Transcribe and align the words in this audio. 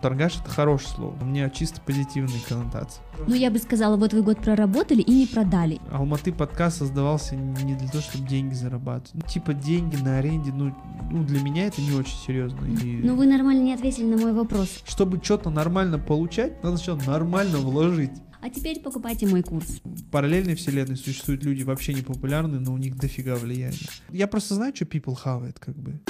Торгаш— 0.00 0.40
это 0.40 0.50
хорошее 0.50 0.90
слово. 0.94 1.16
У 1.20 1.24
меня 1.24 1.50
чисто 1.50 1.80
позитивные 1.80 2.40
коннотации. 2.48 3.00
Ну, 3.26 3.34
я 3.34 3.50
бы 3.50 3.58
сказала, 3.58 3.96
вот 3.96 4.12
вы 4.12 4.22
год 4.22 4.38
проработали 4.38 5.02
и 5.02 5.12
не 5.12 5.26
продали. 5.26 5.80
Алматы 5.90 6.32
подкаст 6.32 6.78
создавался 6.78 7.36
не 7.36 7.74
для 7.74 7.88
того, 7.88 8.02
чтобы 8.02 8.26
деньги 8.28 8.54
зарабатывать. 8.54 9.14
Ну, 9.14 9.20
типа 9.22 9.54
деньги 9.54 9.96
на 9.96 10.18
аренде, 10.18 10.52
ну, 10.52 10.74
ну 11.10 11.24
для 11.24 11.40
меня 11.42 11.66
это 11.66 11.80
не 11.82 11.92
очень 11.92 12.16
серьезно. 12.16 12.64
И... 12.66 13.00
Ну, 13.02 13.16
вы 13.16 13.26
нормально 13.26 13.62
не 13.62 13.74
ответили 13.74 14.06
на 14.06 14.16
мой 14.16 14.32
вопрос. 14.32 14.82
Чтобы 14.86 15.20
что-то 15.22 15.50
нормально 15.50 15.98
получать, 15.98 16.62
надо 16.62 16.76
сначала 16.76 17.00
нормально 17.06 17.58
вложить. 17.58 18.12
А 18.40 18.50
теперь 18.50 18.80
покупайте 18.80 19.26
мой 19.26 19.42
курс. 19.42 19.80
В 19.82 20.04
параллельной 20.10 20.54
вселенной 20.54 20.96
существуют 20.96 21.42
люди 21.42 21.64
вообще 21.64 21.92
не 21.92 22.02
популярные, 22.02 22.60
но 22.60 22.72
у 22.72 22.76
них 22.76 22.96
дофига 22.96 23.34
влияния. 23.34 23.76
Я 24.10 24.28
просто 24.28 24.54
знаю, 24.54 24.74
что 24.76 24.84
people 24.84 25.16
хавает, 25.16 25.58
как 25.58 25.76
бы. 25.76 26.00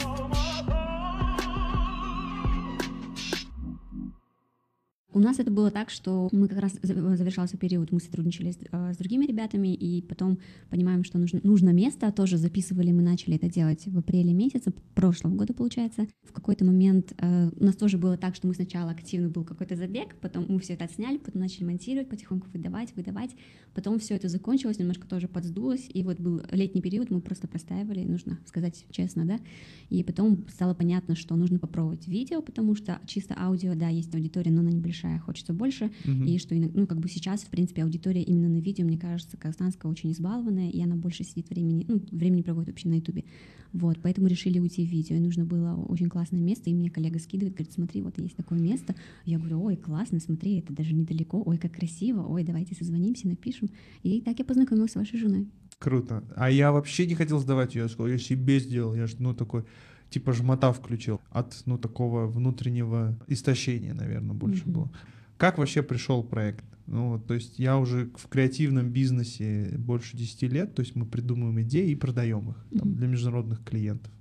У 5.19 5.21
нас 5.21 5.41
это 5.41 5.51
было 5.51 5.73
так, 5.73 5.91
что 5.91 6.29
мы 6.31 6.47
как 6.47 6.61
раз 6.61 6.79
завершался 6.81 7.57
период, 7.57 7.91
мы 7.91 7.99
сотрудничали 7.99 8.53
с, 8.53 8.59
э, 8.71 8.93
с 8.93 8.97
другими 8.99 9.27
ребятами, 9.27 9.75
и 9.75 10.01
потом 10.01 10.39
понимаем, 10.71 11.03
что 11.03 11.19
нужно, 11.19 11.41
нужно 11.43 11.71
место, 11.71 12.13
тоже 12.13 12.37
записывали, 12.37 12.93
мы 12.93 13.03
начали 13.03 13.35
это 13.35 13.49
делать 13.49 13.85
в 13.85 13.99
апреле 13.99 14.33
месяце 14.33 14.73
прошлого 14.95 15.35
года, 15.35 15.55
получается. 15.55 16.07
В 16.23 16.31
какой-то 16.31 16.65
момент 16.65 17.15
э, 17.19 17.51
у 17.51 17.65
нас 17.65 17.75
тоже 17.75 17.99
было 17.99 18.17
так, 18.17 18.37
что 18.37 18.47
мы 18.47 18.55
сначала 18.55 18.93
активно 18.93 19.29
был 19.29 19.43
какой-то 19.43 19.75
забег, 19.75 20.15
потом 20.21 20.47
мы 20.49 20.61
все 20.61 20.75
это 20.75 20.85
отсняли, 20.85 21.19
потом 21.19 21.41
начали 21.41 21.65
монтировать, 21.65 22.09
потихоньку 22.09 22.47
выдавать, 22.53 22.95
выдавать, 22.95 23.31
потом 23.75 23.99
все 23.99 24.15
это 24.15 24.29
закончилось, 24.29 24.79
немножко 24.79 25.09
тоже 25.09 25.27
подсдулось, 25.27 25.91
и 25.93 26.05
вот 26.05 26.21
был 26.21 26.43
летний 26.53 26.81
период, 26.81 27.11
мы 27.11 27.21
просто 27.21 27.49
простаивали, 27.49 28.05
нужно 28.05 28.39
сказать 28.47 28.87
честно, 28.93 29.25
да, 29.25 29.41
и 29.89 30.05
потом 30.05 30.47
стало 30.49 30.75
понятно, 30.75 31.17
что 31.17 31.35
нужно 31.35 31.59
попробовать 31.59 32.07
видео, 32.07 32.41
потому 32.41 32.77
что 32.77 33.01
чисто 33.07 33.35
аудио, 33.37 33.75
да, 33.75 33.89
есть 33.89 34.15
аудитория, 34.15 34.53
но 34.53 34.61
она 34.61 34.71
небольшая, 34.71 35.08
большая, 35.09 35.19
хочется 35.21 35.53
больше, 35.53 35.91
угу. 36.05 36.25
и 36.25 36.39
что, 36.39 36.55
ну, 36.55 36.87
как 36.87 36.99
бы 36.99 37.09
сейчас, 37.09 37.43
в 37.43 37.49
принципе, 37.49 37.83
аудитория 37.83 38.23
именно 38.23 38.49
на 38.49 38.61
видео, 38.61 38.85
мне 38.85 38.99
кажется, 38.99 39.37
казахстанская 39.37 39.91
очень 39.91 40.13
избалованная, 40.13 40.71
и 40.71 40.81
она 40.83 40.97
больше 40.97 41.25
сидит 41.25 41.49
времени, 41.51 41.85
ну, 41.89 42.01
времени 42.11 42.43
проводит 42.43 42.71
вообще 42.71 42.89
на 42.89 42.95
ютубе, 42.95 43.25
вот, 43.73 43.99
поэтому 44.03 44.29
решили 44.29 44.59
уйти 44.59 44.87
в 44.87 44.91
видео, 44.91 45.17
и 45.17 45.21
нужно 45.21 45.45
было 45.45 45.75
очень 45.75 46.09
классное 46.09 46.41
место, 46.41 46.71
и 46.71 46.75
мне 46.75 46.91
коллега 46.91 47.19
скидывает, 47.19 47.55
говорит, 47.55 47.73
смотри, 47.73 48.03
вот 48.03 48.19
есть 48.19 48.37
такое 48.37 48.59
место, 48.59 48.95
я 49.25 49.39
говорю, 49.39 49.63
ой, 49.63 49.77
классно, 49.77 50.21
смотри, 50.21 50.59
это 50.59 50.73
даже 50.73 50.95
недалеко, 50.95 51.43
ой, 51.45 51.59
как 51.59 51.73
красиво, 51.73 52.23
ой, 52.23 52.45
давайте 52.45 52.75
созвонимся, 52.75 53.29
напишем, 53.29 53.71
и 54.03 54.21
так 54.21 54.39
я 54.39 54.45
познакомилась 54.45 54.93
с 54.93 54.97
вашей 54.97 55.19
женой. 55.19 55.49
Круто. 55.79 56.25
А 56.35 56.51
я 56.51 56.73
вообще 56.73 57.07
не 57.07 57.15
хотел 57.15 57.39
сдавать 57.39 57.77
ее, 57.77 57.83
я 57.83 57.89
сказал, 57.89 58.09
я 58.09 58.19
себе 58.19 58.59
сделал, 58.59 58.95
я 58.95 59.07
же, 59.07 59.17
ну, 59.21 59.33
такой, 59.33 59.65
типа 60.11 60.33
жмота 60.33 60.73
включил 60.73 61.21
от, 61.31 61.63
ну, 61.67 61.79
такого 61.79 62.27
внутреннего 62.27 63.19
истощения, 63.27 63.95
наверное, 63.95 64.35
больше 64.35 64.65
mm-hmm. 64.65 64.73
было. 64.73 64.93
Как 65.37 65.59
вообще 65.59 65.83
пришел 65.83 66.23
проект? 66.23 66.65
Ну, 66.87 67.19
то 67.19 67.35
есть 67.35 67.59
я 67.59 67.77
уже 67.79 68.11
в 68.15 68.29
креативном 68.29 68.91
бизнесе 68.91 69.75
больше 69.77 70.17
10 70.17 70.43
лет, 70.45 70.75
то 70.75 70.81
есть 70.81 70.97
мы 70.97 71.05
придумываем 71.05 71.61
идеи 71.61 71.91
и 71.91 71.95
продаем 71.95 72.51
их 72.51 72.57
mm-hmm. 72.57 72.79
там, 72.79 72.95
для 72.95 73.07
международных 73.07 73.63
клиентов. 73.65 74.13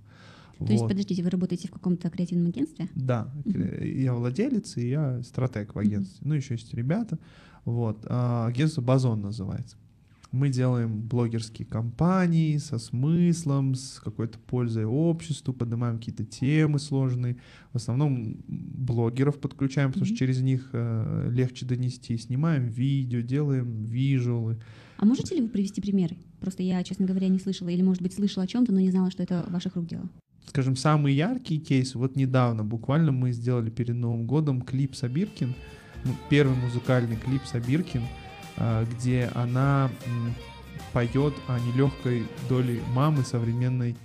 То 0.58 0.64
вот. 0.64 0.72
есть, 0.72 0.88
подождите, 0.88 1.24
вы 1.24 1.30
работаете 1.30 1.68
в 1.68 1.72
каком-то 1.72 2.10
креативном 2.10 2.48
агентстве? 2.48 2.90
Да, 2.96 3.32
uh-huh. 3.46 3.88
я 3.88 4.14
владелец 4.14 4.76
и 4.78 4.90
я 4.90 5.22
стратег 5.22 5.76
в 5.76 5.80
агентстве. 5.80 6.18
Uh-huh. 6.20 6.30
Ну, 6.30 6.34
еще 6.34 6.56
есть 6.56 6.74
ребята. 6.74 7.20
Вот. 7.64 8.06
А, 8.10 8.48
агентство 8.48 8.82
Базон 8.82 9.22
называется. 9.22 9.78
Мы 10.32 10.50
делаем 10.50 11.02
блогерские 11.02 11.66
кампании 11.66 12.58
со 12.58 12.80
смыслом, 12.80 13.76
с 13.76 14.00
какой-то 14.00 14.38
пользой 14.40 14.86
обществу, 14.86 15.54
поднимаем 15.54 16.00
какие-то 16.00 16.26
темы 16.26 16.80
сложные. 16.80 17.38
В 17.72 17.78
основном 17.78 18.38
блогеров 18.48 19.40
подключаем, 19.40 19.90
потому 19.92 20.06
mm-hmm. 20.06 20.10
что 20.10 20.18
через 20.18 20.42
них 20.42 20.70
э, 20.74 21.30
легче 21.32 21.66
донести. 21.66 22.18
Снимаем 22.18 22.68
видео, 22.68 23.22
делаем 23.22 23.86
визуалы. 23.86 24.60
А 24.98 25.06
можете 25.06 25.36
ли 25.36 25.42
вы 25.42 25.48
привести 25.48 25.82
примеры? 25.82 26.18
Просто 26.42 26.62
я, 26.62 26.84
честно 26.84 27.06
говоря, 27.06 27.30
не 27.30 27.40
слышала, 27.40 27.70
или, 27.70 27.82
может 27.82 28.02
быть, 28.02 28.14
слышала 28.14 28.44
о 28.44 28.48
чем-то, 28.48 28.74
но 28.74 28.80
не 28.80 28.92
знала, 28.92 29.10
что 29.12 29.24
это 29.24 29.46
ваших 29.48 29.76
рук 29.76 29.88
дело. 29.88 30.10
Скажем, 30.48 30.76
самый 30.76 31.14
яркий 31.14 31.60
кейс, 31.60 31.96
вот 31.96 32.16
недавно, 32.16 32.64
буквально 32.64 33.12
мы 33.12 33.32
сделали 33.32 33.70
перед 33.70 33.96
Новым 33.96 34.26
годом 34.26 34.62
клип 34.62 34.96
Сабиркин, 34.96 35.54
ну, 36.06 36.12
первый 36.30 36.56
музыкальный 36.56 37.16
клип 37.16 37.42
Сабиркин— 37.46 38.02
а, 38.12 38.27
где 38.58 39.30
она 39.36 39.90
поет 40.94 41.34
о 41.48 41.60
нелегкой 41.60 42.24
доле 42.50 42.82
мамы 42.94 43.24
современной 43.24 43.96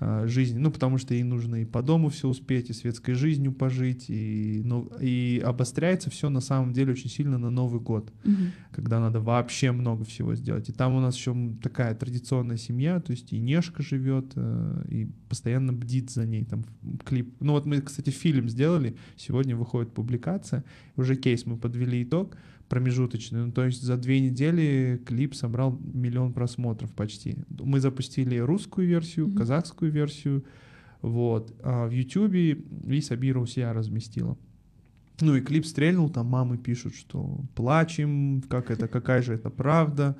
а, 0.00 0.26
жизни. 0.28 0.58
Ну, 0.58 0.70
потому 0.70 0.98
что 0.98 1.12
ей 1.12 1.24
нужно 1.24 1.56
и 1.56 1.64
по 1.64 1.82
дому 1.82 2.08
все 2.08 2.28
успеть, 2.28 2.70
и 2.70 2.72
светской 2.72 3.14
жизнью 3.14 3.52
пожить, 3.52 4.04
и, 4.08 4.62
ну, 4.64 4.88
и 5.00 5.42
обостряется 5.44 6.08
все 6.08 6.28
на 6.28 6.40
самом 6.40 6.72
деле 6.72 6.92
очень 6.92 7.10
сильно 7.10 7.36
на 7.36 7.50
Новый 7.50 7.80
год, 7.80 8.12
угу. 8.24 8.34
когда 8.70 9.00
надо 9.00 9.20
вообще 9.20 9.72
много 9.72 10.04
всего 10.04 10.36
сделать. 10.36 10.68
И 10.68 10.72
там 10.72 10.94
у 10.94 11.00
нас 11.00 11.16
еще 11.16 11.34
такая 11.60 11.96
традиционная 11.96 12.58
семья, 12.58 13.00
то 13.00 13.10
есть 13.10 13.32
и 13.32 13.40
Нешка 13.40 13.82
живет, 13.82 14.32
э, 14.36 14.84
и 14.88 15.10
постоянно 15.28 15.72
бдит 15.72 16.10
за 16.10 16.26
ней. 16.26 16.44
Там 16.44 16.64
клип. 17.04 17.34
Ну 17.40 17.54
вот 17.54 17.66
мы, 17.66 17.80
кстати, 17.80 18.10
фильм 18.10 18.48
сделали, 18.48 18.96
сегодня 19.16 19.56
выходит 19.56 19.92
публикация, 19.92 20.62
уже 20.96 21.16
кейс 21.16 21.44
мы 21.44 21.56
подвели 21.56 22.04
итог 22.04 22.36
промежуточный. 22.68 23.46
Ну, 23.46 23.52
то 23.52 23.64
есть 23.64 23.82
за 23.82 23.96
две 23.96 24.20
недели 24.20 25.00
клип 25.06 25.34
собрал 25.34 25.78
миллион 25.80 26.32
просмотров 26.32 26.92
почти. 26.92 27.38
Мы 27.48 27.80
запустили 27.80 28.36
русскую 28.36 28.86
версию, 28.86 29.26
mm-hmm. 29.26 29.36
казахскую 29.36 29.90
версию. 29.90 30.44
Вот. 31.00 31.54
А 31.62 31.86
в 31.86 31.90
Ютубе 31.90 32.52
и 32.52 33.00
Сабира 33.00 33.40
у 33.40 33.46
себя 33.46 33.72
разместила. 33.72 34.36
Ну 35.20 35.34
и 35.34 35.40
клип 35.40 35.66
стрельнул, 35.66 36.10
там 36.10 36.26
мамы 36.26 36.58
пишут, 36.58 36.94
что 36.94 37.40
плачем, 37.54 38.42
как 38.48 38.70
это, 38.70 38.86
какая 38.86 39.22
же 39.22 39.34
это 39.34 39.50
правда 39.50 40.16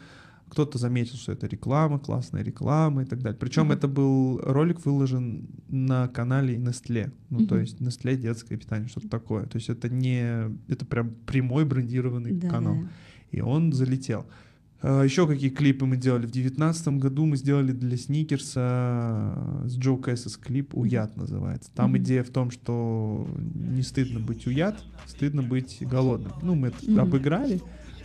кто-то 0.51 0.79
заметил, 0.79 1.17
что 1.17 1.33
это 1.33 1.47
реклама, 1.47 1.99
классная 1.99 2.43
реклама 2.43 3.03
и 3.03 3.05
так 3.05 3.21
далее. 3.21 3.39
Причем 3.39 3.71
mm-hmm. 3.71 3.75
это 3.75 3.89
был 3.89 4.41
ролик 4.43 4.85
выложен 4.85 5.49
на 5.69 6.09
канале 6.09 6.57
Nestle, 6.57 7.13
ну 7.31 7.41
mm-hmm. 7.41 7.47
то 7.47 7.59
есть 7.59 7.81
Nestle 7.81 8.17
детское 8.17 8.57
питание, 8.57 8.89
что-то 8.89 9.09
такое. 9.09 9.47
То 9.47 9.57
есть 9.57 9.69
это 9.69 9.89
не, 9.89 10.51
это 10.69 10.85
прям 10.87 11.11
прямой 11.27 11.65
брендированный 11.65 12.33
да, 12.33 12.49
канал. 12.49 12.75
Да. 12.75 12.89
И 13.31 13.41
он 13.41 13.73
залетел. 13.73 14.27
А, 14.81 15.03
Еще 15.03 15.27
какие 15.27 15.51
клипы 15.51 15.87
мы 15.87 15.97
делали? 15.97 16.27
В 16.27 16.31
девятнадцатом 16.31 16.99
году 16.99 17.27
мы 17.27 17.37
сделали 17.37 17.73
для 17.73 17.97
Сникерса 17.97 19.63
с 19.67 19.77
Джо 19.77 19.97
Кэссис 19.97 20.37
клип 20.37 20.75
«Уят» 20.75 21.17
называется. 21.17 21.71
Там 21.75 21.95
mm-hmm. 21.95 21.99
идея 21.99 22.25
в 22.25 22.31
том, 22.31 22.51
что 22.51 23.27
не 23.55 23.83
стыдно 23.83 24.21
быть 24.21 24.47
уят, 24.47 24.83
стыдно 25.07 25.43
быть 25.43 25.79
голодным. 25.81 26.33
Ну, 26.43 26.55
мы 26.55 26.69
это 26.69 26.79
mm-hmm. 26.79 27.01
обыграли. 27.01 27.61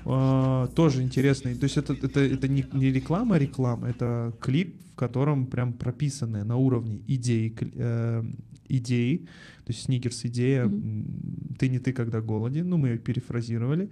Uh, 0.05 0.67
тоже 0.75 1.01
интересный. 1.01 1.55
То 1.55 1.63
есть 1.63 1.77
это, 1.77 1.93
это, 1.93 2.19
это 2.19 2.47
не, 2.49 2.65
не 2.73 2.91
реклама, 2.91 3.35
а 3.35 3.39
реклама, 3.39 3.87
это 3.87 4.33
клип, 4.41 4.81
в 4.93 4.95
котором 4.95 5.45
прям 5.45 5.73
прописаны 5.73 6.43
на 6.43 6.57
уровне 6.57 7.01
идеи, 7.07 7.55
э, 7.59 8.23
идеи, 8.67 9.17
то 9.65 9.71
есть 9.71 9.83
сникерс 9.83 10.25
идея 10.25 10.65
mm-hmm. 10.65 11.55
«ты 11.57 11.69
не 11.69 11.79
ты, 11.79 11.93
когда 11.93 12.21
голоден», 12.21 12.69
ну 12.69 12.77
мы 12.77 12.89
ее 12.89 12.97
перефразировали, 12.97 13.89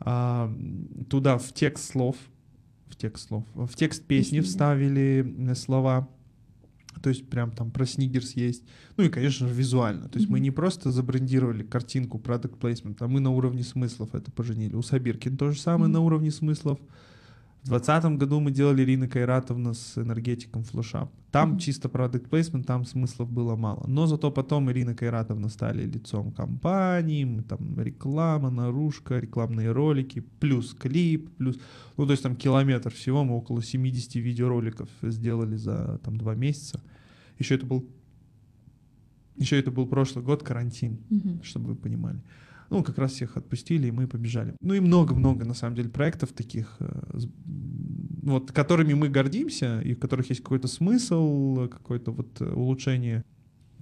а, 0.00 0.52
туда 1.08 1.38
в 1.38 1.52
текст 1.52 1.92
слов, 1.92 2.16
в 2.88 2.96
текст 2.96 3.28
слов, 3.28 3.44
в 3.54 3.74
текст 3.74 4.04
песни 4.04 4.38
Песни, 4.38 4.50
вставили 4.50 5.54
слова 5.54 6.08
то 7.04 7.10
есть 7.10 7.28
прям 7.28 7.50
там 7.50 7.70
про 7.70 7.84
Снигерс 7.84 8.32
есть. 8.32 8.64
Ну 8.96 9.04
и, 9.04 9.10
конечно 9.10 9.46
же, 9.46 9.52
визуально. 9.52 10.08
То 10.08 10.16
есть 10.18 10.26
mm-hmm. 10.26 10.32
мы 10.32 10.40
не 10.40 10.50
просто 10.50 10.90
забрендировали 10.90 11.62
картинку, 11.62 12.18
продукт 12.18 12.58
placement, 12.58 12.96
а 13.00 13.08
мы 13.08 13.20
на 13.20 13.28
уровне 13.28 13.62
смыслов 13.62 14.14
это 14.14 14.32
поженили. 14.32 14.74
У 14.74 14.80
Сабиркин 14.80 15.36
то 15.36 15.50
же 15.50 15.60
самое 15.60 15.90
mm-hmm. 15.90 15.92
на 15.92 16.00
уровне 16.00 16.30
смыслов. 16.30 16.78
В 17.64 17.68
2020 17.68 18.18
году 18.18 18.40
мы 18.40 18.52
делали 18.52 18.84
Ирина 18.84 19.06
Кайратовна 19.06 19.74
с 19.74 19.98
энергетиком 19.98 20.64
флешап. 20.64 21.12
Там 21.30 21.56
mm-hmm. 21.56 21.58
чисто 21.58 21.90
продукт 21.90 22.30
плейсмент, 22.30 22.66
там 22.66 22.86
смыслов 22.86 23.30
было 23.30 23.54
мало. 23.54 23.84
Но 23.86 24.06
зато 24.06 24.30
потом 24.30 24.70
Ирина 24.70 24.94
Кайратовна 24.94 25.50
стали 25.50 25.84
лицом 25.84 26.32
компании, 26.32 27.42
там 27.46 27.78
реклама, 27.78 28.48
наружка, 28.48 29.18
рекламные 29.18 29.72
ролики, 29.72 30.20
плюс 30.40 30.72
клип, 30.72 31.36
плюс... 31.36 31.58
Ну, 31.98 32.06
то 32.06 32.12
есть 32.12 32.22
там 32.22 32.34
километр 32.34 32.94
всего, 32.94 33.24
мы 33.24 33.36
около 33.36 33.62
70 33.62 34.14
видеороликов 34.14 34.88
сделали 35.02 35.56
за 35.56 36.00
там 36.02 36.16
два 36.16 36.34
месяца. 36.34 36.80
Еще 37.38 37.54
это 37.54 37.66
был... 37.66 37.88
Еще 39.36 39.58
это 39.58 39.70
был 39.70 39.86
прошлый 39.86 40.24
год, 40.24 40.42
карантин, 40.42 41.00
mm-hmm. 41.10 41.42
чтобы 41.42 41.70
вы 41.70 41.74
понимали. 41.74 42.20
Ну, 42.70 42.82
как 42.82 42.98
раз 42.98 43.12
всех 43.12 43.36
отпустили, 43.36 43.88
и 43.88 43.90
мы 43.90 44.06
побежали. 44.06 44.54
Ну 44.60 44.74
и 44.74 44.80
много-много, 44.80 45.44
на 45.44 45.54
самом 45.54 45.76
деле, 45.76 45.88
проектов 45.88 46.32
таких, 46.32 46.76
э, 46.80 47.18
вот, 48.22 48.52
которыми 48.52 48.94
мы 48.94 49.08
гордимся, 49.08 49.80
и 49.80 49.94
в 49.94 49.98
которых 49.98 50.30
есть 50.30 50.42
какой-то 50.42 50.68
смысл, 50.68 51.68
какое-то 51.68 52.12
вот 52.12 52.40
э, 52.40 52.52
улучшение 52.52 53.24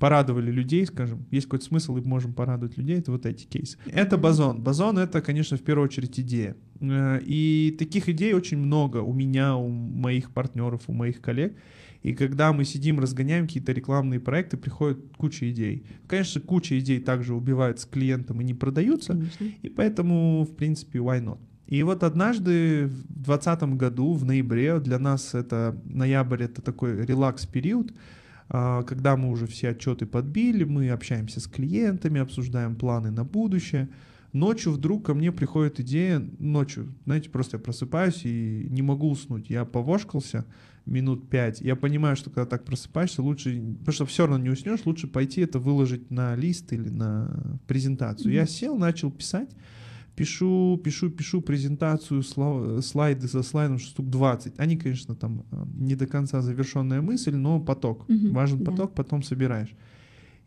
порадовали 0.02 0.50
людей, 0.50 0.84
скажем, 0.84 1.26
есть 1.30 1.46
какой-то 1.46 1.64
смысл, 1.64 1.96
и 1.96 2.00
можем 2.00 2.34
порадовать 2.34 2.76
людей, 2.76 2.98
это 2.98 3.12
вот 3.12 3.24
эти 3.24 3.46
кейсы. 3.46 3.78
Это 3.86 4.18
базон. 4.18 4.60
Базон— 4.60 4.98
это, 4.98 5.20
конечно, 5.20 5.56
в 5.56 5.62
первую 5.62 5.84
очередь 5.84 6.18
идея. 6.18 6.56
Э, 6.80 7.20
и 7.24 7.76
таких 7.78 8.08
идей 8.08 8.34
очень 8.34 8.58
много 8.58 8.98
у 8.98 9.12
меня, 9.12 9.54
у 9.56 9.68
моих 9.68 10.32
партнеров, 10.32 10.82
у 10.88 10.92
моих 10.92 11.20
коллег. 11.20 11.56
И 12.02 12.14
когда 12.14 12.52
мы 12.52 12.64
сидим, 12.64 12.98
разгоняем 12.98 13.46
какие-то 13.46 13.72
рекламные 13.72 14.18
проекты, 14.18 14.56
приходит 14.56 14.98
куча 15.16 15.50
идей. 15.50 15.86
Конечно, 16.08 16.40
куча 16.40 16.78
идей 16.78 17.00
также 17.00 17.34
убивают 17.34 17.78
с 17.78 17.84
клиентом 17.84 18.40
и 18.40 18.44
не 18.44 18.54
продаются, 18.54 19.12
Конечно. 19.12 19.46
и 19.62 19.68
поэтому, 19.68 20.44
в 20.44 20.54
принципе, 20.56 20.98
why 20.98 21.22
not? 21.22 21.38
И 21.66 21.82
вот 21.84 22.02
однажды 22.02 22.86
в 22.86 23.24
2020 23.24 23.62
году, 23.78 24.12
в 24.12 24.24
ноябре, 24.24 24.78
для 24.80 24.98
нас 24.98 25.34
это 25.34 25.80
ноябрь, 25.84 26.42
это 26.42 26.60
такой 26.60 27.06
релакс-период, 27.06 27.94
а, 28.48 28.82
когда 28.82 29.16
мы 29.16 29.30
уже 29.30 29.46
все 29.46 29.70
отчеты 29.70 30.04
подбили, 30.04 30.64
мы 30.64 30.90
общаемся 30.90 31.40
с 31.40 31.46
клиентами, 31.46 32.20
обсуждаем 32.20 32.74
планы 32.74 33.10
на 33.10 33.24
будущее. 33.24 33.88
Ночью 34.34 34.72
вдруг 34.72 35.06
ко 35.06 35.14
мне 35.14 35.32
приходит 35.32 35.80
идея, 35.80 36.22
ночью, 36.38 36.94
знаете, 37.04 37.30
просто 37.30 37.56
я 37.56 37.62
просыпаюсь 37.62 38.22
и 38.24 38.66
не 38.68 38.82
могу 38.82 39.10
уснуть. 39.10 39.48
Я 39.48 39.64
повошкался 39.64 40.44
минут 40.86 41.28
пять. 41.30 41.60
Я 41.60 41.76
понимаю, 41.76 42.16
что 42.16 42.30
когда 42.30 42.46
так 42.46 42.64
просыпаешься, 42.64 43.22
лучше, 43.22 43.60
потому 43.80 43.92
что 43.92 44.06
все 44.06 44.26
равно 44.26 44.42
не 44.42 44.50
уснешь, 44.50 44.80
лучше 44.84 45.06
пойти 45.06 45.40
это 45.42 45.58
выложить 45.58 46.10
на 46.10 46.34
лист 46.36 46.72
или 46.72 46.88
на 46.88 47.58
презентацию. 47.66 48.32
Я 48.32 48.46
сел, 48.46 48.76
начал 48.76 49.10
писать, 49.10 49.50
пишу, 50.16 50.80
пишу, 50.82 51.10
пишу 51.10 51.40
презентацию, 51.40 52.22
слайды 52.82 53.26
за 53.28 53.42
слайдом, 53.42 53.78
штук 53.78 54.08
20. 54.10 54.54
Они, 54.58 54.76
конечно, 54.76 55.14
там 55.14 55.44
э, 55.52 55.64
не 55.76 55.94
до 55.94 56.06
конца 56.06 56.42
завершенная 56.42 57.00
мысль, 57.00 57.34
но 57.34 57.60
поток. 57.60 58.08
Мгм, 58.08 58.32
Важен 58.32 58.58
поток, 58.64 58.94
потом 58.94 59.22
собираешь. 59.22 59.74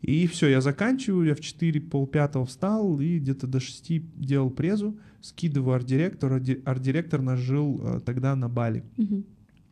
И 0.02 0.26
все, 0.26 0.48
я 0.48 0.60
заканчиваю, 0.60 1.26
я 1.26 1.34
в 1.34 1.40
4 1.40 1.80
полпятого 1.80 2.44
встал 2.44 3.00
и 3.00 3.18
где-то 3.18 3.46
до 3.46 3.58
6 3.60 4.02
делал 4.20 4.50
презу, 4.50 4.98
скидываю 5.22 5.74
арт-директору, 5.76 6.36
арт- 6.36 6.62
арт-директор 6.64 7.22
нас 7.22 7.40
жил 7.40 7.80
э, 7.82 8.00
тогда 8.04 8.36
на 8.36 8.48
Бали. 8.48 8.84
Мгм. 8.98 9.24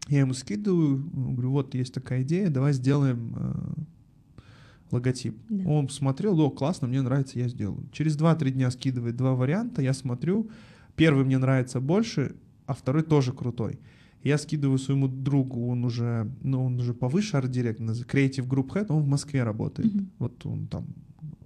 Я 0.09 0.21
ему 0.21 0.35
скидываю, 0.35 0.99
говорю, 1.12 1.51
вот 1.51 1.75
есть 1.75 1.95
такая 1.95 2.23
идея, 2.23 2.51
давай 2.51 2.73
сделаем 2.75 3.35
э, 3.37 4.43
логотип. 4.91 5.37
Да. 5.49 5.69
Он 5.69 5.87
посмотрел, 5.87 6.39
о, 6.41 6.51
классно, 6.51 6.89
мне 6.89 7.01
нравится, 7.01 7.39
я 7.39 7.49
сделаю. 7.49 7.89
Через 7.93 8.17
2-3 8.17 8.51
дня 8.51 8.71
скидывает 8.71 9.17
два 9.17 9.35
варианта, 9.35 9.81
я 9.81 9.95
смотрю, 9.95 10.51
первый 10.95 11.25
мне 11.25 11.39
нравится 11.39 11.81
больше, 11.81 12.37
а 12.67 12.75
второй 12.75 13.03
тоже 13.03 13.33
крутой. 13.33 13.79
Я 14.23 14.39
скидываю 14.39 14.79
своему 14.79 15.09
другу, 15.09 15.69
он 15.69 15.85
уже, 15.85 16.31
ну, 16.43 16.65
он 16.65 16.79
уже 16.79 16.95
повыше 16.95 17.37
арт-директор, 17.37 17.87
Creative 17.87 18.49
Group 18.49 18.69
Head, 18.69 18.87
он 18.89 19.03
в 19.03 19.07
Москве 19.07 19.43
работает. 19.43 19.95
Мгм. 19.95 20.11
Вот 20.19 20.47
он 20.47 20.67
там 20.67 20.87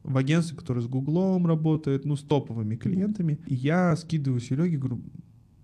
в 0.04 0.16
агентстве, 0.16 0.56
которое 0.56 0.80
с 0.80 0.86
Гуглом 0.86 1.46
работает, 1.46 2.04
ну, 2.04 2.16
с 2.16 2.22
топовыми 2.22 2.76
клиентами. 2.76 3.38
И 3.46 3.54
я 3.54 3.94
скидываю 3.96 4.40
Сереге, 4.40 4.78
говорю, 4.78 5.02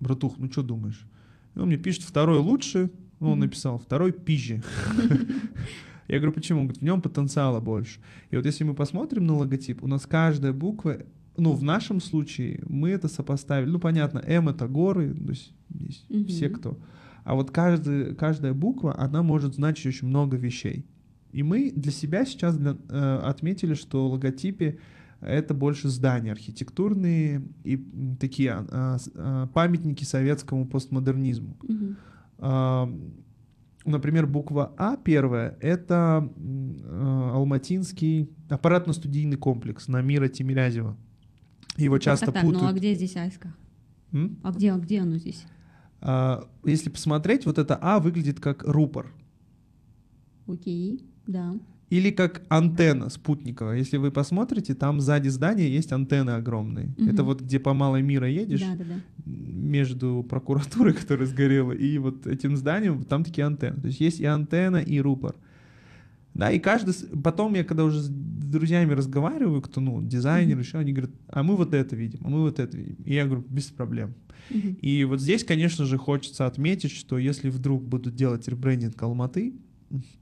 братух, 0.01 0.39
ну 0.39 0.51
что 0.51 0.63
думаешь? 0.63 1.07
И 1.55 1.59
он 1.59 1.69
мне 1.69 1.77
пишет, 1.77 2.03
второй 2.03 2.39
лучше, 2.39 2.91
ну, 3.21 3.31
он 3.33 3.39
написал, 3.41 3.79
второй 3.79 4.13
пизже. 4.13 4.63
Я 6.09 6.17
говорю, 6.19 6.33
почему? 6.33 6.61
Он 6.61 6.67
говорит, 6.67 6.83
в 6.83 6.85
нем 6.85 7.01
потенциала 7.01 7.61
больше. 7.61 8.01
И 8.31 8.37
вот 8.37 8.45
если 8.45 8.65
мы 8.65 8.75
посмотрим 8.75 9.27
на 9.27 9.37
логотип, 9.37 9.83
у 9.83 9.87
нас 9.87 10.07
каждая 10.07 10.53
буква, 10.53 10.99
ну, 11.37 11.53
в 11.53 11.63
нашем 11.63 12.01
случае 12.01 12.63
мы 12.69 12.91
это 12.91 13.09
сопоставили. 13.09 13.71
Ну, 13.71 13.79
понятно, 13.79 14.19
М— 14.19 14.49
это 14.51 14.69
горы, 14.69 15.15
то 15.15 15.31
есть 15.31 15.53
здесь 15.71 16.05
Мгм. 16.09 16.27
все 16.27 16.49
кто. 16.51 16.79
А 17.25 17.35
вот 17.35 17.51
каждый, 17.51 18.15
каждая 18.15 18.53
буква, 18.53 18.95
она 18.99 19.23
может 19.23 19.55
значить 19.55 19.87
очень 19.87 20.09
много 20.09 20.37
вещей. 20.37 20.85
И 21.33 21.43
мы 21.43 21.73
для 21.75 21.91
себя 21.91 22.25
сейчас 22.27 22.57
для- 22.57 22.77
э, 22.91 23.21
отметили, 23.25 23.75
что 23.75 24.09
в 24.09 24.13
логотипе 24.13 24.79
это 25.27 25.55
больше 25.55 25.89
здания 25.89 26.33
архитектурные 26.33 27.43
и 27.65 27.77
такие 28.21 28.53
а, 28.71 28.99
с- 28.99 29.11
а, 29.15 29.47
памятники 29.49 30.05
советскому 30.05 30.67
постмодернизму. 30.67 31.57
А, 32.39 32.89
Например, 33.87 34.27
буква 34.27 34.73
А 34.79 34.97
первая— 34.97 35.59
это 35.61 36.27
Алматинский 37.35 38.31
аппаратно-студийный 38.49 39.37
комплекс 39.37 39.89
на 39.89 40.01
Мира 40.01 40.29
Тимирязева. 40.29 40.97
Его 41.77 41.99
часто 41.99 42.27
так, 42.27 42.35
так, 42.37 42.45
ну 42.45 42.51
а 42.51 42.53
путают. 42.55 42.79
где 42.79 42.95
здесь 42.95 43.15
Айска? 43.17 43.53
М? 44.13 44.39
А 44.43 44.53
где, 44.53 44.73
где 44.77 45.01
оно 45.01 45.19
здесь? 45.19 45.45
А, 46.01 46.49
Если 46.65 46.89
посмотреть, 46.89 47.45
вот 47.47 47.59
это 47.59 47.79
А 47.81 47.99
выглядит 48.01 48.41
как 48.41 48.63
рупор. 48.65 49.13
Окей, 50.47 51.05
да. 51.27 51.55
Или 51.95 52.11
как 52.11 52.43
антенна 52.49 53.09
спутниковая. 53.09 53.79
Если 53.79 53.99
вы 53.99 54.11
посмотрите, 54.11 54.75
там 54.75 55.01
сзади 55.01 55.29
здания 55.29 55.69
есть 55.69 55.93
антенны 55.93 56.31
огромные. 56.31 56.93
Мгм. 56.99 57.09
Это 57.09 57.23
вот 57.23 57.41
где 57.43 57.61
по 57.61 57.73
Малой 57.73 58.03
Мира 58.03 58.29
едешь, 58.29 58.61
Да, 58.63 58.75
да, 58.77 58.85
да. 58.85 59.01
между 59.25 60.27
прокуратурой, 60.29 60.93
которая 61.01 61.27
сгорела, 61.27 61.71
и 61.73 61.99
вот 61.99 62.27
этим 62.27 62.57
зданием, 62.57 63.05
там 63.05 63.23
такие 63.23 63.47
антенны. 63.47 63.81
То 63.81 63.87
есть 63.87 64.01
есть 64.01 64.19
и 64.21 64.25
антенна, 64.25 64.79
и 64.79 64.99
рупор. 65.01 65.37
Да, 66.35 66.51
и 66.51 66.59
каждый... 66.59 66.95
Потом 67.23 67.55
я, 67.55 67.63
когда 67.63 67.85
уже 67.85 68.01
с 68.01 68.09
друзьями 68.09 68.93
разговариваю, 68.93 69.63
кто, 69.63 69.81
ну, 69.81 70.03
дизайнер, 70.03 70.57
Мгм. 70.57 70.63
еще, 70.63 70.79
они 70.79 70.93
говорят, 70.93 71.13
а 71.29 71.45
мы 71.45 71.55
вот 71.55 71.75
это 71.75 71.95
видим, 71.95 72.19
а 72.25 72.29
мы 72.29 72.41
вот 72.41 72.59
это 72.59 72.77
видим. 72.77 72.97
И 73.05 73.15
я 73.15 73.25
говорю, 73.25 73.45
без 73.49 73.67
проблем. 73.67 74.15
Мгм. 74.51 74.77
И 74.83 75.05
вот 75.05 75.21
здесь, 75.21 75.45
конечно 75.45 75.85
же, 75.85 75.97
хочется 75.97 76.47
отметить, 76.47 76.91
что 76.91 77.19
если 77.19 77.51
вдруг 77.51 77.85
будут 77.85 78.17
делать 78.17 78.49
ребрендинг 78.49 79.01
Алматы, 79.01 79.55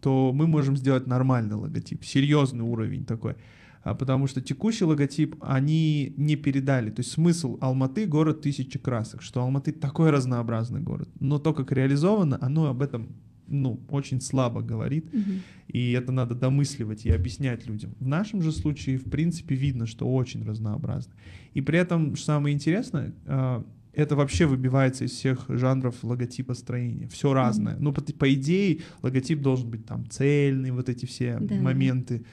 то 0.01 0.33
мы 0.33 0.47
можем 0.47 0.77
сделать 0.77 1.07
нормальный 1.07 1.57
логотип, 1.57 2.05
серьезный 2.05 2.65
уровень 2.65 3.05
такой. 3.05 3.35
А 3.83 3.95
Потому 3.95 4.29
что 4.29 4.41
текущий 4.41 4.85
логотип 4.85 5.37
они 5.41 6.15
не 6.17 6.37
передали. 6.37 6.91
То 6.91 7.01
есть 7.01 7.11
смысл 7.11 7.59
Алматы— 7.61 8.07
город 8.07 8.41
тысячи 8.41 8.79
красок, 8.79 9.23
что 9.23 9.43
Алматы 9.43 9.73
такой 9.73 10.11
разнообразный 10.11 10.81
город. 10.81 11.09
Но 11.19 11.39
то, 11.39 11.53
как 11.53 11.73
реализовано, 11.73 12.39
оно 12.41 12.67
об 12.67 12.81
этом 12.81 13.09
ну, 13.49 13.81
очень 13.89 14.21
слабо 14.21 14.63
говорит. 14.63 15.13
Мгм. 15.13 15.43
И 15.69 15.93
это 15.93 16.13
надо 16.13 16.35
домысливать 16.35 17.05
и 17.07 17.11
объяснять 17.11 17.67
людям. 17.67 17.95
В 17.99 18.07
нашем 18.07 18.43
же 18.43 18.53
случае, 18.53 18.99
в 18.99 19.11
принципе, 19.11 19.55
видно, 19.55 19.87
что 19.87 20.07
очень 20.07 20.45
разнообразно. 20.45 21.13
И 21.53 21.61
при 21.61 21.79
этом, 21.79 22.17
что 22.17 22.27
самое 22.27 22.55
интересное, 22.55 23.13
а, 23.27 23.65
это 23.93 24.17
вообще 24.17 24.47
выбивается 24.47 25.05
из 25.05 25.11
всех 25.12 25.47
жанров 25.49 26.03
логотипа 26.03 26.55
строения. 26.55 27.09
Все 27.09 27.33
разное. 27.35 27.77
Ну, 27.79 27.93
по, 27.93 28.00
по 28.03 28.33
идее, 28.33 28.81
логотип 29.03 29.41
должен 29.43 29.71
быть 29.71 29.85
там 29.85 30.09
цельный, 30.09 30.71
вот 30.71 30.89
эти 30.89 31.05
все 31.06 31.39
Да. 31.41 31.55
моменты. 31.56 32.25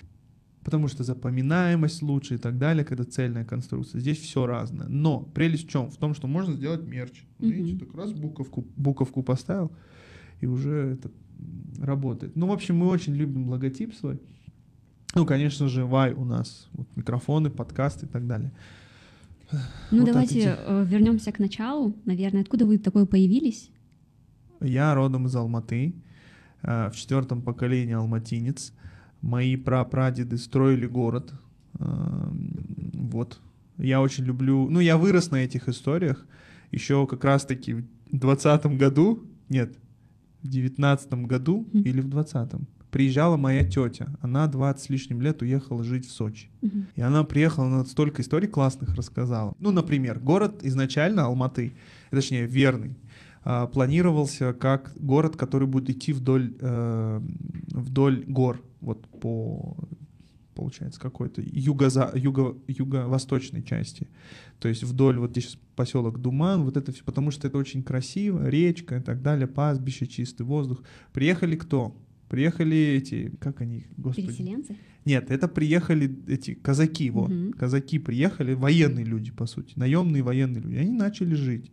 Потому 0.63 0.87
что 0.87 1.03
запоминаемость 1.03 2.01
лучше 2.01 2.35
и 2.35 2.37
так 2.37 2.57
далее, 2.57 2.83
когда 2.85 3.03
цельная 3.03 3.45
конструкция. 3.45 3.99
Здесь 4.01 4.19
все 4.19 4.45
разное. 4.45 4.87
Но 4.87 5.21
прелесть 5.21 5.67
в 5.67 5.69
чем? 5.69 5.89
В 5.89 5.97
том, 5.97 6.13
что 6.13 6.27
можно 6.27 6.53
сделать 6.53 6.83
мерч. 6.85 7.23
Мгм. 7.39 7.51
Видите, 7.51 7.85
так 7.85 7.95
раз 7.95 8.13
буковку, 8.13 8.65
буковку 8.75 9.23
поставил, 9.23 9.71
и 10.41 10.47
уже 10.47 10.71
это 10.99 11.11
работает. 11.81 12.35
Ну, 12.35 12.47
в 12.47 12.51
общем, 12.51 12.75
мы 12.77 12.87
очень 12.87 13.15
любим 13.15 13.49
логотип 13.49 13.93
свой. 13.95 14.19
Ну, 15.15 15.25
конечно 15.25 15.67
же, 15.67 15.85
Вай 15.85 16.13
у 16.13 16.23
нас, 16.25 16.69
вот 16.73 16.87
микрофоны, 16.95 17.49
подкасты 17.49 18.05
и 18.05 18.09
так 18.09 18.27
далее. 18.27 18.51
Ну, 19.91 19.99
Вот 19.99 20.05
давайте 20.05 20.51
так 20.55 20.59
э, 20.67 20.85
вернемся 20.85 21.31
к 21.31 21.39
началу. 21.39 21.95
Наверное, 22.05 22.41
откуда 22.41 22.65
вы 22.65 22.77
такой 22.77 23.05
появились? 23.05 23.71
Я 24.61 24.93
родом 24.93 25.25
из 25.25 25.35
Алматы, 25.35 25.95
э, 26.61 26.89
в 26.89 26.95
четвертом 26.95 27.41
поколении 27.41 27.93
алматинец. 27.95 28.73
Мои 29.21 29.55
прапрадеды 29.55 30.37
строили 30.37 30.85
город. 30.85 31.33
Э, 31.79 32.29
Вот. 32.93 33.39
Я 33.77 34.01
очень 34.01 34.25
люблю... 34.25 34.69
Ну, 34.69 34.79
я 34.81 34.97
вырос 34.97 35.31
на 35.31 35.37
этих 35.37 35.69
историях. 35.69 36.25
Еще 36.71 37.07
как 37.07 37.23
раз-таки 37.23 37.73
в 37.73 37.83
двадцатом 38.11 38.77
году, 38.77 39.23
нет, 39.49 39.73
в 40.43 40.47
девятнадцатом 40.47 41.25
году 41.25 41.65
Мгм. 41.73 41.83
или 41.83 42.01
в 42.01 42.09
двадцатом 42.09 42.67
приезжала 42.91 43.37
моя 43.37 43.63
тетя. 43.63 44.09
Она 44.21 44.47
20 44.47 44.83
с 44.83 44.89
лишним 44.89 45.21
лет 45.21 45.41
уехала 45.41 45.83
жить 45.83 46.07
в 46.07 46.11
Сочи. 46.11 46.49
Мгм. 46.61 46.87
И 46.95 47.01
она 47.01 47.23
приехала, 47.23 47.67
она 47.67 47.85
столько 47.85 48.21
историй 48.21 48.47
классных 48.47 48.95
рассказала. 48.95 49.53
Ну, 49.59 49.71
например, 49.71 50.19
город 50.19 50.59
изначально 50.63 51.25
Алматы, 51.25 51.73
точнее, 52.09 52.45
Верный, 52.45 52.95
а, 53.43 53.67
планировался 53.67 54.53
как 54.53 54.93
город, 54.97 55.35
который 55.35 55.67
будет 55.67 55.89
идти 55.89 56.13
вдоль, 56.13 56.55
э, 56.59 57.21
вдоль 57.71 58.25
гор, 58.27 58.61
вот 58.81 59.05
по, 59.07 59.77
получается, 60.55 60.99
какой-то 60.99 61.41
юго-за, 61.41 62.11
юго, 62.15 62.57
юго-восточной 62.67 63.63
части. 63.63 64.07
То 64.59 64.67
есть 64.67 64.83
вдоль, 64.83 65.17
вот 65.17 65.31
здесь 65.31 65.57
поселок 65.75 66.19
Думан, 66.19 66.63
вот 66.63 66.75
это 66.75 66.91
все, 66.91 67.03
потому 67.03 67.31
что 67.31 67.47
это 67.47 67.57
очень 67.57 67.81
красиво, 67.81 68.45
речка 68.47 68.97
и 68.97 69.01
так 69.01 69.21
далее, 69.21 69.47
пастбище, 69.47 70.05
чистый 70.05 70.43
воздух. 70.43 70.83
Приехали 71.13 71.55
кто? 71.55 71.95
Приехали 72.29 72.77
эти, 72.77 73.31
как 73.39 73.61
они, 73.61 73.85
господи? 73.97 74.27
Переселенцы? 74.27 74.77
Нет, 75.05 75.31
это 75.31 75.47
приехали 75.47 76.15
эти 76.27 76.53
казаки, 76.53 77.09
вот. 77.09 77.29
Мгм. 77.29 77.53
Казаки 77.53 77.97
приехали, 77.99 78.53
военные 78.53 79.03
люди, 79.03 79.31
по 79.31 79.47
сути, 79.47 79.73
наемные 79.75 80.21
военные 80.21 80.61
люди. 80.61 80.75
Они 80.75 80.91
начали 80.91 81.33
жить. 81.33 81.71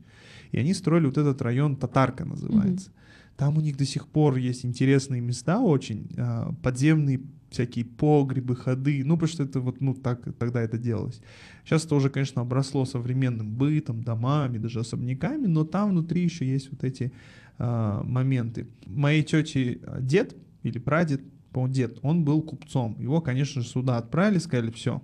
И 0.52 0.58
они 0.58 0.72
строили 0.74 1.06
вот 1.06 1.18
этот 1.18 1.42
район 1.42 1.76
Татарка 1.76 2.24
называется. 2.24 2.90
Там 3.36 3.58
у 3.58 3.60
них 3.60 3.76
до 3.76 3.84
сих 3.84 4.08
пор 4.08 4.36
есть 4.36 4.64
интересные 4.64 5.20
места 5.20 5.60
очень, 5.60 6.08
а, 6.16 6.54
подземные 6.62 7.20
всякие 7.50 7.84
погребы, 7.84 8.56
ходы, 8.56 9.02
ну, 9.04 9.16
потому 9.16 9.28
что 9.28 9.42
это 9.42 9.60
вот, 9.60 9.80
ну, 9.80 9.94
так 9.94 10.22
тогда 10.38 10.62
это 10.62 10.78
делалось. 10.78 11.20
Сейчас 11.64 11.84
это 11.84 11.94
уже, 11.94 12.08
конечно, 12.08 12.42
обросло 12.42 12.84
современным 12.86 13.54
бытом, 13.54 14.02
домами, 14.02 14.58
даже 14.58 14.80
особняками, 14.80 15.46
но 15.46 15.64
там 15.64 15.90
внутри 15.90 16.22
еще 16.22 16.46
есть 16.46 16.70
вот 16.70 16.82
эти 16.82 17.12
э, 17.58 18.00
моменты. 18.04 18.66
Моей 18.86 19.22
тети 19.22 19.80
дед 20.00 20.34
или 20.66 20.78
прадед, 20.78 21.22
по 21.52 21.66
дед, 21.68 21.98
он 22.02 22.24
был 22.24 22.42
купцом. 22.42 22.96
Его, 23.00 23.20
конечно 23.20 23.62
же, 23.62 23.68
сюда 23.68 23.96
отправили, 23.96 24.38
сказали, 24.38 24.70
все, 24.70 25.02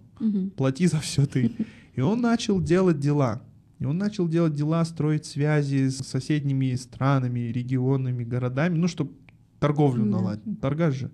плати 0.57 0.87
за 0.87 1.01
все 1.01 1.27
ты. 1.27 1.53
И 1.95 2.01
он 2.01 2.21
начал 2.21 2.61
делать 2.61 2.99
дела. 2.99 3.43
И 3.79 3.85
он 3.85 3.99
начал 3.99 4.29
делать 4.29 4.55
дела, 4.55 4.85
строить 4.85 5.25
связи 5.25 5.89
с 5.89 5.99
соседними 5.99 6.75
странами, 6.75 7.41
регионами, 7.41 8.23
городами, 8.25 8.79
ну, 8.79 8.87
чтобы 8.87 9.13
торговлю 9.59 10.05
наладить. 10.05 10.61
Торгаш 10.61 10.95
же. 10.95 11.11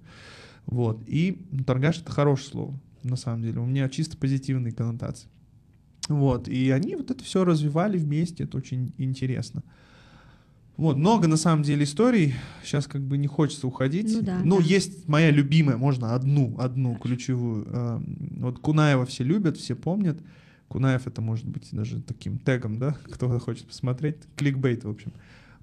Вот. 0.66 1.02
И 1.06 1.46
торгаш— 1.66 2.00
это 2.02 2.12
хорошее 2.12 2.50
слово, 2.50 2.80
на 3.02 3.16
самом 3.16 3.42
деле. 3.42 3.60
У 3.60 3.66
меня 3.66 3.88
чисто 3.88 4.16
позитивные 4.16 4.72
коннотации. 4.72 5.28
Вот. 6.08 6.48
И 6.48 6.70
они 6.70 6.96
вот 6.96 7.10
это 7.10 7.22
все 7.24 7.44
развивали 7.44 7.98
вместе, 7.98 8.44
это 8.44 8.56
очень 8.56 8.92
интересно. 8.98 9.62
Вот, 10.78 10.96
много 10.96 11.26
на 11.26 11.36
самом 11.36 11.64
деле 11.64 11.82
историй. 11.82 12.34
Сейчас 12.62 12.86
как 12.86 13.02
бы 13.02 13.18
не 13.18 13.26
хочется 13.26 13.66
уходить. 13.66 14.14
Ну, 14.14 14.22
да, 14.22 14.40
ну 14.44 14.58
да. 14.58 14.64
есть 14.64 15.08
моя 15.08 15.32
любимая, 15.32 15.76
можно 15.76 16.14
одну, 16.14 16.54
одну 16.56 16.94
ключевую. 16.94 17.66
Эм, 17.66 18.16
вот 18.40 18.60
Кунаева 18.60 19.04
все 19.04 19.24
любят, 19.24 19.56
все 19.56 19.74
помнят. 19.74 20.20
Кунаев 20.68 21.08
это 21.08 21.20
может 21.20 21.46
быть 21.46 21.68
даже 21.72 22.00
таким 22.00 22.38
тегом, 22.38 22.78
да, 22.78 22.96
кто 23.12 23.28
хочет 23.40 23.66
посмотреть. 23.66 24.18
Кликбейт, 24.36 24.84
в 24.84 24.88
общем. 24.88 25.12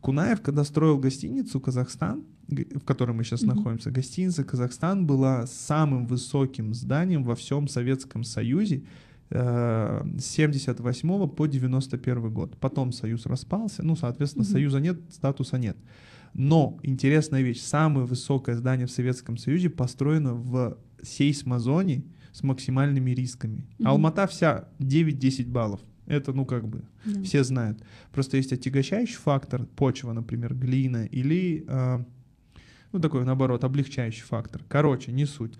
Кунаев, 0.01 0.41
когда 0.41 0.65
строил 0.65 0.99
гостиницу 0.99 1.61
Казахстан, 1.61 2.25
в 2.49 2.81
которой 2.81 3.13
мы 3.13 3.23
сейчас 3.23 3.41
mm-hmm. 3.41 3.55
находимся, 3.55 3.91
гостиница 3.91 4.43
Казахстан 4.43 5.07
была 5.07 5.47
самым 5.47 6.07
высоким 6.07 6.73
зданием 6.73 7.23
во 7.23 7.35
всем 7.35 7.69
Советском 7.69 8.25
Союзе 8.25 8.83
78 9.29 11.27
по 11.29 11.45
91 11.47 12.33
год. 12.33 12.57
Потом 12.59 12.91
Союз 12.91 13.25
распался, 13.25 13.83
ну, 13.83 13.95
соответственно, 13.95 14.43
mm-hmm. 14.43 14.51
Союза 14.51 14.79
нет, 14.79 14.99
статуса 15.09 15.57
нет. 15.57 15.77
Но 16.33 16.77
интересная 16.83 17.41
вещь, 17.41 17.61
самое 17.61 18.05
высокое 18.05 18.55
здание 18.55 18.87
в 18.87 18.91
Советском 18.91 19.37
Союзе 19.37 19.69
построено 19.69 20.33
в 20.33 20.77
сейсмозоне 21.01 22.03
с 22.31 22.43
максимальными 22.43 23.11
рисками. 23.11 23.65
Mm-hmm. 23.79 23.87
Алмата 23.87 24.27
вся 24.27 24.67
9-10 24.79 25.47
баллов. 25.47 25.79
Это, 26.05 26.33
ну, 26.33 26.45
как 26.45 26.67
бы, 26.67 26.83
да. 27.05 27.23
все 27.23 27.43
знают. 27.43 27.81
Просто 28.11 28.37
есть 28.37 28.53
отягощающий 28.53 29.15
фактор, 29.15 29.65
почва, 29.65 30.13
например, 30.13 30.53
глина, 30.53 31.05
или, 31.05 31.65
э, 31.67 31.99
ну, 32.91 32.99
такой, 32.99 33.25
наоборот, 33.25 33.63
облегчающий 33.63 34.21
фактор. 34.21 34.61
Короче, 34.67 35.11
не 35.11 35.25
суть. 35.25 35.57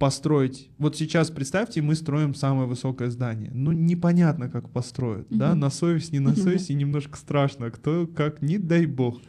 Построить... 0.00 0.70
Вот 0.78 0.96
сейчас, 0.96 1.30
представьте, 1.30 1.82
мы 1.82 1.94
строим 1.94 2.34
самое 2.34 2.66
высокое 2.66 3.10
здание. 3.10 3.50
Ну, 3.52 3.72
непонятно, 3.72 4.48
как 4.48 4.70
построят, 4.70 5.30
угу. 5.30 5.38
да? 5.38 5.54
На 5.54 5.68
совесть, 5.68 6.10
не 6.10 6.20
на 6.20 6.34
совесть, 6.34 6.70
и 6.70 6.74
немножко 6.74 7.18
страшно. 7.18 7.70
Кто 7.70 8.06
как, 8.06 8.40
не 8.40 8.56
дай 8.56 8.86
бог. 8.86 9.20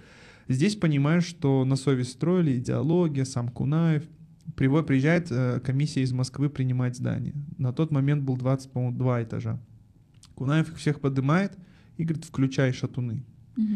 Здесь 0.47 0.77
понимаешь, 0.77 1.25
что 1.25 1.65
на 1.65 1.75
совесть 1.75 2.13
строили 2.13 2.57
идеология, 2.57 3.25
сам 3.25 3.49
Кунаев. 3.49 4.05
Приезжает 4.55 5.27
э, 5.29 5.59
комиссия 5.59 6.03
из 6.03 6.13
Москвы 6.13 6.49
принимать 6.49 6.95
здание. 6.95 7.33
На 7.57 7.73
тот 7.73 7.91
момент 7.91 8.23
был 8.23 8.37
20, 8.37 8.71
по-моему, 8.71 8.97
два 8.97 9.21
этажа. 9.21 9.59
Кунаев 10.35 10.69
их 10.69 10.77
всех 10.77 11.01
поднимает 11.01 11.51
и 11.97 12.05
говорит, 12.05 12.23
включай 12.23 12.71
шатуны. 12.71 13.25
Угу. 13.57 13.75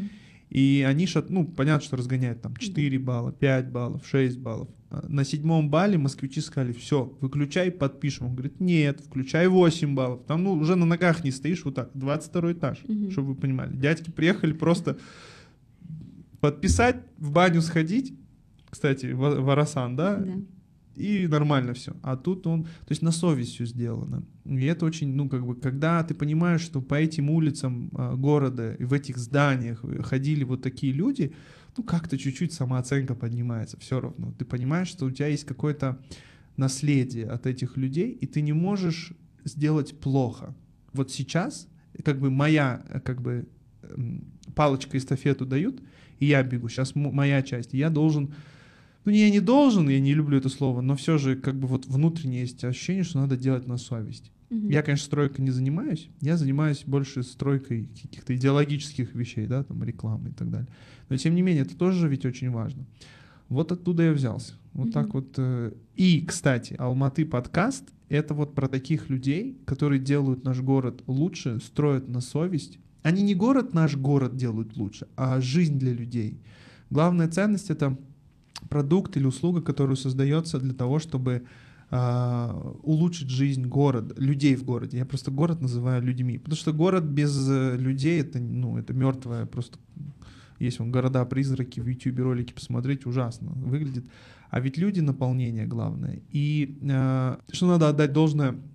И 0.50 0.86
они, 0.88 1.08
шат, 1.08 1.30
ну, 1.30 1.46
понятно, 1.46 1.86
что 1.86 1.98
разгоняют 1.98 2.42
там 2.42 2.56
4 2.56 2.98
балла, 3.00 3.34
5 3.34 3.70
баллов, 3.70 4.08
6 4.08 4.38
баллов. 4.38 4.70
На 5.08 5.24
седьмом 5.24 5.70
балле 5.70 5.98
москвичи 5.98 6.42
сказали, 6.42 6.74
все, 6.74 7.16
выключай, 7.22 7.72
подпишем. 7.72 8.28
Он 8.28 8.34
говорит, 8.34 8.60
нет, 8.60 9.02
включай 9.02 9.48
8 9.48 9.96
баллов. 9.96 10.24
Там, 10.28 10.44
ну, 10.44 10.54
уже 10.54 10.76
на 10.76 10.86
ногах 10.86 11.24
не 11.24 11.32
стоишь, 11.32 11.66
вот 11.66 11.76
так, 11.76 11.92
22 11.94 12.54
этаж, 12.54 12.84
угу. 12.84 13.12
чтобы 13.12 13.30
вы 13.30 13.36
понимали. 13.36 13.76
Дядьки 13.76 14.10
приехали 14.10 14.54
просто 14.54 14.98
подписать, 16.40 16.98
в 17.18 17.32
баню 17.32 17.62
сходить, 17.62 18.14
кстати, 18.70 19.08
в 19.08 19.50
Арасан, 19.50 19.96
да? 19.96 20.18
да 20.18 20.34
и 20.96 21.28
нормально 21.28 21.74
все. 21.74 21.94
А 22.02 22.16
тут 22.16 22.48
он, 22.48 22.64
то 22.64 22.90
есть 22.90 23.02
на 23.02 23.12
совесть 23.12 23.54
все 23.54 23.66
сделано. 23.66 24.24
И 24.46 24.66
это 24.66 24.86
очень, 24.86 25.14
ну, 25.14 25.30
как 25.30 25.46
бы, 25.46 25.56
когда 25.56 26.04
ты 26.04 26.14
понимаешь, 26.14 26.62
что 26.62 26.82
по 26.82 26.96
этим 26.96 27.30
улицам 27.30 27.90
а, 27.94 28.16
города 28.16 28.74
и 28.74 28.84
в 28.86 28.94
этих 28.94 29.18
зданиях 29.18 29.84
ходили 30.04 30.44
вот 30.44 30.62
такие 30.62 30.94
люди, 30.94 31.34
ну, 31.78 31.84
как-то 31.84 32.18
чуть-чуть 32.18 32.54
самооценка 32.54 33.16
поднимается 33.16 33.78
все 33.80 34.00
равно. 34.00 34.34
Ты 34.38 34.46
понимаешь, 34.46 34.88
что 34.88 35.06
у 35.06 35.12
тебя 35.12 35.28
есть 35.28 35.46
какое-то 35.46 36.02
наследие 36.58 37.28
от 37.28 37.46
этих 37.46 37.78
людей, 37.78 38.12
и 38.12 38.28
ты 38.28 38.42
не 38.42 38.54
можешь 38.54 39.14
сделать 39.44 40.00
плохо. 40.00 40.56
Вот 40.94 41.12
сейчас, 41.12 41.68
как 42.04 42.20
бы 42.20 42.32
моя, 42.32 42.84
как 43.04 43.22
бы, 43.22 43.48
палочка 44.56 44.98
эстафету 44.98 45.46
дают, 45.46 45.82
и 46.20 46.28
я 46.28 46.44
бегу, 46.44 46.70
сейчас 46.70 46.96
моя 46.96 47.42
часть, 47.42 47.74
я 47.74 47.90
должен 47.90 48.34
ну, 49.04 49.12
я 49.12 49.30
не 49.30 49.40
должен, 49.40 49.88
я 49.88 50.00
не 50.00 50.16
люблю 50.16 50.40
это 50.40 50.50
слово, 50.50 50.82
но 50.82 50.96
все 50.96 51.20
же 51.20 51.36
как 51.36 51.60
бы 51.60 51.68
вот 51.68 51.86
внутреннее 51.86 52.42
есть 52.42 52.64
ощущение, 52.64 53.04
что 53.04 53.20
надо 53.20 53.38
делать 53.38 53.68
на 53.68 53.78
совесть. 53.78 54.32
Угу. 54.50 54.70
Я, 54.70 54.84
конечно, 54.84 55.06
стройкой 55.06 55.44
не 55.44 55.52
занимаюсь, 55.52 56.10
я 56.22 56.38
занимаюсь 56.38 56.84
больше 56.86 57.24
стройкой 57.24 57.90
каких-то 58.02 58.36
идеологических 58.36 59.16
вещей, 59.16 59.48
да, 59.48 59.64
там 59.64 59.84
рекламы 59.84 60.30
и 60.30 60.34
так 60.34 60.50
далее. 60.52 60.68
Но 61.10 61.18
тем 61.18 61.36
не 61.36 61.42
менее, 61.42 61.64
это 61.64 61.76
тоже 61.76 62.08
ведь 62.08 62.26
очень 62.26 62.52
важно. 62.52 62.86
Вот 63.50 63.72
оттуда 63.72 64.04
я 64.04 64.12
взялся. 64.12 64.54
Вот 64.74 64.88
угу. 64.88 64.94
так 64.94 65.14
вот. 65.14 65.34
Э, 65.38 65.72
и, 65.96 66.22
кстати, 66.26 66.76
Алматы 66.78 67.26
подкаст— 67.26 67.86
это 68.10 68.34
вот 68.34 68.56
про 68.56 68.68
таких 68.68 69.10
людей, 69.10 69.58
которые 69.66 70.00
делают 70.00 70.44
наш 70.44 70.62
город 70.62 71.04
лучше, 71.08 71.60
строят 71.60 72.08
на 72.08 72.22
совесть. 72.22 72.80
Они 73.04 73.22
не 73.22 73.36
город 73.36 73.74
наш 73.74 73.96
город 73.96 74.36
делают 74.36 74.76
лучше, 74.78 75.08
а 75.16 75.40
жизнь 75.42 75.78
для 75.78 75.94
людей. 75.94 76.40
Главная 76.90 77.28
ценность— 77.28 77.70
это 77.72 77.98
продукт 78.70 79.16
или 79.18 79.26
услуга, 79.26 79.62
которая 79.62 79.96
создается 79.96 80.60
для 80.60 80.74
того, 80.74 81.00
чтобы 81.00 81.44
Uh, 81.96 82.78
улучшить 82.84 83.30
жизнь 83.30 83.66
города, 83.68 84.14
людей 84.18 84.56
в 84.58 84.66
городе. 84.66 84.98
Я 84.98 85.06
просто 85.06 85.32
город 85.32 85.62
называю 85.62 86.02
людьми, 86.02 86.38
потому 86.38 86.58
что 86.58 86.74
город 86.74 87.06
без 87.06 87.50
э, 87.50 87.78
людей 87.78 88.20
это 88.20 88.38
ну 88.40 88.78
это 88.78 88.94
мертвое 88.94 89.46
просто. 89.46 89.80
Есть 90.60 90.82
он 90.82 90.92
города-призраки 90.92 91.80
в 91.80 91.88
YouTube 91.88 92.20
ролики 92.20 92.52
посмотреть 92.52 93.06
ужасно 93.06 93.52
выглядит, 93.52 94.04
а 94.50 94.60
ведь 94.60 94.78
люди 94.78 95.00
наполнение 95.00 95.68
главное. 95.68 96.22
И 96.32 96.78
uh, 96.82 97.40
что 97.54 97.68
надо 97.68 97.88
отдать 97.88 98.12
должное 98.12 98.52
Э, 98.52 98.75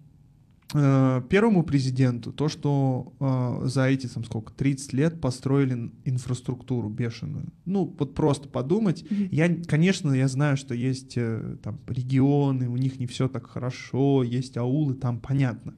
первому 0.73 1.65
президенту 1.65 2.33
то, 2.33 2.49
что 2.49 3.13
э, 3.19 3.67
за 3.67 3.87
эти, 3.89 4.07
там, 4.07 4.25
сколько, 4.25 4.53
30 4.53 4.93
лет 4.93 5.21
построили 5.21 5.91
инфраструктуру 6.05 6.89
бешеную. 6.89 7.53
Ну, 7.65 7.95
вот 7.99 8.15
просто 8.15 8.49
подумать. 8.49 9.03
Mm-hmm. 9.03 9.29
Я, 9.33 9.55
конечно, 9.65 10.13
я 10.13 10.29
знаю, 10.29 10.57
что 10.57 10.75
есть 10.75 11.15
э, 11.17 11.57
там 11.63 11.81
регионы, 11.89 12.69
у 12.69 12.77
них 12.77 13.01
не 13.01 13.07
все 13.07 13.29
так 13.29 13.47
хорошо, 13.49 14.23
есть 14.23 14.57
аулы, 14.57 14.95
там 14.95 15.19
понятно. 15.19 15.75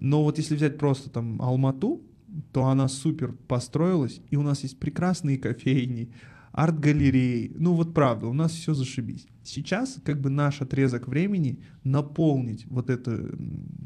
Но 0.00 0.24
вот 0.24 0.38
если 0.38 0.56
взять 0.56 0.78
просто 0.78 1.10
там 1.10 1.40
Алмату, 1.40 2.02
то 2.52 2.66
она 2.66 2.88
супер 2.88 3.32
построилась, 3.32 4.20
и 4.30 4.36
у 4.36 4.42
нас 4.42 4.62
есть 4.62 4.78
прекрасные 4.78 5.38
кофейни, 5.38 6.12
арт-галереи. 6.52 7.52
Ну 7.54 7.74
вот 7.74 7.94
правда, 7.94 8.26
у 8.26 8.32
нас 8.32 8.52
все 8.52 8.74
зашибись. 8.74 9.26
Сейчас 9.48 9.98
как 10.04 10.20
бы 10.20 10.28
наш 10.28 10.60
отрезок 10.60 11.08
времени 11.08 11.60
наполнить 11.82 12.66
вот 12.66 12.90
это 12.90 13.34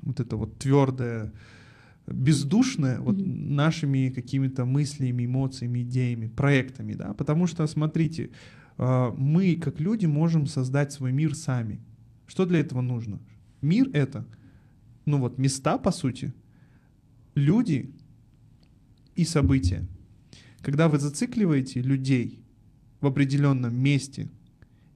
вот 0.02 0.18
это 0.18 0.36
вот 0.36 0.58
твердое, 0.58 1.32
бездушное 2.06 2.96
mm-hmm. 2.96 3.02
вот 3.02 3.16
нашими 3.18 4.10
какими-то 4.10 4.64
мыслями, 4.64 5.24
эмоциями, 5.24 5.82
идеями, 5.82 6.26
проектами, 6.26 6.94
да, 6.94 7.14
потому 7.14 7.46
что 7.46 7.64
смотрите, 7.68 8.30
а, 8.76 9.14
мы 9.16 9.54
как 9.54 9.78
люди 9.78 10.06
можем 10.06 10.46
создать 10.46 10.92
свой 10.92 11.12
мир 11.12 11.36
сами. 11.36 11.80
Что 12.26 12.44
для 12.44 12.58
этого 12.58 12.80
нужно? 12.80 13.20
Мир 13.60 13.88
это, 13.92 14.26
ну 15.06 15.18
вот 15.18 15.38
места 15.38 15.78
по 15.78 15.92
сути, 15.92 16.32
люди 17.36 17.94
и 19.14 19.24
события. 19.24 19.86
Когда 20.60 20.88
вы 20.88 20.98
зацикливаете 20.98 21.82
людей 21.82 22.42
в 23.00 23.06
определенном 23.06 23.76
месте, 23.76 24.28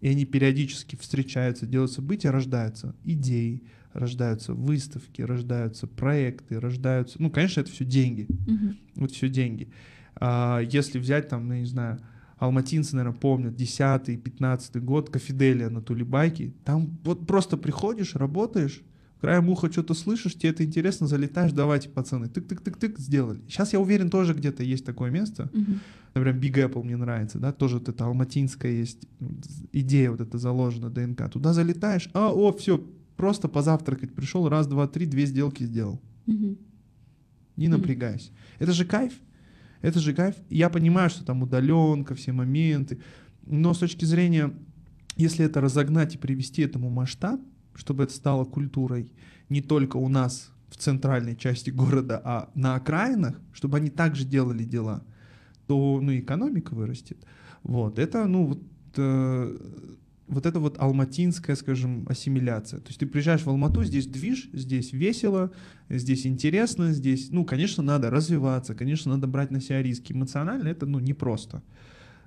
и 0.00 0.08
они 0.08 0.24
периодически 0.24 0.96
встречаются, 0.96 1.66
делают 1.66 1.92
события, 1.92 2.30
рождаются 2.30 2.94
идеи, 3.04 3.62
рождаются 3.92 4.52
выставки, 4.52 5.22
рождаются 5.22 5.86
проекты, 5.86 6.60
рождаются... 6.60 7.20
Ну, 7.20 7.30
конечно, 7.30 7.60
это 7.60 7.70
все 7.70 7.84
деньги. 7.84 8.26
Uh-huh. 8.28 8.76
Вот 8.96 9.12
все 9.12 9.28
деньги. 9.28 9.70
А, 10.16 10.60
если 10.60 10.98
взять 10.98 11.28
там, 11.28 11.48
ну, 11.48 11.54
я 11.54 11.60
не 11.60 11.66
знаю, 11.66 12.00
алматинцы, 12.38 12.94
наверное, 12.96 13.18
помнят, 13.18 13.54
10-15 13.58 14.80
год, 14.80 15.10
Кафеделия 15.10 15.70
на 15.70 15.80
Тулибайке, 15.80 16.52
там 16.64 16.98
вот 17.04 17.26
просто 17.26 17.56
приходишь, 17.56 18.14
работаешь, 18.14 18.82
краем 19.20 19.48
уха 19.48 19.70
что-то 19.70 19.94
слышишь, 19.94 20.34
тебе 20.34 20.50
это 20.50 20.64
интересно, 20.64 21.06
залетаешь, 21.06 21.52
давайте, 21.52 21.88
пацаны, 21.88 22.26
тык-тык-тык-тык, 22.26 22.98
сделали. 22.98 23.40
Сейчас 23.48 23.72
я 23.72 23.80
уверен, 23.80 24.10
тоже 24.10 24.34
где-то 24.34 24.62
есть 24.62 24.84
такое 24.84 25.10
место. 25.10 25.50
Мгм. 25.52 25.80
Например, 26.14 26.38
Big 26.38 26.72
Apple 26.72 26.82
мне 26.82 26.96
нравится, 26.96 27.38
да, 27.38 27.52
тоже 27.52 27.78
вот 27.78 27.88
эта 27.88 28.04
алматинская 28.04 28.72
есть 28.72 29.06
ну, 29.20 29.30
идея 29.72 30.10
вот 30.10 30.20
эта 30.20 30.38
заложена, 30.38 30.90
ДНК. 30.90 31.30
Туда 31.30 31.52
залетаешь, 31.52 32.08
а, 32.14 32.32
о, 32.32 32.52
все, 32.52 32.84
просто 33.16 33.48
позавтракать 33.48 34.14
пришел, 34.14 34.48
раз, 34.48 34.66
два, 34.66 34.86
три, 34.86 35.06
две 35.06 35.26
сделки 35.26 35.64
сделал. 35.64 36.00
Мгм. 36.26 36.58
Не 37.56 37.68
напрягайся. 37.68 38.30
Это 38.58 38.72
же 38.72 38.84
кайф. 38.84 39.14
Это 39.80 40.00
же 40.00 40.12
кайф. 40.12 40.36
Я 40.50 40.68
понимаю, 40.68 41.10
что 41.10 41.24
там 41.24 41.42
удаленка, 41.42 42.14
все 42.14 42.32
моменты. 42.32 42.98
Но 43.46 43.72
с 43.72 43.78
точки 43.78 44.04
зрения, 44.04 44.52
если 45.16 45.44
это 45.44 45.60
разогнать 45.60 46.14
и 46.14 46.18
привести 46.18 46.62
этому 46.62 46.90
масштаб, 46.90 47.40
чтобы 47.76 48.04
это 48.04 48.12
стало 48.12 48.44
культурой 48.44 49.12
не 49.48 49.62
только 49.62 49.96
у 49.96 50.08
нас 50.08 50.50
в 50.68 50.76
центральной 50.76 51.36
части 51.36 51.70
города, 51.70 52.20
а 52.24 52.50
на 52.54 52.74
окраинах, 52.74 53.40
чтобы 53.52 53.76
они 53.76 53.90
также 53.90 54.24
делали 54.24 54.64
дела, 54.64 55.04
то 55.66 56.00
ну, 56.00 56.16
экономика 56.16 56.74
вырастет. 56.74 57.18
Вот. 57.62 57.98
Это, 57.98 58.26
ну, 58.26 58.46
вот, 58.46 58.60
э, 58.96 59.56
вот 60.28 60.46
это 60.46 60.58
вот 60.58 60.78
алматинская, 60.78 61.56
скажем, 61.56 62.04
ассимиляция. 62.08 62.80
То 62.80 62.88
есть 62.88 62.98
ты 62.98 63.06
приезжаешь 63.06 63.42
в 63.42 63.48
Алмату, 63.48 63.84
здесь 63.84 64.06
движ, 64.06 64.48
здесь 64.52 64.92
весело, 64.92 65.52
здесь 65.88 66.26
интересно, 66.26 66.92
здесь, 66.92 67.30
ну, 67.30 67.44
конечно, 67.44 67.82
надо 67.82 68.10
развиваться, 68.10 68.74
конечно, 68.74 69.12
надо 69.12 69.26
брать 69.26 69.50
на 69.50 69.60
себя 69.60 69.82
риски. 69.82 70.12
Эмоционально 70.12 70.68
это, 70.68 70.86
ну, 70.86 70.98
непросто. 70.98 71.58
А, 71.58 71.62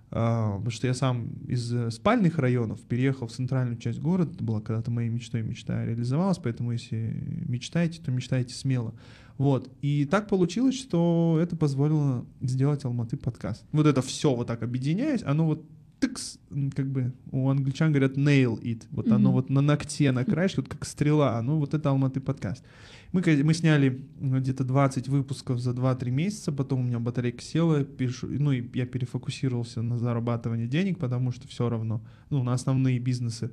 потому 0.09 0.71
что 0.71 0.87
я 0.87 0.93
сам 0.93 1.29
из 1.47 1.71
э, 1.73 1.91
спальных 1.91 2.37
районов 2.39 2.81
переехал 2.81 3.27
в 3.27 3.31
центральную 3.31 3.77
часть 3.77 3.99
города, 3.99 4.31
это 4.33 4.43
была 4.43 4.61
когда-то 4.61 4.91
моей 4.91 5.09
мечтой, 5.09 5.43
мечта 5.43 5.85
реализовалась, 5.85 6.39
поэтому 6.39 6.71
если 6.71 7.43
мечтаете, 7.47 8.01
то 8.01 8.11
мечтайте 8.11 8.53
смело. 8.55 8.93
Вот. 9.37 9.71
И 9.81 10.05
так 10.05 10.27
получилось, 10.27 10.75
что 10.75 11.39
это 11.41 11.55
позволило 11.55 12.25
сделать 12.41 12.83
Алматы 12.85 13.17
подкаст. 13.17 13.63
Вот 13.71 13.85
это 13.87 14.01
все 14.01 14.35
вот 14.35 14.47
так 14.47 14.63
объединяясь, 14.63 15.23
оно 15.23 15.45
вот 15.45 15.65
тыкс, 15.99 16.39
как 16.75 16.89
бы 16.89 17.13
у 17.31 17.49
англичан 17.49 17.91
говорят 17.91 18.17
nail 18.17 18.59
it, 18.61 18.83
вот 18.91 19.07
оно 19.07 19.29
Мгм. 19.29 19.31
вот 19.31 19.49
на 19.49 19.61
ногте, 19.61 20.11
на 20.11 20.23
краешке, 20.25 20.61
вот 20.61 20.69
как 20.69 20.85
стрела, 20.85 21.37
оно 21.37 21.59
вот 21.59 21.73
это 21.73 21.89
Алматы 21.89 22.19
подкаст. 22.19 22.63
Мы, 23.11 23.21
мы 23.43 23.53
сняли 23.55 24.05
ну, 24.19 24.39
где-то 24.39 24.63
20 24.63 25.07
выпусков 25.07 25.59
за 25.59 25.71
2-3 25.71 26.11
месяца, 26.11 26.51
потом 26.51 26.81
у 26.81 26.83
меня 26.83 26.99
батарейка 26.99 27.41
села, 27.41 27.83
пишу, 27.83 28.27
ну 28.29 28.51
и 28.51 28.63
я 28.77 28.85
перефокусировался 28.85 29.81
на 29.81 29.97
зарабатывание 29.97 30.67
денег, 30.67 30.99
потому 30.99 31.31
что 31.31 31.47
все 31.47 31.69
равно, 31.69 32.01
ну, 32.29 32.43
на 32.43 32.53
основные 32.53 32.99
бизнесы. 32.99 33.49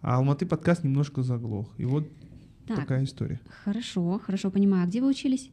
А 0.00 0.16
Алматы 0.16 0.46
подкаст 0.46 0.84
немножко 0.84 1.22
заглох. 1.22 1.74
И 1.76 1.84
вот 1.84 2.08
Так, 2.68 2.76
такая 2.76 3.02
история. 3.04 3.40
хорошо, 3.64 4.20
хорошо, 4.24 4.50
понимаю. 4.50 4.84
А 4.84 4.86
где 4.86 5.00
вы 5.00 5.08
учились? 5.08 5.50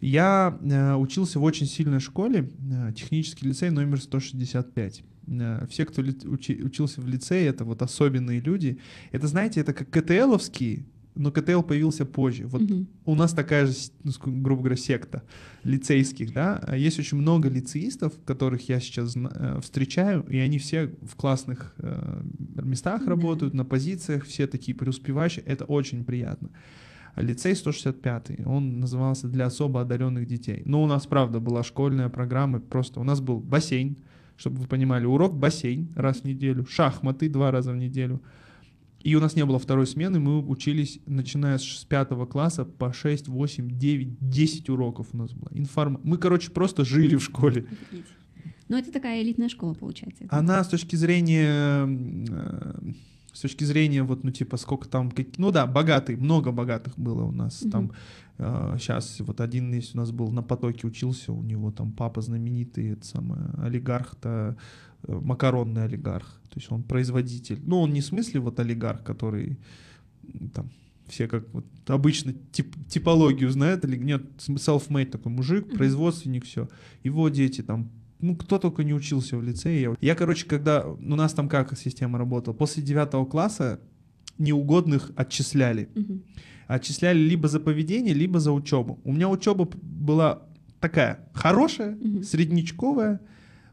Я 0.00 0.58
э, 0.62 0.94
учился 0.94 1.38
в 1.38 1.44
очень 1.44 1.66
сильной 1.66 2.00
школе, 2.00 2.50
э, 2.70 2.92
технический 2.92 3.46
лицей 3.46 3.70
номер 3.70 4.00
165. 4.00 5.04
Э, 5.28 5.66
все, 5.68 5.84
кто 5.84 6.02
ли- 6.02 6.12
учи- 6.24 6.60
учился 6.64 7.00
в 7.00 7.06
лицее, 7.06 7.46
это 7.46 7.64
вот 7.64 7.82
особенные 7.82 8.40
люди. 8.40 8.78
Это, 9.12 9.28
знаете, 9.28 9.60
это 9.60 9.72
как 9.72 9.90
КТЛовские, 9.90 10.86
но 11.14 11.30
КТЛ 11.30 11.62
появился 11.62 12.04
позже. 12.06 12.46
Вот 12.46 12.62
Мгм. 12.62 12.86
у 13.04 13.14
нас 13.14 13.32
такая 13.32 13.66
же, 13.66 13.74
ну, 14.04 14.12
грубо 14.42 14.62
говоря, 14.62 14.76
секта 14.76 15.22
лицейских, 15.64 16.32
да. 16.32 16.62
Есть 16.76 16.98
очень 16.98 17.18
много 17.18 17.48
лицеистов, 17.48 18.12
которых 18.24 18.68
я 18.68 18.80
сейчас 18.80 19.14
э, 19.16 19.60
встречаю, 19.60 20.24
и 20.28 20.38
они 20.38 20.58
все 20.58 20.86
в 21.02 21.14
классных 21.16 21.74
э, 21.78 22.22
местах 22.62 23.00
Да. 23.04 23.10
работают, 23.10 23.54
на 23.54 23.64
позициях, 23.64 24.24
все 24.24 24.46
такие 24.46 24.74
преуспевающие. 24.74 25.44
Это 25.44 25.64
очень 25.64 26.04
приятно. 26.04 26.48
Лицей 27.16 27.54
165, 27.54 28.46
он 28.46 28.80
назывался 28.80 29.28
для 29.28 29.44
особо 29.46 29.82
одаренных 29.82 30.26
детей. 30.26 30.62
Но 30.64 30.82
у 30.82 30.86
нас, 30.86 31.06
правда, 31.06 31.40
была 31.40 31.62
школьная 31.62 32.08
программа, 32.08 32.58
просто 32.58 33.00
у 33.00 33.04
нас 33.04 33.20
был 33.20 33.38
бассейн, 33.38 33.96
чтобы 34.36 34.56
вы 34.62 34.66
понимали, 34.66 35.04
урок 35.04 35.34
бассейн 35.36 35.88
раз 35.94 36.20
в 36.22 36.24
неделю, 36.24 36.64
шахматы 36.66 37.28
два 37.28 37.50
раза 37.50 37.72
в 37.72 37.76
неделю. 37.76 38.22
И 39.02 39.14
у 39.16 39.20
нас 39.20 39.36
не 39.36 39.44
было 39.44 39.58
второй 39.58 39.86
смены, 39.86 40.20
мы 40.20 40.40
учились, 40.46 41.00
начиная 41.06 41.58
с 41.58 41.84
пятого 41.88 42.26
класса, 42.26 42.64
по 42.64 42.92
6, 42.92 43.28
8, 43.28 43.78
9, 43.78 44.16
10 44.20 44.70
уроков 44.70 45.08
у 45.12 45.16
нас 45.16 45.32
было. 45.32 45.50
Информ... 45.52 46.00
Мы, 46.04 46.18
короче, 46.18 46.50
просто 46.50 46.84
жили 46.84 47.16
в 47.16 47.22
школе. 47.22 47.66
Ну, 48.68 48.78
это 48.78 48.92
такая 48.92 49.22
элитная 49.22 49.48
школа, 49.48 49.74
получается. 49.74 50.24
Она 50.30 50.62
с 50.64 50.68
точки 50.68 50.96
зрения, 50.96 51.86
э, 51.86 52.92
с 53.32 53.40
точки 53.40 53.64
зрения 53.64 54.02
вот, 54.02 54.24
ну 54.24 54.30
типа, 54.30 54.56
сколько 54.56 54.88
там, 54.88 55.10
как- 55.10 55.36
ну 55.36 55.50
да, 55.50 55.66
богатый, 55.66 56.16
много 56.16 56.52
богатых 56.52 56.98
было 56.98 57.24
у 57.24 57.32
нас. 57.32 57.62
Мгм. 57.62 57.70
Там 57.70 57.92
сейчас 58.78 59.20
вот 59.20 59.40
один 59.40 59.72
есть 59.72 59.94
у 59.94 59.98
нас 59.98 60.10
был 60.10 60.30
на 60.32 60.42
потоке 60.42 60.86
учился, 60.86 61.32
у 61.32 61.42
него 61.42 61.70
там 61.70 61.92
папа 61.92 62.22
знаменитый, 62.22 62.92
это 62.92 63.06
самое, 63.06 63.50
олигарх-то, 63.58 64.56
э, 64.58 64.62
макаронный 65.06 65.84
олигарх. 65.84 66.40
То 66.48 66.58
есть 66.58 66.70
он 66.70 66.82
производитель. 66.82 67.60
Ну, 67.64 67.80
он 67.80 67.92
не 67.92 68.00
в 68.00 68.04
смысле 68.04 68.40
вот 68.40 68.60
олигарх, 68.60 69.02
который 69.02 69.58
там 70.54 70.70
все 71.08 71.28
как 71.28 71.52
вот 71.52 71.66
обычно 71.88 72.34
тип, 72.52 72.74
типологию 72.88 73.50
знают, 73.50 73.84
или 73.84 73.96
нет, 73.96 74.22
self-made 74.38 75.10
такой 75.10 75.32
мужик, 75.32 75.74
производственник, 75.76 76.44
все. 76.44 76.68
Его 77.02 77.28
дети 77.28 77.62
там 77.62 77.90
ну, 78.22 78.36
кто 78.36 78.58
только 78.58 78.84
не 78.84 78.94
учился 78.94 79.36
в 79.36 79.42
лицее. 79.42 79.96
Я, 80.00 80.14
короче, 80.14 80.46
когда... 80.46 80.86
У 80.86 81.16
нас 81.16 81.34
там 81.34 81.48
как 81.48 81.76
система 81.76 82.18
работала? 82.18 82.54
После 82.54 82.80
девятого 82.82 83.26
класса 83.26 83.80
неугодных 84.38 85.10
отчисляли. 85.16 85.88
Отчисляли 86.68 87.18
либо 87.18 87.48
за 87.48 87.58
поведение, 87.58 88.14
либо 88.14 88.38
за 88.38 88.52
учебу. 88.52 89.00
У 89.04 89.12
меня 89.12 89.28
учеба 89.28 89.68
была 89.82 90.42
такая 90.80 91.28
хорошая, 91.34 91.96
Мгм. 91.96 92.22
среднячковая, 92.22 93.20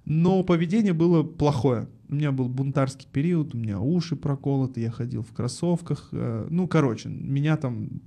но 0.10 0.44
поведение 0.44 0.94
было 0.94 1.24
плохое. 1.24 1.88
У 2.10 2.16
меня 2.16 2.32
был 2.32 2.50
бунтарский 2.50 3.08
период, 3.12 3.54
у 3.54 3.58
меня 3.58 3.80
уши 3.80 4.16
проколоты, 4.16 4.82
я 4.82 4.90
ходил 4.92 5.22
в 5.22 5.32
кроссовках. 5.32 6.10
э, 6.12 6.48
Ну, 6.50 6.68
короче, 6.68 7.08
меня 7.08 7.56
там 7.56 8.02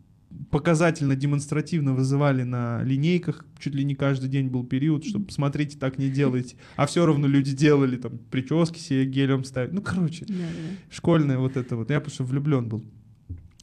показательно, 0.51 1.15
демонстративно 1.15 1.95
вызывали 1.95 2.43
на 2.43 2.83
линейках. 2.83 3.45
Чуть 3.59 3.75
ли 3.75 3.85
не 3.85 3.95
каждый 3.95 4.29
день 4.29 4.49
был 4.49 4.65
период, 4.65 5.05
что 5.05 5.23
смотрите, 5.31 5.79
так 5.79 5.99
не 5.99 6.11
делайте. 6.11 6.57
А 6.77 6.87
все 6.87 7.07
равно 7.07 7.27
люди 7.29 7.55
делали, 7.55 7.97
там, 7.97 8.19
прически 8.31 8.79
себе 8.79 9.05
гелем 9.07 9.45
ставили. 9.45 9.75
Ну, 9.75 9.83
короче, 9.83 10.25
Да, 10.27 10.35
да, 10.35 10.45
школьное 10.91 11.39
вот 11.39 11.57
это 11.57 11.77
вот. 11.77 11.91
Я 11.91 12.01
просто 12.01 12.25
влюблен 12.25 12.69
был 12.69 12.83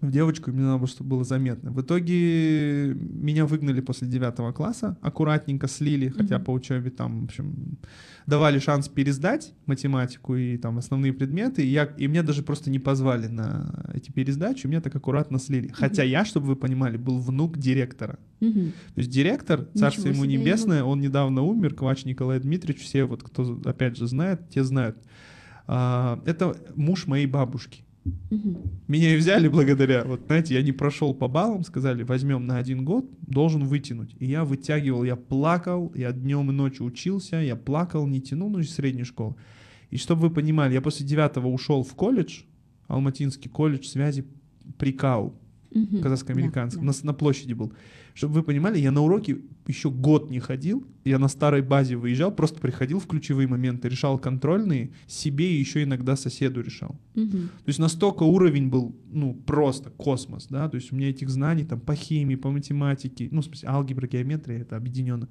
в 0.02 0.12
девочку, 0.12 0.52
мне 0.52 0.62
надо 0.62 0.78
было, 0.78 0.88
чтобы 0.88 1.10
было 1.10 1.24
заметно. 1.26 1.72
В 1.72 1.82
итоге 1.82 2.94
меня 2.94 3.46
выгнали 3.46 3.82
после 3.82 4.08
девятого 4.08 4.54
класса, 4.54 4.98
аккуратненько 5.02 5.68
слили, 5.68 6.08
хотя 6.08 6.38
Мгм. 6.38 6.46
по 6.46 6.52
учебе 6.52 6.90
там, 6.90 7.22
в 7.22 7.24
общем, 7.26 7.78
давали 8.26 8.60
шанс 8.60 8.88
пересдать 8.88 9.54
математику 9.66 10.36
и 10.36 10.58
там 10.58 10.78
основные 10.78 11.12
предметы, 11.12 11.64
и, 11.66 11.68
я, 11.70 11.84
и 11.84 12.08
меня 12.08 12.24
даже 12.24 12.44
просто 12.44 12.70
не 12.70 12.80
позвали 12.80 13.28
на 13.28 13.92
эти 13.94 14.10
пересдачи, 14.12 14.68
меня 14.68 14.80
так 14.82 14.96
аккуратно 14.96 15.38
слили. 15.38 15.68
Хотя 15.74 16.04
я, 16.04 16.24
чтобы 16.24 16.48
вы 16.48 16.56
понимали, 16.56 16.96
был 16.96 17.20
внук 17.20 17.58
директора. 17.58 18.20
Мгм. 18.40 18.72
То 18.96 19.00
есть 19.02 19.10
директор, 19.10 19.66
царство 19.76 20.08
Ничего 20.08 20.24
ему 20.24 20.32
небесное, 20.32 20.84
он 20.84 21.02
недавно 21.02 21.42
умер, 21.42 21.76
Квач 21.76 22.06
Николай 22.06 22.40
Дмитриевич, 22.40 22.84
все 22.84 23.04
вот, 23.04 23.22
кто 23.24 23.60
опять 23.66 23.98
же 23.98 24.08
знает, 24.08 24.48
те 24.50 24.64
знают. 24.64 24.98
А, 25.68 26.22
Это 26.26 26.56
муж 26.76 27.06
моей 27.06 27.26
бабушки. 27.26 27.84
Мгм. 28.30 28.58
Меня 28.88 29.14
и 29.14 29.18
взяли 29.18 29.48
благодаря, 29.48 30.04
вот 30.04 30.22
знаете, 30.28 30.54
я 30.56 30.62
не 30.62 30.72
прошел 30.72 31.14
по 31.14 31.28
баллам, 31.28 31.64
сказали, 31.64 32.04
возьмем 32.04 32.46
на 32.48 32.58
один 32.58 32.86
год, 32.86 33.06
должен 33.22 33.64
вытянуть. 33.66 34.16
И 34.20 34.26
я 34.26 34.44
вытягивал, 34.44 35.04
я 35.04 35.16
плакал, 35.16 35.92
я 35.96 36.12
днем 36.12 36.50
и 36.50 36.54
ночью 36.54 36.86
учился, 36.86 37.38
я 37.38 37.56
плакал, 37.56 38.08
не 38.08 38.22
тянул, 38.22 38.50
ну, 38.50 38.60
из 38.60 38.74
средней 38.74 39.04
школы. 39.04 39.36
И 39.90 39.98
чтобы 39.98 40.22
вы 40.22 40.30
понимали, 40.30 40.74
я 40.74 40.82
после 40.82 41.06
девятого 41.06 41.48
ушел 41.48 41.84
в 41.84 41.94
колледж, 41.96 42.42
Алматинский 42.88 43.50
колледж 43.50 43.86
связи 43.88 44.26
при 44.78 44.92
КАУ, 44.94 45.34
Мгм. 45.72 46.02
казахско-американском, 46.02 46.86
Да, 46.86 46.92
на, 46.92 47.06
на 47.08 47.14
площади 47.14 47.54
был. 47.54 47.72
Чтобы 48.20 48.34
вы 48.34 48.44
понимали, 48.44 48.78
я 48.78 48.92
на 48.92 49.02
уроки 49.02 49.38
еще 49.66 49.90
год 49.90 50.30
не 50.30 50.42
ходил, 50.42 50.86
я 51.06 51.20
на 51.20 51.30
старой 51.30 51.62
базе 51.62 51.96
выезжал, 51.96 52.36
просто 52.36 52.60
приходил 52.60 53.00
в 53.00 53.08
ключевые 53.08 53.48
моменты, 53.48 53.88
решал 53.88 54.20
контрольные, 54.20 54.92
себе 55.08 55.50
и 55.50 55.58
еще 55.58 55.84
иногда 55.84 56.18
соседу 56.18 56.62
решал. 56.62 57.00
Мгм. 57.16 57.48
То 57.48 57.68
есть 57.68 57.80
настолько 57.80 58.24
уровень 58.24 58.68
был, 58.68 58.94
ну, 59.10 59.34
просто 59.34 59.90
космос, 59.92 60.48
да, 60.50 60.68
то 60.68 60.76
есть 60.76 60.92
у 60.92 60.98
меня 60.98 61.12
этих 61.12 61.30
знаний 61.30 61.64
там 61.64 61.80
по 61.80 61.96
химии, 61.96 62.36
по 62.36 62.52
математике, 62.52 63.30
ну, 63.32 63.40
в 63.40 63.46
смысле, 63.46 63.70
алгебра, 63.70 64.06
геометрия, 64.06 64.60
это 64.64 64.76
объединенно, 64.76 65.30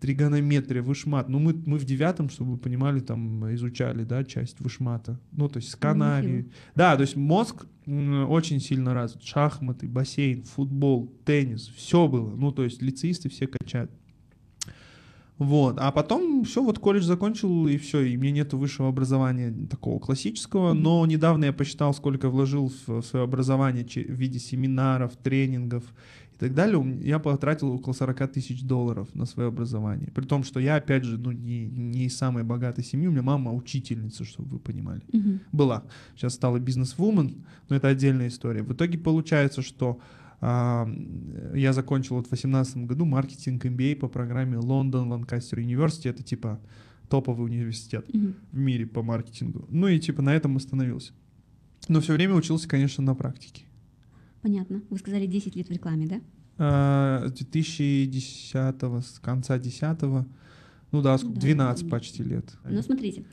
тригонометрия, 0.00 0.82
вышмат, 0.82 1.28
ну, 1.28 1.38
мы, 1.38 1.54
мы 1.66 1.78
в 1.78 1.84
девятом, 1.84 2.28
чтобы 2.30 2.52
вы 2.52 2.58
понимали, 2.58 3.00
там, 3.00 3.52
изучали, 3.54 4.04
да, 4.04 4.24
часть 4.24 4.60
вышмата, 4.60 5.18
ну, 5.32 5.48
то 5.48 5.58
есть 5.58 5.70
сканарий, 5.70 6.36
Нехило. 6.38 6.52
да, 6.74 6.96
то 6.96 7.02
есть 7.02 7.16
мозг 7.16 7.66
очень 7.86 8.60
сильно 8.60 8.94
развит, 8.94 9.22
шахматы, 9.22 9.88
бассейн, 9.88 10.44
футбол, 10.44 11.12
теннис, 11.24 11.68
все 11.68 12.06
было, 12.06 12.34
ну, 12.34 12.52
то 12.52 12.64
есть 12.64 12.82
лицеисты 12.82 13.28
все 13.28 13.46
качают. 13.46 13.90
Вот, 15.38 15.76
а 15.78 15.92
потом 15.92 16.44
все, 16.44 16.64
вот 16.64 16.80
колледж 16.80 17.04
закончил, 17.04 17.68
и 17.68 17.78
все, 17.78 18.00
и 18.00 18.16
мне 18.16 18.32
нет 18.32 18.52
высшего 18.54 18.88
образования 18.88 19.54
такого 19.68 20.00
классического, 20.00 20.72
но 20.72 21.06
недавно 21.06 21.44
я 21.44 21.52
посчитал, 21.52 21.94
сколько 21.94 22.28
вложил 22.28 22.72
в 22.86 23.02
свое 23.02 23.24
образование 23.24 23.84
в 23.84 23.96
виде 23.96 24.40
семинаров, 24.40 25.16
тренингов 25.16 25.84
и 26.38 26.40
так 26.40 26.54
далее. 26.54 26.98
Я 27.02 27.18
потратил 27.18 27.72
около 27.72 27.92
40 27.92 28.32
тысяч 28.32 28.62
долларов 28.62 29.12
на 29.14 29.26
свое 29.26 29.48
образование. 29.48 30.12
При 30.14 30.24
том, 30.24 30.44
что 30.44 30.60
я, 30.60 30.76
опять 30.76 31.02
же, 31.02 31.18
ну, 31.18 31.32
не, 31.32 31.66
не 31.66 32.04
из 32.04 32.16
самой 32.16 32.44
богатой 32.44 32.84
семьи, 32.84 33.08
у 33.08 33.10
меня 33.10 33.22
мама 33.22 33.52
учительница, 33.52 34.24
чтобы 34.24 34.50
вы 34.50 34.58
понимали. 34.60 35.02
Мгм. 35.12 35.40
Была. 35.50 35.82
Сейчас 36.14 36.34
стала 36.34 36.58
бизнес-вумен, 36.60 37.44
но 37.68 37.74
это 37.76 37.88
отдельная 37.88 38.28
история. 38.28 38.62
В 38.62 38.72
итоге 38.72 38.98
получается, 38.98 39.62
что 39.62 39.98
а, 40.40 40.88
я 41.54 41.72
закончил 41.72 42.14
вот 42.14 42.26
в 42.26 42.30
2018 42.30 42.86
году 42.86 43.04
маркетинг 43.04 43.64
MBA 43.64 43.96
по 43.96 44.06
программе 44.06 44.58
Лондон 44.58 45.08
Ланкастер 45.08 45.58
Университет. 45.58 46.14
Это 46.14 46.22
типа 46.22 46.60
топовый 47.08 47.46
университет 47.46 48.06
Мгм. 48.14 48.36
в 48.52 48.58
мире 48.58 48.86
по 48.86 49.02
маркетингу. 49.02 49.66
Ну 49.70 49.88
и 49.88 49.98
типа 49.98 50.22
на 50.22 50.32
этом 50.36 50.56
остановился. 50.56 51.12
Но 51.88 52.00
все 52.00 52.12
время 52.12 52.34
учился, 52.34 52.68
конечно, 52.68 53.02
на 53.02 53.16
практике. 53.16 53.64
Понятно. 54.42 54.82
Вы 54.90 54.98
сказали 54.98 55.26
10 55.26 55.56
лет 55.56 55.68
в 55.68 55.72
рекламе, 55.72 56.06
да? 56.06 56.20
А, 56.58 57.26
С 57.28 57.32
2010 57.32 58.54
с 59.04 59.18
конца 59.20 59.58
10 59.58 60.02
ну 60.90 61.02
да, 61.02 61.18
сколько, 61.18 61.34
Да, 61.34 61.40
12 61.40 61.84
да. 61.84 61.90
почти 61.90 62.22
лет. 62.22 62.56
Ну, 62.64 62.80
смотрите, 62.82 63.24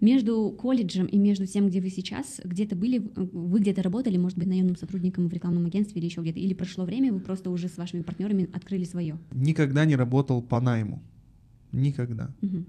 между 0.00 0.50
колледжем 0.50 1.06
и 1.06 1.16
между 1.18 1.46
тем, 1.46 1.68
где 1.68 1.80
вы 1.80 1.90
сейчас, 1.90 2.40
где-то 2.42 2.74
были, 2.76 2.98
вы 3.14 3.60
где-то 3.60 3.82
работали, 3.82 4.16
может 4.16 4.36
быть, 4.38 4.48
наемным 4.48 4.76
сотрудником 4.76 5.28
в 5.28 5.32
рекламном 5.32 5.66
агентстве 5.66 6.00
или 6.00 6.08
еще 6.08 6.22
где-то, 6.22 6.40
или 6.40 6.54
прошло 6.54 6.84
время, 6.84 7.12
вы 7.12 7.20
просто 7.20 7.50
уже 7.50 7.68
с 7.68 7.76
вашими 7.76 8.02
партнерами 8.02 8.48
открыли 8.52 8.84
свое. 8.84 9.16
Никогда 9.32 9.84
не 9.84 9.94
работал 9.96 10.42
по 10.42 10.60
найму. 10.60 11.02
Никогда. 11.72 12.30
Мгм. 12.40 12.66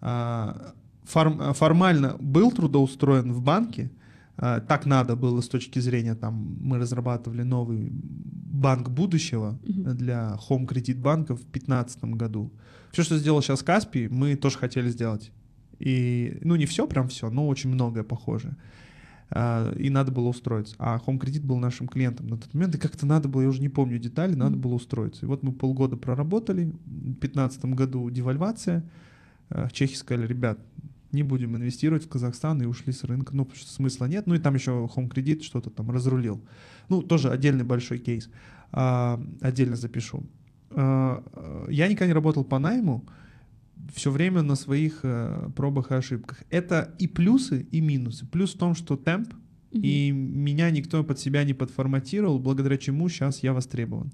а, 0.00 0.74
форм- 1.04 1.40
а, 1.40 1.52
формально 1.54 2.16
был 2.20 2.52
трудоустроен 2.52 3.32
в 3.32 3.42
банке, 3.42 3.90
а, 3.90 4.05
так 4.36 4.86
надо 4.86 5.16
было 5.16 5.40
с 5.40 5.48
точки 5.48 5.78
зрения, 5.80 6.14
там, 6.14 6.56
мы 6.60 6.78
разрабатывали 6.78 7.42
новый 7.42 7.90
банк 7.90 8.90
будущего 8.90 9.58
Мгм. 9.66 9.96
для 9.96 10.38
Home 10.48 10.66
Credit 10.66 11.00
банка 11.00 11.34
в 11.34 11.40
2015 11.40 12.04
году. 12.16 12.50
Все, 12.92 13.02
что 13.02 13.18
сделал 13.18 13.42
сейчас 13.42 13.62
Каспий, 13.62 14.08
мы 14.08 14.36
тоже 14.36 14.58
хотели 14.58 14.88
сделать. 14.90 15.32
И, 15.78 16.38
ну, 16.42 16.56
не 16.56 16.64
все, 16.66 16.86
прям 16.86 17.08
все, 17.08 17.30
но 17.30 17.46
очень 17.48 17.70
многое 17.70 18.02
похоже. 18.04 18.56
А, 19.30 19.72
И 19.74 19.90
надо 19.90 20.12
было 20.12 20.28
устроиться. 20.28 20.74
А 20.78 20.98
Home 21.06 21.18
Credit 21.18 21.42
был 21.42 21.58
нашим 21.58 21.88
клиентом 21.88 22.28
на 22.28 22.36
тот 22.36 22.54
момент, 22.54 22.74
и 22.74 22.78
как-то 22.78 23.06
надо 23.06 23.28
было, 23.28 23.42
я 23.42 23.48
уже 23.48 23.60
не 23.60 23.68
помню 23.68 23.98
детали, 23.98 24.34
надо 24.34 24.52
Мгм. 24.52 24.60
было 24.60 24.74
устроиться. 24.74 25.26
И 25.26 25.28
вот 25.28 25.42
мы 25.42 25.52
полгода 25.52 25.96
проработали, 25.96 26.72
в 26.86 26.90
2015 27.20 27.74
году 27.74 28.08
девальвация, 28.10 28.82
А, 29.48 29.68
Чехи 29.70 29.94
сказали, 29.96 30.26
ребят, 30.26 30.58
не 31.12 31.22
будем 31.22 31.56
инвестировать 31.56 32.04
в 32.04 32.08
Казахстан 32.08 32.60
и 32.62 32.66
ушли 32.66 32.92
с 32.92 33.04
рынка, 33.04 33.34
ну, 33.34 33.44
потому 33.44 33.60
что 33.60 33.70
смысла 33.70 34.06
нет. 34.06 34.26
Ну 34.26 34.34
и 34.34 34.38
там 34.38 34.54
еще 34.54 34.70
Home 34.96 35.08
Credit 35.08 35.42
что-то 35.42 35.70
там 35.70 35.90
разрулил. 35.90 36.40
Ну, 36.88 37.02
тоже 37.02 37.30
отдельный 37.30 37.64
большой 37.64 37.98
кейс. 37.98 38.28
А, 38.72 39.20
отдельно 39.40 39.76
запишу. 39.76 40.24
А, 40.70 41.22
а, 41.32 41.66
я 41.70 41.88
никогда 41.88 42.06
не 42.06 42.12
работал 42.12 42.44
по 42.44 42.58
найму, 42.58 43.04
все 43.94 44.10
время 44.10 44.42
на 44.42 44.56
своих 44.56 45.00
э, 45.04 45.50
пробах 45.54 45.90
и 45.90 45.94
ошибках. 45.94 46.42
Это 46.50 46.94
и 46.98 47.06
плюсы, 47.06 47.66
и 47.70 47.80
минусы. 47.80 48.26
Плюс 48.26 48.54
в 48.54 48.58
том, 48.58 48.74
что 48.74 48.96
темп, 48.96 49.32
Мгм. 49.72 49.82
и 49.82 50.10
меня 50.10 50.70
никто 50.70 51.04
под 51.04 51.18
себя 51.18 51.44
не 51.44 51.54
подформатировал, 51.54 52.38
благодаря 52.38 52.78
чему 52.78 53.08
сейчас 53.08 53.42
я 53.42 53.52
востребован. 53.52 54.12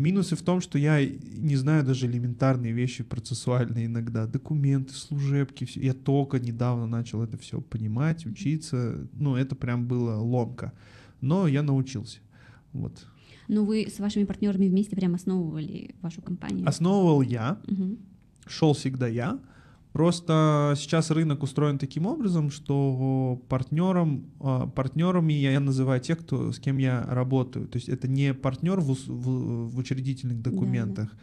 Минусы 0.00 0.34
в 0.34 0.40
том, 0.40 0.62
что 0.62 0.78
я 0.78 1.04
не 1.04 1.56
знаю 1.56 1.84
даже 1.84 2.06
элементарные 2.06 2.72
вещи 2.72 3.04
процессуальные 3.04 3.84
иногда, 3.84 4.26
документы, 4.26 4.94
служебки, 4.94 5.66
всё. 5.66 5.80
я 5.82 5.92
только 5.92 6.38
недавно 6.40 6.86
начал 6.86 7.22
это 7.22 7.36
все 7.36 7.60
понимать, 7.60 8.24
учиться, 8.24 9.06
ну 9.12 9.36
это 9.36 9.54
прям 9.54 9.86
было 9.86 10.16
ломка, 10.16 10.72
но 11.20 11.46
я 11.46 11.62
научился. 11.62 12.18
Вот. 12.72 13.06
Но 13.46 13.64
вы 13.66 13.88
с 13.94 13.98
вашими 13.98 14.24
партнерами 14.24 14.68
вместе 14.68 14.96
прям 14.96 15.14
основывали 15.14 15.94
вашу 16.00 16.22
компанию. 16.22 16.66
Основывал 16.66 17.20
я, 17.20 17.60
Мгм. 17.66 17.98
шел 18.46 18.72
всегда 18.72 19.06
я. 19.06 19.38
Просто 19.92 20.74
сейчас 20.76 21.10
рынок 21.10 21.42
устроен 21.42 21.78
таким 21.78 22.06
образом, 22.06 22.50
что 22.50 23.42
партнером, 23.48 24.26
а, 24.40 24.66
партнерами 24.68 25.32
я, 25.32 25.52
я 25.52 25.60
называю 25.60 26.00
тех, 26.00 26.18
кто, 26.20 26.52
с 26.52 26.60
кем 26.60 26.78
я 26.78 27.04
работаю. 27.08 27.66
То 27.66 27.76
есть 27.76 27.88
это 27.88 28.06
не 28.06 28.32
партнер 28.32 28.78
в, 28.80 28.92
в- 28.92 29.68
в 29.70 29.78
учредительных 29.78 30.40
Да, 30.40 30.50
да. 30.50 30.56
документах, 30.56 31.16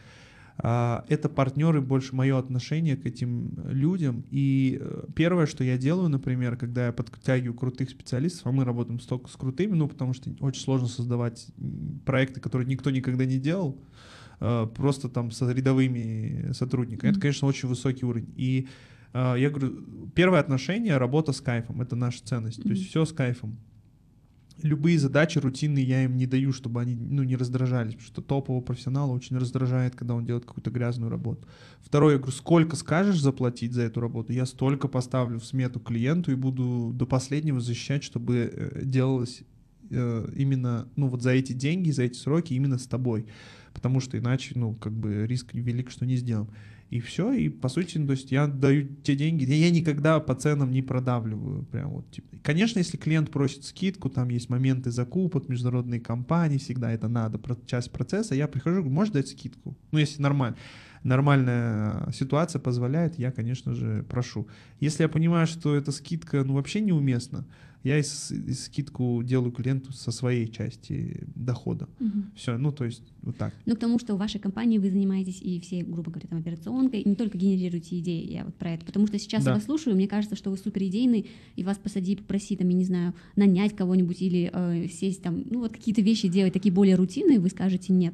а 0.59 1.05
это 1.07 1.29
партнеры 1.29 1.81
больше 1.81 2.15
мое 2.15 2.37
отношение 2.37 2.97
к 2.97 3.05
этим 3.05 3.51
людям. 3.69 4.25
И 4.31 4.79
э, 4.81 5.03
первое, 5.15 5.45
что 5.45 5.63
я 5.63 5.77
делаю, 5.77 6.09
например, 6.09 6.57
когда 6.57 6.87
я 6.87 6.91
подтягиваю 6.91 7.53
крутых 7.53 7.89
специалистов, 7.89 8.47
а 8.47 8.51
мы 8.51 8.65
работаем 8.65 8.99
столько 8.99 9.29
с 9.29 9.35
крутыми, 9.35 9.75
ну 9.75 9.87
потому 9.87 10.13
что 10.13 10.31
очень 10.41 10.61
сложно 10.61 10.87
создавать 10.87 11.47
проекты, 12.05 12.41
которые 12.41 12.67
никто 12.67 12.89
никогда 12.89 13.23
не 13.25 13.37
делал 13.37 13.77
э, 13.79 13.83
просто 14.39 15.09
там 15.09 15.31
с 15.31 15.41
рядовыми 15.41 16.51
сотрудниками. 16.53 17.11
Это, 17.11 17.19
конечно, 17.19 17.47
очень 17.47 17.69
высокий 17.69 18.05
уровень. 18.05 18.33
И 18.35 18.67
э, 19.13 19.35
я 19.37 19.49
говорю, 19.49 19.83
первое 20.13 20.39
отношение— 20.39 20.97
работа 20.97 21.31
с 21.31 21.41
кайфом. 21.41 21.81
Это 21.81 21.95
наша 21.95 22.23
ценность. 22.23 22.61
То 22.61 22.69
есть 22.69 22.87
все 22.87 23.05
с 23.05 23.11
кайфом. 23.11 23.57
Любые 24.63 24.97
задачи 24.97 25.37
рутинные 25.37 25.85
я 25.85 26.03
им 26.05 26.17
не 26.17 26.25
даю, 26.25 26.51
чтобы 26.51 26.81
они 26.81 26.95
ну, 26.95 27.21
не 27.21 27.35
раздражались, 27.35 27.93
потому 27.93 28.07
что 28.07 28.21
топового 28.23 28.61
профессионала 28.61 29.11
очень 29.11 29.37
раздражает, 29.37 29.95
когда 29.95 30.15
он 30.15 30.25
делает 30.25 30.45
какую-то 30.45 30.71
грязную 30.71 31.11
работу. 31.11 31.47
Второе, 31.81 32.13
я 32.13 32.17
говорю, 32.17 32.35
сколько 32.35 32.75
скажешь 32.75 33.21
заплатить 33.21 33.73
за 33.73 33.83
эту 33.83 34.01
работу, 34.01 34.33
я 34.33 34.47
столько 34.47 34.87
поставлю 34.87 35.39
в 35.39 35.45
смету 35.45 35.79
клиенту 35.79 36.31
и 36.31 36.35
буду 36.35 36.91
до 36.91 37.05
последнего 37.05 37.59
защищать, 37.59 38.03
чтобы 38.03 38.51
э, 38.51 38.81
делалось 38.83 39.43
э, 39.91 40.29
именно, 40.35 40.87
ну 40.95 41.07
вот 41.07 41.21
за 41.21 41.31
эти 41.31 41.53
деньги, 41.53 41.91
за 41.91 42.03
эти 42.03 42.17
сроки 42.17 42.53
именно 42.53 42.79
с 42.79 42.87
тобой. 42.87 43.27
Потому 43.77 43.99
что 43.99 44.17
иначе, 44.17 44.53
ну, 44.55 44.73
как 44.73 44.91
бы 44.91 45.27
риск 45.27 45.53
велик, 45.53 45.91
что 45.91 46.07
не 46.07 46.15
сделаем. 46.15 46.49
И 46.89 46.99
все, 46.99 47.31
и 47.31 47.49
по 47.49 47.69
сути, 47.69 47.99
ну, 47.99 48.07
то 48.07 48.13
есть 48.13 48.31
я 48.31 48.47
даю 48.47 48.87
те 49.03 49.15
деньги, 49.15 49.43
я, 49.43 49.69
никогда 49.69 50.19
по 50.19 50.33
ценам 50.33 50.71
не 50.71 50.81
продавливаю, 50.81 51.63
прям 51.63 51.91
вот, 51.91 52.09
типа. 52.09 52.37
Конечно, 52.41 52.79
если 52.79 52.97
клиент 52.97 53.29
просит 53.29 53.65
скидку, 53.65 54.09
там 54.09 54.29
есть 54.29 54.49
моменты 54.49 54.89
закупок, 54.89 55.47
международные 55.47 55.99
компании, 55.99 56.57
всегда 56.57 56.91
это 56.91 57.07
надо, 57.07 57.39
часть 57.67 57.91
процесса, 57.91 58.33
я 58.33 58.47
прихожу, 58.47 58.77
говорю, 58.77 58.95
можешь 58.95 59.13
дать 59.13 59.27
скидку? 59.27 59.77
Ну, 59.91 59.99
если 59.99 60.21
нормально, 60.23 60.57
нормальная 61.03 62.09
ситуация 62.13 62.59
позволяет, 62.59 63.19
я, 63.19 63.31
конечно 63.31 63.73
же, 63.73 64.03
прошу. 64.09 64.47
Если 64.79 65.03
я 65.03 65.09
понимаю, 65.09 65.45
что 65.45 65.75
эта 65.75 65.91
скидка, 65.91 66.43
ну, 66.43 66.53
вообще 66.53 66.81
неуместна, 66.81 67.45
я 67.87 67.97
и 67.99 68.03
с- 68.03 68.31
и 68.31 68.53
скидку 68.53 69.21
делаю 69.23 69.51
клиенту 69.51 69.91
со 69.93 70.11
своей 70.11 70.47
части 70.47 71.23
дохода. 71.35 71.87
Мгм. 71.99 72.31
Все, 72.35 72.57
ну, 72.57 72.71
то 72.71 72.85
есть 72.85 73.03
вот 73.21 73.37
так. 73.37 73.53
Ну, 73.65 73.75
к 73.75 73.79
тому, 73.79 73.97
что 73.99 74.15
в 74.15 74.19
вашей 74.19 74.39
компании 74.39 74.77
вы 74.77 74.89
занимаетесь 74.91 75.41
и 75.41 75.59
все, 75.59 75.83
грубо 75.83 76.11
говоря, 76.11 76.27
там, 76.29 76.39
операционкой, 76.39 77.03
не 77.05 77.15
только 77.15 77.37
генерируете 77.37 77.97
идеи, 77.99 78.31
я 78.31 78.45
вот 78.45 78.55
про 78.55 78.71
это. 78.71 78.85
Потому 78.85 79.07
что 79.07 79.17
сейчас 79.19 79.43
Да. 79.43 79.51
я 79.51 79.55
вас 79.55 79.65
слушаю, 79.65 79.95
мне 79.95 80.07
кажется, 80.07 80.35
что 80.35 80.51
вы 80.51 80.57
супер 80.57 80.83
идейный, 80.83 81.27
и 81.55 81.63
вас 81.63 81.77
посади, 81.77 82.15
попроси, 82.15 82.55
там, 82.55 82.69
я 82.69 82.75
не 82.75 82.85
знаю, 82.85 83.13
нанять 83.35 83.75
кого-нибудь 83.75 84.21
или 84.21 84.49
э, 84.53 84.87
сесть 84.89 85.21
там, 85.23 85.43
ну, 85.49 85.59
вот 85.59 85.71
какие-то 85.73 86.01
вещи 86.01 86.27
делать 86.27 86.53
такие 86.53 86.71
более 86.73 86.95
рутинные, 86.95 87.39
вы 87.39 87.49
скажете 87.49 87.93
нет. 87.93 88.13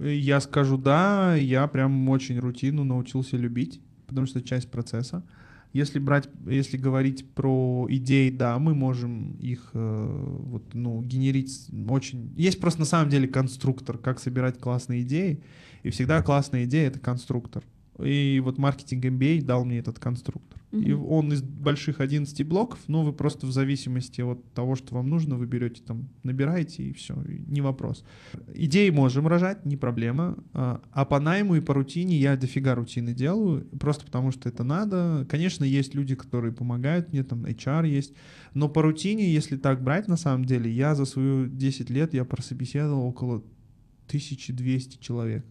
Я 0.00 0.40
скажу 0.40 0.78
да, 0.78 1.34
я 1.36 1.66
прям 1.66 2.08
очень 2.08 2.38
рутину 2.38 2.84
научился 2.84 3.36
любить, 3.36 3.80
потому 4.06 4.26
что 4.26 4.40
часть 4.42 4.70
процесса. 4.70 5.24
Если 5.72 5.98
брать, 5.98 6.28
если 6.46 6.76
говорить 6.76 7.30
про 7.34 7.86
идеи, 7.90 8.30
да, 8.30 8.58
мы 8.58 8.74
можем 8.74 9.32
их 9.36 9.70
э, 9.74 10.38
вот, 10.44 10.74
ну, 10.74 11.02
генерить 11.02 11.68
очень. 11.88 12.32
Есть 12.36 12.58
просто 12.60 12.80
на 12.80 12.86
самом 12.86 13.10
деле 13.10 13.28
конструктор, 13.28 13.98
как 13.98 14.18
собирать 14.18 14.58
классные 14.58 15.02
идеи, 15.02 15.42
и 15.82 15.90
всегда 15.90 16.22
классная 16.22 16.64
идея 16.64 16.88
это 16.88 16.98
конструктор. 16.98 17.62
И 18.02 18.40
вот 18.44 18.58
маркетинг 18.58 19.04
MBA 19.04 19.42
дал 19.42 19.64
мне 19.64 19.78
этот 19.78 19.98
конструктор. 19.98 20.58
И 20.70 20.92
Мгм. 20.92 21.06
он 21.06 21.32
из 21.32 21.40
больших 21.40 22.00
11 22.00 22.42
блоков, 22.46 22.78
но 22.88 23.02
вы 23.02 23.14
просто 23.14 23.46
в 23.46 23.52
зависимости 23.52 24.20
от 24.20 24.52
того, 24.52 24.76
что 24.76 24.94
вам 24.94 25.08
нужно, 25.08 25.36
вы 25.36 25.46
берете 25.46 25.82
там, 25.82 26.10
набираете 26.22 26.82
и 26.82 26.92
все, 26.92 27.14
не 27.46 27.62
вопрос. 27.62 28.04
Идеи 28.54 28.90
можем 28.90 29.26
рожать, 29.26 29.64
не 29.64 29.78
проблема. 29.78 30.36
А 30.52 30.82
а 30.92 31.04
по 31.06 31.20
найму 31.20 31.56
и 31.56 31.60
по 31.60 31.72
рутине 31.72 32.18
я 32.18 32.36
дофига 32.36 32.74
рутины 32.74 33.14
делаю, 33.14 33.66
просто 33.80 34.04
потому 34.04 34.30
что 34.30 34.48
это 34.50 34.62
надо. 34.62 35.26
Конечно, 35.30 35.64
есть 35.64 35.94
люди, 35.94 36.14
которые 36.14 36.52
помогают 36.52 37.12
мне, 37.12 37.24
там 37.24 37.46
HR 37.46 37.88
есть, 37.88 38.12
но 38.52 38.68
по 38.68 38.82
рутине, 38.82 39.32
если 39.32 39.56
так 39.56 39.82
брать, 39.82 40.06
на 40.06 40.16
самом 40.16 40.44
деле, 40.44 40.70
я 40.70 40.94
за 40.94 41.06
свою 41.06 41.48
10 41.48 41.88
лет 41.88 42.12
я 42.12 42.24
прособеседовал 42.26 43.06
около 43.06 43.42
1200 44.06 44.98
человек. 45.00 45.46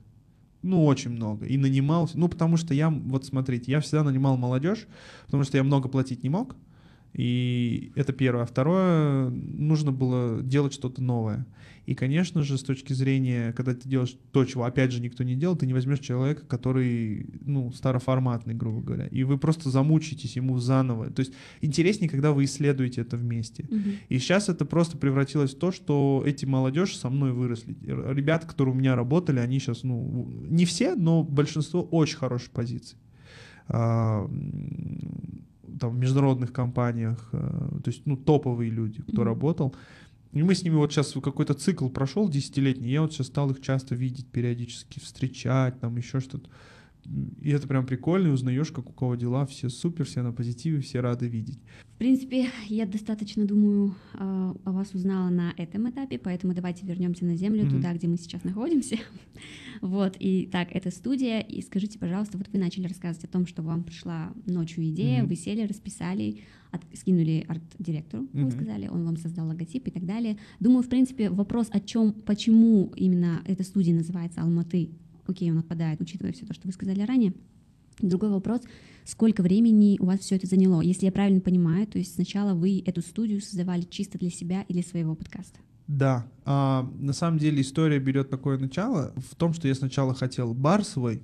Ну, 0.67 0.85
очень 0.85 1.11
много. 1.11 1.45
И 1.45 1.57
нанимался. 1.57 2.19
Ну, 2.19 2.27
потому 2.27 2.57
что 2.57 2.73
я, 2.73 2.89
вот 2.89 3.25
смотрите, 3.25 3.71
я 3.71 3.79
всегда 3.79 4.03
нанимал 4.03 4.35
молодежь, 4.35 4.85
потому 5.25 5.43
что 5.43 5.55
я 5.55 5.63
много 5.63 5.87
платить 5.87 6.23
не 6.23 6.29
мог. 6.29 6.57
И 7.17 7.91
это 7.95 8.13
первое. 8.13 8.43
А 8.43 8.45
второе, 8.45 9.29
нужно 9.29 9.91
было 9.91 10.41
делать 10.41 10.73
что-то 10.73 11.01
новое. 11.01 11.45
И, 11.87 11.95
конечно 11.95 12.43
же, 12.43 12.57
с 12.57 12.63
точки 12.63 12.93
зрения, 12.93 13.53
когда 13.53 13.73
ты 13.73 13.87
делаешь 13.87 14.15
то, 14.31 14.43
чего, 14.45 14.65
опять 14.65 14.91
же, 14.91 15.01
никто 15.01 15.23
не 15.23 15.35
делал, 15.35 15.55
ты 15.55 15.65
не 15.65 15.73
возьмешь 15.73 15.99
человека, 15.99 16.45
который, 16.45 17.25
ну, 17.45 17.71
староформатный, 17.71 18.53
грубо 18.53 18.81
говоря, 18.81 19.07
и 19.07 19.23
вы 19.23 19.37
просто 19.37 19.69
замучитесь 19.69 20.35
ему 20.35 20.59
заново. 20.59 21.09
То 21.09 21.21
есть 21.21 21.33
интереснее, 21.61 22.09
когда 22.09 22.33
вы 22.33 22.43
исследуете 22.43 23.01
это 23.01 23.15
вместе. 23.15 23.65
Мгм. 23.69 23.91
И 24.09 24.19
сейчас 24.19 24.49
это 24.49 24.65
просто 24.65 24.97
превратилось 24.97 25.55
в 25.55 25.59
то, 25.59 25.71
что 25.71 26.23
эти 26.25 26.45
молодежь 26.45 26.95
со 26.97 27.09
мной 27.09 27.31
выросли. 27.31 27.77
Р- 27.87 28.13
Ребята, 28.13 28.45
которые 28.47 28.75
у 28.75 28.77
меня 28.77 28.95
работали, 28.95 29.39
они 29.39 29.57
сейчас, 29.59 29.83
ну, 29.83 30.29
не 30.49 30.65
все, 30.65 30.93
но 30.93 31.23
большинство 31.23 31.81
очень 31.83 32.17
хороших 32.17 32.51
позиций. 32.51 32.97
Там 35.79 35.91
в 35.91 35.99
международных 35.99 36.51
компаниях, 36.53 37.29
э, 37.33 37.37
то 37.83 37.89
есть, 37.89 38.01
ну, 38.05 38.17
топовые 38.17 38.69
люди, 38.71 39.01
кто 39.01 39.21
Мгм. 39.21 39.23
работал. 39.23 39.75
И 40.33 40.43
мы 40.43 40.53
с 40.55 40.63
ними 40.63 40.75
вот 40.75 40.91
сейчас 40.91 41.13
какой-то 41.13 41.53
цикл 41.53 41.89
прошел 41.89 42.29
десятилетний, 42.29 42.91
я 42.91 43.01
вот 43.01 43.13
сейчас 43.13 43.27
стал 43.27 43.49
их 43.51 43.61
часто 43.61 43.95
видеть 43.95 44.27
периодически, 44.27 44.99
встречать, 44.99 45.79
там 45.79 45.95
еще 45.97 46.19
что-то. 46.19 46.49
И 47.41 47.49
это 47.51 47.67
прям 47.67 47.85
прикольно, 47.85 48.27
и 48.27 48.31
узнаешь, 48.31 48.71
как 48.71 48.89
у 48.89 48.93
кого 48.93 49.15
дела, 49.15 49.45
все 49.45 49.69
супер, 49.69 50.05
все 50.05 50.21
на 50.23 50.33
позитиве, 50.33 50.81
все 50.81 50.99
рады 50.99 51.27
видеть. 51.27 51.59
В 51.95 51.97
принципе, 51.97 52.47
я 52.67 52.85
достаточно, 52.85 53.45
думаю, 53.45 53.95
а, 54.13 54.55
о 54.65 54.71
вас 54.71 54.93
узнала 54.93 55.29
на 55.29 55.53
этом 55.57 55.89
этапе, 55.89 56.19
поэтому 56.19 56.53
давайте 56.53 56.85
вернемся 56.85 57.25
на 57.25 57.35
землю, 57.35 57.63
Мгм. 57.63 57.71
туда, 57.71 57.93
где 57.93 58.07
мы 58.07 58.17
сейчас 58.17 58.43
находимся. 58.43 58.97
Вот, 59.81 60.15
и 60.19 60.47
так, 60.51 60.69
это 60.71 60.89
студия, 60.89 61.39
и 61.39 61.61
скажите, 61.61 61.99
пожалуйста, 61.99 62.37
вот 62.39 62.47
вы 62.51 62.57
начали 62.59 62.87
рассказывать 62.87 63.25
о 63.25 63.27
том, 63.27 63.45
что 63.45 63.61
вам 63.61 63.83
пришла 63.83 64.33
ночью 64.47 64.83
идея, 64.89 65.19
Мгм. 65.19 65.29
вы 65.29 65.35
сели, 65.35 65.67
расписали, 65.67 66.39
от- 66.71 66.81
скинули 66.97 67.45
арт-директору, 67.47 68.27
вы 68.33 68.49
сказали, 68.51 68.87
он 68.87 69.05
вам 69.05 69.17
создал 69.17 69.47
логотип 69.47 69.87
и 69.87 69.91
так 69.91 70.05
далее. 70.05 70.37
Думаю, 70.59 70.81
в 70.83 70.89
принципе, 70.89 71.29
вопрос 71.29 71.67
о 71.71 71.79
чем, 71.79 72.11
почему 72.13 72.91
именно 72.95 73.41
эта 73.45 73.63
студия 73.63 73.93
называется 73.93 74.41
Алматы, 74.41 74.89
окей, 75.29 75.51
он 75.51 75.59
отпадает, 75.59 76.01
учитывая 76.01 76.33
все 76.33 76.45
то, 76.45 76.53
что 76.53 76.67
вы 76.67 76.73
сказали 76.73 77.01
ранее. 77.01 77.33
Другой 77.99 78.29
вопрос, 78.29 78.61
сколько 79.05 79.41
времени 79.41 79.97
у 79.99 80.05
вас 80.05 80.19
все 80.19 80.35
это 80.35 80.45
заняло? 80.45 80.81
Если 80.81 81.05
я 81.05 81.11
правильно 81.11 81.41
понимаю, 81.41 81.87
то 81.87 81.97
есть 81.97 82.15
сначала 82.15 82.53
вы 82.53 82.83
эту 82.85 83.01
студию 83.01 83.41
создавали 83.41 83.81
чисто 83.81 84.17
для 84.19 84.29
себя 84.29 84.63
или 84.67 84.81
своего 84.81 85.15
подкаста? 85.15 85.59
Да, 85.87 86.27
а, 86.45 86.87
на 86.99 87.13
самом 87.13 87.39
деле 87.39 87.61
история 87.61 87.99
берет 87.99 88.29
такое 88.29 88.57
начало 88.57 89.13
в 89.15 89.35
том, 89.35 89.53
что 89.53 89.67
я 89.67 89.73
сначала 89.73 90.13
хотел 90.13 90.53
бар 90.53 90.83
свой, 90.83 91.23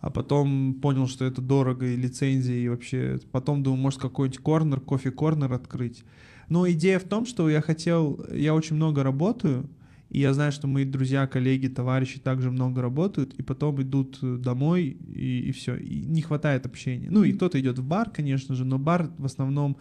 а 0.00 0.10
потом 0.10 0.74
понял, 0.74 1.08
что 1.08 1.24
это 1.24 1.40
дорого 1.40 1.86
и 1.86 1.96
лицензии, 1.96 2.64
и 2.64 2.68
вообще 2.68 3.18
потом 3.32 3.62
думал, 3.62 3.78
может 3.78 4.00
какой-нибудь 4.00 4.40
корнер, 4.40 4.80
кофе-корнер 4.80 5.52
открыть. 5.52 6.04
Но 6.50 6.70
идея 6.70 6.98
в 6.98 7.04
том, 7.04 7.24
что 7.24 7.48
я 7.48 7.62
хотел, 7.62 8.22
я 8.30 8.54
очень 8.54 8.76
много 8.76 9.02
работаю, 9.02 9.70
и 10.14 10.20
я 10.20 10.32
знаю, 10.32 10.52
что 10.52 10.68
мои 10.68 10.84
друзья, 10.84 11.26
коллеги, 11.26 11.66
товарищи 11.66 12.20
также 12.20 12.52
много 12.52 12.80
работают, 12.80 13.34
и 13.34 13.42
потом 13.42 13.82
идут 13.82 14.20
э, 14.22 14.36
домой, 14.36 14.96
и, 15.12 15.50
все, 15.50 15.74
и 15.74 16.02
не 16.04 16.22
хватает 16.22 16.66
общения. 16.66 17.08
Ну 17.10 17.24
и 17.24 17.32
кто-то 17.32 17.60
идет 17.60 17.80
в 17.80 17.84
бар, 17.84 18.10
конечно 18.10 18.54
же, 18.54 18.64
но 18.64 18.78
бар 18.78 19.10
в 19.18 19.24
основном 19.24 19.76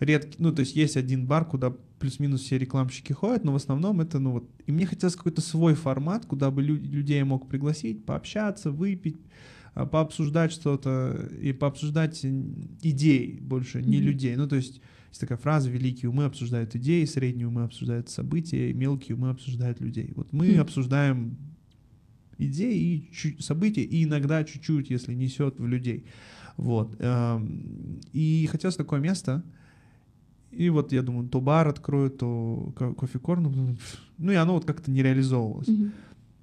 редкий, 0.00 0.36
ну, 0.38 0.50
то 0.50 0.60
есть 0.60 0.76
есть 0.76 0.96
один 0.96 1.26
бар, 1.26 1.44
куда 1.44 1.74
плюс-минус 1.98 2.40
все 2.40 2.56
рекламщики 2.56 3.12
ходят, 3.12 3.44
но 3.44 3.52
в 3.52 3.56
основном 3.56 4.00
это, 4.00 4.18
ну, 4.18 4.32
вот, 4.32 4.50
и 4.64 4.72
мне 4.72 4.86
хотелось 4.86 5.14
какой-то 5.14 5.42
свой 5.42 5.74
формат, 5.74 6.24
куда 6.24 6.50
бы 6.50 6.62
лю- 6.62 6.80
людей 6.80 7.22
мог 7.24 7.46
пригласить, 7.46 8.06
пообщаться, 8.06 8.70
выпить, 8.70 9.20
пообсуждать 9.84 10.52
что-то 10.52 11.28
и 11.38 11.52
пообсуждать 11.52 12.24
идей 12.24 13.38
больше, 13.42 13.82
не 13.82 13.98
Мгм. 13.98 14.06
людей. 14.06 14.34
Ну, 14.36 14.48
то 14.48 14.56
есть 14.56 14.80
есть 15.10 15.20
такая 15.20 15.36
фраза 15.36 15.68
«великие 15.70 16.08
умы 16.08 16.24
обсуждают 16.24 16.74
идеи, 16.76 17.04
средние 17.04 17.46
умы 17.48 17.62
обсуждают 17.64 18.08
события, 18.08 18.72
мелкие 18.72 19.16
умы 19.16 19.28
обсуждают 19.28 19.80
людей». 19.80 20.12
Вот 20.16 20.32
мы 20.32 20.52
Мгм. 20.52 20.60
обсуждаем 20.60 21.36
идеи 22.38 23.10
и 23.12 23.42
события, 23.42 23.82
и 23.82 24.04
иногда 24.04 24.44
чуть-чуть, 24.44 24.90
если 24.90 25.14
несет 25.14 25.58
в 25.58 25.66
людей. 25.66 26.06
Вот. 26.56 26.96
эм, 26.98 28.00
И 28.12 28.46
хотелось 28.50 28.76
такое 28.76 29.00
место, 29.00 29.42
и 30.50 30.70
вот 30.70 30.92
я 30.92 31.02
думаю, 31.02 31.28
то 31.28 31.40
бар 31.40 31.68
открою, 31.68 32.10
то 32.10 32.72
ко- 32.76 32.94
кофе-корн. 32.94 33.42
ну, 33.42 33.76
Ну 34.18 34.32
и 34.32 34.36
оно 34.36 34.54
вот 34.54 34.64
как-то 34.64 34.90
не 34.90 35.02
реализовывалось. 35.02 35.68
Мгм. 35.68 35.92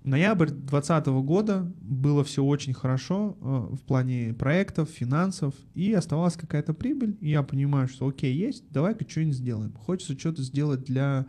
Ноябрь 0.03 0.49
2020 0.49 1.07
года 1.23 1.71
было 1.81 2.23
все 2.23 2.43
очень 2.43 2.73
хорошо 2.73 3.37
э, 3.39 3.75
в 3.75 3.81
плане 3.83 4.33
проектов, 4.33 4.89
финансов, 4.89 5.53
и 5.75 5.93
оставалась 5.93 6.35
какая-то 6.35 6.73
прибыль. 6.73 7.17
И 7.21 7.29
я 7.29 7.41
понимаю, 7.41 7.87
что 7.87 8.07
окей, 8.07 8.35
есть, 8.35 8.65
давай-ка 8.69 9.09
что-нибудь 9.09 9.35
сделаем. 9.35 9.73
Хочется 9.73 10.19
что-то 10.19 10.41
сделать 10.41 10.83
для, 10.83 11.25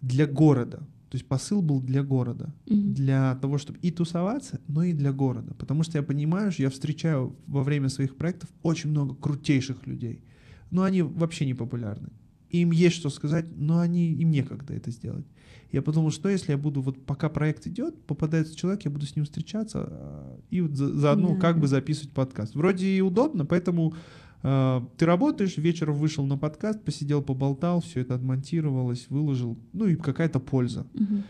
для 0.00 0.26
города. 0.26 0.78
То 1.10 1.16
есть 1.16 1.28
посыл 1.28 1.60
был 1.60 1.82
для 1.82 2.02
города. 2.02 2.54
Мгм. 2.66 2.94
Для 2.94 3.34
того, 3.42 3.58
чтобы 3.58 3.78
и 3.80 3.90
тусоваться, 3.90 4.58
но 4.68 4.82
и 4.84 4.94
для 4.94 5.12
города. 5.12 5.52
Потому 5.54 5.82
что 5.82 5.98
я 5.98 6.02
понимаю, 6.02 6.50
что 6.50 6.62
я 6.62 6.70
встречаю 6.70 7.36
во 7.46 7.62
время 7.62 7.90
своих 7.90 8.16
проектов 8.16 8.48
очень 8.62 8.88
много 8.88 9.14
крутейших 9.14 9.86
людей. 9.86 10.24
Но 10.70 10.84
они 10.84 11.02
вообще 11.02 11.44
не 11.44 11.52
популярны. 11.52 12.08
Им 12.52 12.70
есть 12.70 12.96
что 12.96 13.10
сказать, 13.10 13.46
но 13.56 13.78
они, 13.78 14.12
им 14.12 14.30
некогда 14.30 14.74
это 14.74 14.90
сделать. 14.90 15.26
Я 15.72 15.80
подумал, 15.80 16.10
что 16.10 16.28
если 16.28 16.52
я 16.52 16.58
буду, 16.58 16.82
вот 16.82 17.04
пока 17.06 17.30
проект 17.30 17.66
идет, 17.66 18.04
попадается 18.04 18.54
человек, 18.54 18.84
я 18.84 18.90
буду 18.90 19.06
с 19.06 19.16
ним 19.16 19.24
встречаться 19.24 19.86
а, 19.88 20.38
и 20.50 20.60
вот 20.60 20.72
за- 20.76 20.92
заодно 20.94 21.34
Да, 21.34 21.40
как 21.40 21.58
бы 21.58 21.66
записывать 21.66 22.10
подкаст. 22.12 22.54
Вроде 22.54 22.86
и 22.88 23.00
удобно, 23.00 23.46
поэтому 23.46 23.94
а, 24.42 24.86
ты 24.98 25.06
работаешь, 25.06 25.56
вечером 25.56 25.94
вышел 25.94 26.26
на 26.26 26.36
подкаст, 26.36 26.82
посидел, 26.84 27.22
поболтал, 27.22 27.80
все 27.80 28.00
это 28.00 28.14
отмонтировалось, 28.14 29.06
выложил, 29.08 29.56
ну 29.72 29.86
и 29.86 29.96
какая-то 29.96 30.40
польза. 30.40 30.86
Мгм. 30.94 31.24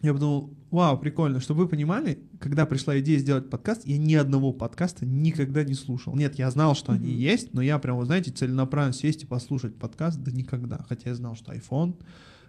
Я 0.00 0.12
подумал, 0.12 0.56
вау, 0.70 0.96
прикольно, 0.98 1.40
чтобы 1.40 1.62
вы 1.62 1.68
понимали, 1.68 2.20
когда 2.38 2.66
пришла 2.66 2.98
идея 3.00 3.18
сделать 3.18 3.50
подкаст, 3.50 3.84
я 3.84 3.98
ни 3.98 4.14
одного 4.14 4.52
подкаста 4.52 5.04
никогда 5.04 5.64
не 5.64 5.74
слушал. 5.74 6.14
Нет, 6.14 6.38
я 6.38 6.50
знал, 6.52 6.76
что 6.76 6.92
они 6.92 7.10
есть, 7.10 7.52
но 7.52 7.60
я 7.60 7.78
прям, 7.80 8.04
знаете, 8.04 8.30
целенаправленно 8.30 8.92
сесть 8.92 9.24
и 9.24 9.26
послушать 9.26 9.74
подкаст, 9.74 10.20
да 10.22 10.30
никогда. 10.30 10.84
Хотя 10.88 11.10
я 11.10 11.16
знал, 11.16 11.34
что 11.34 11.52
iPhone, 11.52 11.96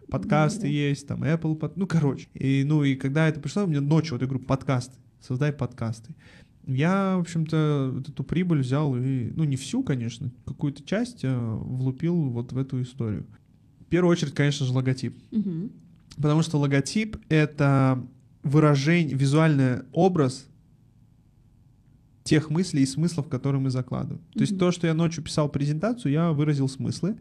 подкасты 0.09 0.61
Да. 0.61 0.67
есть, 0.67 1.07
там 1.07 1.23
Apple, 1.23 1.55
под... 1.55 1.75
ну, 1.75 1.87
короче. 1.87 2.27
И, 2.35 2.63
ну, 2.63 2.83
и 2.83 2.95
когда 2.95 3.27
это 3.27 3.39
пришло, 3.39 3.65
мне 3.65 3.79
ночью, 3.79 4.13
вот 4.13 4.21
я 4.21 4.27
говорю, 4.27 4.45
подкасты, 4.45 4.97
создай 5.19 5.51
подкасты. 5.51 6.15
Я, 6.67 7.17
в 7.17 7.21
общем-то, 7.21 7.91
вот 7.95 8.09
эту 8.09 8.23
прибыль 8.23 8.59
взял 8.59 8.95
и, 8.95 9.31
ну, 9.35 9.43
не 9.43 9.55
всю, 9.55 9.81
конечно, 9.81 10.31
какую-то 10.45 10.83
часть 10.83 11.23
э, 11.23 11.35
влупил 11.35 12.29
вот 12.29 12.51
в 12.51 12.57
эту 12.59 12.79
историю. 12.83 13.25
В 13.79 13.85
первую 13.85 14.11
очередь, 14.11 14.35
конечно 14.35 14.67
же, 14.67 14.73
логотип. 14.73 15.17
Мгм. 15.31 15.71
Потому 16.15 16.41
что 16.41 16.57
логотип— 16.57 17.17
это 17.29 18.03
выражение, 18.43 19.15
визуальный 19.15 19.83
образ 19.93 20.47
тех 22.23 22.49
мыслей 22.49 22.83
и 22.83 22.85
смыслов, 22.85 23.27
которые 23.27 23.61
мы 23.61 23.69
закладываем. 23.69 24.21
То 24.33 24.41
есть 24.41 24.59
то, 24.59 24.71
что 24.71 24.87
я 24.87 24.93
ночью 24.93 25.23
писал 25.23 25.49
презентацию, 25.49 26.11
я 26.11 26.31
выразил 26.31 26.69
смыслы, 26.69 27.17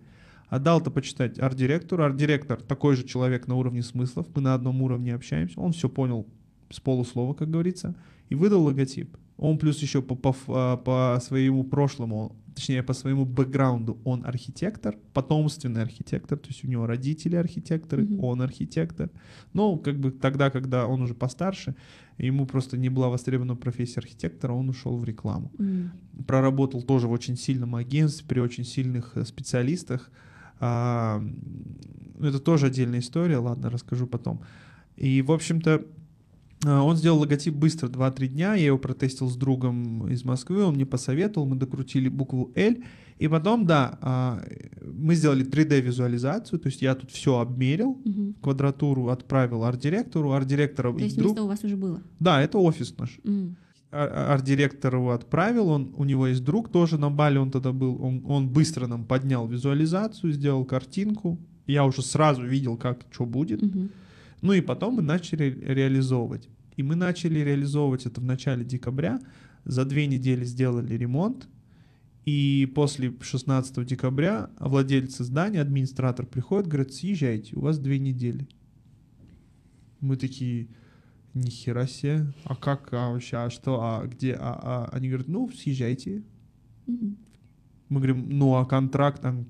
отдал 0.49 0.81
это 0.81 0.91
почитать 0.91 1.39
арт-директору. 1.39 2.05
Арт-директор 2.05 2.61
такой 2.61 2.97
же 2.97 3.05
человек 3.05 3.47
на 3.47 3.55
уровне 3.55 3.83
смыслов, 3.83 4.27
мы 4.35 4.43
на 4.43 4.55
одном 4.55 4.83
уровне 4.83 5.15
общаемся, 5.15 5.61
он 5.61 5.73
все 5.73 5.89
понял 5.89 6.27
с 6.71 6.81
полуслова, 6.81 7.35
как 7.35 7.51
говорится, 7.51 7.95
и 8.29 8.35
выдал 8.35 8.65
логотип. 8.65 9.17
Он 9.39 9.57
плюс 9.57 9.79
еще 9.79 10.03
по, 10.03 10.15
по, 10.15 10.37
а, 10.49 10.77
по 10.77 11.19
своему 11.23 11.65
прошлому, 11.65 12.37
точнее 12.59 12.83
по 12.83 12.93
своему 12.95 13.25
бэкграунду, 13.25 13.99
он 14.05 14.25
архитектор, 14.27 14.97
потомственный 15.13 15.83
архитектор, 15.83 16.39
то 16.39 16.49
есть 16.49 16.65
у 16.65 16.69
него 16.69 16.87
родители 16.87 17.37
архитекторы, 17.37 18.03
Мгм. 18.03 18.25
он 18.25 18.41
архитектор. 18.43 19.09
Но 19.55 19.77
как 19.77 19.99
бы 20.01 20.11
тогда, 20.11 20.51
когда 20.51 20.87
он 20.87 21.03
уже 21.03 21.15
постарше, 21.15 21.75
ему 22.19 22.47
просто 22.47 22.77
не 22.77 22.89
была 22.91 23.09
востребована 23.09 23.55
профессия 23.57 24.01
архитектора, 24.01 24.53
он 24.55 24.69
ушел 24.69 24.97
в 24.99 25.05
рекламу. 25.05 25.51
М. 25.61 25.91
Проработал 26.27 26.83
тоже 26.83 27.07
в 27.07 27.13
очень 27.13 27.37
сильном 27.37 27.75
агентстве, 27.75 28.27
при 28.29 28.41
очень 28.41 28.65
сильных 28.65 29.17
э, 29.17 29.25
специалистах. 29.25 30.11
А, 30.61 31.23
это 32.21 32.39
тоже 32.41 32.67
отдельная 32.67 32.99
история, 32.99 33.39
ладно, 33.39 33.71
расскажу 33.71 34.07
потом. 34.07 34.41
И, 34.97 35.23
в 35.23 35.31
общем-то, 35.31 35.85
он 36.65 36.97
сделал 36.97 37.21
логотип 37.21 37.55
быстро, 37.55 37.89
2-3 37.89 38.27
дня, 38.29 38.55
я 38.55 38.67
его 38.67 38.79
протестил 38.79 39.29
с 39.29 39.37
другом 39.37 40.09
из 40.09 40.25
Москвы, 40.25 40.65
он 40.65 40.75
мне 40.75 40.87
посоветовал, 40.87 41.47
мы 41.47 41.57
докрутили 41.57 42.09
букву 42.09 42.51
L, 42.57 42.77
и 43.19 43.29
потом, 43.29 43.67
да, 43.67 43.99
а, 44.01 44.43
мы 44.83 45.15
сделали 45.15 45.45
3D-визуализацию, 45.45 46.59
то 46.59 46.69
есть 46.69 46.83
я 46.83 46.95
тут 46.95 47.11
все 47.11 47.39
обмерил, 47.39 48.01
Мгм. 48.05 48.35
квадратуру 48.43 49.09
отправил 49.09 49.65
арт-директору, 49.65 50.33
арт-директора 50.33 50.93
То 50.93 50.99
есть 50.99 51.17
друг... 51.17 51.31
место 51.31 51.43
у 51.43 51.47
вас 51.49 51.65
уже 51.65 51.77
было? 51.77 52.03
Да, 52.21 52.41
это 52.43 52.59
офис 52.59 52.95
наш. 52.99 53.19
Ар- 53.91 54.33
арт-директор 54.33 54.95
его 54.97 55.13
отправил, 55.13 55.69
он, 55.69 55.95
у 55.97 56.05
него 56.05 56.27
есть 56.27 56.45
друг 56.45 56.71
тоже 56.71 56.99
на 56.99 57.11
Бали, 57.11 57.39
он 57.39 57.51
тогда 57.51 57.73
был, 57.73 58.03
он, 58.03 58.23
он 58.27 58.49
быстро 58.49 58.87
нам 58.87 59.05
поднял 59.05 59.47
визуализацию, 59.49 60.33
сделал 60.33 60.65
картинку, 60.65 61.39
я 61.67 61.85
уже 61.85 62.03
сразу 62.03 62.45
видел, 62.45 62.77
как, 62.77 63.01
что 63.11 63.25
будет, 63.27 63.63
Мгм. 63.63 63.91
Ну 64.41 64.53
и 64.53 64.61
потом 64.61 64.95
мы 64.95 65.03
начали 65.03 65.59
реализовывать. 65.65 66.49
И 66.77 66.83
мы 66.83 66.95
начали 66.95 67.41
реализовывать 67.41 68.07
это 68.07 68.21
в 68.21 68.25
начале 68.25 68.65
декабря, 68.65 69.21
за 69.65 69.85
две 69.85 70.07
недели 70.07 70.45
сделали 70.45 70.95
ремонт, 70.95 71.49
И 72.25 72.71
после 72.75 73.15
16 73.21 73.85
декабря 73.87 74.51
владельцы 74.59 75.25
здания, 75.25 75.61
администратор 75.61 76.27
приходит, 76.27 76.69
говорит, 76.69 76.95
съезжайте, 76.95 77.57
у 77.57 77.61
вас 77.61 77.79
две 77.79 77.99
недели. 77.99 78.47
Мы 80.01 80.17
такие, 80.17 80.69
нихера 81.35 81.87
себе, 81.87 82.33
а 82.45 82.55
как, 82.55 82.93
а 82.93 83.11
вообще, 83.11 83.37
а 83.37 83.51
что, 83.51 83.81
а 83.83 84.07
где, 84.07 84.35
а, 84.35 84.61
а? 84.63 84.89
Они 84.93 85.09
говорят, 85.09 85.29
ну, 85.29 85.51
съезжайте. 85.51 86.23
Мы 87.89 88.01
говорим, 88.01 88.27
ну, 88.29 88.57
а 88.57 88.67
контракт, 88.67 89.23
там, 89.23 89.47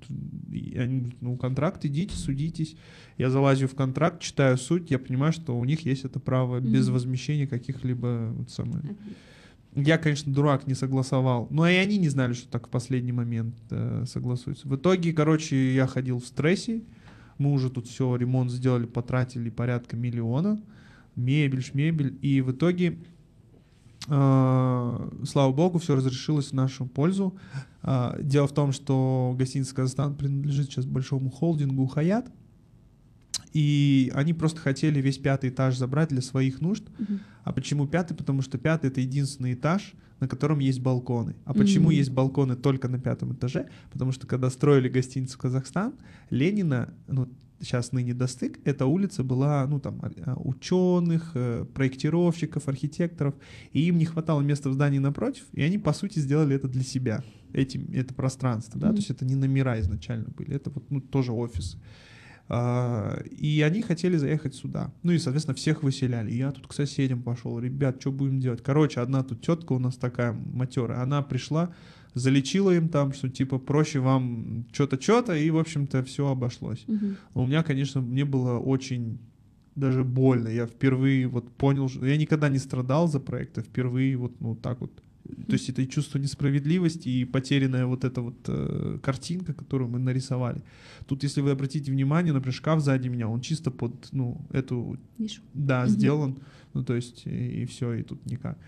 они 0.51 1.13
ну, 1.21 1.37
контракт, 1.37 1.85
идите, 1.85 2.15
судитесь. 2.17 2.77
Я 3.17 3.31
залазю 3.31 3.67
в 3.67 3.75
контракт, 3.75 4.21
читаю 4.21 4.57
суть, 4.57 4.91
я 4.91 4.99
понимаю, 4.99 5.33
что 5.33 5.59
у 5.59 5.65
них 5.65 5.81
есть 5.85 6.05
это 6.05 6.21
право 6.21 6.61
без 6.61 6.87
Мгм. 6.87 6.95
возмещения 6.95 7.47
каких-либо 7.47 8.33
вот 8.37 8.51
самое. 8.51 8.97
Я, 9.75 9.99
конечно, 9.99 10.33
дурак, 10.33 10.67
не 10.67 10.75
согласовал. 10.75 11.47
Но 11.51 11.69
и 11.69 11.75
они 11.75 11.99
не 11.99 12.09
знали, 12.09 12.33
что 12.33 12.49
так 12.49 12.67
в 12.69 12.71
последний 12.71 13.13
момент 13.13 13.55
э, 13.71 14.05
согласуются. 14.07 14.67
В 14.67 14.75
итоге, 14.77 15.13
короче, 15.13 15.75
я 15.75 15.87
ходил 15.87 16.19
в 16.19 16.27
стрессе. 16.27 16.83
Мы 17.39 17.53
уже 17.53 17.71
тут 17.71 17.87
все, 17.87 18.17
ремонт 18.17 18.51
сделали, 18.51 18.87
потратили 18.87 19.51
порядка 19.51 19.97
миллиона. 19.97 20.61
Мебель, 21.15 21.63
шмебель. 21.63 22.19
И 22.23 22.41
в 22.41 22.53
итоге, 22.53 22.99
слава 24.09 25.53
богу, 25.53 25.79
все 25.79 25.95
разрешилось 25.95 26.51
в 26.51 26.55
нашу 26.55 26.87
пользу. 26.87 27.37
А, 27.83 28.19
дело 28.21 28.47
в 28.49 28.53
том, 28.53 28.73
что 28.73 29.35
гостиница 29.39 29.75
«Казахстан» 29.75 30.15
принадлежит 30.15 30.67
сейчас 30.67 30.87
большому 30.87 31.31
холдингу 31.31 31.87
«Хаят». 31.87 32.31
И 33.53 34.11
они 34.15 34.35
просто 34.35 34.61
хотели 34.61 35.01
весь 35.01 35.19
пятый 35.19 35.51
этаж 35.51 35.77
забрать 35.77 36.11
для 36.11 36.23
своих 36.23 36.61
нужд. 36.61 36.85
Мгм. 36.99 37.21
А 37.45 37.53
почему 37.53 37.87
пятый? 37.87 38.15
Потому 38.15 38.43
что 38.43 38.59
пятый 38.59 38.89
это 38.89 39.01
единственный 39.01 39.55
этаж, 39.55 39.95
на 40.21 40.29
котором 40.29 40.59
есть 40.59 40.81
балконы. 40.81 41.35
А 41.45 41.55
почему 41.55 41.87
Мгм. 41.87 41.95
есть 41.95 42.11
балконы 42.11 42.57
только 42.57 42.89
на 42.89 42.99
пятом 42.99 43.33
этаже? 43.33 43.69
Потому 43.91 44.13
что 44.13 44.27
когда 44.27 44.51
строили 44.51 44.89
гостиницу 44.89 45.39
Казахстан, 45.39 45.95
Ленина, 46.31 46.93
ну 47.07 47.29
сейчас 47.61 47.93
ныне 47.93 48.15
достык, 48.15 48.59
эта 48.65 48.87
улица 48.87 49.25
была, 49.25 49.67
ну 49.67 49.81
там, 49.81 50.01
ученых, 50.37 51.35
проектировщиков, 51.75 52.69
архитекторов, 52.69 53.35
и 53.73 53.87
им 53.89 53.99
не 53.99 54.05
хватало 54.05 54.41
места 54.41 54.69
в 54.71 54.75
здании 54.75 54.99
напротив, 54.99 55.45
и 55.53 55.63
они, 55.63 55.79
по 55.79 55.93
сути, 55.93 56.19
сделали 56.19 56.57
это 56.57 56.69
для 56.69 56.83
себя, 56.85 57.23
этим, 57.53 57.89
это 57.93 58.15
пространство, 58.15 58.81
да, 58.81 58.89
Мгм. 58.89 58.97
то 58.97 59.01
есть 59.01 59.11
это 59.11 59.25
не 59.25 59.35
номера 59.35 59.79
изначально 59.81 60.29
были, 60.29 60.55
это 60.55 60.71
вот, 60.71 60.91
ну, 60.91 61.01
тоже 61.01 61.33
офисы. 61.33 61.79
А, 62.51 63.23
И 63.31 63.61
они 63.61 63.83
хотели 63.83 64.17
заехать 64.17 64.55
сюда. 64.55 64.91
Ну 65.03 65.13
и, 65.13 65.19
соответственно, 65.19 65.55
всех 65.55 65.83
выселяли. 65.83 66.33
Я 66.33 66.51
тут 66.51 66.67
к 66.67 66.73
соседям 66.73 67.23
пошел. 67.23 67.59
Ребят, 67.59 68.01
что 68.01 68.11
будем 68.11 68.41
делать? 68.41 68.63
Короче, 68.63 69.01
одна 69.01 69.23
тут 69.23 69.43
тетка 69.43 69.75
у 69.75 69.79
нас 69.79 69.97
такая 69.97 70.33
матерая. 70.33 71.03
Она 71.03 71.21
пришла, 71.21 71.75
залечила 72.15 72.75
им 72.75 72.89
там, 72.89 73.13
что 73.13 73.29
типа 73.29 73.59
проще 73.59 74.01
вам 74.01 74.67
что-то, 74.73 75.01
что-то, 75.01 75.35
и, 75.35 75.51
в 75.51 75.59
общем-то, 75.59 76.03
все 76.05 76.29
обошлось. 76.29 76.85
Мгм. 76.87 77.17
У 77.35 77.47
меня, 77.47 77.63
конечно, 77.63 78.01
мне 78.01 78.25
было 78.25 78.59
очень 78.59 79.19
даже 79.79 80.05
больно. 80.05 80.49
Я 80.49 80.67
впервые 80.67 81.29
вот 81.29 81.51
понял, 81.53 81.89
что 81.89 82.05
я 82.07 82.17
никогда 82.17 82.49
не 82.49 82.59
страдал 82.59 83.09
за 83.09 83.21
проект, 83.21 83.59
а 83.59 83.63
впервые 83.63 84.17
вот 84.17 84.41
ну 84.41 84.57
так 84.57 84.81
вот. 84.81 84.93
То 85.47 85.53
есть 85.53 85.69
это 85.69 85.83
и 85.83 85.89
чувство 85.89 86.19
несправедливости, 86.19 87.09
и 87.11 87.25
потерянная 87.27 87.85
вот 87.85 88.05
эта 88.05 88.23
вот 88.23 88.37
э, 88.47 88.99
картинка, 89.03 89.53
которую 89.53 89.91
мы 89.91 89.99
нарисовали. 89.99 90.63
Тут, 91.07 91.23
если 91.23 91.43
вы 91.43 91.51
обратите 91.51 91.93
внимание, 91.93 92.33
например, 92.33 92.55
шкаф 92.55 92.81
сзади 92.81 93.09
меня, 93.09 93.29
он 93.29 93.43
чисто 93.43 93.71
под, 93.71 94.09
ну, 94.13 94.41
эту 94.51 94.99
Нишу. 95.19 95.43
да, 95.53 95.87
сделан. 95.87 96.39
Ну, 96.73 96.83
то 96.83 96.95
есть, 96.95 97.27
и, 97.27 97.67
все, 97.67 97.93
и 97.93 98.03
тут 98.05 98.25
никак. 98.25 98.59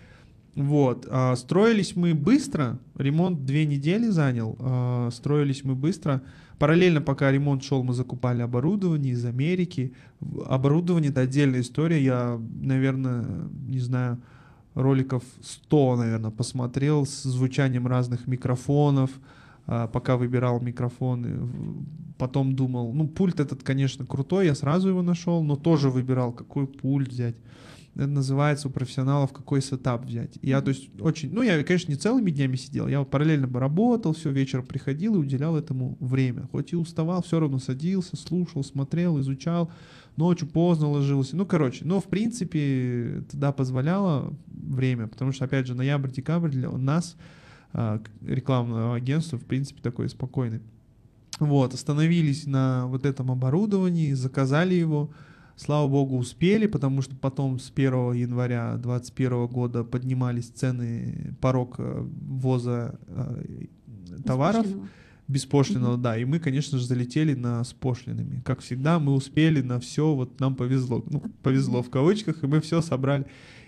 Вот. 0.55 1.07
а, 1.09 1.35
строились 1.35 1.95
мы 1.95 2.13
быстро. 2.13 2.79
Ремонт 2.95 3.45
две 3.45 3.65
недели 3.65 4.07
занял. 4.07 4.55
а, 4.59 5.09
строились 5.11 5.63
мы 5.63 5.75
быстро. 5.75 6.21
Параллельно, 6.59 7.01
пока 7.01 7.31
ремонт 7.31 7.63
шел, 7.63 7.83
мы 7.83 7.93
закупали 7.93 8.41
оборудование 8.41 9.13
из 9.13 9.25
Америки. 9.25 9.93
Оборудование— 10.45 11.09
это 11.11 11.21
отдельная 11.21 11.61
история. 11.61 12.03
Я, 12.03 12.39
наверное, 12.61 13.25
не 13.67 13.79
знаю, 13.79 14.21
роликов 14.75 15.23
100, 15.41 15.95
наверное, 15.95 16.31
посмотрел 16.31 17.05
с 17.05 17.23
звучанием 17.23 17.87
разных 17.87 18.27
микрофонов, 18.27 19.09
а, 19.65 19.87
пока 19.87 20.17
выбирал 20.17 20.61
микрофоны. 20.61 21.49
Потом 22.17 22.55
думал, 22.55 22.93
ну, 22.93 23.07
пульт 23.07 23.39
этот, 23.39 23.63
конечно, 23.63 24.05
крутой, 24.05 24.45
я 24.45 24.53
сразу 24.53 24.89
его 24.89 25.01
нашел, 25.01 25.43
но 25.43 25.55
тоже 25.55 25.89
выбирал, 25.89 26.31
какой 26.31 26.67
пульт 26.67 27.09
взять. 27.09 27.35
Это 27.95 28.07
называется 28.07 28.69
у 28.69 28.71
профессионалов, 28.71 29.33
какой 29.33 29.61
сетап 29.61 30.05
взять. 30.05 30.37
Я, 30.41 30.61
то 30.61 30.69
есть, 30.69 30.89
очень... 30.99 31.33
Ну, 31.33 31.41
я, 31.41 31.61
конечно, 31.63 31.91
не 31.91 31.97
целыми 31.97 32.31
днями 32.31 32.55
сидел, 32.55 32.87
я 32.87 33.03
параллельно 33.03 33.47
бы 33.47 33.59
работал, 33.59 34.13
все, 34.13 34.31
вечером 34.31 34.65
приходил 34.65 35.15
и 35.15 35.17
уделял 35.17 35.57
этому 35.57 35.97
время. 35.99 36.47
Хоть 36.51 36.71
и 36.71 36.77
уставал, 36.77 37.21
все 37.21 37.39
равно 37.39 37.59
садился, 37.59 38.15
слушал, 38.15 38.63
смотрел, 38.63 39.19
изучал. 39.19 39.69
Ночью 40.15 40.47
поздно 40.47 40.89
ложился. 40.89 41.35
Ну, 41.35 41.45
короче, 41.45 41.83
но, 41.83 41.99
в 41.99 42.05
принципе, 42.05 43.23
тогда 43.29 43.51
позволяло 43.51 44.33
время, 44.47 45.07
потому 45.07 45.33
что, 45.33 45.45
опять 45.45 45.67
же, 45.67 45.75
ноябрь-декабрь 45.75 46.49
для 46.49 46.69
нас, 46.69 47.17
а, 47.73 48.01
рекламного 48.25 48.95
агентства, 48.95 49.37
в 49.37 49.45
принципе, 49.45 49.81
такой 49.81 50.09
спокойный. 50.09 50.61
Вот, 51.39 51.73
остановились 51.73 52.45
на 52.45 52.85
вот 52.87 53.05
этом 53.05 53.31
оборудовании, 53.31 54.13
заказали 54.13 54.75
его. 54.75 55.09
Слава 55.63 55.87
богу, 55.87 56.17
успели, 56.17 56.65
потому 56.65 57.03
что 57.03 57.15
потом 57.15 57.59
с 57.59 57.71
1 57.75 58.13
января 58.13 58.77
2021 58.77 59.45
года 59.45 59.83
поднимались 59.83 60.47
цены, 60.47 61.35
порог 61.39 61.75
э, 61.77 62.03
ввоза 62.03 62.95
э, 63.07 63.65
товаров 64.25 64.65
Беспошлиного. 64.65 64.89
беспошлиного, 65.27 65.93
Мгм. 65.93 66.01
да, 66.01 66.17
и 66.17 66.25
мы, 66.25 66.39
конечно 66.39 66.79
же, 66.79 66.85
залетели 66.87 67.35
на 67.35 67.63
с 67.63 67.73
пошлинами. 67.73 68.41
Как 68.43 68.61
всегда, 68.61 68.97
мы 68.97 69.13
успели 69.13 69.61
на 69.61 69.79
все, 69.79 70.15
вот 70.15 70.39
нам 70.39 70.55
повезло, 70.55 71.03
ну, 71.07 71.21
повезло 71.43 71.83
в 71.83 71.91
кавычках, 71.91 72.43
и 72.43 72.47
мы 72.47 72.59
все 72.59 72.81
собрали. 72.81 73.27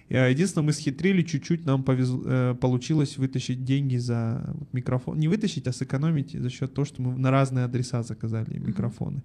А, 0.10 0.28
Единственное, 0.30 0.66
мы 0.66 0.74
схитрили 0.74 1.22
чуть-чуть, 1.22 1.64
нам 1.66 1.84
повезло, 1.84 2.24
э, 2.26 2.56
получилось 2.60 3.20
вытащить 3.20 3.64
деньги 3.64 3.98
за 3.98 4.56
микрофон. 4.72 5.20
Не 5.20 5.28
вытащить, 5.28 5.68
а 5.68 5.72
сэкономить 5.72 6.32
за 6.32 6.50
счет 6.50 6.74
того, 6.74 6.86
что 6.86 7.04
мы 7.04 7.16
на 7.20 7.30
разные 7.30 7.66
адреса 7.66 8.02
заказали 8.02 8.58
микрофоны. 8.58 9.22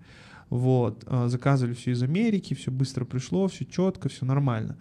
Вот, 0.50 1.04
а, 1.06 1.28
заказывали 1.28 1.74
все 1.74 1.92
из 1.92 2.02
Америки, 2.02 2.54
все 2.54 2.70
быстро 2.70 3.04
пришло, 3.04 3.48
все 3.48 3.64
четко, 3.64 4.08
все 4.08 4.24
нормально. 4.24 4.76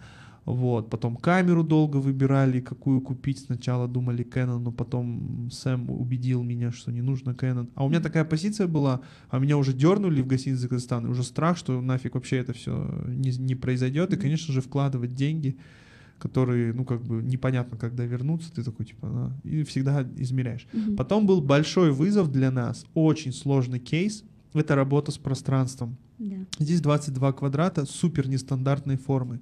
Вот, 0.48 0.88
потом 0.88 1.16
камеру 1.16 1.62
долго 1.62 1.98
выбирали, 1.98 2.60
какую 2.60 3.02
купить. 3.02 3.38
Сначала 3.40 3.86
думали 3.86 4.24
Canon, 4.24 4.60
но 4.60 4.72
потом 4.72 5.50
Сэм 5.52 5.90
убедил 5.90 6.42
меня, 6.42 6.72
что 6.72 6.90
не 6.90 7.02
нужно 7.02 7.32
Canon. 7.32 7.68
А 7.74 7.84
у 7.84 7.90
меня 7.90 8.00
такая 8.00 8.24
позиция 8.24 8.66
была, 8.66 9.02
а 9.28 9.40
меня 9.40 9.58
уже 9.58 9.74
дернули 9.74 10.22
в 10.22 10.26
гостинице 10.26 10.66
Казахстан, 10.66 11.06
и 11.06 11.10
уже 11.10 11.22
страх, 11.22 11.58
что 11.58 11.78
нафиг 11.82 12.14
вообще 12.14 12.38
это 12.38 12.54
все 12.54 13.04
не, 13.08 13.30
не 13.32 13.56
произойдет. 13.56 14.14
И, 14.14 14.16
конечно 14.16 14.54
же, 14.54 14.62
вкладывать 14.62 15.14
деньги, 15.14 15.58
которые, 16.18 16.72
ну, 16.72 16.86
как 16.86 17.02
бы 17.02 17.22
непонятно, 17.22 17.76
когда 17.76 18.06
вернутся, 18.06 18.50
ты 18.50 18.62
такой, 18.62 18.86
типа, 18.86 19.06
«А», 19.06 19.32
и 19.44 19.64
всегда 19.64 20.02
измеряешь. 20.16 20.66
Мгм. 20.72 20.96
Потом 20.96 21.26
был 21.26 21.42
большой 21.42 21.92
вызов 21.92 22.32
для 22.32 22.50
нас, 22.50 22.86
очень 22.94 23.34
сложный 23.34 23.80
кейс. 23.80 24.24
Это 24.54 24.74
работа 24.74 25.12
с 25.12 25.18
пространством. 25.18 25.96
Да. 26.18 26.36
Здесь 26.58 26.80
22 26.80 27.32
квадрата 27.32 27.84
супер 27.84 28.28
нестандартной 28.28 28.96
формы. 28.96 29.40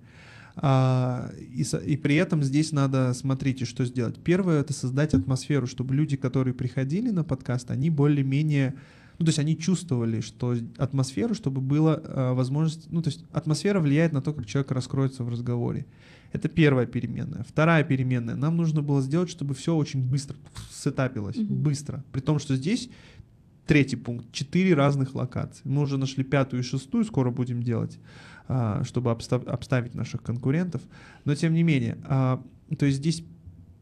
А, 0.56 1.30
и, 1.38 1.64
и 1.84 1.96
при 1.96 2.16
этом 2.16 2.42
здесь 2.42 2.72
надо, 2.72 3.12
смотрите, 3.12 3.66
что 3.66 3.84
сделать. 3.84 4.18
Первое— 4.22 4.60
это 4.62 4.72
создать 4.72 5.12
атмосферу, 5.12 5.66
чтобы 5.66 5.94
люди, 5.94 6.16
которые 6.16 6.54
приходили 6.54 7.10
на 7.10 7.24
подкаст, 7.24 7.70
они 7.70 7.90
более-менее... 7.90 8.74
Ну, 9.18 9.24
то 9.24 9.30
есть 9.30 9.38
они 9.38 9.56
чувствовали, 9.56 10.20
что 10.20 10.54
атмосферу, 10.76 11.34
чтобы 11.34 11.60
была 11.60 12.00
а, 12.02 12.34
возможность... 12.34 12.90
Ну, 12.90 13.02
то 13.02 13.08
есть 13.08 13.24
атмосфера 13.32 13.80
влияет 13.80 14.12
на 14.12 14.22
то, 14.22 14.32
как 14.32 14.46
человек 14.46 14.70
раскроется 14.70 15.24
в 15.24 15.28
разговоре. 15.28 15.86
Это 16.32 16.48
первая 16.48 16.86
переменная. 16.86 17.44
Вторая 17.48 17.84
переменная. 17.84 18.34
Нам 18.34 18.56
нужно 18.56 18.82
было 18.82 19.00
сделать, 19.00 19.30
чтобы 19.30 19.54
все 19.54 19.74
очень 19.74 20.02
быстро 20.02 20.36
сетапилось. 20.70 21.36
Мгм. 21.36 21.62
Быстро. 21.62 22.04
При 22.12 22.20
том, 22.20 22.38
что 22.38 22.56
здесь 22.56 22.90
третий 23.66 23.96
пункт. 23.96 24.33
Четыре 24.33 24.74
разных 24.74 25.14
локации. 25.14 25.62
Мы 25.64 25.83
уже 25.83 25.98
нашли 25.98 26.24
пятую 26.24 26.61
и 26.61 26.64
шестую, 26.64 27.05
скоро 27.05 27.31
будем 27.31 27.62
делать, 27.62 27.98
а, 28.48 28.83
чтобы 28.85 29.11
обста- 29.11 29.46
обставить 29.46 29.94
наших 29.94 30.22
конкурентов. 30.22 30.83
Но 31.24 31.35
тем 31.35 31.52
не 31.52 31.62
менее, 31.62 31.98
а, 32.05 32.42
то 32.79 32.87
есть 32.87 32.98
здесь 32.98 33.24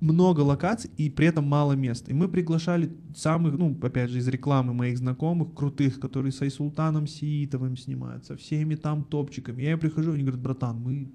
много 0.01 0.41
локаций 0.41 0.91
и 0.97 1.09
при 1.09 1.29
этом 1.29 1.45
мало 1.47 1.73
мест. 1.73 2.09
И 2.09 2.15
мы 2.15 2.29
приглашали 2.29 2.93
самых, 3.17 3.57
ну, 3.57 3.79
опять 3.83 4.11
же, 4.11 4.19
из 4.19 4.29
рекламы 4.29 4.75
моих 4.75 4.99
знакомых, 4.99 5.55
крутых, 5.55 5.99
которые 5.99 6.33
с 6.33 6.43
Айсултаном 6.43 7.07
Сиитовым 7.07 7.77
снимают, 7.77 8.27
со 8.27 8.37
всеми 8.37 8.75
там 8.75 9.05
топчиками. 9.05 9.63
Я 9.63 9.79
прихожу, 9.79 10.13
они 10.13 10.23
говорят, 10.23 10.43
братан, 10.43 10.79
мы, 10.79 11.11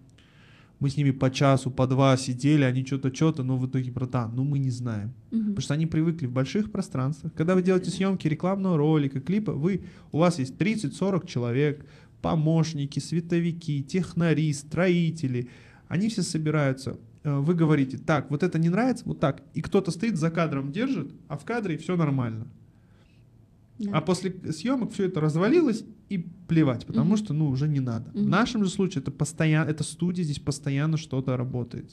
мы 0.79 0.89
с 0.89 0.97
ними 0.97 1.11
по 1.11 1.29
часу, 1.29 1.71
по 1.71 1.87
два 1.87 2.15
сидели, 2.17 2.63
они 2.63 2.85
что-то, 2.85 3.13
что-то, 3.13 3.43
но 3.43 3.57
в 3.57 3.67
итоге, 3.67 3.91
братан, 3.91 4.31
ну 4.33 4.43
мы 4.43 4.59
не 4.59 4.69
знаем. 4.69 5.13
Мгм. 5.31 5.41
Потому 5.41 5.61
что 5.61 5.73
они 5.73 5.85
привыкли 5.85 6.25
в 6.25 6.31
больших 6.31 6.71
пространствах. 6.71 7.33
Когда 7.33 7.55
вы 7.55 7.61
делаете 7.61 7.91
съемки 7.91 8.27
рекламного 8.27 8.77
ролика, 8.77 9.19
клипа, 9.19 9.51
вы, 9.51 9.83
у 10.11 10.19
вас 10.19 10.39
есть 10.39 10.55
30-40 10.55 11.27
человек, 11.27 11.85
помощники, 12.21 12.99
световики, 12.99 13.83
технари, 13.83 14.53
строители. 14.53 15.49
Они 15.87 16.07
все 16.09 16.21
собираются. 16.21 16.97
э, 17.23 17.39
вы 17.39 17.55
говорите, 17.55 17.97
так, 17.97 18.29
вот 18.31 18.43
это 18.43 18.57
не 18.59 18.69
нравится, 18.69 19.03
вот 19.05 19.19
так, 19.19 19.43
и 19.53 19.61
кто-то 19.61 19.91
стоит 19.91 20.17
за 20.17 20.31
кадром, 20.31 20.71
держит, 20.71 21.13
а 21.27 21.37
в 21.37 21.43
кадре 21.43 21.77
все 21.77 21.97
нормально. 21.97 22.47
Да. 23.79 23.91
А 23.93 24.01
после 24.01 24.31
съемок 24.51 24.91
все 24.91 25.05
это 25.05 25.21
развалилось 25.21 25.85
и 26.09 26.17
плевать, 26.17 26.85
потому 26.85 27.11
Мгм. 27.11 27.17
что, 27.17 27.33
ну, 27.33 27.47
уже 27.49 27.67
не 27.69 27.79
надо. 27.79 28.11
В 28.11 28.15
Мгм. 28.15 28.29
нашем 28.29 28.63
же 28.65 28.69
случае 28.69 29.01
это 29.01 29.09
постоянно, 29.11 29.69
это 29.69 29.83
студия, 29.85 30.23
здесь 30.25 30.39
постоянно 30.39 30.97
что-то 30.97 31.37
работает. 31.37 31.91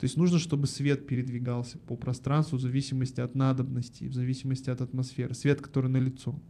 То 0.00 0.04
есть 0.04 0.16
нужно, 0.16 0.38
чтобы 0.38 0.66
свет 0.66 1.06
передвигался 1.06 1.76
по 1.78 1.94
пространству 1.96 2.56
в 2.56 2.60
зависимости 2.62 3.20
от 3.20 3.34
надобности, 3.34 4.04
в 4.04 4.14
зависимости 4.14 4.70
от 4.70 4.80
атмосферы. 4.80 5.34
Свет, 5.34 5.60
который 5.60 5.90
на 5.90 5.98
лицо, 5.98 6.40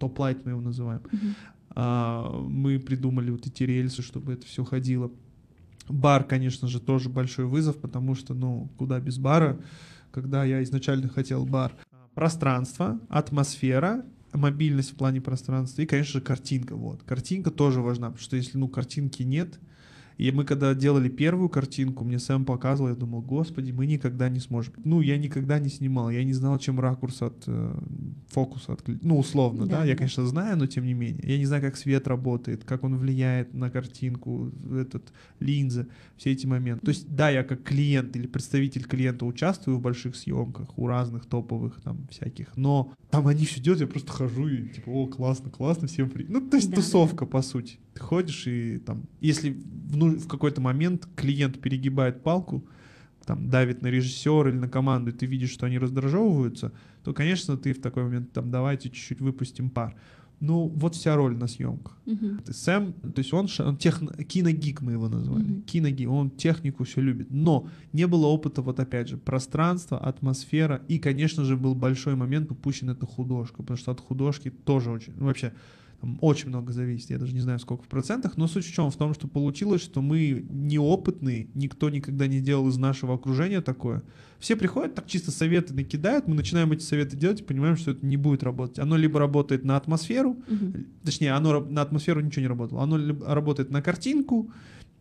top 0.00 0.17
light 0.17 0.44
мы 0.44 0.50
его 0.50 0.60
называем. 0.60 1.02
Мгм. 1.12 1.34
А, 1.76 2.40
мы 2.48 2.80
придумали 2.80 3.30
вот 3.30 3.46
эти 3.46 3.62
рельсы, 3.62 4.02
чтобы 4.02 4.32
это 4.32 4.46
все 4.46 4.64
ходило. 4.64 5.12
Бар, 5.88 6.24
конечно 6.24 6.66
же, 6.66 6.80
тоже 6.80 7.08
большой 7.08 7.44
вызов, 7.44 7.76
потому 7.76 8.14
что, 8.16 8.34
ну, 8.34 8.68
куда 8.78 8.98
без 8.98 9.18
бара, 9.18 9.60
когда 10.10 10.44
я 10.44 10.60
изначально 10.64 11.08
хотел 11.08 11.44
бар. 11.46 11.76
Пространство, 12.14 13.00
атмосфера, 13.08 14.04
мобильность 14.38 14.92
в 14.92 14.96
плане 14.96 15.20
пространства 15.20 15.82
и, 15.82 15.86
конечно 15.86 16.14
же, 16.14 16.20
картинка. 16.20 16.76
Вот. 16.76 17.02
Картинка 17.02 17.50
тоже 17.50 17.80
важна, 17.80 18.08
потому 18.08 18.22
что 18.22 18.36
если, 18.36 18.58
ну, 18.58 18.68
картинки 18.68 19.22
нет, 19.22 19.58
и 20.16 20.30
мы 20.30 20.44
когда 20.44 20.74
делали 20.74 21.08
первую 21.08 21.48
картинку, 21.48 22.04
мне 22.04 22.18
Сэм 22.18 22.44
показывал, 22.44 22.90
я 22.90 22.94
думал, 22.94 23.20
господи, 23.22 23.72
мы 23.72 23.86
никогда 23.86 24.28
не 24.28 24.40
сможем. 24.40 24.74
Ну, 24.84 25.00
я 25.00 25.18
никогда 25.18 25.58
не 25.58 25.68
снимал, 25.68 26.10
я 26.10 26.22
не 26.24 26.32
знал, 26.32 26.58
чем 26.58 26.78
ракурс 26.80 27.22
от 27.22 27.42
э, 27.46 27.74
фокуса 28.28 28.72
отклеить. 28.74 29.02
Ну, 29.04 29.18
условно, 29.18 29.66
да, 29.66 29.78
Да, 29.80 29.84
я, 29.84 29.92
да. 29.94 29.98
конечно, 29.98 30.24
знаю, 30.26 30.56
но 30.56 30.66
тем 30.66 30.84
не 30.84 30.94
менее. 30.94 31.22
Я 31.26 31.38
не 31.38 31.46
знаю, 31.46 31.62
как 31.62 31.76
свет 31.76 32.06
работает, 32.06 32.64
как 32.64 32.84
он 32.84 32.96
влияет 32.96 33.54
на 33.54 33.70
картинку, 33.70 34.52
этот, 34.70 35.12
линза, 35.40 35.86
все 36.16 36.30
эти 36.32 36.46
моменты. 36.46 36.84
То 36.86 36.90
есть, 36.90 37.08
да, 37.14 37.30
я 37.30 37.42
как 37.44 37.62
клиент 37.62 38.14
или 38.16 38.26
представитель 38.26 38.84
клиента 38.84 39.24
участвую 39.26 39.78
в 39.78 39.80
больших 39.80 40.16
съемках, 40.16 40.78
у 40.78 40.86
разных 40.86 41.26
топовых 41.26 41.80
там 41.82 42.06
всяких, 42.10 42.56
но 42.56 42.92
там 43.10 43.26
они 43.26 43.44
все 43.46 43.60
делают, 43.60 43.80
я 43.80 43.86
просто 43.86 44.12
хожу 44.12 44.48
и 44.48 44.68
типа, 44.68 44.90
о, 44.90 45.06
классно, 45.06 45.50
классно, 45.50 45.88
всем 45.88 46.08
при... 46.10 46.24
Ну, 46.28 46.40
то 46.40 46.56
есть 46.56 46.70
Да. 46.70 46.76
тусовка, 46.76 47.26
по 47.26 47.42
сути. 47.42 47.78
Ты 47.94 48.00
ходишь 48.00 48.46
и 48.46 48.78
там, 48.78 49.04
если 49.20 49.50
в, 49.50 49.96
ну- 49.96 50.18
в 50.18 50.26
какой-то 50.28 50.60
момент 50.60 51.06
клиент 51.16 51.60
перегибает 51.60 52.22
палку, 52.22 52.64
там, 53.24 53.48
давит 53.48 53.82
на 53.82 53.86
режиссера 53.88 54.50
или 54.50 54.56
на 54.58 54.68
команду, 54.68 55.10
и 55.10 55.14
ты 55.14 55.26
видишь, 55.26 55.50
что 55.52 55.66
они 55.66 55.78
раздражевываются, 55.78 56.72
то, 57.04 57.14
конечно, 57.14 57.56
ты 57.56 57.72
в 57.72 57.80
такой 57.80 58.02
момент, 58.04 58.32
там, 58.32 58.50
давайте 58.50 58.90
чуть-чуть 58.90 59.20
выпустим 59.20 59.70
пар. 59.70 59.94
Ну, 60.40 60.66
вот 60.76 60.94
вся 60.94 61.16
роль 61.16 61.36
на 61.36 61.46
съемках. 61.46 61.96
То 62.04 62.48
есть 62.48 62.62
Сэм, 62.64 62.92
то 62.92 63.18
есть 63.20 63.32
он, 63.32 63.46
он 63.60 63.76
техно, 63.78 64.12
киногик 64.24 64.82
мы 64.82 64.92
его 64.92 65.08
назвали, 65.08 65.44
Мгм. 65.44 65.62
киногик, 65.62 66.10
он 66.10 66.30
технику 66.30 66.84
все 66.84 67.00
любит, 67.00 67.28
но 67.30 67.66
не 67.92 68.06
было 68.06 68.26
опыта, 68.26 68.60
вот 68.60 68.78
опять 68.80 69.08
же, 69.08 69.16
пространства, 69.16 69.96
атмосфера, 69.98 70.82
и, 70.88 70.98
конечно 70.98 71.44
же, 71.44 71.56
был 71.56 71.74
большой 71.74 72.16
момент 72.16 72.50
упущен 72.50 72.90
это 72.90 73.06
художка, 73.06 73.62
потому 73.62 73.78
что 73.78 73.92
от 73.92 74.00
художки 74.00 74.50
тоже 74.50 74.90
очень, 74.90 75.12
ну, 75.16 75.26
вообще, 75.26 75.52
там 76.00 76.18
очень 76.20 76.48
много 76.48 76.72
зависит, 76.72 77.10
я 77.10 77.18
даже 77.18 77.34
не 77.34 77.40
знаю, 77.40 77.58
сколько 77.58 77.84
в 77.84 77.88
процентах, 77.88 78.36
но 78.36 78.46
суть 78.46 78.66
в 78.66 78.72
чем? 78.72 78.90
В 78.90 78.96
том, 78.96 79.14
что 79.14 79.28
получилось, 79.28 79.82
что 79.82 80.02
мы 80.02 80.44
неопытные, 80.50 81.48
никто 81.54 81.90
никогда 81.90 82.26
не 82.26 82.40
делал 82.40 82.68
из 82.68 82.76
нашего 82.76 83.14
окружения 83.14 83.60
такое. 83.60 84.02
Все 84.38 84.56
приходят, 84.56 84.94
так 84.94 85.06
чисто 85.06 85.30
советы 85.30 85.72
накидают, 85.72 86.28
мы 86.28 86.34
начинаем 86.34 86.72
эти 86.72 86.82
советы 86.82 87.16
делать 87.16 87.40
и 87.40 87.44
понимаем, 87.44 87.76
что 87.76 87.92
это 87.92 88.04
не 88.04 88.16
будет 88.16 88.42
работать. 88.42 88.78
Оно 88.78 88.96
либо 88.96 89.18
работает 89.18 89.64
на 89.64 89.76
атмосферу, 89.76 90.36
Мгм. 90.48 90.86
Точнее, 91.04 91.32
оно 91.32 91.60
на 91.60 91.82
атмосферу 91.82 92.20
ничего 92.20 92.42
не 92.42 92.48
работало. 92.48 92.82
Оно 92.82 92.96
либо 92.96 93.26
работает 93.34 93.70
на 93.70 93.82
картинку 93.82 94.50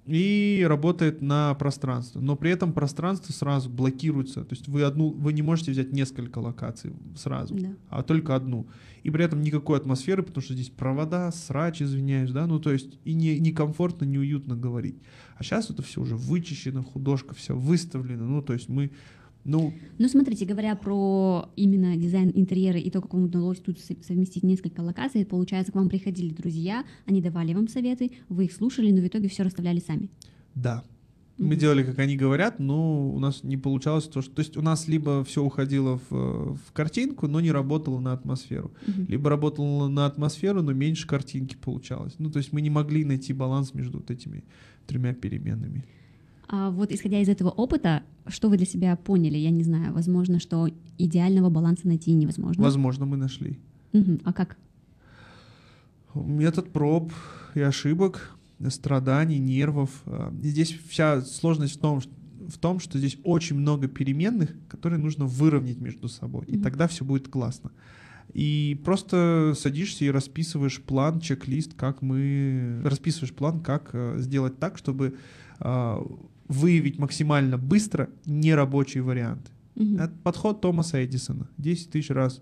и 0.05 0.65
работает 0.67 1.21
на 1.21 1.53
пространство. 1.53 2.19
Но 2.19 2.35
при 2.35 2.51
этом 2.51 2.73
пространство 2.73 3.31
сразу 3.31 3.69
блокируется. 3.69 4.43
То 4.43 4.53
есть 4.53 4.67
вы, 4.67 4.83
одну, 4.83 5.09
вы 5.11 5.31
не 5.31 5.41
можете 5.41 5.71
взять 5.71 5.93
несколько 5.93 6.39
локаций 6.39 6.91
сразу, 7.15 7.55
Да. 7.55 7.73
а 7.89 8.03
только 8.03 8.35
одну. 8.35 8.67
И 9.03 9.09
при 9.09 9.23
этом 9.23 9.41
никакой 9.41 9.77
атмосферы, 9.77 10.23
потому 10.23 10.43
что 10.43 10.53
здесь 10.53 10.69
провода, 10.69 11.31
срач, 11.31 11.81
извиняюсь, 11.81 12.31
да, 12.31 12.47
ну 12.47 12.59
то 12.59 12.71
есть 12.71 12.99
и 13.05 13.13
не, 13.13 13.39
некомфортно, 13.39 14.05
неуютно 14.05 14.55
говорить. 14.55 14.97
А 15.37 15.43
сейчас 15.43 15.69
это 15.69 15.81
все 15.81 16.01
уже 16.01 16.15
вычищено, 16.15 16.83
художка 16.83 17.33
вся 17.33 17.53
выставлена, 17.53 18.25
ну 18.25 18.41
то 18.41 18.53
есть 18.53 18.69
мы, 18.69 18.91
ну, 19.45 19.73
Ну, 19.99 20.07
смотрите, 20.07 20.45
говоря 20.45 20.75
про 20.75 21.49
именно 21.55 21.95
дизайн 21.97 22.31
интерьера 22.33 22.79
и 22.79 22.89
то, 22.89 23.01
как 23.01 23.13
вам 23.13 23.23
удалось 23.25 23.59
тут 23.59 23.79
со- 23.79 23.95
совместить 24.01 24.43
несколько 24.43 24.81
локаций, 24.81 25.25
получается, 25.25 25.71
к 25.71 25.75
вам 25.75 25.89
приходили 25.89 26.33
друзья, 26.33 26.83
они 27.05 27.21
давали 27.21 27.53
вам 27.53 27.67
советы, 27.67 28.11
вы 28.29 28.45
их 28.45 28.53
слушали, 28.53 28.91
но 28.91 29.01
в 29.01 29.07
итоге 29.07 29.27
все 29.27 29.43
расставляли 29.43 29.79
сами. 29.79 30.09
да, 30.55 30.83
Мы 31.39 31.47
Мгм. 31.47 31.57
делали, 31.57 31.83
как 31.83 31.97
они 31.97 32.15
говорят, 32.15 32.59
но 32.59 33.09
у 33.11 33.17
нас 33.19 33.43
не 33.43 33.57
получалось 33.57 34.03
то, 34.07 34.21
что... 34.21 34.31
То 34.35 34.41
есть 34.41 34.55
у 34.55 34.61
нас 34.61 34.87
либо 34.87 35.23
все 35.23 35.43
уходило 35.43 35.99
в, 36.09 36.55
в 36.55 36.71
картинку, 36.73 37.27
но 37.27 37.41
не 37.41 37.51
работало 37.51 37.99
на 37.99 38.13
атмосферу. 38.13 38.71
Мгм. 38.85 39.05
Либо 39.09 39.31
работало 39.31 39.87
на 39.87 40.05
атмосферу, 40.05 40.61
но 40.61 40.73
меньше 40.73 41.07
картинки 41.07 41.55
получалось. 41.55 42.13
Ну, 42.19 42.29
то 42.29 42.37
есть 42.37 42.53
мы 42.53 42.61
не 42.61 42.69
могли 42.69 43.03
найти 43.03 43.33
баланс 43.33 43.73
между 43.73 43.97
вот 43.97 44.11
этими 44.11 44.43
тремя 44.85 45.13
переменными. 45.15 45.85
А 46.47 46.69
вот 46.69 46.91
исходя 46.91 47.19
из 47.19 47.29
этого 47.29 47.49
опыта, 47.49 48.03
что 48.27 48.49
вы 48.49 48.57
для 48.57 48.65
себя 48.65 48.95
поняли? 48.95 49.37
Я 49.37 49.49
не 49.49 49.63
знаю, 49.63 49.93
возможно, 49.93 50.39
что 50.39 50.69
идеального 50.97 51.49
баланса 51.49 51.87
найти 51.87 52.11
невозможно. 52.13 52.63
Возможно, 52.63 53.05
мы 53.05 53.17
нашли. 53.17 53.57
Мгм. 53.91 54.21
А 54.23 54.33
как? 54.33 54.57
Метод 56.13 56.71
проб 56.71 57.11
и 57.55 57.61
ошибок, 57.61 58.35
страданий, 58.69 59.39
нервов. 59.39 59.89
А, 60.05 60.33
и 60.43 60.47
Здесь 60.47 60.77
вся 60.89 61.21
сложность 61.21 61.77
в 61.77 61.79
том, 61.79 62.01
что 62.01 62.11
в 62.47 62.57
том, 62.57 62.79
что 62.79 62.97
здесь 62.97 63.17
очень 63.23 63.55
много 63.57 63.87
переменных, 63.87 64.53
которые 64.67 64.99
нужно 64.99 65.25
выровнять 65.25 65.79
между 65.79 66.09
собой, 66.09 66.45
и 66.47 66.55
Мгм. 66.55 66.63
тогда 66.63 66.87
все 66.87 67.05
будет 67.05 67.29
классно. 67.29 67.71
И 68.33 68.79
просто 68.83 69.53
садишься 69.57 70.05
и 70.05 70.09
расписываешь 70.09 70.81
план, 70.81 71.19
чек-лист, 71.19 71.73
как 71.75 72.01
мы 72.01 72.81
расписываешь 72.83 73.33
план, 73.33 73.61
как 73.61 73.91
э, 73.93 74.15
сделать 74.19 74.59
так, 74.59 74.77
чтобы 74.77 75.15
а, 75.59 76.05
выявить 76.47 76.99
максимально 76.99 77.57
быстро 77.57 78.09
нерабочие 78.25 79.03
варианты. 79.03 79.51
Мгм. 79.75 79.95
Это 79.95 80.13
подход 80.23 80.61
Томаса 80.61 81.03
Эдисона. 81.03 81.47
10 81.57 81.89
тысяч 81.89 82.09
раз. 82.09 82.41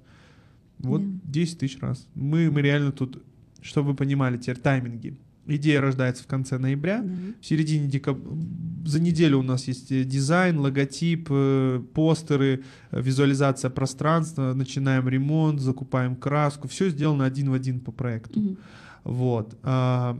Вот 0.79 1.01
Да. 1.01 1.19
10 1.25 1.59
тысяч 1.59 1.79
раз. 1.79 2.07
Мы, 2.15 2.51
мы 2.51 2.61
реально 2.61 2.91
тут, 2.91 3.23
чтобы 3.61 3.89
вы 3.89 3.95
понимали 3.95 4.37
теперь 4.37 4.57
тайминги. 4.57 5.15
Идея 5.47 5.81
рождается 5.81 6.23
в 6.23 6.27
конце 6.27 6.57
ноября. 6.57 7.01
Да. 7.01 7.11
В 7.41 7.45
середине 7.45 7.87
декабря, 7.87 8.23
за 8.85 8.99
неделю 8.99 9.39
у 9.39 9.43
нас 9.43 9.67
есть 9.67 9.91
э, 9.91 10.03
дизайн, 10.03 10.59
логотип, 10.59 11.27
э, 11.29 11.81
постеры, 11.93 12.63
э, 12.91 13.01
визуализация 13.01 13.69
пространства, 13.71 14.53
начинаем 14.53 15.07
ремонт, 15.09 15.59
закупаем 15.59 16.15
краску. 16.15 16.67
Все 16.67 16.89
сделано 16.89 17.25
один 17.25 17.49
в 17.49 17.53
один 17.53 17.79
по 17.79 17.91
проекту. 17.91 18.39
Мгм. 18.39 18.57
Вот. 19.03 19.57
А, 19.63 20.17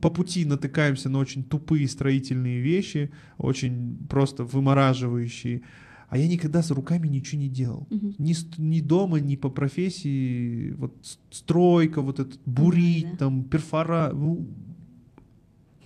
по 0.00 0.10
пути 0.10 0.44
натыкаемся 0.44 1.08
на 1.08 1.18
очень 1.18 1.44
тупые 1.44 1.88
строительные 1.88 2.60
вещи, 2.60 3.10
очень 3.38 3.98
просто 4.08 4.44
вымораживающие. 4.44 5.62
А 6.08 6.18
я 6.18 6.28
никогда 6.28 6.62
с 6.62 6.70
руками 6.70 7.08
ничего 7.08 7.40
не 7.40 7.48
делал. 7.48 7.86
Мгм. 7.90 8.14
Ни, 8.18 8.34
ни 8.60 8.80
дома, 8.80 9.18
ни 9.18 9.36
по 9.36 9.50
профессии. 9.50 10.72
Вот 10.72 10.94
стройка, 11.30 12.00
вот 12.00 12.20
этот 12.20 12.40
бурить, 12.46 13.10
да. 13.12 13.16
там, 13.16 13.44
перфора. 13.44 14.12
ну, 14.12 14.46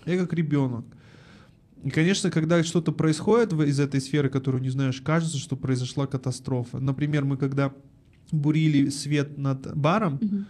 я 0.05 0.19
как 0.19 0.33
ребенок. 0.35 0.85
И, 1.85 1.91
конечно, 1.91 2.31
когда 2.31 2.63
что-то 2.63 2.93
происходит 2.93 3.53
из 3.55 3.81
этой 3.81 4.01
сферы, 4.03 4.29
которую 4.29 4.63
не 4.63 4.69
знаешь, 4.69 5.01
кажется, 5.01 5.39
что 5.39 5.57
произошла 5.57 6.07
катастрофа. 6.07 6.79
Например, 6.79 7.25
мы 7.25 7.39
когда 7.39 7.73
бурили 8.31 8.91
свет 8.91 9.39
над 9.39 9.75
баром, 9.77 10.19
Мгм. 10.21 10.47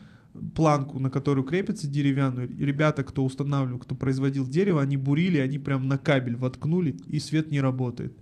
Планку, 0.55 0.99
на 0.99 1.11
которую 1.11 1.45
крепится 1.45 1.89
деревянную, 1.89 2.49
и 2.49 2.65
ребята, 2.65 3.03
кто 3.05 3.25
устанавливал, 3.25 3.79
кто 3.81 3.95
производил 3.95 4.47
дерево, 4.47 4.81
они 4.83 4.97
бурили, 4.97 5.39
они 5.39 5.59
прям 5.59 5.89
на 5.89 5.99
кабель 5.99 6.37
воткнули, 6.37 6.97
и 7.07 7.19
свет 7.19 7.51
не 7.51 7.61
работает. 7.61 8.13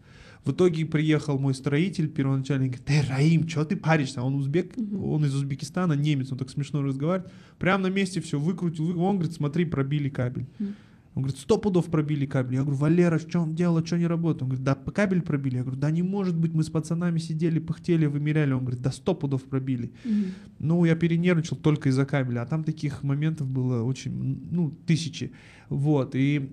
В 0.45 0.53
итоге 0.53 0.87
приехал 0.87 1.39
мой 1.39 1.53
строитель 1.53 2.09
первоначально 2.09 2.65
и 2.65 2.67
говорит, 2.69 2.87
ты, 2.87 3.03
Раим, 3.11 3.47
что 3.49 3.65
ты 3.65 3.77
паришься? 3.77 4.23
Он 4.23 4.37
узбек, 4.37 4.77
Мгм. 4.77 5.05
он 5.05 5.25
из 5.25 5.35
Узбекистана, 5.35 5.93
немец, 5.93 6.33
он 6.33 6.39
так 6.39 6.49
смешно 6.49 6.81
разговаривает. 6.83 7.31
Прямо 7.59 7.89
на 7.89 7.93
месте 7.93 8.21
все 8.21 8.39
выкрутил, 8.39 8.85
вы- 8.87 8.97
он 9.03 9.17
говорит, 9.17 9.35
смотри, 9.35 9.65
пробили 9.67 10.09
кабель. 10.09 10.47
Мгм. 10.59 10.75
Он 11.15 11.23
говорит, 11.23 11.41
сто 11.41 11.59
пудов 11.59 11.87
пробили 11.87 12.27
кабель. 12.27 12.57
Я 12.57 12.63
говорю, 12.63 12.77
Валера, 12.77 13.19
в 13.19 13.29
чем 13.29 13.55
дело, 13.55 13.85
что 13.85 13.99
не 13.99 14.07
работает? 14.07 14.43
Он 14.43 14.49
говорит, 14.51 14.65
да, 14.65 14.75
кабель 14.75 15.23
пробили. 15.23 15.57
Я 15.57 15.63
говорю, 15.63 15.81
да 15.81 15.91
не 15.91 16.03
может 16.03 16.37
быть, 16.37 16.55
мы 16.55 16.63
с 16.63 16.71
пацанами 16.71 17.19
сидели, 17.19 17.59
пыхтели, 17.59 18.07
вымеряли. 18.07 18.53
Он 18.53 18.61
говорит, 18.61 18.81
да 18.81 18.93
сто 18.93 19.15
пудов 19.15 19.43
пробили. 19.45 19.93
Мгм. 20.05 20.25
Ну, 20.61 20.85
я 20.85 20.95
перенервничал 20.95 21.57
только 21.57 21.89
из-за 21.89 22.07
кабеля, 22.07 22.43
а 22.43 22.47
там 22.47 22.63
таких 22.63 23.03
моментов 23.03 23.49
было 23.49 23.83
очень, 23.83 24.47
ну, 24.51 24.71
тысячи. 24.87 25.33
Вот, 25.69 26.15
и 26.15 26.51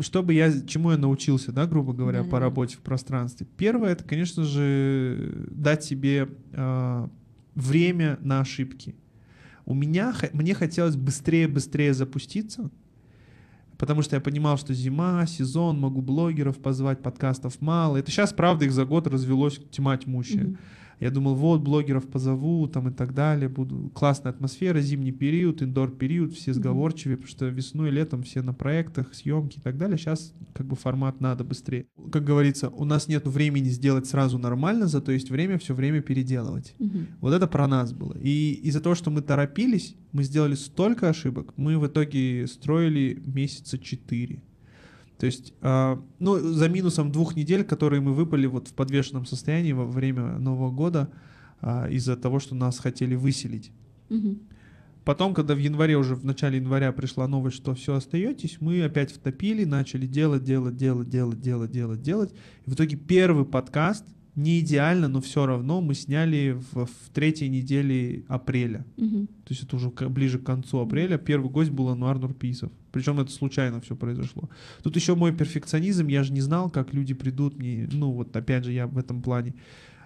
чтобы 0.00 0.34
я, 0.34 0.52
чему 0.66 0.90
я 0.90 0.98
научился, 0.98 1.52
да, 1.52 1.66
грубо 1.66 1.92
говоря, 1.92 2.20
по 2.20 2.24
Да-да-да. 2.24 2.40
работе 2.40 2.76
в 2.76 2.80
пространстве. 2.80 3.46
Первое, 3.56 3.92
это, 3.92 4.02
конечно 4.02 4.42
же, 4.42 5.46
дать 5.50 5.84
себе 5.84 6.28
а, 6.52 7.08
время 7.54 8.18
на 8.22 8.40
ошибки. 8.40 8.96
У 9.64 9.74
меня, 9.74 10.12
мне 10.32 10.54
хотелось 10.54 10.96
быстрее-быстрее 10.96 11.94
запуститься, 11.94 12.70
потому 13.78 14.02
что 14.02 14.16
я 14.16 14.20
понимал, 14.20 14.58
что 14.58 14.74
зима, 14.74 15.26
сезон, 15.26 15.78
могу 15.80 16.02
блогеров 16.02 16.58
позвать, 16.58 17.02
подкастов 17.02 17.60
мало. 17.60 17.96
Это 17.96 18.10
сейчас, 18.10 18.32
правда, 18.32 18.64
их 18.64 18.72
за 18.72 18.84
год 18.84 19.06
развелось 19.06 19.60
тьма 19.70 19.96
тьмущая. 19.96 20.44
Mm-hmm. 20.44 20.58
Я 21.00 21.10
думал, 21.10 21.34
вот, 21.34 21.60
блогеров 21.60 22.06
позову, 22.06 22.66
там 22.68 22.88
и 22.88 22.92
так 22.92 23.14
далее, 23.14 23.48
буду 23.48 23.90
классная 23.94 24.32
атмосфера, 24.32 24.80
зимний 24.80 25.12
период, 25.12 25.62
индор 25.62 25.90
период, 25.90 26.32
все 26.32 26.54
сговорчивее, 26.54 27.16
потому 27.16 27.30
что 27.30 27.46
весной 27.46 27.88
и 27.88 27.92
летом 27.92 28.22
все 28.22 28.42
на 28.42 28.54
проектах, 28.54 29.14
съемки 29.14 29.58
и 29.58 29.60
так 29.60 29.76
далее. 29.76 29.98
Сейчас 29.98 30.32
как 30.54 30.66
бы 30.66 30.76
формат 30.76 31.20
надо 31.20 31.44
быстрее. 31.44 31.86
Как 32.10 32.24
говорится, 32.24 32.70
у 32.70 32.84
нас 32.84 33.08
нет 33.08 33.26
времени 33.26 33.68
сделать 33.68 34.06
сразу 34.06 34.38
нормально, 34.38 34.86
зато 34.86 35.12
есть 35.12 35.30
время 35.30 35.58
все 35.58 35.74
время 35.74 36.00
переделывать. 36.00 36.74
Угу. 36.78 36.98
Вот 37.20 37.34
это 37.34 37.46
про 37.46 37.66
нас 37.66 37.92
было. 37.92 38.16
И 38.18 38.52
из-за 38.64 38.80
того, 38.80 38.94
что 38.94 39.10
мы 39.10 39.20
торопились, 39.20 39.94
мы 40.12 40.24
сделали 40.24 40.54
столько 40.54 41.10
ошибок, 41.10 41.52
мы 41.56 41.78
в 41.78 41.86
итоге 41.86 42.46
строили 42.46 43.22
месяца 43.26 43.78
четыре. 43.78 44.42
То 45.18 45.26
есть, 45.26 45.54
э, 45.62 45.96
ну, 46.18 46.38
за 46.38 46.68
минусом 46.68 47.10
двух 47.10 47.36
недель, 47.36 47.64
которые 47.64 48.00
мы 48.00 48.12
выпали 48.12 48.46
вот 48.46 48.68
в 48.68 48.74
подвешенном 48.74 49.24
состоянии 49.24 49.72
во 49.72 49.86
время 49.86 50.38
Нового 50.38 50.70
года 50.70 51.10
э, 51.62 51.92
из-за 51.92 52.16
того, 52.16 52.38
что 52.38 52.54
нас 52.54 52.78
хотели 52.78 53.14
выселить. 53.14 53.72
Угу. 54.10 54.38
Потом, 55.04 55.34
когда 55.34 55.54
в 55.54 55.58
январе, 55.58 55.96
уже 55.96 56.16
в 56.16 56.24
начале 56.24 56.58
января 56.58 56.92
пришла 56.92 57.28
новость, 57.28 57.56
что 57.56 57.74
все 57.74 57.94
остаетесь, 57.94 58.58
мы 58.60 58.82
опять 58.82 59.12
втопили, 59.12 59.64
начали 59.64 60.06
делать, 60.06 60.42
делать, 60.42 60.76
делать, 60.76 61.08
делать, 61.08 61.40
делать, 61.40 61.70
делать, 61.70 62.02
делать. 62.02 62.34
И 62.66 62.70
в 62.70 62.74
итоге 62.74 62.96
первый 62.96 63.44
подкаст 63.44 64.04
не 64.36 64.60
идеально, 64.60 65.08
но 65.08 65.22
все 65.22 65.46
равно 65.46 65.80
мы 65.80 65.94
сняли 65.94 66.60
в, 66.72 66.84
в 66.84 67.10
третьей 67.12 67.48
неделе 67.48 68.24
апреля. 68.28 68.84
Угу. 68.98 69.26
То 69.26 69.50
есть 69.50 69.62
это 69.62 69.76
уже 69.76 69.88
ближе 69.88 70.38
к 70.38 70.44
концу 70.44 70.78
апреля. 70.78 71.16
Первый 71.16 71.50
гость 71.50 71.70
был 71.70 71.88
Ануар 71.88 72.18
Нурписов. 72.18 72.70
Причем 72.92 73.18
это 73.18 73.32
случайно 73.32 73.80
все 73.80 73.96
произошло. 73.96 74.50
Тут 74.82 74.94
еще 74.94 75.14
мой 75.14 75.34
перфекционизм, 75.34 76.06
я 76.08 76.22
же 76.22 76.32
не 76.32 76.42
знал, 76.42 76.70
как 76.70 76.92
люди 76.92 77.14
придут 77.14 77.58
мне. 77.58 77.88
Ну 77.90 78.12
вот 78.12 78.36
опять 78.36 78.64
же 78.64 78.72
я 78.72 78.86
в 78.86 78.98
этом 78.98 79.22
плане 79.22 79.54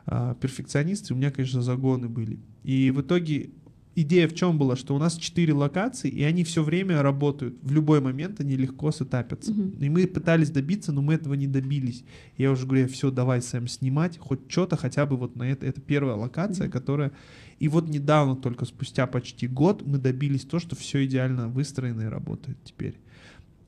а, 0.07 0.35
перфекционист, 0.37 1.11
и 1.11 1.15
у 1.15 1.17
меня, 1.17 1.33
конечно, 1.33 1.61
загоны 1.61 2.09
были. 2.09 2.39
И 2.63 2.93
в 2.93 3.01
итоге 3.01 3.51
идея 3.95 4.29
в 4.29 4.35
чем 4.35 4.59
была, 4.59 4.77
что 4.77 4.95
у 4.95 4.99
нас 4.99 5.17
четыре 5.17 5.53
локации, 5.53 6.09
и 6.09 6.23
они 6.23 6.45
все 6.45 6.63
время 6.63 7.03
работают. 7.03 7.57
В 7.63 7.73
любой 7.73 8.01
момент 8.01 8.41
они 8.41 8.57
легко 8.57 8.91
сетапятся. 8.93 9.53
Uh-huh. 9.53 9.85
И 9.85 9.89
мы 9.89 10.07
пытались 10.07 10.51
добиться, 10.51 10.93
но 10.93 11.03
мы 11.03 11.15
этого 11.15 11.35
не 11.35 11.47
добились. 11.47 12.05
Я 12.37 12.51
уже 12.51 12.67
говорю, 12.67 12.89
все, 12.89 13.11
давай, 13.11 13.43
Сэм, 13.43 13.67
снимать 13.67 14.19
хоть 14.19 14.41
что-то, 14.49 14.77
хотя 14.77 15.07
бы 15.07 15.17
вот 15.17 15.37
на 15.37 15.45
это. 15.45 15.67
Это 15.67 15.81
первая 15.81 16.17
локация, 16.17 16.69
uh-huh. 16.69 16.71
которая... 16.71 17.13
И 17.59 17.69
вот 17.69 17.89
недавно, 17.89 18.37
только 18.37 18.65
спустя 18.65 19.07
почти 19.07 19.47
год, 19.47 19.87
мы 19.87 19.99
добились 19.99 20.43
то, 20.43 20.59
что 20.59 20.77
все 20.77 21.05
идеально 21.05 21.49
выстроено 21.49 22.03
и 22.03 22.07
работает 22.07 22.57
теперь. 22.65 22.99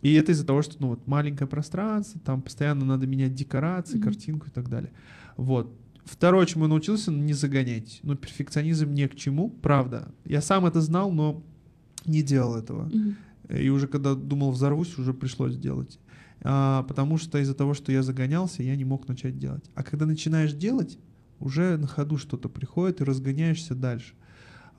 И 0.01 0.15
это 0.15 0.33
из-за 0.33 0.47
того, 0.47 0.63
что 0.63 0.77
ну, 0.81 0.89
вот 0.89 1.07
маленькое 1.07 1.49
пространство, 1.49 2.21
там 2.25 2.43
постоянно 2.43 2.85
надо 2.85 3.07
менять 3.07 3.35
декорации, 3.35 3.99
uh-huh. 3.99 4.03
картинку 4.03 4.47
и 4.49 4.51
так 4.51 4.69
далее. 4.69 4.93
Вот. 5.37 5.77
Второе, 6.05 6.47
чему 6.47 6.65
я 6.65 6.69
научился, 6.69 7.13
не 7.13 7.33
загонять. 7.33 8.01
Ну, 8.03 8.17
перфекционизм 8.17 8.93
не 8.93 9.09
к 9.09 9.15
чему, 9.15 9.51
правда. 9.51 10.13
Я 10.25 10.41
сам 10.41 10.67
это 10.67 10.81
знал, 10.81 11.13
но 11.13 11.43
не 12.05 12.23
делал 12.23 12.57
этого. 12.57 12.89
Mm-hmm. 12.89 13.63
И 13.63 13.69
уже 13.69 13.87
когда 13.87 14.15
думал 14.15 14.51
взорвусь, 14.51 14.99
уже 14.99 15.15
пришлось 15.15 15.57
делать. 15.57 15.99
А, 16.41 16.83
потому 16.85 17.19
что 17.19 17.39
из-за 17.39 17.55
того, 17.55 17.75
что 17.75 17.93
я 17.93 18.03
загонялся, 18.03 18.63
я 18.63 18.75
не 18.77 18.85
мог 18.85 19.07
начать 19.07 19.39
делать. 19.39 19.71
А 19.75 19.83
когда 19.83 20.07
начинаешь 20.07 20.53
делать, 20.53 20.99
уже 21.39 21.77
на 21.77 21.87
ходу 21.87 22.19
что-то 22.19 22.49
приходит 22.49 23.01
и 23.01 23.05
разгоняешься 23.05 23.75
дальше. 23.75 24.15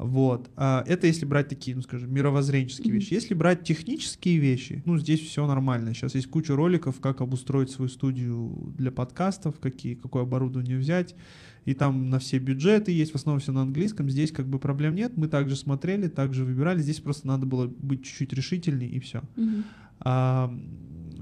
Вот. 0.03 0.49
А 0.57 0.83
это 0.85 1.07
если 1.07 1.25
брать 1.25 1.47
такие, 1.47 1.77
ну 1.77 1.81
скажем, 1.81 2.13
мировоззренческие 2.13 2.93
mm-hmm. 2.93 2.97
вещи. 2.97 3.13
Если 3.13 3.33
брать 3.33 3.63
технические 3.63 4.37
вещи, 4.37 4.83
ну 4.85 4.97
здесь 4.97 5.21
все 5.21 5.47
нормально. 5.47 5.93
Сейчас 5.93 6.13
есть 6.15 6.27
куча 6.27 6.55
роликов, 6.55 6.99
как 6.99 7.21
обустроить 7.21 7.71
свою 7.71 7.87
студию 7.87 8.73
для 8.77 8.91
подкастов, 8.91 9.59
какие, 9.59 9.95
какое 9.95 10.23
оборудование 10.23 10.77
взять. 10.77 11.15
И 11.63 11.73
там 11.73 12.09
на 12.09 12.19
все 12.19 12.39
бюджеты 12.39 12.91
есть, 12.91 13.13
в 13.13 13.15
основном 13.15 13.39
все 13.39 13.53
на 13.53 13.61
английском. 13.61 14.09
Здесь 14.09 14.33
как 14.33 14.45
бы 14.45 14.59
проблем 14.59 14.95
нет. 14.95 15.13
Мы 15.15 15.29
также 15.29 15.55
смотрели, 15.55 16.09
также 16.09 16.43
выбирали. 16.43 16.81
Здесь 16.81 16.99
просто 16.99 17.27
надо 17.27 17.45
было 17.45 17.67
быть 17.67 18.03
чуть-чуть 18.03 18.33
решительнее 18.33 18.89
и 18.89 18.99
все. 18.99 19.21
Mm-hmm. 19.37 19.63
А, 20.01 20.59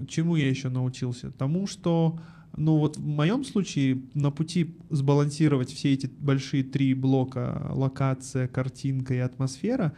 чему 0.08 0.36
я 0.38 0.50
еще 0.50 0.70
научился? 0.70 1.30
Тому, 1.32 1.68
что 1.68 2.20
ну 2.58 2.78
вот 2.78 2.98
в 2.98 3.06
моем 3.06 3.44
случае 3.44 4.02
на 4.14 4.32
пути 4.32 4.76
сбалансировать 4.90 5.72
все 5.72 5.94
эти 5.94 6.08
большие 6.20 6.64
три 6.64 6.94
блока, 6.94 7.70
локация, 7.72 8.48
картинка 8.48 9.14
и 9.14 9.20
атмосфера, 9.20 9.94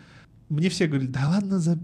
мне 0.49 0.69
все 0.69 0.87
говорили, 0.87 1.09
да 1.09 1.29
ладно, 1.29 1.59
за... 1.59 1.79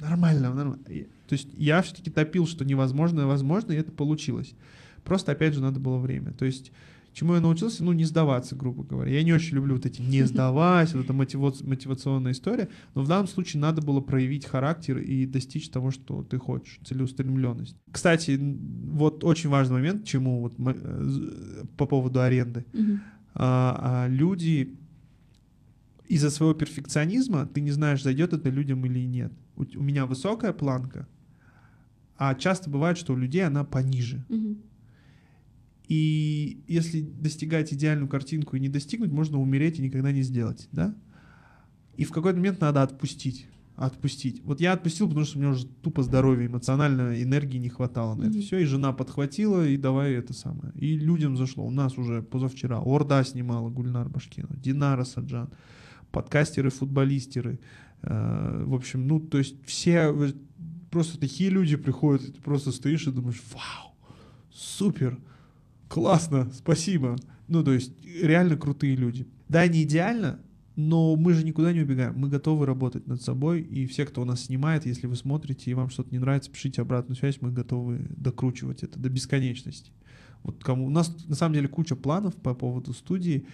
нормально, 0.00 0.54
нормально. 0.54 0.78
То 0.84 1.32
есть 1.32 1.48
я 1.56 1.82
все-таки 1.82 2.10
топил, 2.10 2.46
что 2.46 2.64
невозможно, 2.64 3.26
возможно, 3.26 3.72
и 3.72 3.76
это 3.76 3.90
получилось. 3.90 4.54
Просто, 5.02 5.32
опять 5.32 5.54
же, 5.54 5.60
надо 5.60 5.80
было 5.80 5.98
время. 5.98 6.32
То 6.32 6.44
есть 6.44 6.70
Чему 7.12 7.34
я 7.34 7.40
научился? 7.40 7.84
Ну, 7.84 7.92
не 7.92 8.04
сдаваться, 8.04 8.56
грубо 8.56 8.84
говоря. 8.84 9.12
Я 9.12 9.22
не 9.22 9.32
очень 9.32 9.54
люблю 9.54 9.74
вот 9.74 9.86
эти 9.86 10.00
«не 10.00 10.22
сдавайся», 10.26 10.96
вот 10.96 11.04
эта 11.04 11.12
мотивационная 11.12 12.32
история, 12.32 12.68
но 12.94 13.02
в 13.02 13.08
данном 13.08 13.28
случае 13.28 13.60
надо 13.60 13.82
было 13.82 14.00
проявить 14.00 14.46
характер 14.46 14.98
и 14.98 15.26
достичь 15.26 15.68
того, 15.68 15.90
что 15.90 16.22
ты 16.22 16.38
хочешь, 16.38 16.80
целеустремленность. 16.84 17.76
Кстати, 17.90 18.38
вот 18.40 19.24
очень 19.24 19.50
важный 19.50 19.74
момент, 19.74 20.04
чему 20.04 20.40
вот 20.40 20.54
э, 20.58 21.64
по 21.76 21.86
поводу 21.86 22.20
аренды. 22.20 22.64
А, 23.34 24.04
а 24.04 24.08
люди 24.08 24.76
из-за 26.08 26.30
своего 26.30 26.54
перфекционизма 26.54 27.46
ты 27.46 27.60
не 27.60 27.70
знаешь, 27.70 28.02
зайдет 28.02 28.32
это 28.32 28.50
людям 28.50 28.84
или 28.84 29.00
нет. 29.00 29.32
У, 29.56 29.62
у 29.62 29.82
меня 29.82 30.04
высокая 30.06 30.52
планка, 30.52 31.06
а 32.18 32.34
часто 32.34 32.68
бывает, 32.68 32.98
что 32.98 33.14
у 33.14 33.16
людей 33.16 33.44
она 33.44 33.64
пониже. 33.64 34.24
Угу. 34.28 34.56
И 35.92 36.64
если 36.68 37.02
достигать 37.02 37.70
идеальную 37.74 38.08
картинку 38.08 38.56
и 38.56 38.60
не 38.60 38.70
достигнуть, 38.70 39.12
можно 39.12 39.38
умереть 39.38 39.78
и 39.78 39.82
никогда 39.82 40.10
не 40.10 40.22
сделать, 40.22 40.66
да? 40.72 40.94
И 41.98 42.04
в 42.04 42.12
какой-то 42.12 42.38
момент 42.38 42.62
надо 42.62 42.82
отпустить. 42.82 43.46
Отпустить. 43.76 44.40
Вот 44.42 44.62
я 44.62 44.72
отпустил, 44.72 45.06
потому 45.06 45.26
что 45.26 45.36
у 45.36 45.42
меня 45.42 45.50
уже 45.50 45.66
тупо 45.66 46.02
здоровья, 46.02 46.46
эмоциональной 46.46 47.22
энергии 47.22 47.58
не 47.58 47.68
хватало 47.68 48.14
на 48.14 48.22
mm-hmm. 48.22 48.30
это 48.30 48.40
все. 48.40 48.58
И 48.60 48.64
жена 48.64 48.94
подхватила, 48.94 49.68
и 49.68 49.76
давай 49.76 50.12
это 50.12 50.32
самое. 50.32 50.72
И 50.76 50.96
людям 50.96 51.36
зашло. 51.36 51.66
У 51.66 51.70
нас 51.70 51.98
уже 51.98 52.22
позавчера 52.22 52.80
Орда 52.82 53.22
снимала 53.22 53.68
Гульнар 53.68 54.08
Башкина, 54.08 54.56
Динара 54.56 55.04
Саджан, 55.04 55.50
подкастеры, 56.10 56.70
футболистеры. 56.70 57.60
Э, 58.00 58.64
в 58.64 58.72
общем, 58.72 59.06
ну, 59.06 59.20
то 59.20 59.36
есть 59.36 59.62
все 59.66 60.10
просто 60.90 61.20
такие 61.20 61.50
люди 61.50 61.76
приходят, 61.76 62.26
и 62.26 62.32
ты 62.32 62.40
просто 62.40 62.72
стоишь 62.72 63.06
и 63.06 63.10
думаешь, 63.10 63.42
вау, 63.52 63.94
супер 64.50 65.18
классно, 65.92 66.50
спасибо. 66.54 67.16
Ну, 67.48 67.62
то 67.62 67.72
есть 67.72 67.92
реально 68.22 68.56
крутые 68.56 68.96
люди. 68.96 69.28
Да, 69.50 69.66
не 69.66 69.82
идеально, 69.82 70.40
но 70.74 71.16
мы 71.16 71.34
же 71.34 71.44
никуда 71.44 71.70
не 71.74 71.80
убегаем. 71.80 72.14
Мы 72.16 72.28
готовы 72.28 72.64
работать 72.64 73.06
над 73.06 73.20
собой. 73.20 73.60
И 73.60 73.84
все, 73.84 74.06
кто 74.06 74.22
у 74.22 74.24
нас 74.24 74.44
снимает, 74.44 74.86
если 74.86 75.06
вы 75.06 75.16
смотрите 75.16 75.70
и 75.70 75.74
вам 75.74 75.90
что-то 75.90 76.08
не 76.10 76.18
нравится, 76.18 76.50
пишите 76.50 76.80
обратную 76.80 77.16
связь. 77.16 77.42
Мы 77.42 77.52
готовы 77.52 78.06
докручивать 78.16 78.82
это 78.82 78.98
до 78.98 79.10
бесконечности. 79.10 79.92
Вот 80.42 80.64
кому... 80.64 80.86
У 80.86 80.90
нас 80.90 81.14
на 81.28 81.34
самом 81.34 81.54
деле 81.54 81.68
куча 81.68 81.94
планов 81.94 82.34
по 82.36 82.54
поводу 82.54 82.94
студии. 82.94 83.46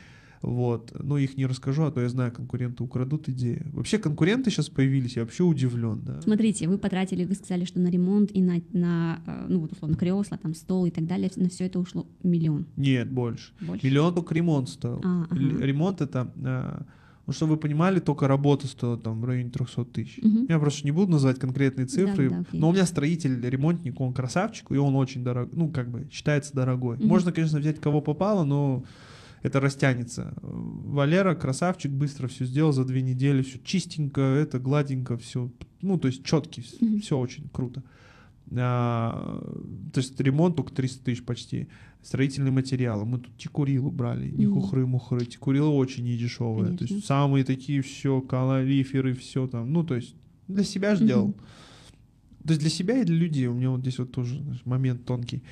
Вот. 0.43 0.93
Но 1.03 1.19
их 1.19 1.37
не 1.37 1.47
расскажу, 1.47 1.85
а 1.85 1.91
то 1.91 2.01
я 2.01 2.09
знаю, 2.09 2.33
конкуренты 2.33 2.83
украдут 2.83 3.29
идеи. 3.29 3.67
Вообще 3.73 3.99
конкуренты 3.99 4.51
сейчас 4.51 4.69
появились, 4.69 5.17
я 5.17 5.23
вообще 5.23 5.45
удивлен. 5.45 6.01
Да? 6.05 6.21
Смотрите, 6.23 6.69
вы 6.69 6.79
потратили, 6.79 7.25
вы 7.25 7.35
сказали, 7.35 7.65
что 7.65 7.81
на 7.81 7.89
ремонт 7.89 8.31
и 8.35 8.43
на, 8.43 8.61
на 8.73 9.21
э, 9.27 9.47
ну 9.49 9.61
вот 9.61 9.73
условно, 9.73 9.97
кресла, 9.97 10.39
там 10.39 10.55
стол 10.55 10.87
и 10.87 10.91
так 10.91 11.07
далее, 11.07 11.31
на 11.37 11.49
все 11.49 11.67
это 11.67 11.79
ушло 11.79 12.07
миллион. 12.23 12.67
Нет, 12.77 13.11
больше. 13.11 13.53
больше? 13.61 13.87
Миллион 13.87 14.15
только 14.15 14.35
ремонт 14.35 14.69
стоил. 14.69 15.01
А, 15.05 15.27
ага. 15.31 15.41
Ремонт 15.41 16.01
это... 16.01 16.33
Э, 16.37 16.83
ну, 17.29 17.35
чтобы 17.35 17.53
вы 17.53 17.57
понимали, 17.59 18.01
только 18.01 18.27
работа 18.27 18.67
стоила 18.67 18.97
там 18.97 19.21
в 19.21 19.25
районе 19.27 19.51
300 19.51 19.85
тысяч. 19.85 20.19
Угу. 20.19 20.47
Я 20.49 20.59
просто 20.59 20.87
не 20.87 20.93
буду 20.93 21.13
называть 21.13 21.39
конкретные 21.39 21.87
цифры, 21.87 22.31
да, 22.31 22.39
да, 22.39 22.45
но 22.53 22.71
у 22.71 22.73
меня 22.73 22.87
строитель, 22.87 23.39
ремонтник, 23.47 24.01
он 24.01 24.15
красавчик, 24.15 24.71
и 24.71 24.79
он 24.79 24.97
очень 24.97 25.23
дорог, 25.23 25.51
ну, 25.53 25.69
как 25.69 25.91
бы 25.91 26.09
считается 26.11 26.55
дорогой. 26.55 26.97
Угу. 26.97 27.07
Можно, 27.07 27.31
конечно, 27.31 27.59
взять 27.59 27.83
кого 27.83 28.01
попало, 28.01 28.45
но 28.45 28.83
это 29.43 29.61
растянется. 29.61 30.35
Валера, 30.43 31.35
красавчик, 31.35 31.91
быстро 31.91 32.29
все 32.29 32.45
сделал 32.45 32.73
за 32.73 32.85
две 32.85 33.03
недели, 33.03 33.43
все 33.43 33.59
чистенько, 33.59 34.21
это 34.21 34.59
гладенько, 34.59 35.17
все, 35.19 35.51
ну, 35.81 35.99
то 35.99 36.09
есть 36.09 36.25
четкий, 36.25 36.63
mm-hmm. 36.63 37.01
все 37.01 37.19
очень 37.19 37.49
круто. 37.51 37.83
А, 38.57 39.41
то 39.93 40.01
есть 40.01 40.19
ремонт 40.21 40.57
только 40.57 40.73
300 40.73 41.05
тысяч 41.05 41.25
почти. 41.25 41.69
Строительные 42.03 42.53
материалы. 42.53 43.05
Мы 43.05 43.19
тут 43.19 43.37
текурилу 43.37 43.91
брали, 43.91 44.31
не 44.31 44.47
mm-hmm. 44.47 44.53
хухры-мухры. 44.55 45.27
Текурила 45.27 45.69
очень 45.69 46.05
недешевая. 46.05 46.67
Конечно. 46.67 46.87
То 46.87 46.95
есть 46.95 47.07
самые 47.07 47.45
такие 47.45 47.83
все, 47.83 48.21
калориферы, 48.21 49.15
все 49.15 49.47
там. 49.47 49.73
Ну, 49.73 49.85
то 49.85 49.97
есть 49.97 50.15
для 50.47 50.65
себя 50.65 50.95
же 50.95 51.05
mm-hmm. 51.05 51.09
делал. 51.09 51.33
То 52.45 52.51
есть 52.51 52.61
для 52.61 52.71
себя 52.71 53.01
и 53.01 53.05
для 53.05 53.17
людей. 53.17 53.47
У 53.47 53.55
меня 53.55 53.71
вот 53.71 53.81
здесь 53.81 53.99
вот 53.99 54.13
тоже 54.13 54.41
знаешь, 54.41 54.63
момент 54.65 55.05
тонкий. 55.05 55.43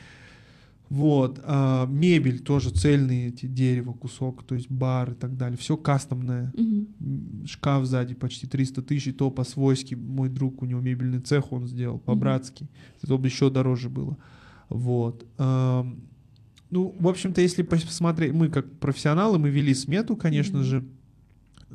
Вот, 0.88 1.40
а, 1.42 1.86
мебель 1.86 2.38
тоже 2.38 2.70
цельные 2.70 3.28
эти 3.28 3.46
дерево, 3.46 3.92
кусок, 3.92 4.44
то 4.44 4.54
есть 4.54 4.70
бар 4.70 5.12
и 5.12 5.14
так 5.14 5.36
далее. 5.36 5.58
Все 5.58 5.76
кастомное. 5.76 6.52
М, 6.56 7.44
Шкаф 7.46 7.84
сзади 7.86 8.14
почти 8.14 8.46
300 8.46 8.82
тысяч, 8.82 9.08
и 9.08 9.12
то 9.12 9.30
по-свойски. 9.30 9.96
Мой 9.96 10.28
друг, 10.28 10.62
у 10.62 10.66
него 10.66 10.80
мебельный 10.80 11.20
цех 11.20 11.52
он 11.52 11.66
сделал, 11.66 11.98
по-братски. 11.98 12.68
Это 13.02 13.16
бы 13.18 13.26
еще 13.26 13.50
дороже 13.50 13.88
было. 13.88 14.16
Вот. 14.68 15.26
Ам, 15.38 15.96
Ну, 16.70 16.92
в 16.98 17.06
общем-то, 17.06 17.40
если 17.40 17.64
пос- 17.64 17.86
посмотреть, 17.86 18.32
мы 18.32 18.48
как 18.48 18.66
профессионалы, 18.80 19.38
мы 19.38 19.50
вели 19.50 19.72
смету, 19.74 20.16
конечно 20.16 20.58
Мгм. 20.58 20.64
же, 20.66 20.84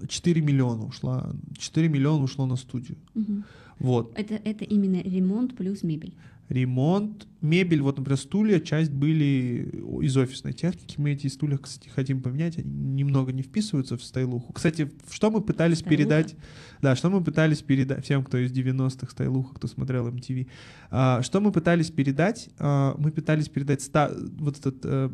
4 0.09 0.41
миллиона 0.41 0.86
ушла, 0.86 1.32
4 1.57 1.88
миллиона 1.89 2.24
ушло 2.24 2.45
на 2.45 2.57
студию. 2.57 2.97
Мгм. 3.16 3.43
Вот. 3.80 4.12
Это, 4.18 4.34
это 4.36 4.66
именно 4.66 5.01
ремонт 5.01 5.55
плюс 5.55 5.84
мебель. 5.84 6.14
Ремонт, 6.52 7.28
мебель, 7.39 7.82
вот, 7.82 7.97
например, 7.97 8.18
стулья, 8.20 8.60
часть 8.60 8.91
были 8.91 9.72
из 10.02 10.18
офисной 10.18 10.52
техники. 10.52 10.95
Мы 10.97 11.12
эти 11.12 11.28
стулья, 11.28 11.58
кстати, 11.58 11.88
хотим 11.88 12.22
поменять, 12.22 12.58
они 12.58 12.70
немного 12.70 13.32
не 13.32 13.41
вписываются 13.41 13.95
в 13.97 14.04
стайлуху. 14.04 14.52
Кстати, 14.52 14.91
что 15.10 15.32
мы 15.32 15.39
пытались 15.39 15.78
Стайлуха? 15.80 15.97
передать, 15.97 16.36
да, 16.82 16.97
что 16.97 17.10
мы 17.10 17.24
пытались 17.24 17.62
передать 17.62 18.04
всем, 18.04 18.26
кто 18.26 18.38
из 18.38 18.52
90-х 18.52 19.10
стайлуха, 19.12 19.56
кто 19.56 19.68
смотрел 19.70 20.10
MTV, 20.10 20.47
а, 20.89 21.22
что 21.22 21.39
мы 21.39 21.54
пытались 21.54 21.89
передать, 21.89 22.49
А, 22.60 22.95
мы 22.97 23.12
пытались 23.12 23.47
передать 23.47 23.82
ста- 23.82 24.12
вот 24.38 24.60
этот, 24.60 24.76
э, 24.84 25.10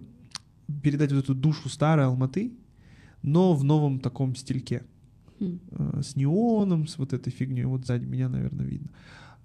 передать 0.81 1.11
вот 1.11 1.23
эту 1.25 1.35
душу 1.35 1.69
старой 1.69 2.05
Алматы, 2.05 2.51
но 3.21 3.53
в 3.53 3.63
новом 3.63 3.99
таком 3.99 4.35
стильке 4.35 4.83
Хм. 5.39 5.59
э, 5.69 6.01
с 6.03 6.15
неоном, 6.15 6.87
с 6.87 6.97
вот 6.97 7.13
этой 7.13 7.29
фигней. 7.31 7.65
Вот 7.65 7.85
сзади 7.85 8.05
меня, 8.05 8.27
наверное, 8.27 8.65
видно. 8.65 8.89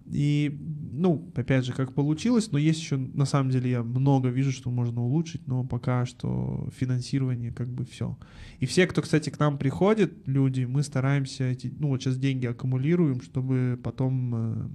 И, 0.07 0.59
ну, 0.93 1.31
опять 1.35 1.65
же, 1.65 1.73
как 1.73 1.95
получилось, 1.95 2.51
но 2.53 2.59
есть 2.59 2.81
еще, 2.81 2.97
на 2.97 3.25
самом 3.25 3.51
деле, 3.51 3.71
я 3.71 3.83
много 3.83 4.29
вижу, 4.29 4.53
что 4.53 4.71
можно 4.71 5.03
улучшить, 5.03 5.47
но 5.47 5.65
пока 5.65 6.07
что 6.07 6.69
финансирование 6.77 7.53
как 7.53 7.69
бы 7.69 7.85
все. 7.85 8.19
И 8.59 8.67
все, 8.67 8.87
кто, 8.87 9.03
кстати, 9.03 9.31
к 9.31 9.39
нам 9.39 9.59
приходит, 9.59 10.27
люди, 10.27 10.65
мы 10.65 10.83
стараемся 10.83 11.45
эти, 11.45 11.73
ну, 11.79 11.89
вот 11.89 12.03
сейчас 12.03 12.19
деньги 12.19 12.47
аккумулируем, 12.47 13.21
чтобы 13.21 13.79
потом 13.83 14.35
э, 14.35 14.69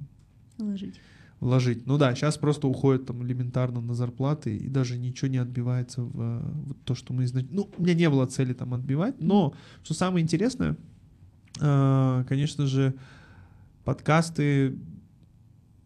Вложить. 0.57 0.99
вложить. 1.39 1.85
Ну 1.85 1.97
да, 1.97 2.15
сейчас 2.15 2.37
просто 2.37 2.67
уходит 2.67 3.05
там 3.05 3.23
элементарно 3.23 3.81
на 3.81 3.93
зарплаты, 3.93 4.55
и 4.55 4.67
даже 4.67 4.97
ничего 4.97 5.29
не 5.29 5.37
отбивается 5.37 6.01
в 6.01 6.19
э, 6.19 6.51
вот 6.65 6.77
то, 6.83 6.95
что 6.95 7.13
мы 7.13 7.25
изначально... 7.25 7.55
Ну, 7.55 7.69
у 7.77 7.83
меня 7.83 7.93
не 7.93 8.09
было 8.09 8.25
цели 8.25 8.53
там 8.53 8.73
отбивать, 8.73 9.21
но 9.21 9.53
что 9.83 9.93
самое 9.93 10.23
интересное, 10.23 10.77
э, 11.59 12.25
конечно 12.27 12.65
же, 12.65 12.95
подкасты... 13.83 14.75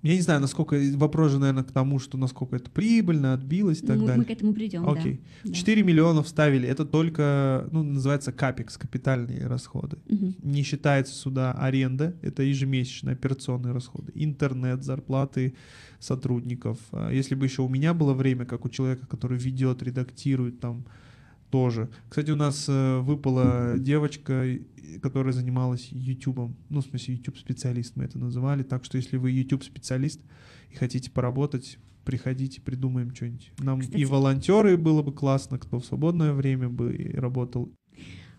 Я 0.03 0.15
не 0.15 0.21
знаю, 0.21 0.41
насколько... 0.41 0.75
Вопрос 0.95 1.31
же, 1.31 1.39
наверное, 1.39 1.63
к 1.63 1.71
тому, 1.71 1.99
что 1.99 2.17
насколько 2.17 2.55
это 2.55 2.71
прибыльно, 2.71 3.33
отбилось 3.33 3.81
и 3.81 3.85
так 3.85 3.97
мы, 3.97 4.07
далее. 4.07 4.17
мы 4.17 4.25
к 4.25 4.31
этому 4.31 4.53
придем, 4.53 4.87
Окей. 4.89 5.21
да. 5.43 5.49
Да. 5.49 5.53
4 5.53 5.83
миллиона 5.83 6.23
вставили. 6.23 6.67
Это 6.67 6.85
только, 6.85 7.67
ну, 7.71 7.83
называется 7.83 8.31
капекс, 8.31 8.77
капитальные 8.77 9.45
расходы. 9.47 9.97
Мгм. 10.09 10.35
Не 10.41 10.63
считается 10.63 11.13
сюда 11.13 11.51
аренда, 11.53 12.15
это 12.21 12.41
ежемесячные 12.41 13.13
операционные 13.13 13.73
расходы, 13.73 14.11
интернет, 14.15 14.83
зарплаты 14.83 15.53
сотрудников. 15.99 16.79
А 16.91 17.11
Если 17.11 17.35
бы 17.35 17.45
еще 17.45 17.61
у 17.61 17.69
меня 17.69 17.93
было 17.93 18.13
время, 18.13 18.45
как 18.45 18.65
у 18.65 18.69
человека, 18.69 19.05
который 19.05 19.37
ведет, 19.37 19.83
редактирует 19.83 20.59
там 20.59 20.85
тоже. 21.51 21.89
Кстати, 22.09 22.31
у 22.31 22.35
нас 22.35 22.65
э, 22.67 22.99
выпала 23.01 23.75
девочка, 23.77 24.45
и- 24.45 24.61
которая 25.01 25.33
занималась 25.33 25.89
YouTube, 25.91 26.51
ну, 26.69 26.81
в 26.81 26.85
смысле, 26.85 27.15
YouTube-специалист 27.15 27.95
мы 27.95 28.05
это 28.05 28.17
называли. 28.17 28.63
Так 28.63 28.83
что, 28.85 28.97
если 28.97 29.17
вы 29.17 29.31
YouTube-специалист 29.31 30.19
и 30.71 30.75
хотите 30.75 31.11
поработать, 31.11 31.77
приходите, 32.05 32.61
придумаем 32.61 33.13
что-нибудь. 33.13 33.51
Нам 33.59 33.79
и 33.79 33.83
Кстати- 33.83 34.03
волонтеры 34.05 34.75
было 34.77 35.03
бы 35.03 35.13
классно, 35.13 35.59
кто 35.59 35.79
в 35.79 35.85
свободное 35.85 36.33
время 36.33 36.67
бы 36.69 36.95
и 36.95 37.13
работал. 37.15 37.71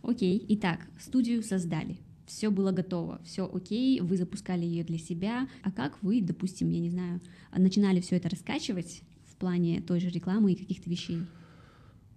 Окей, 0.02 0.44
итак, 0.48 0.88
студию 0.98 1.42
создали. 1.42 1.98
Все 2.26 2.50
было 2.50 2.72
готово, 2.72 3.20
все 3.24 3.48
окей, 3.52 4.00
вы 4.00 4.16
запускали 4.16 4.64
ее 4.64 4.84
для 4.84 4.98
себя. 4.98 5.48
А 5.62 5.70
как 5.70 6.02
вы, 6.02 6.20
допустим, 6.22 6.70
я 6.70 6.80
не 6.80 6.90
знаю, 6.90 7.20
начинали 7.56 8.00
все 8.00 8.16
это 8.16 8.28
раскачивать 8.30 9.02
в 9.26 9.36
плане 9.36 9.80
той 9.82 10.00
же 10.00 10.08
рекламы 10.08 10.52
и 10.52 10.56
каких-то 10.56 10.88
вещей? 10.88 11.18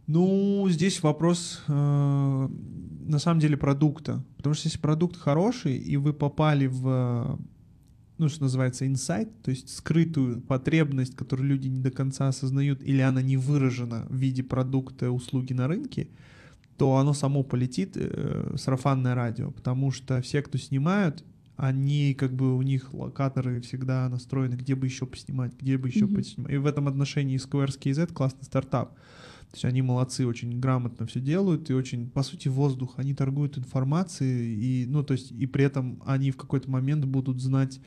Ну, 0.07 0.67
здесь 0.69 1.01
вопрос 1.01 1.63
э, 1.67 1.71
на 3.07 3.19
самом 3.19 3.39
деле 3.39 3.57
продукта. 3.57 4.23
Потому 4.37 4.53
что 4.53 4.67
если 4.67 4.79
продукт 4.79 5.17
хороший, 5.17 5.77
и 5.77 5.97
вы 5.97 6.13
попали 6.13 6.67
в, 6.67 7.39
ну, 8.17 8.29
что 8.29 8.43
называется, 8.43 8.85
инсайт, 8.85 9.29
то 9.41 9.51
есть 9.51 9.75
скрытую 9.75 10.41
потребность, 10.41 11.15
которую 11.15 11.49
люди 11.49 11.67
не 11.67 11.79
до 11.81 11.89
конца 11.91 12.27
осознают, 12.27 12.83
или 12.83 13.01
она 13.01 13.21
не 13.21 13.37
выражена 13.37 14.05
в 14.09 14.15
виде 14.15 14.43
продукта, 14.43 15.09
услуги 15.11 15.53
на 15.53 15.67
рынке, 15.67 16.07
то 16.77 16.97
оно 16.97 17.13
само 17.13 17.43
полетит 17.43 17.93
э, 17.95 18.55
сарафанное 18.57 19.15
радио. 19.15 19.49
Потому 19.51 19.91
что 19.91 20.21
все, 20.21 20.41
кто 20.43 20.57
снимают, 20.59 21.23
они 21.57 22.13
как 22.13 22.33
бы 22.33 22.55
у 22.55 22.61
них 22.61 22.93
локаторы 22.93 23.61
всегда 23.61 24.07
настроены, 24.09 24.55
где 24.55 24.75
бы 24.75 24.85
еще 24.85 25.05
поснимать, 25.05 25.53
где 25.59 25.77
бы 25.77 25.87
еще 25.87 26.05
Мгм. 26.05 26.15
поснимать. 26.15 26.51
И 26.51 26.57
в 26.57 26.65
этом 26.65 26.87
отношении 26.87 27.37
Squares 27.39 27.79
KZ 27.79 28.13
классный 28.13 28.43
стартап. 28.43 28.93
То 29.55 29.57
есть 29.59 29.65
они 29.65 29.81
молодцы, 29.81 30.27
очень 30.27 30.59
грамотно 30.59 31.05
все 31.05 31.21
делают 31.21 31.69
и 31.69 31.73
очень, 31.73 32.09
по 32.09 32.23
сути, 32.23 32.49
воздух. 32.49 32.95
Они 32.97 33.13
торгуют 33.13 33.57
информацией 33.57 34.53
и, 34.53 34.85
ну, 34.85 35.01
то 35.01 35.13
есть, 35.13 35.31
и 35.31 35.45
при 35.45 35.63
этом 35.63 36.03
они 36.05 36.31
в 36.31 36.35
какой-то 36.35 36.69
момент 36.69 37.05
будут 37.05 37.41
знать, 37.41 37.79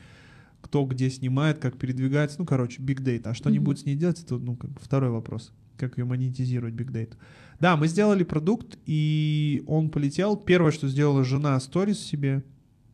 кто 0.61 0.83
где 0.85 1.11
снимает, 1.11 1.59
как 1.59 1.77
передвигается. 1.77 2.37
Ну, 2.39 2.47
короче, 2.47 2.81
big 2.81 3.03
data. 3.03 3.27
А 3.27 3.33
что 3.35 3.49
они 3.49 3.59
будут 3.59 3.81
с 3.81 3.85
ней 3.85 3.95
делать, 3.95 4.19
это, 4.19 4.39
ну, 4.39 4.55
как 4.55 4.71
бы 4.71 4.79
второй 4.81 5.11
вопрос. 5.11 5.53
Как 5.77 5.99
ее 5.99 6.05
монетизировать, 6.05 6.73
big 6.73 6.91
data. 6.91 7.13
Да, 7.59 7.77
мы 7.77 7.87
сделали 7.87 8.23
продукт, 8.23 8.79
и 8.87 9.63
он 9.67 9.91
полетел. 9.91 10.37
Первое, 10.37 10.71
что 10.71 10.87
сделала 10.87 11.23
жена, 11.23 11.59
сторис 11.59 11.99
себе. 11.99 12.43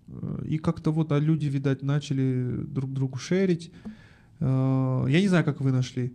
Э, 0.10 0.44
И 0.46 0.58
как-то 0.58 0.92
вот 0.92 1.14
а 1.14 1.20
люди, 1.20 1.46
видать, 1.46 1.82
начали 1.82 2.66
друг 2.68 2.92
другу 2.92 3.20
шерить. 3.20 3.72
Э, 4.42 5.06
Я 5.08 5.22
не 5.22 5.30
знаю, 5.30 5.46
как 5.46 5.62
вы 5.62 5.72
нашли. 5.72 6.14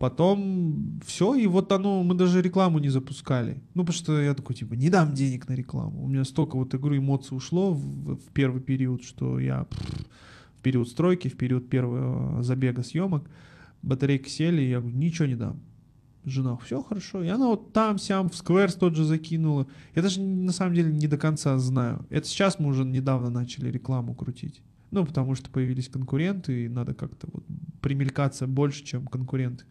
Потом 0.00 0.98
все, 1.04 1.34
и 1.34 1.46
вот 1.46 1.70
оно, 1.72 2.02
мы 2.02 2.14
даже 2.14 2.40
рекламу 2.40 2.78
не 2.78 2.88
запускали. 2.88 3.62
Ну, 3.74 3.82
потому 3.82 3.92
что 3.92 4.18
я 4.18 4.32
такой, 4.32 4.56
типа, 4.56 4.72
не 4.72 4.88
дам 4.88 5.12
денег 5.12 5.46
на 5.46 5.52
рекламу. 5.52 6.02
У 6.02 6.08
меня 6.08 6.24
столько 6.24 6.56
вот 6.56 6.72
игры 6.72 6.96
эмоций 6.96 7.36
ушло 7.36 7.74
в, 7.74 8.16
в 8.16 8.32
первый 8.32 8.62
период, 8.62 9.04
что 9.04 9.38
я 9.38 9.66
в 10.56 10.62
период 10.62 10.88
стройки, 10.88 11.28
в 11.28 11.36
период 11.36 11.68
первого 11.68 12.42
забега 12.42 12.82
съемок, 12.82 13.28
батарейки 13.82 14.30
сели, 14.30 14.62
и 14.62 14.70
я 14.70 14.80
говорю, 14.80 14.96
ничего 14.96 15.28
не 15.28 15.36
дам. 15.36 15.60
Жена, 16.24 16.56
все 16.56 16.80
хорошо. 16.82 17.22
И 17.22 17.28
она 17.28 17.48
вот 17.48 17.74
там, 17.74 17.98
сям, 17.98 18.30
в 18.30 18.34
скверс 18.34 18.76
тот 18.76 18.96
же 18.96 19.04
закинула. 19.04 19.66
Я 19.94 20.00
даже 20.00 20.22
на 20.22 20.52
самом 20.52 20.76
деле 20.76 20.90
не 20.92 21.08
до 21.08 21.18
конца 21.18 21.58
знаю. 21.58 22.06
Это 22.08 22.26
сейчас 22.26 22.58
мы 22.58 22.68
уже 22.68 22.86
недавно 22.86 23.28
начали 23.28 23.70
рекламу 23.70 24.14
крутить. 24.14 24.62
Ну, 24.90 25.04
потому 25.06 25.34
что 25.36 25.50
появились 25.50 25.88
конкуренты, 25.88 26.64
и 26.64 26.68
надо 26.68 26.94
как-то 26.94 27.28
вот 27.32 27.44
примелькаться 27.80 28.46
больше, 28.46 28.84
чем 28.84 29.06
конкуренты. 29.06 29.64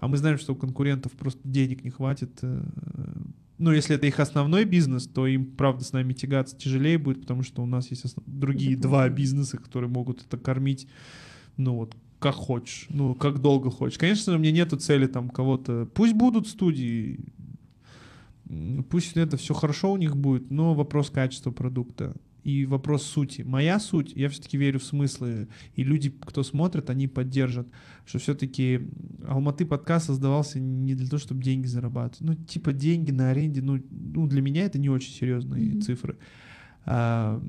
А 0.00 0.08
мы 0.08 0.16
знаем, 0.16 0.36
что 0.38 0.52
у 0.52 0.56
конкурентов 0.56 1.12
просто 1.12 1.40
денег 1.44 1.84
не 1.84 1.90
хватит. 1.90 2.38
э, 2.42 2.62
Ну, 3.58 3.70
если 3.72 3.94
это 3.94 4.06
их 4.06 4.18
основной 4.18 4.64
бизнес, 4.64 5.06
то 5.06 5.26
им, 5.28 5.46
правда, 5.46 5.84
с 5.84 5.92
нами 5.92 6.12
тягаться 6.12 6.56
тяжелее 6.56 6.98
будет, 6.98 7.20
потому 7.20 7.42
что 7.44 7.62
у 7.62 7.66
нас 7.66 7.90
есть 7.90 8.04
основ- 8.04 8.24
другие 8.26 8.76
два 8.76 9.08
бизнеса, 9.08 9.58
которые 9.58 9.88
могут 9.88 10.22
это 10.26 10.36
кормить, 10.36 10.88
ну, 11.56 11.76
вот, 11.76 11.94
как 12.18 12.34
хочешь, 12.34 12.86
ну, 12.90 13.14
как 13.14 13.38
долго 13.40 13.70
хочешь. 13.70 13.96
Конечно 13.98 14.34
у 14.34 14.38
меня 14.38 14.50
нету 14.50 14.76
цели 14.76 15.06
там 15.06 15.28
кого-то... 15.30 15.86
Пусть 15.94 16.14
будут 16.14 16.48
студии, 16.48 17.20
пусть 18.90 19.16
это 19.16 19.36
все 19.36 19.54
хорошо 19.54 19.92
у 19.92 19.96
них 19.96 20.16
будет, 20.16 20.50
но 20.50 20.74
вопрос 20.74 21.10
качества 21.10 21.50
продукта 21.50 22.14
и 22.44 22.66
вопрос 22.66 23.04
сути. 23.04 23.42
Моя 23.42 23.80
суть, 23.80 24.12
я 24.14 24.28
все-таки 24.28 24.58
верю 24.58 24.78
в 24.78 24.84
смыслы, 24.84 25.48
и 25.74 25.82
люди, 25.82 26.10
кто 26.10 26.42
смотрит, 26.42 26.90
они 26.90 27.08
поддержат, 27.08 27.66
что 28.04 28.18
все-таки 28.18 28.82
Алматы 29.26 29.64
подкаст 29.64 30.06
создавался 30.06 30.60
не 30.60 30.94
для 30.94 31.08
того, 31.08 31.18
чтобы 31.18 31.42
деньги 31.42 31.66
зарабатывать. 31.66 32.20
Ну, 32.20 32.34
типа 32.44 32.72
деньги 32.72 33.10
на 33.10 33.30
аренде, 33.30 33.62
ну, 33.62 33.82
ну 33.90 34.26
для 34.26 34.42
меня 34.42 34.66
это 34.66 34.78
не 34.78 34.90
очень 34.90 35.12
серьезные 35.12 35.70
Мгм. 35.72 35.80
цифры. 35.80 36.18
А, 36.84 37.42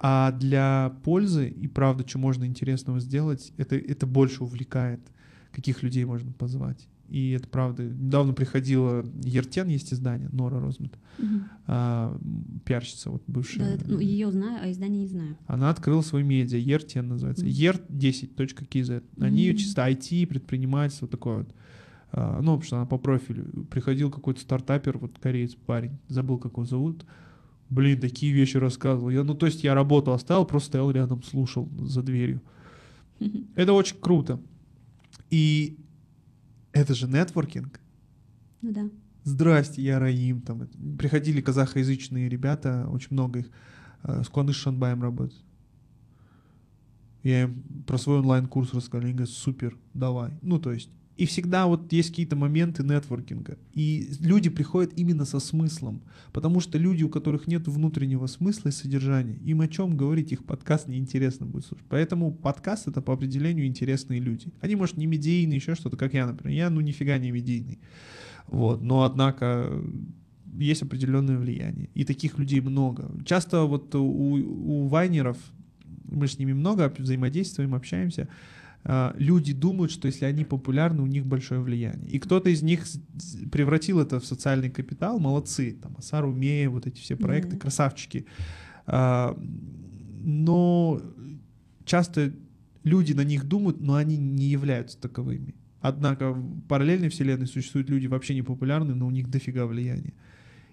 а 0.00 0.32
для 0.32 0.96
пользы 1.04 1.48
и 1.48 1.68
правда, 1.68 2.06
что 2.06 2.18
можно 2.18 2.44
интересного 2.44 2.98
сделать, 2.98 3.52
это, 3.56 3.76
это 3.76 4.06
больше 4.06 4.42
увлекает, 4.42 5.00
каких 5.52 5.84
людей 5.84 6.04
можно 6.04 6.32
позвать. 6.32 6.88
И 7.08 7.30
это 7.30 7.48
правда. 7.48 7.84
Недавно 7.84 8.34
приходила 8.34 9.04
Ертен, 9.24 9.68
есть 9.68 9.92
издание, 9.94 10.28
Нора 10.32 10.60
Розмет, 10.60 10.92
Мгм. 11.18 11.44
а, 11.66 12.18
пиарщица 12.66 13.10
вот 13.10 13.22
бывшая. 13.26 13.78
Да, 13.78 13.84
ну, 13.88 13.98
ее 13.98 14.30
знаю, 14.30 14.60
а 14.62 14.70
издание 14.70 15.00
не 15.02 15.06
знаю. 15.08 15.36
Она 15.46 15.70
открыла 15.70 16.02
свой 16.02 16.22
медиа, 16.22 16.58
Ертен 16.58 17.08
называется, 17.08 17.44
Мгм. 17.46 17.52
ert10.kz. 17.54 19.02
Они 19.20 19.48
Мгм. 19.48 19.56
чисто 19.58 19.82
IT, 19.88 20.26
предпринимательство, 20.26 21.08
такое 21.08 21.38
вот. 21.38 21.54
А, 22.12 22.36
Ну, 22.40 22.52
потому 22.52 22.62
что 22.62 22.76
она 22.76 22.86
по 22.86 22.98
профилю. 22.98 23.66
Приходил 23.70 24.10
какой-то 24.10 24.40
стартапер, 24.40 24.98
вот 24.98 25.18
кореец 25.18 25.54
парень, 25.54 25.98
забыл, 26.08 26.38
как 26.38 26.52
его 26.52 26.64
зовут. 26.64 27.04
Блин, 27.70 28.00
такие 28.00 28.32
вещи 28.32 28.56
рассказывал. 28.56 29.10
Я, 29.10 29.24
ну, 29.24 29.34
то 29.34 29.44
есть 29.46 29.62
я 29.64 29.74
работу 29.74 30.12
оставил, 30.12 30.46
просто 30.46 30.68
стоял 30.68 30.90
рядом, 30.90 31.22
слушал 31.22 31.68
за 31.80 32.02
дверью. 32.02 32.40
Это 33.56 33.72
очень 33.74 33.96
круто. 34.00 34.40
И 35.30 35.76
Это 36.78 36.94
же 36.94 37.08
нетворкинг. 37.08 37.80
Ну 38.62 38.72
да. 38.72 38.88
Здрасте, 39.24 39.82
я 39.82 39.98
Раим. 39.98 40.40
Там 40.42 40.68
приходили 40.96 41.40
казахоязычные 41.40 42.28
ребята, 42.28 42.86
очень 42.88 43.08
много 43.10 43.40
их, 43.40 43.50
э, 44.04 44.22
с 44.22 44.28
Куаныш 44.28 44.56
Шанбаем 44.56 45.02
работают. 45.02 45.44
Я 47.24 47.42
им 47.42 47.64
про 47.84 47.98
свой 47.98 48.20
онлайн-курс 48.20 48.74
рассказал, 48.74 49.04
они 49.04 49.12
говорят, 49.12 49.30
супер, 49.30 49.76
давай. 49.92 50.30
Ну, 50.40 50.60
то 50.60 50.72
есть, 50.72 50.90
и 51.18 51.26
всегда 51.26 51.66
вот 51.66 51.92
есть 51.92 52.10
какие-то 52.10 52.36
моменты 52.36 52.84
нетворкинга. 52.84 53.58
И 53.74 54.08
люди 54.20 54.50
приходят 54.50 54.92
именно 54.96 55.24
со 55.24 55.40
смыслом. 55.40 56.00
Потому 56.32 56.60
что 56.60 56.78
люди, 56.78 57.02
у 57.02 57.08
которых 57.08 57.48
нет 57.48 57.66
внутреннего 57.66 58.26
смысла 58.26 58.68
и 58.68 58.72
содержания, 58.72 59.34
им 59.44 59.60
о 59.60 59.66
чем 59.66 59.96
говорить, 59.96 60.30
их 60.30 60.44
подкаст 60.44 60.86
неинтересно 60.86 61.44
будет 61.44 61.64
слушать. 61.64 61.84
Поэтому 61.88 62.32
подкаст 62.32 62.86
это 62.86 63.02
по 63.02 63.14
определению 63.14 63.66
интересные 63.66 64.20
люди. 64.20 64.52
Они, 64.60 64.76
может, 64.76 64.96
не 64.96 65.06
медийные, 65.06 65.56
еще 65.56 65.74
что-то, 65.74 65.96
как 65.96 66.14
я, 66.14 66.24
например. 66.24 66.56
Я, 66.56 66.70
ну, 66.70 66.80
нифига 66.80 67.18
не 67.18 67.32
медийный. 67.32 67.80
Вот. 68.46 68.80
Но, 68.80 69.02
однако, 69.02 69.82
есть 70.54 70.82
определенное 70.82 71.36
влияние. 71.36 71.90
И 71.94 72.04
таких 72.04 72.38
людей 72.38 72.60
много. 72.60 73.10
Часто 73.24 73.64
вот 73.64 73.92
у, 73.96 74.04
у 74.04 74.86
вайнеров, 74.86 75.36
мы 76.04 76.28
с 76.28 76.38
ними 76.38 76.52
много 76.52 76.94
взаимодействуем, 76.96 77.74
общаемся, 77.74 78.28
люди 78.84 79.52
думают, 79.52 79.92
что 79.92 80.06
если 80.06 80.24
они 80.24 80.44
популярны, 80.44 81.02
у 81.02 81.06
них 81.06 81.26
большое 81.26 81.60
влияние. 81.60 82.10
И 82.10 82.18
кто-то 82.18 82.48
из 82.48 82.62
них 82.62 82.84
превратил 83.50 84.00
это 84.00 84.18
в 84.20 84.24
социальный 84.24 84.70
капитал, 84.70 85.18
молодцы, 85.18 85.76
там, 85.80 85.94
Асар 85.98 86.24
Умея, 86.24 86.70
вот 86.70 86.86
эти 86.86 87.00
все 87.00 87.16
проекты, 87.16 87.56
mm-hmm. 87.56 87.60
красавчики. 87.60 88.26
А, 88.86 89.38
но 90.20 91.02
часто 91.84 92.32
люди 92.84 93.12
на 93.12 93.24
них 93.24 93.44
думают, 93.44 93.80
но 93.80 93.94
они 93.94 94.16
не 94.16 94.46
являются 94.46 94.98
таковыми. 94.98 95.54
Однако 95.80 96.32
в 96.32 96.62
параллельной 96.62 97.08
вселенной 97.08 97.46
существуют 97.46 97.90
люди 97.90 98.06
вообще 98.06 98.34
не 98.34 98.42
популярные, 98.42 98.94
но 98.94 99.06
у 99.06 99.10
них 99.10 99.28
дофига 99.28 99.66
влияния. 99.66 100.14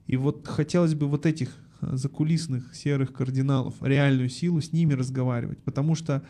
И 0.07 0.17
вот 0.17 0.47
хотелось 0.47 0.93
бы 0.93 1.07
вот 1.07 1.25
этих 1.25 1.49
закулисных 1.81 2.73
серых 2.73 3.13
кардиналов, 3.13 3.75
реальную 3.81 4.29
силу, 4.29 4.61
с 4.61 4.71
ними 4.71 4.93
разговаривать. 4.93 5.59
Потому 5.63 5.95
что 5.95 6.23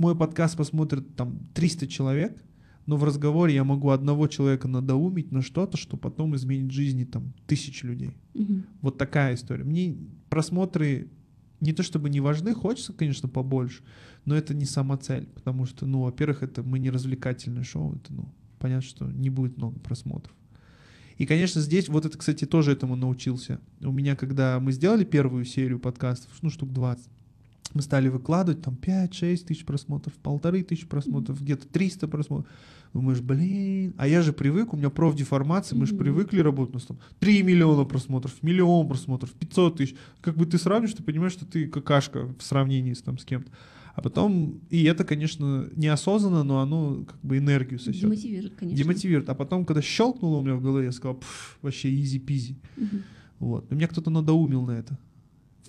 мой 0.00 0.16
подкаст 0.16 0.56
посмотрит 0.56 1.14
там 1.14 1.38
300 1.52 1.86
человек, 1.86 2.42
но 2.86 2.96
в 2.96 3.04
разговоре 3.04 3.54
я 3.54 3.64
могу 3.64 3.90
одного 3.90 4.28
человека 4.28 4.66
надоумить 4.66 5.30
на 5.30 5.42
что-то, 5.42 5.76
что 5.76 5.98
потом 5.98 6.34
изменит 6.36 6.72
жизни 6.72 7.04
там 7.04 7.34
тысяч 7.46 7.82
людей. 7.82 8.16
Угу. 8.34 8.62
Вот 8.80 8.96
такая 8.96 9.34
история. 9.34 9.62
Мне 9.62 9.98
просмотры 10.30 11.10
не 11.60 11.74
то 11.74 11.82
чтобы 11.82 12.08
не 12.08 12.20
важны, 12.20 12.54
хочется, 12.54 12.94
конечно, 12.94 13.28
побольше, 13.28 13.82
но 14.24 14.34
это 14.34 14.54
не 14.54 14.64
сама 14.64 14.96
цель, 14.96 15.26
потому 15.26 15.66
что, 15.66 15.84
ну, 15.84 16.00
во-первых, 16.00 16.42
это 16.42 16.62
мы 16.62 16.78
не 16.78 16.88
развлекательное 16.88 17.64
шоу, 17.64 17.96
это, 17.96 18.14
ну, 18.14 18.32
понятно, 18.58 18.88
что 18.88 19.04
не 19.04 19.28
будет 19.28 19.58
много 19.58 19.78
просмотров. 19.80 20.34
И, 21.18 21.26
конечно, 21.26 21.60
здесь, 21.60 21.90
вот 21.90 22.06
это, 22.06 22.16
кстати, 22.16 22.46
тоже 22.46 22.72
этому 22.72 22.96
научился. 22.96 23.60
У 23.82 23.92
меня, 23.92 24.16
когда 24.16 24.58
мы 24.58 24.72
сделали 24.72 25.04
первую 25.04 25.44
серию 25.44 25.78
подкастов, 25.78 26.32
ну, 26.40 26.48
штук 26.48 26.72
20, 26.72 27.06
мы 27.74 27.82
стали 27.82 28.08
выкладывать 28.08 28.62
там 28.62 28.76
5-6 28.80 29.44
тысяч 29.44 29.64
просмотров, 29.64 30.14
полторы 30.14 30.62
тысячи 30.62 30.86
просмотров, 30.86 31.40
где-то 31.40 31.68
300 31.68 32.08
просмотров. 32.08 32.50
Думаешь, 32.92 33.20
блин, 33.20 33.94
а 33.98 34.08
я 34.08 34.20
же 34.20 34.32
привык, 34.32 34.72
у 34.72 34.76
меня 34.76 34.90
профдеформация, 34.90 35.78
мы 35.78 35.86
же 35.86 35.94
привыкли 35.94 36.40
работать, 36.40 36.74
у 36.74 36.78
нас 36.78 36.86
там 36.86 36.98
3 37.20 37.42
миллиона 37.44 37.84
просмотров, 37.84 38.42
миллион 38.42 38.88
просмотров, 38.88 39.32
500 39.32 39.76
тысяч. 39.76 39.94
Как 40.20 40.36
бы 40.36 40.44
ты 40.46 40.58
сравнишь, 40.58 40.94
ты 40.94 41.02
понимаешь, 41.02 41.32
что 41.32 41.46
ты 41.46 41.68
какашка 41.68 42.26
в 42.38 42.42
сравнении 42.42 42.92
с, 42.92 43.02
там, 43.02 43.18
с 43.18 43.24
кем-то. 43.24 43.50
А 43.94 44.02
потом, 44.02 44.60
и 44.70 44.84
это, 44.84 45.04
конечно, 45.04 45.68
неосознанно, 45.76 46.42
но 46.42 46.60
оно 46.60 47.04
как 47.04 47.20
бы 47.20 47.38
энергию 47.38 47.78
сосет. 47.78 48.02
Демотивирует, 48.02 48.54
конечно. 48.54 48.82
Демотивирует. 48.82 49.28
А 49.28 49.34
потом, 49.34 49.64
когда 49.64 49.82
щелкнуло 49.82 50.38
у 50.38 50.42
меня 50.42 50.54
в 50.54 50.62
голове, 50.62 50.86
я 50.86 50.92
сказал, 50.92 51.20
вообще 51.60 51.92
изи-пизи. 51.94 52.56
Угу. 52.76 52.86
Вот. 53.40 53.70
И 53.70 53.74
меня 53.74 53.88
кто-то 53.88 54.10
надоумил 54.10 54.62
на 54.64 54.72
это. 54.72 54.98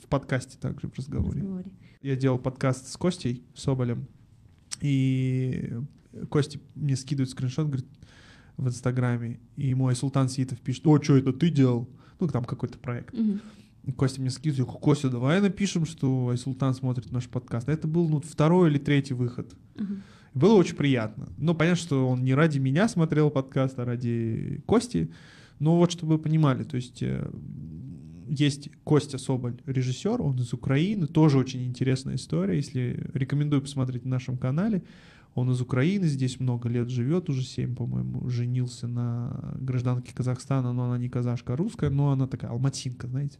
В 0.01 0.07
подкасте 0.07 0.57
также, 0.59 0.87
в 0.87 0.97
разговоре. 0.97 1.41
В 1.41 1.43
разговоре. 1.43 1.71
Я 2.01 2.15
делал 2.15 2.39
подкаст 2.39 2.87
с 2.87 2.97
Костей 2.97 3.43
Соболем, 3.53 4.07
и 4.81 5.71
Костя 6.29 6.59
мне 6.73 6.95
скидывает 6.95 7.29
скриншот, 7.29 7.67
говорит, 7.67 7.85
в 8.57 8.67
Инстаграме, 8.67 9.39
и 9.55 9.73
мой 9.75 9.95
Султан 9.95 10.27
Ситов 10.27 10.59
пишет, 10.61 10.85
о, 10.87 11.01
что 11.01 11.17
это 11.17 11.31
ты 11.31 11.49
делал? 11.49 11.87
Ну, 12.19 12.27
там 12.27 12.43
какой-то 12.43 12.79
проект. 12.79 13.13
Угу. 13.13 13.93
Костя 13.95 14.19
мне 14.21 14.31
скидывает, 14.31 14.67
Костя, 14.79 15.09
давай 15.09 15.41
напишем, 15.41 15.85
что 15.85 16.29
Айсултан 16.29 16.73
смотрит 16.73 17.11
наш 17.11 17.27
подкаст. 17.27 17.69
Это 17.69 17.87
был 17.87 18.09
ну, 18.09 18.19
второй 18.19 18.69
или 18.69 18.79
третий 18.79 19.13
выход. 19.13 19.53
Угу. 19.75 19.93
Было 20.33 20.53
очень 20.53 20.75
приятно. 20.75 21.29
Но 21.37 21.53
понятно, 21.53 21.81
что 21.81 22.09
он 22.09 22.23
не 22.23 22.33
ради 22.33 22.57
меня 22.57 22.87
смотрел 22.87 23.29
подкаст, 23.29 23.77
а 23.79 23.85
ради 23.85 24.63
Кости. 24.65 25.11
Но 25.59 25.77
вот 25.77 25.91
чтобы 25.91 26.13
вы 26.13 26.19
понимали, 26.19 26.63
то 26.63 26.77
есть 26.77 27.03
э, 27.03 27.29
есть 28.31 28.69
Костя 28.85 29.17
Соболь, 29.17 29.57
режиссер, 29.65 30.21
он 30.21 30.37
из 30.39 30.53
Украины, 30.53 31.05
тоже 31.05 31.37
очень 31.37 31.65
интересная 31.65 32.15
история, 32.15 32.55
если 32.55 33.09
рекомендую 33.13 33.61
посмотреть 33.61 34.05
на 34.05 34.11
нашем 34.11 34.37
канале. 34.37 34.83
Он 35.35 35.51
из 35.51 35.59
Украины, 35.59 36.07
здесь 36.07 36.39
много 36.39 36.69
лет 36.69 36.89
живет, 36.89 37.29
уже 37.29 37.43
7, 37.43 37.75
по-моему, 37.75 38.29
женился 38.29 38.87
на 38.87 39.53
гражданке 39.59 40.13
Казахстана, 40.13 40.71
но 40.71 40.85
она 40.85 40.97
не 40.97 41.09
казашка, 41.09 41.53
а 41.53 41.55
русская, 41.57 41.89
но 41.89 42.11
она 42.11 42.25
такая 42.27 42.51
алматинка, 42.51 43.07
знаете. 43.07 43.37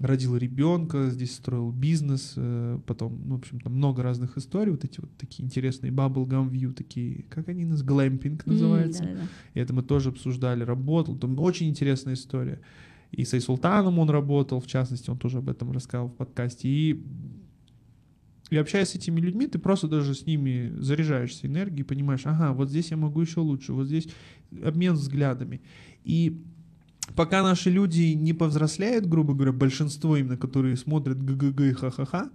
Родил 0.00 0.36
ребенка, 0.36 1.10
здесь 1.10 1.34
строил 1.34 1.70
бизнес, 1.72 2.34
э, 2.36 2.78
потом, 2.86 3.20
ну, 3.24 3.36
в 3.36 3.38
общем, 3.38 3.60
там 3.60 3.74
много 3.74 4.02
разных 4.02 4.36
историй, 4.36 4.72
вот 4.72 4.84
эти 4.84 5.00
вот 5.00 5.10
такие 5.16 5.44
интересные 5.44 5.92
bubblegum 5.92 6.50
view, 6.50 6.72
такие, 6.72 7.24
как 7.28 7.48
они 7.48 7.64
нас, 7.64 7.82
глэмпинг 7.82 8.46
называется. 8.46 9.02
Mm, 9.02 9.14
да, 9.14 9.20
да. 9.20 9.28
И 9.54 9.60
это 9.60 9.74
мы 9.74 9.82
тоже 9.82 10.10
обсуждали, 10.10 10.62
работал, 10.62 11.16
там 11.16 11.38
очень 11.40 11.68
интересная 11.68 12.14
история. 12.14 12.60
И 13.10 13.24
с 13.24 13.34
Айсултаном 13.34 13.98
он 13.98 14.10
работал, 14.10 14.60
в 14.60 14.66
частности, 14.66 15.10
он 15.10 15.18
тоже 15.18 15.38
об 15.38 15.48
этом 15.48 15.72
рассказал 15.72 16.08
в 16.08 16.14
подкасте. 16.14 16.68
И, 16.68 17.04
и 18.50 18.56
общаясь 18.56 18.90
с 18.90 18.94
этими 18.94 19.20
людьми, 19.20 19.46
ты 19.46 19.58
просто 19.58 19.88
даже 19.88 20.14
с 20.14 20.26
ними 20.26 20.74
заряжаешься 20.78 21.46
энергией, 21.46 21.84
понимаешь, 21.84 22.22
ага, 22.24 22.52
вот 22.52 22.70
здесь 22.70 22.90
я 22.90 22.96
могу 22.96 23.20
еще 23.20 23.40
лучше, 23.40 23.72
вот 23.72 23.86
здесь 23.86 24.08
обмен 24.62 24.94
взглядами. 24.94 25.62
И 26.04 26.42
пока 27.14 27.42
наши 27.42 27.70
люди 27.70 28.12
не 28.12 28.32
повзрослеют, 28.32 29.06
грубо 29.06 29.34
говоря, 29.34 29.52
большинство 29.52 30.16
именно, 30.16 30.36
которые 30.36 30.76
смотрят 30.76 31.22
ГГГ 31.22 31.60
и 31.60 31.72
ха-ха-ха, 31.72 32.30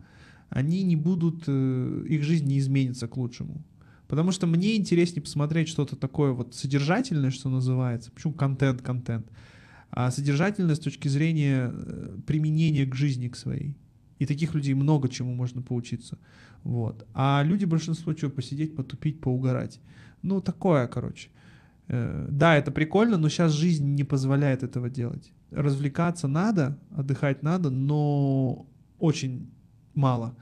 они 0.49 0.84
не 0.84 0.95
будут, 0.95 1.43
э, 1.47 2.05
их 2.07 2.24
жизнь 2.24 2.45
не 2.45 2.59
изменится 2.59 3.07
к 3.07 3.17
лучшему. 3.17 3.63
Потому 4.07 4.32
что 4.32 4.45
мне 4.45 4.76
интереснее 4.76 5.24
посмотреть 5.24 5.69
что-то 5.69 5.95
такое 5.95 6.34
вот 6.34 6.53
содержательное, 6.53 7.32
что 7.32 7.49
называется. 7.49 8.11
Почему 8.11 8.34
контент, 8.34 8.82
контент? 8.82 9.28
А 9.95 10.09
содержательное 10.09 10.73
с 10.73 10.79
точки 10.79 11.07
зрения 11.07 11.71
э, 11.71 12.17
применения 12.25 12.85
к 12.85 12.95
жизни 12.95 13.27
к 13.27 13.35
своей. 13.35 13.77
И 14.17 14.25
таких 14.25 14.55
людей 14.55 14.73
много 14.73 15.07
чему 15.07 15.35
можно 15.35 15.61
поучиться. 15.61 16.17
Вот. 16.63 17.05
А 17.13 17.43
люди 17.45 17.65
большинство 17.65 18.13
чего 18.13 18.31
посидеть, 18.31 18.75
потупить, 18.75 19.21
поугарать. 19.21 19.79
Ну, 20.23 20.41
такое, 20.41 20.87
короче. 20.87 21.29
Э, 21.89 22.27
да, 22.27 22.57
это 22.57 22.71
прикольно, 22.71 23.17
но 23.17 23.29
сейчас 23.29 23.51
жизнь 23.51 23.85
не 23.85 24.03
позволяет 24.03 24.63
этого 24.63 24.89
делать. 24.89 25.31
Развлекаться 25.51 26.27
надо, 26.27 26.79
отдыхать 26.89 27.43
надо, 27.43 27.69
но 27.69 28.65
очень 28.97 29.51
мало. 29.93 30.35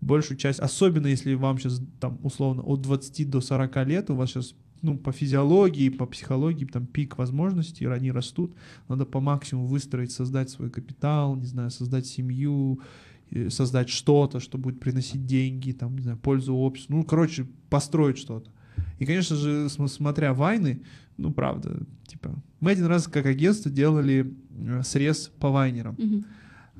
Большую 0.00 0.38
часть, 0.38 0.60
особенно 0.60 1.08
если 1.08 1.34
вам 1.34 1.58
сейчас 1.58 1.82
там 1.98 2.20
условно 2.22 2.62
от 2.62 2.82
20 2.82 3.28
до 3.28 3.40
40 3.40 3.86
лет, 3.86 4.10
у 4.10 4.14
вас 4.14 4.30
сейчас 4.30 4.54
ну, 4.82 4.98
по 4.98 5.12
физиологии, 5.12 5.88
по 5.88 6.06
психологии, 6.06 6.64
там 6.64 6.86
пик 6.86 7.18
возможностей, 7.18 7.86
они 7.86 8.10
растут, 8.10 8.54
надо 8.88 9.06
по 9.06 9.20
максимуму 9.20 9.66
выстроить, 9.66 10.12
создать 10.12 10.50
свой 10.50 10.70
капитал, 10.70 11.36
не 11.36 11.46
знаю, 11.46 11.70
создать 11.70 12.06
семью, 12.06 12.80
создать 13.48 13.88
что-то, 13.88 14.40
что 14.40 14.58
будет 14.58 14.80
приносить 14.80 15.24
деньги, 15.24 15.72
там, 15.72 15.96
не 15.96 16.02
знаю, 16.02 16.18
пользу 16.18 16.54
обществу, 16.54 16.96
ну, 16.96 17.04
короче, 17.04 17.46
построить 17.70 18.18
что-то. 18.18 18.50
И, 18.98 19.06
конечно 19.06 19.36
же, 19.36 19.68
смотря 19.68 20.34
вайны, 20.34 20.82
ну, 21.16 21.32
правда, 21.32 21.86
типа, 22.06 22.34
мы 22.60 22.72
один 22.72 22.86
раз 22.86 23.08
как 23.08 23.26
агентство 23.26 23.70
делали 23.70 24.34
э, 24.50 24.82
срез 24.82 25.30
по 25.38 25.50
вайнерам. 25.50 25.94
Mm-hmm. 25.94 26.24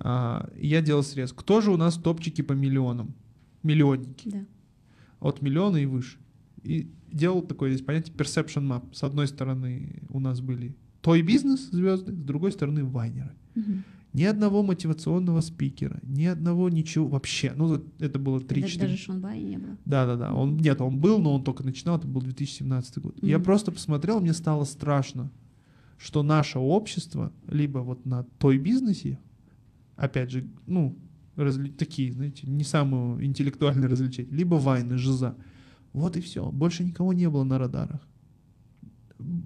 А, 0.00 0.50
я 0.57 0.80
делал 0.82 1.03
срез. 1.03 1.32
Кто 1.32 1.61
же 1.61 1.70
у 1.70 1.76
нас 1.76 1.96
топчики 1.96 2.42
по 2.42 2.53
миллионам? 2.53 3.14
Миллионники. 3.62 4.28
Да. 4.28 4.44
От 5.20 5.42
миллиона 5.42 5.76
и 5.76 5.86
выше. 5.86 6.18
И 6.62 6.90
делал 7.12 7.42
такое 7.42 7.70
здесь 7.70 7.84
понятие 7.84 8.14
perception 8.14 8.66
map. 8.68 8.94
С 8.94 9.02
одной 9.02 9.28
стороны 9.28 10.02
у 10.08 10.20
нас 10.20 10.40
были 10.40 10.74
той 11.00 11.22
бизнес 11.22 11.70
звезды, 11.70 12.12
с 12.12 12.24
другой 12.24 12.52
стороны 12.52 12.84
вайнеры. 12.84 13.32
Угу. 13.56 13.72
Ни 14.12 14.24
одного 14.24 14.62
мотивационного 14.62 15.40
спикера, 15.40 15.98
ни 16.02 16.24
одного 16.26 16.68
ничего 16.68 17.08
вообще. 17.08 17.54
Ну, 17.56 17.82
это 17.98 18.18
было 18.18 18.40
3-4. 18.40 18.78
Даже 18.78 18.96
Шон 18.98 19.20
Бай 19.20 19.40
не 19.40 19.56
было. 19.56 19.78
Да, 19.86 20.06
да, 20.06 20.16
да. 20.16 20.34
Он, 20.34 20.58
нет, 20.58 20.82
он 20.82 20.98
был, 20.98 21.18
но 21.18 21.34
он 21.34 21.44
только 21.44 21.64
начинал, 21.64 21.96
это 21.96 22.06
был 22.06 22.20
2017 22.20 22.98
год. 22.98 23.16
Mm-hmm. 23.16 23.28
Я 23.28 23.38
просто 23.38 23.72
посмотрел, 23.72 24.20
мне 24.20 24.34
стало 24.34 24.64
страшно, 24.64 25.30
что 25.96 26.22
наше 26.22 26.58
общество, 26.58 27.32
либо 27.48 27.78
вот 27.78 28.04
на 28.04 28.24
той 28.38 28.58
бизнесе, 28.58 29.18
опять 29.96 30.30
же, 30.30 30.46
ну, 30.66 30.98
разли... 31.36 31.70
такие, 31.70 32.12
знаете, 32.12 32.46
не 32.46 32.64
самые 32.64 33.24
интеллектуальные 33.24 33.88
развлечения, 33.88 34.30
либо 34.30 34.56
вайны, 34.56 34.98
жиза. 34.98 35.36
Вот 35.93 36.16
и 36.16 36.20
все. 36.20 36.51
Больше 36.51 36.84
никого 36.84 37.12
не 37.12 37.28
было 37.28 37.45
на 37.45 37.59
радарах. 37.59 38.01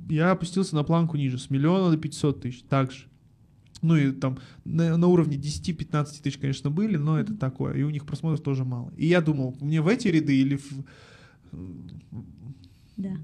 я 0.09 0.31
опустился 0.31 0.75
на 0.75 0.85
планку 0.85 1.17
ниже, 1.17 1.39
с 1.39 1.51
миллиона 1.51 1.91
до 1.91 1.97
500 1.97 2.41
тысяч, 2.43 2.63
также. 2.63 3.07
Ну 3.83 3.97
и 3.97 4.13
там 4.13 4.39
на, 4.65 4.97
на 4.97 5.07
уровне 5.07 5.37
10-15 5.37 6.23
тысяч, 6.23 6.39
конечно, 6.39 6.71
были, 6.71 6.97
но 6.97 7.19
это 7.19 7.35
такое. 7.35 7.75
И 7.75 7.83
у 7.83 7.91
них 7.91 8.07
просмотров 8.07 8.41
тоже 8.43 8.65
мало. 8.65 8.93
И 8.97 9.07
я 9.07 9.21
думал, 9.21 9.57
мне 9.61 9.81
в 9.81 9.89
эти 9.89 10.09
ряды 10.09 10.37
или 10.37 10.57
в... 10.57 10.85
Да. 12.97 13.17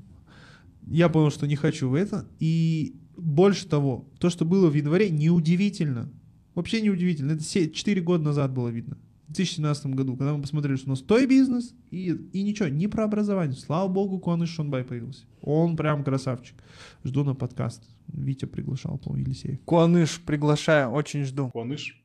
Я 0.87 1.09
понял, 1.09 1.31
что 1.31 1.47
не 1.47 1.57
хочу 1.57 1.89
в 1.89 1.95
это. 1.95 2.27
И 2.39 2.97
больше 3.16 3.66
того, 3.66 4.09
то, 4.18 4.31
что 4.31 4.45
было 4.45 4.68
в 4.68 4.75
январе, 4.75 5.11
неудивительно. 5.11 6.11
Вообще 6.55 6.83
неудивительно. 6.83 7.33
Это 7.33 7.45
4 7.45 8.03
года 8.03 8.25
назад 8.25 8.53
было 8.53 8.68
видно. 8.68 8.99
В 9.33 9.35
2017 9.35 9.87
году, 9.87 10.14
когда 10.14 10.35
мы 10.35 10.43
посмотрели, 10.43 10.76
что 10.76 10.89
у 10.89 10.91
нас 10.91 11.01
той 11.01 11.24
бизнес, 11.26 11.74
и, 11.91 12.11
и 12.11 12.43
ничего, 12.43 12.68
не 12.68 12.87
про 12.87 13.05
образование. 13.05 13.57
Слава 13.57 13.89
богу, 13.89 14.18
Куаныш 14.18 14.51
Шонбай 14.51 14.85
появился. 14.85 15.24
Он 15.41 15.74
прям 15.74 16.05
красавчик. 16.05 16.55
Жду 17.03 17.24
на 17.24 17.35
подкаст. 17.35 17.83
Витя 18.09 18.45
приглашал, 18.45 18.99
по-моему, 18.99 19.24
Елисеев. 19.24 19.59
Куаныш, 19.64 20.20
приглашаю, 20.20 20.91
очень 20.91 21.24
жду. 21.24 21.49
Куаныш, 21.49 22.05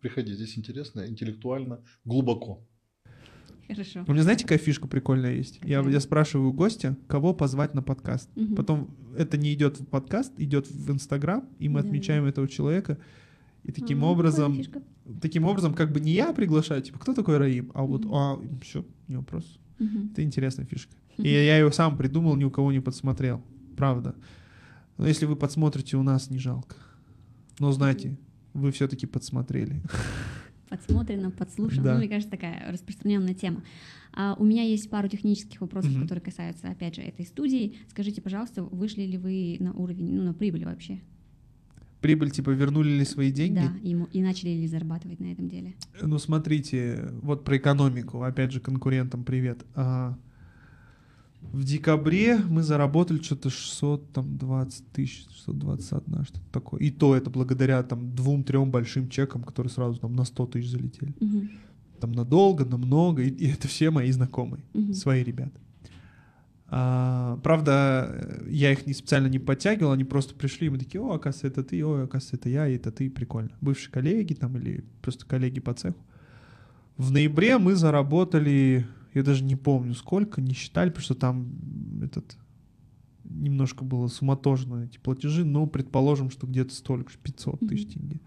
приходи, 0.00 0.32
здесь 0.32 0.56
интересно, 0.56 1.08
интеллектуально, 1.08 1.80
глубоко. 2.04 2.64
Хорошо. 3.66 4.04
У 4.06 4.12
меня, 4.12 4.22
знаете, 4.22 4.44
какая 4.44 4.58
фишка 4.58 4.86
прикольная 4.86 5.34
есть? 5.34 5.58
Я, 5.64 5.80
я 5.80 5.98
спрашиваю 5.98 6.52
гостя, 6.52 6.96
кого 7.08 7.34
позвать 7.34 7.74
на 7.74 7.82
подкаст. 7.82 8.30
Мгм. 8.36 8.54
Потом 8.54 8.96
это 9.18 9.36
не 9.36 9.52
идет 9.54 9.80
в 9.80 9.86
подкаст, 9.86 10.32
идет 10.38 10.70
в 10.70 10.88
Инстаграм, 10.92 11.48
и 11.58 11.68
мы 11.68 11.82
Да. 11.82 11.88
отмечаем 11.88 12.26
этого 12.26 12.46
человека. 12.46 12.96
И 13.64 13.72
таким 13.72 14.04
А, 14.04 14.08
образом, 14.08 14.58
таким 15.20 15.44
образом, 15.44 15.74
как 15.74 15.92
бы 15.92 16.00
не 16.00 16.12
я 16.12 16.32
приглашаю, 16.32 16.82
типа, 16.82 16.98
кто 16.98 17.14
такой 17.14 17.36
Раим? 17.38 17.70
А 17.74 17.82
вот, 17.84 18.06
а, 18.10 18.38
все, 18.62 18.84
не 19.08 19.16
вопрос. 19.16 19.58
Это 20.12 20.22
интересная 20.22 20.66
фишка. 20.66 20.94
И 21.18 21.28
я 21.28 21.58
ее 21.58 21.70
сам 21.72 21.96
придумал, 21.96 22.36
ни 22.36 22.44
у 22.44 22.50
кого 22.50 22.72
не 22.72 22.80
подсмотрел. 22.80 23.42
Правда. 23.76 24.14
Но 24.98 25.06
если 25.06 25.26
вы 25.26 25.36
подсмотрите, 25.36 25.96
у 25.96 26.02
нас 26.02 26.30
не 26.30 26.38
жалко. 26.38 26.76
Но 27.58 27.72
знайте, 27.72 28.18
вы 28.54 28.70
все-таки 28.72 29.06
подсмотрели. 29.06 29.82
Подсмотрено, 30.68 31.30
подслушано. 31.30 31.82
Да. 31.82 31.92
Ну, 31.94 31.98
мне 31.98 32.08
кажется, 32.08 32.30
такая 32.30 32.70
распространенная 32.70 33.34
тема. 33.34 33.62
А, 34.12 34.34
у 34.38 34.44
меня 34.44 34.62
есть 34.62 34.88
пару 34.88 35.08
технических 35.08 35.60
вопросов, 35.60 35.90
Мгм. 35.92 36.02
которые 36.02 36.22
касаются, 36.22 36.68
опять 36.68 36.94
же, 36.94 37.02
этой 37.02 37.26
студии. 37.26 37.76
Скажите, 37.88 38.20
пожалуйста, 38.22 38.62
вышли 38.62 39.02
ли 39.02 39.18
вы 39.18 39.56
на 39.60 39.72
уровень, 39.72 40.14
ну, 40.14 40.22
на 40.22 40.32
прибыль 40.34 40.64
вообще? 40.64 41.00
Прибыль, 42.00 42.30
типа, 42.30 42.50
вернули 42.50 42.88
ли 42.90 43.04
свои 43.04 43.30
деньги? 43.30 43.58
Да, 43.58 43.72
и, 43.82 43.94
мо- 43.94 44.08
и 44.10 44.22
начали 44.22 44.50
ли 44.50 44.66
зарабатывать 44.66 45.20
на 45.20 45.26
этом 45.32 45.48
деле? 45.48 45.74
Ну, 46.00 46.18
смотрите, 46.18 47.10
вот 47.22 47.44
про 47.44 47.58
экономику, 47.58 48.22
опять 48.22 48.52
же, 48.52 48.60
конкурентам 48.60 49.22
привет. 49.22 49.64
А, 49.74 50.16
в 51.52 51.62
декабре 51.64 52.38
мы 52.38 52.62
заработали 52.62 53.20
что-то 53.22 53.50
620 53.50 54.88
тысяч, 54.92 55.26
621, 55.44 56.24
что-то 56.24 56.40
такое. 56.52 56.80
И 56.80 56.90
то 56.90 57.14
это 57.14 57.28
благодаря 57.28 57.82
там 57.82 58.14
двум-трем 58.14 58.70
большим 58.70 59.08
чекам, 59.10 59.42
которые 59.42 59.70
сразу 59.70 59.98
там 60.00 60.14
на 60.14 60.24
100 60.24 60.46
тысяч 60.46 60.70
залетели. 60.70 61.14
Мгм. 61.20 61.50
Там 62.00 62.12
надолго, 62.12 62.64
на 62.64 62.78
много, 62.78 63.22
и, 63.22 63.28
и 63.28 63.48
это 63.48 63.68
все 63.68 63.90
мои 63.90 64.10
знакомые, 64.10 64.64
Мгм. 64.72 64.94
свои 64.94 65.22
ребята. 65.22 65.60
А, 66.72 67.36
правда, 67.42 68.42
я 68.48 68.70
их 68.70 68.86
не 68.86 68.92
специально 68.92 69.26
не 69.26 69.40
подтягивал, 69.40 69.90
они 69.90 70.04
просто 70.04 70.36
пришли, 70.36 70.68
и 70.68 70.70
мы 70.70 70.78
такие, 70.78 71.02
о, 71.02 71.14
оказывается, 71.14 71.48
это 71.48 71.64
ты, 71.64 71.84
о, 71.84 72.04
оказывается, 72.04 72.36
это 72.36 72.48
я, 72.48 72.68
и 72.68 72.76
это 72.76 72.92
ты, 72.92 73.10
прикольно. 73.10 73.50
Бывшие 73.60 73.90
коллеги 73.90 74.34
там 74.34 74.56
или 74.56 74.84
просто 75.02 75.26
коллеги 75.26 75.58
по 75.58 75.74
цеху. 75.74 75.98
В 76.96 77.10
ноябре 77.10 77.58
мы 77.58 77.74
заработали, 77.74 78.86
я 79.14 79.22
даже 79.24 79.42
не 79.42 79.56
помню 79.56 79.94
сколько, 79.94 80.40
не 80.40 80.54
считали, 80.54 80.90
потому 80.90 81.02
что 81.02 81.14
там 81.16 81.48
этот 82.02 82.36
немножко 83.24 83.84
было 83.84 84.06
суматожно 84.06 84.84
эти 84.84 84.98
платежи, 84.98 85.44
но 85.44 85.66
предположим, 85.66 86.30
что 86.30 86.46
где-то 86.46 86.72
столько, 86.72 87.10
же, 87.10 87.18
500 87.18 87.60
тысяч 87.60 87.86
Мгм. 87.86 87.92
тенге. 87.92 88.20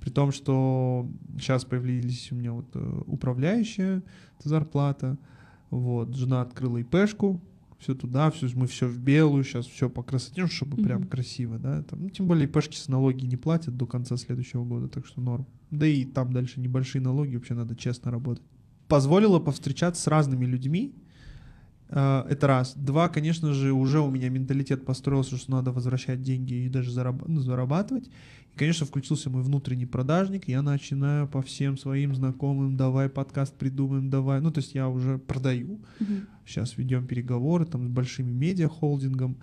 При 0.00 0.10
том, 0.10 0.32
что 0.32 1.08
сейчас 1.38 1.64
появились 1.64 2.32
у 2.32 2.36
меня 2.36 2.52
вот 2.52 2.66
э, 2.74 3.02
управляющая 3.06 4.02
зарплата, 4.42 5.18
вот, 5.70 6.14
жена 6.16 6.42
открыла 6.42 6.78
ИПшку, 6.78 7.40
все 7.82 7.94
туда, 7.94 8.30
все, 8.30 8.48
мы 8.54 8.66
все 8.66 8.86
в 8.86 8.98
белую, 8.98 9.42
сейчас 9.42 9.66
все 9.66 9.90
по 9.90 10.02
красоте, 10.02 10.42
ну, 10.42 10.48
чтобы 10.48 10.76
прям 10.82 11.00
Мгм. 11.00 11.08
красиво, 11.08 11.58
да, 11.58 11.82
там, 11.82 12.02
ну, 12.02 12.10
тем 12.10 12.28
более 12.28 12.46
ИПшки 12.46 12.76
с 12.76 12.88
налоги 12.88 13.26
не 13.26 13.36
платят 13.36 13.76
до 13.76 13.86
конца 13.86 14.16
следующего 14.16 14.64
года, 14.64 14.88
так 14.88 15.04
что 15.04 15.20
норм. 15.20 15.46
Да 15.70 15.86
и 15.86 16.04
там 16.04 16.32
дальше 16.32 16.60
небольшие 16.60 17.02
налоги, 17.02 17.34
вообще 17.34 17.54
надо 17.54 17.74
честно 17.74 18.10
работать. 18.10 18.44
Позволило 18.86 19.40
повстречаться 19.40 20.00
с 20.02 20.06
разными 20.06 20.44
людьми, 20.44 20.94
это 21.92 22.46
раз. 22.46 22.72
Два, 22.74 23.08
конечно 23.08 23.52
же, 23.52 23.72
уже 23.72 24.00
у 24.00 24.10
меня 24.10 24.30
менталитет 24.30 24.84
построился, 24.84 25.36
что 25.36 25.52
надо 25.52 25.72
возвращать 25.72 26.22
деньги 26.22 26.54
и 26.54 26.68
даже 26.68 26.90
зараб- 26.90 27.24
ну, 27.26 27.40
зарабатывать. 27.40 28.08
И, 28.54 28.58
конечно, 28.58 28.86
включился 28.86 29.28
мой 29.30 29.42
внутренний 29.42 29.86
продажник. 29.86 30.48
Я 30.48 30.62
начинаю 30.62 31.28
по 31.28 31.42
всем 31.42 31.76
своим 31.76 32.14
знакомым, 32.14 32.76
давай 32.76 33.08
подкаст 33.08 33.54
придумаем, 33.54 34.10
давай. 34.10 34.40
Ну, 34.40 34.50
то 34.50 34.60
есть 34.60 34.74
я 34.74 34.88
уже 34.88 35.18
продаю. 35.18 35.80
Мгм. 36.00 36.26
Сейчас 36.46 36.76
ведем 36.78 37.06
переговоры 37.06 37.66
там 37.66 37.86
с 37.86 37.90
большими 37.90 38.30
медиахолдингом, 38.30 39.36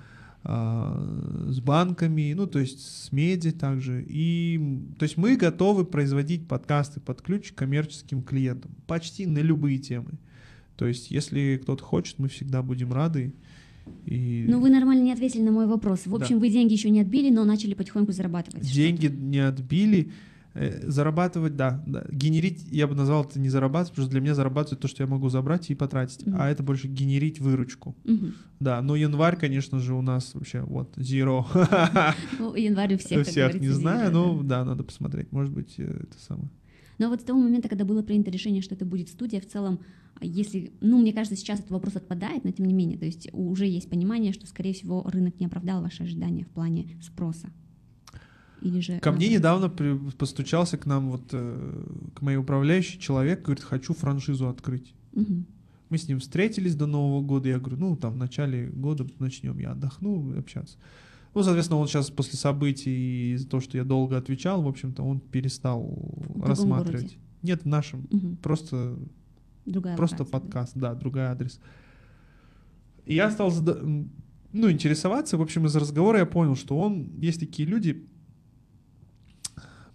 а, 0.43 1.45
с 1.49 1.59
банками, 1.59 2.33
ну, 2.33 2.47
то 2.47 2.59
есть 2.59 2.79
с 2.79 3.11
медиа 3.11 3.51
также. 3.51 4.05
И, 4.07 4.79
то 4.97 5.03
есть 5.03 5.17
мы 5.17 5.35
готовы 5.35 5.85
производить 5.85 6.47
подкасты 6.47 6.99
под 6.99 7.21
ключ 7.21 7.51
коммерческим 7.53 8.23
клиентам 8.23 8.71
почти 8.87 9.25
на 9.25 9.39
любые 9.39 9.79
темы. 9.79 10.17
То 10.79 10.87
есть 10.87 11.11
если 11.11 11.59
кто-то 11.61 11.83
хочет, 11.83 12.19
мы 12.19 12.29
всегда 12.29 12.61
будем 12.63 12.93
рады. 12.93 13.33
И 14.05 14.45
Ну, 14.47 14.61
вы 14.61 14.69
нормально 14.69 15.03
не 15.03 15.11
ответили 15.11 15.41
на 15.41 15.51
мой 15.51 15.67
вопрос. 15.67 16.05
В 16.05 16.09
Да. 16.09 16.15
общем, 16.15 16.39
вы 16.39 16.49
деньги 16.49 16.71
еще 16.73 16.89
не 16.89 17.01
отбили, 17.01 17.29
но 17.29 17.43
начали 17.43 17.73
потихоньку 17.73 18.13
зарабатывать. 18.13 18.71
деньги 18.71 19.07
не 19.07 19.39
отбили. 19.39 20.11
Э, 20.55 20.89
Зарабатывать, 20.89 21.55
да, 21.57 21.83
да. 21.85 22.05
Генерить, 22.11 22.63
я 22.71 22.87
бы 22.87 22.95
назвал 22.95 23.23
это 23.25 23.39
не 23.39 23.49
зарабатывать, 23.49 23.91
потому 23.91 24.05
что 24.05 24.11
для 24.11 24.21
меня 24.21 24.33
зарабатывать 24.35 24.79
то, 24.79 24.87
что 24.87 25.03
я 25.03 25.07
могу 25.07 25.29
забрать 25.29 25.69
и 25.69 25.75
потратить. 25.75 26.25
Мгм. 26.25 26.37
А 26.39 26.49
это 26.49 26.63
больше 26.63 26.87
генерить 26.87 27.39
выручку. 27.39 27.95
Мгм. 28.05 28.33
Да, 28.59 28.81
но 28.81 28.95
январь, 28.95 29.37
конечно 29.37 29.79
же, 29.79 29.93
у 29.93 30.01
нас 30.01 30.33
вообще 30.33 30.61
вот 30.61 30.97
zero. 30.97 31.45
Ну, 32.39 32.55
январь 32.55 32.95
у 32.95 32.97
всех, 32.97 33.19
У 33.21 33.23
всех 33.29 33.59
не 33.59 33.67
знаю, 33.69 34.11
но 34.11 34.41
да. 34.43 34.63
да, 34.63 34.65
надо 34.65 34.83
посмотреть. 34.83 35.31
Может 35.31 35.53
быть, 35.53 35.75
э, 35.77 35.83
это 35.83 36.17
самое. 36.25 36.49
Но 36.97 37.09
вот 37.09 37.21
с 37.21 37.23
того 37.23 37.39
момента, 37.39 37.69
когда 37.69 37.85
было 37.85 38.01
принято 38.01 38.29
решение, 38.31 38.61
что 38.61 38.75
это 38.75 38.85
будет 38.85 39.07
студия, 39.09 39.39
в 39.39 39.45
целом, 39.47 39.79
если, 40.21 40.71
ну, 40.81 40.99
мне 40.99 41.13
кажется, 41.13 41.35
сейчас 41.35 41.59
этот 41.59 41.71
вопрос 41.71 41.95
отпадает, 41.95 42.43
но 42.43 42.51
тем 42.51 42.65
не 42.65 42.73
менее, 42.73 42.97
то 42.97 43.05
есть 43.05 43.29
уже 43.33 43.65
есть 43.65 43.89
понимание, 43.89 44.33
что, 44.33 44.47
скорее 44.47 44.73
всего, 44.73 45.03
рынок 45.03 45.39
не 45.39 45.45
оправдал 45.45 45.81
ваши 45.81 46.03
ожидания 46.03 46.43
в 46.43 46.49
плане 46.49 46.97
спроса. 47.01 47.49
Или 48.61 48.79
же... 48.81 48.99
Ко 48.99 49.11
мне 49.11 49.27
наоборот? 49.27 49.39
недавно 49.39 49.69
при- 49.69 50.11
постучался 50.17 50.77
к 50.77 50.85
нам 50.85 51.11
вот 51.11 51.29
э, 51.31 51.85
к 52.13 52.21
моей 52.21 52.37
управляющей 52.37 52.99
человек, 52.99 53.43
говорит, 53.43 53.63
хочу 53.63 53.93
франшизу 53.93 54.49
открыть. 54.49 54.93
Мгм. 55.13 55.45
Мы 55.89 55.97
с 55.97 56.07
ним 56.07 56.19
встретились 56.19 56.75
до 56.75 56.85
Нового 56.85 57.21
года. 57.21 57.49
Я 57.49 57.57
говорю, 57.57 57.77
ну, 57.77 57.95
там, 57.95 58.13
в 58.13 58.17
начале 58.17 58.67
года 58.67 59.07
начнем. 59.19 59.57
Я 59.59 59.71
отдохну 59.71 60.37
общаться. 60.37 60.77
Ну, 61.33 61.43
соответственно, 61.43 61.79
он 61.79 61.87
сейчас 61.87 62.09
после 62.09 62.37
событий 62.37 62.91
и 62.91 63.33
из-за 63.33 63.47
того, 63.47 63.61
что 63.61 63.77
я 63.77 63.83
долго 63.83 64.17
отвечал, 64.17 64.61
в 64.61 64.67
общем-то, 64.67 65.03
он 65.03 65.19
перестал 65.19 65.83
другом 66.27 66.43
рассматривать. 66.43 67.01
городе? 67.01 67.17
Нет, 67.43 67.63
в 67.63 67.67
нашем. 67.67 68.07
Мгм. 68.11 68.37
Просто, 68.37 68.97
Другая 69.71 69.95
просто 69.95 70.23
локация, 70.23 70.31
да. 70.31 70.39
подкаст, 70.39 70.73
да. 70.75 70.93
другой 70.95 71.23
адрес. 71.23 71.59
И 73.05 73.15
я 73.15 73.31
стал 73.31 73.51
зада- 73.51 73.81
ну, 74.53 74.71
интересоваться. 74.71 75.37
В 75.37 75.41
общем, 75.41 75.65
из 75.65 75.75
разговора 75.75 76.19
я 76.19 76.25
понял, 76.25 76.55
что 76.55 76.77
он... 76.77 77.09
Есть 77.17 77.39
такие 77.39 77.67
люди, 77.67 78.07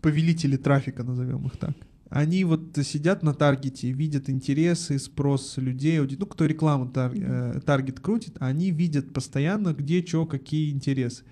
повелители 0.00 0.56
трафика, 0.56 1.02
назовем 1.02 1.46
их 1.46 1.56
так. 1.56 1.74
Они 2.10 2.44
вот 2.44 2.76
сидят 2.84 3.22
на 3.22 3.34
таргете, 3.34 3.90
видят 3.90 4.30
интересы, 4.30 4.98
спрос 4.98 5.56
людей, 5.56 5.98
ну, 5.98 6.26
кто 6.26 6.44
рекламу 6.44 6.86
тар- 6.86 7.12
э, 7.14 7.60
таргет 7.60 7.98
крутит, 8.00 8.36
они 8.38 8.70
видят 8.70 9.12
постоянно, 9.12 9.72
где, 9.72 10.04
что, 10.06 10.26
какие 10.26 10.70
интересы. 10.70 11.24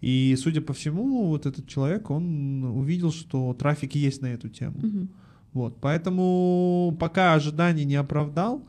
И, 0.00 0.36
судя 0.38 0.60
по 0.60 0.72
всему, 0.72 1.26
вот 1.26 1.46
этот 1.46 1.66
человек, 1.66 2.10
он 2.10 2.62
увидел, 2.64 3.10
что 3.10 3.52
трафик 3.54 3.96
есть 3.96 4.22
на 4.22 4.26
эту 4.26 4.48
тему. 4.48 4.78
Мгм. 4.78 5.08
Вот, 5.52 5.80
поэтому 5.80 6.96
пока 7.00 7.34
ожиданий 7.34 7.84
не 7.84 7.96
оправдал, 7.96 8.66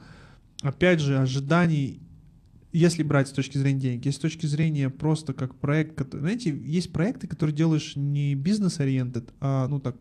опять 0.62 1.00
же, 1.00 1.18
ожиданий, 1.20 2.00
если 2.72 3.04
брать 3.04 3.28
с 3.28 3.32
точки 3.32 3.58
зрения 3.58 3.80
денег, 3.80 4.06
если 4.06 4.18
с 4.20 4.22
точки 4.22 4.46
зрения 4.46 4.90
просто 4.90 5.34
как 5.34 5.56
проект, 5.56 5.96
который- 5.96 6.22
знаете, 6.22 6.56
есть 6.58 6.92
проекты, 6.92 7.28
которые 7.28 7.56
делаешь 7.56 7.96
не 7.96 8.36
бизнес-ориентед, 8.36 9.30
а, 9.40 9.68
ну 9.68 9.80
так, 9.80 9.96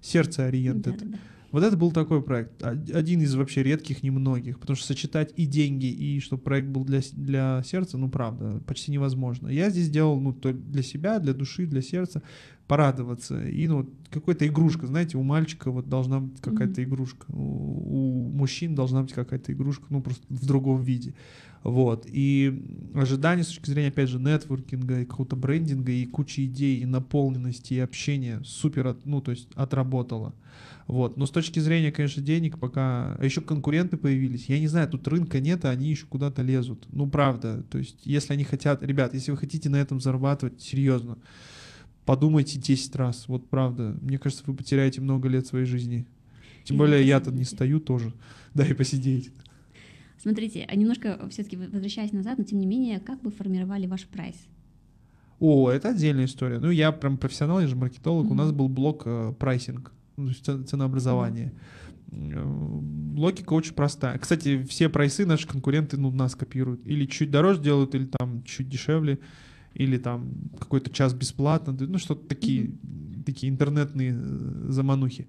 сердце-ориентед. 0.00 0.98
Да-да-да. 0.98 1.18
Вот 1.54 1.62
это 1.62 1.76
был 1.76 1.92
такой 1.92 2.20
проект, 2.20 2.60
о- 2.64 2.70
один 2.70 3.20
из 3.20 3.32
вообще 3.36 3.62
редких, 3.62 4.02
немногих, 4.02 4.58
потому 4.58 4.76
что 4.76 4.88
сочетать 4.88 5.32
и 5.36 5.46
деньги, 5.46 5.86
и 5.86 6.18
чтобы 6.18 6.42
проект 6.42 6.66
был 6.66 6.84
для, 6.84 7.00
для 7.12 7.62
сердца, 7.64 7.96
ну 7.96 8.08
правда, 8.08 8.60
почти 8.66 8.90
невозможно. 8.90 9.46
Я 9.46 9.70
здесь 9.70 9.88
делал 9.88 10.18
ну, 10.18 10.32
для 10.32 10.82
себя, 10.82 11.20
для 11.20 11.32
души, 11.32 11.66
для 11.66 11.80
сердца. 11.80 12.22
порадоваться. 12.66 13.46
И 13.46 13.68
ну, 13.68 13.76
вот 13.76 13.90
какая-то 14.10 14.48
игрушка, 14.48 14.88
знаете, 14.88 15.16
у 15.16 15.22
мальчика 15.22 15.70
вот 15.70 15.88
должна 15.88 16.18
быть 16.18 16.40
какая-то 16.40 16.82
игрушка, 16.82 17.26
у, 17.28 18.24
у 18.24 18.28
мужчин 18.30 18.74
должна 18.74 19.02
быть 19.02 19.12
какая-то 19.12 19.52
игрушка, 19.52 19.84
ну 19.90 20.02
просто 20.02 20.24
в 20.28 20.44
другом 20.44 20.82
виде. 20.82 21.14
Вот. 21.62 22.04
И 22.08 22.90
ожидания 22.94 23.44
с 23.44 23.46
точки 23.46 23.70
зрения, 23.70 23.90
опять 23.90 24.08
же, 24.08 24.18
нетворкинга 24.18 25.02
и 25.02 25.04
какого-то 25.04 25.36
брендинга 25.36 25.92
и 25.92 26.04
кучи 26.04 26.46
идей, 26.46 26.78
и 26.78 26.84
наполненности, 26.84 27.74
и 27.74 27.78
общения 27.78 28.40
супер, 28.44 28.96
ну, 29.04 29.20
то 29.20 29.30
есть 29.30 29.46
отработало. 29.54 30.34
Вот. 30.86 31.16
Но 31.16 31.26
с 31.26 31.30
точки 31.30 31.58
зрения, 31.60 31.90
конечно, 31.92 32.22
денег 32.22 32.58
пока... 32.58 33.14
А 33.14 33.24
еще 33.24 33.40
конкуренты 33.40 33.96
появились. 33.96 34.46
Я 34.48 34.60
не 34.60 34.66
знаю, 34.66 34.88
тут 34.88 35.06
рынка 35.08 35.40
нет, 35.40 35.64
а 35.64 35.70
они 35.70 35.88
еще 35.88 36.06
куда-то 36.06 36.42
лезут. 36.42 36.86
Ну, 36.92 37.08
правда. 37.08 37.62
То 37.70 37.78
есть, 37.78 38.00
если 38.04 38.34
они 38.34 38.44
хотят... 38.44 38.82
Ребят, 38.82 39.14
если 39.14 39.30
вы 39.30 39.36
хотите 39.38 39.70
на 39.70 39.76
этом 39.76 40.00
зарабатывать, 40.00 40.60
серьезно, 40.60 41.18
подумайте 42.04 42.58
10 42.58 42.96
раз. 42.96 43.28
Вот 43.28 43.48
правда. 43.48 43.96
Мне 44.02 44.18
кажется, 44.18 44.44
вы 44.46 44.54
потеряете 44.54 45.00
много 45.00 45.28
лет 45.28 45.46
своей 45.46 45.64
жизни. 45.64 46.06
Тем 46.64 46.76
более 46.76 47.06
я-то 47.06 47.30
не 47.30 47.44
стою 47.44 47.80
тоже. 47.80 48.12
Да, 48.54 48.64
и 48.64 48.72
посидеть. 48.72 49.32
Смотрите, 50.16 50.64
а 50.70 50.76
немножко 50.76 51.28
все-таки 51.28 51.56
возвращаясь 51.56 52.12
назад, 52.12 52.38
но 52.38 52.44
тем 52.44 52.60
не 52.60 52.66
менее, 52.66 53.00
как 53.00 53.20
вы 53.24 53.32
формировали 53.32 53.88
ваш 53.88 54.06
прайс? 54.06 54.36
О, 55.40 55.68
это 55.70 55.88
отдельная 55.88 56.26
история. 56.26 56.60
Ну, 56.60 56.70
я 56.70 56.92
прям 56.92 57.18
профессионал, 57.18 57.60
я 57.60 57.66
же 57.66 57.74
маркетолог. 57.74 58.26
Mm-hmm. 58.26 58.30
У 58.30 58.34
нас 58.34 58.52
был 58.52 58.68
блок 58.68 59.02
э, 59.06 59.34
прайсинг, 59.36 59.92
ну, 60.16 60.32
ценообразование. 60.32 61.52
Mm-hmm. 62.10 63.16
Логика 63.16 63.52
очень 63.52 63.74
простая. 63.74 64.18
Кстати, 64.18 64.62
все 64.64 64.88
прайсы 64.88 65.26
наши 65.26 65.46
конкуренты 65.46 65.96
ну, 65.96 66.10
нас 66.10 66.34
копируют. 66.34 66.86
Или 66.86 67.06
чуть 67.06 67.30
дороже 67.30 67.60
делают, 67.60 67.94
или 67.94 68.06
там 68.06 68.42
чуть 68.44 68.68
дешевле, 68.68 69.18
или 69.74 69.98
там 69.98 70.30
какой-то 70.58 70.90
час 70.90 71.14
бесплатно. 71.14 71.76
Ну, 71.78 71.98
что-то 71.98 72.26
такие, 72.28 72.72
такие 73.26 73.50
интернетные 73.50 74.14
э, 74.16 74.66
заманухи. 74.68 75.26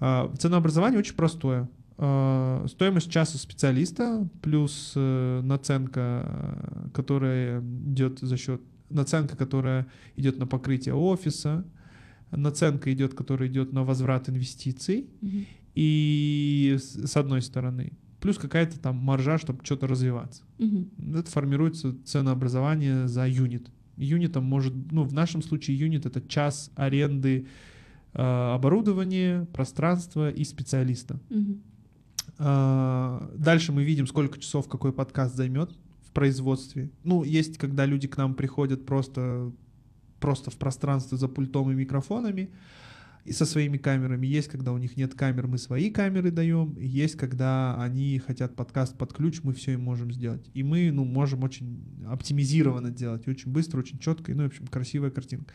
А, 0.00 0.32
ценообразование 0.38 0.98
очень 0.98 1.14
простое. 1.14 1.68
А, 1.96 2.64
стоимость 2.68 3.10
часа 3.10 3.38
специалиста 3.38 4.28
плюс 4.42 4.92
э, 4.96 5.40
наценка, 5.42 6.90
которая 6.92 7.60
идет 7.60 8.18
за 8.18 8.36
счет 8.36 8.60
наценка, 8.90 9.36
которая 9.36 9.86
идет 10.16 10.38
на 10.38 10.46
покрытие 10.46 10.94
офиса, 10.94 11.64
наценка 12.36 12.92
идет, 12.92 13.14
которая 13.14 13.48
идет 13.48 13.72
на 13.72 13.84
возврат 13.84 14.28
инвестиций, 14.28 15.06
mm-hmm. 15.20 15.46
и 15.74 16.76
с 16.78 17.16
одной 17.16 17.42
стороны, 17.42 17.92
плюс 18.20 18.38
какая-то 18.38 18.78
там 18.78 18.96
маржа, 18.96 19.38
чтобы 19.38 19.64
что-то 19.64 19.86
развиваться. 19.86 20.42
Mm-hmm. 20.58 21.18
Это 21.20 21.30
формируется 21.30 21.94
ценообразование 22.04 23.08
за 23.08 23.28
юнит. 23.28 23.70
Юнитом 23.96 24.44
может, 24.44 24.74
ну, 24.90 25.04
в 25.04 25.12
нашем 25.12 25.42
случае 25.42 25.78
юнит 25.78 26.06
это 26.06 26.20
час 26.26 26.70
аренды 26.74 27.46
э, 28.12 28.22
оборудования, 28.22 29.46
пространства 29.52 30.30
и 30.30 30.42
специалиста. 30.44 31.20
Mm-hmm. 31.30 31.58
А, 32.38 33.30
дальше 33.36 33.72
мы 33.72 33.84
видим, 33.84 34.06
сколько 34.06 34.40
часов 34.40 34.68
какой 34.68 34.92
подкаст 34.92 35.36
займет 35.36 35.70
в 36.02 36.10
производстве. 36.12 36.90
Ну, 37.02 37.22
есть, 37.22 37.58
когда 37.58 37.86
люди 37.86 38.08
к 38.08 38.16
нам 38.16 38.34
приходят 38.34 38.84
просто, 38.86 39.52
просто 40.24 40.50
в 40.50 40.56
пространство 40.56 41.18
за 41.18 41.28
пультом 41.28 41.70
и 41.70 41.74
микрофонами 41.74 42.48
и 43.26 43.32
со 43.32 43.44
своими 43.44 43.76
камерами. 43.76 44.26
Есть, 44.26 44.48
когда 44.48 44.72
у 44.72 44.78
них 44.78 44.96
нет 44.96 45.12
камер, 45.14 45.48
мы 45.48 45.58
свои 45.58 45.90
камеры 45.90 46.30
даем. 46.30 46.78
Есть, 46.78 47.16
когда 47.16 47.78
они 47.78 48.18
хотят 48.26 48.56
подкаст 48.56 48.96
под 48.96 49.12
ключ, 49.12 49.40
мы 49.42 49.52
все 49.52 49.72
им 49.72 49.82
можем 49.82 50.10
сделать. 50.10 50.50
И 50.54 50.62
мы, 50.62 50.90
ну, 50.92 51.04
можем 51.04 51.44
очень 51.44 51.84
оптимизированно 52.08 52.90
делать, 52.90 53.28
очень 53.28 53.52
быстро, 53.52 53.80
очень 53.80 53.98
четко, 53.98 54.32
и, 54.32 54.34
ну, 54.34 54.44
в 54.44 54.46
общем, 54.46 54.66
красивая 54.66 55.10
картинка. 55.10 55.52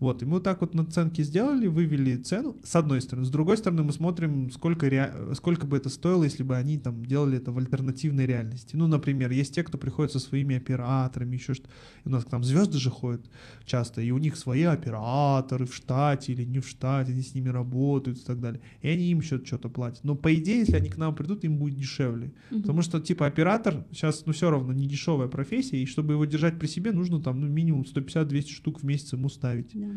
Вот, 0.00 0.22
и 0.22 0.24
мы 0.24 0.34
вот 0.34 0.44
так 0.44 0.60
вот 0.60 0.74
наценки 0.74 1.22
сделали, 1.22 1.66
вывели 1.66 2.16
цену, 2.16 2.56
с 2.62 2.76
одной 2.76 3.00
стороны. 3.00 3.26
С 3.26 3.30
другой 3.30 3.56
стороны, 3.56 3.82
мы 3.82 3.92
смотрим, 3.92 4.50
сколько, 4.52 4.88
ре... 4.88 5.12
сколько 5.34 5.66
бы 5.66 5.76
это 5.76 5.88
стоило, 5.88 6.22
если 6.22 6.44
бы 6.44 6.56
они 6.56 6.78
там 6.78 7.04
делали 7.04 7.38
это 7.38 7.50
в 7.50 7.58
альтернативной 7.58 8.24
реальности. 8.24 8.76
Ну, 8.76 8.86
например, 8.86 9.32
есть 9.32 9.54
те, 9.54 9.64
кто 9.64 9.76
приходит 9.76 10.12
со 10.12 10.20
своими 10.20 10.56
операторами, 10.56 11.34
еще 11.34 11.54
что 11.54 11.68
У 12.04 12.10
нас 12.10 12.24
там 12.24 12.44
звезды 12.44 12.78
же 12.78 12.90
ходят 12.90 13.28
часто, 13.64 14.00
и 14.00 14.12
у 14.12 14.18
них 14.18 14.36
свои 14.36 14.62
операторы 14.62 15.66
в 15.66 15.74
штате 15.74 16.32
или 16.32 16.44
не 16.44 16.60
в 16.60 16.68
штате, 16.68 17.12
они 17.12 17.22
с 17.22 17.34
ними 17.34 17.48
работают 17.48 18.18
и 18.18 18.24
так 18.24 18.40
далее. 18.40 18.60
И 18.82 18.88
они 18.88 19.10
им 19.10 19.18
еще 19.18 19.44
что-то 19.44 19.68
платят. 19.68 20.04
Но 20.04 20.14
по 20.14 20.32
идее, 20.32 20.60
если 20.60 20.76
они 20.76 20.90
к 20.90 20.96
нам 20.96 21.14
придут, 21.16 21.42
им 21.42 21.58
будет 21.58 21.76
дешевле. 21.76 22.32
Угу. 22.52 22.60
Потому 22.60 22.82
что, 22.82 23.00
типа, 23.00 23.26
оператор 23.26 23.84
сейчас, 23.90 24.24
ну, 24.26 24.32
все 24.32 24.48
равно 24.48 24.72
не 24.72 24.86
дешевая 24.86 25.26
профессия, 25.26 25.82
и 25.82 25.86
чтобы 25.86 26.12
его 26.12 26.24
держать 26.24 26.58
при 26.58 26.68
себе, 26.68 26.92
нужно 26.92 27.20
там, 27.20 27.40
ну, 27.40 27.48
минимум 27.48 27.82
150-200 27.82 28.48
штук 28.48 28.80
в 28.80 28.84
месяц 28.84 29.12
ему 29.12 29.28
ставить. 29.28 29.70
Да. 29.74 29.87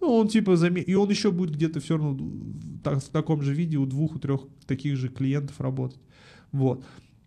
Ну, 0.00 0.12
он 0.12 0.28
типа 0.28 0.56
заме... 0.56 0.82
И 0.82 0.94
он 0.94 1.08
еще 1.08 1.32
будет 1.32 1.54
где-то 1.54 1.80
все 1.80 1.96
равно 1.96 2.30
так, 2.82 3.02
в 3.02 3.08
таком 3.08 3.42
же 3.42 3.54
виде 3.54 3.78
у 3.78 3.86
двух, 3.86 4.16
у 4.16 4.18
трех 4.18 4.42
таких 4.66 4.96
же 4.96 5.08
клиентов 5.08 5.60
работать. 5.60 6.00
Вот. 6.52 6.84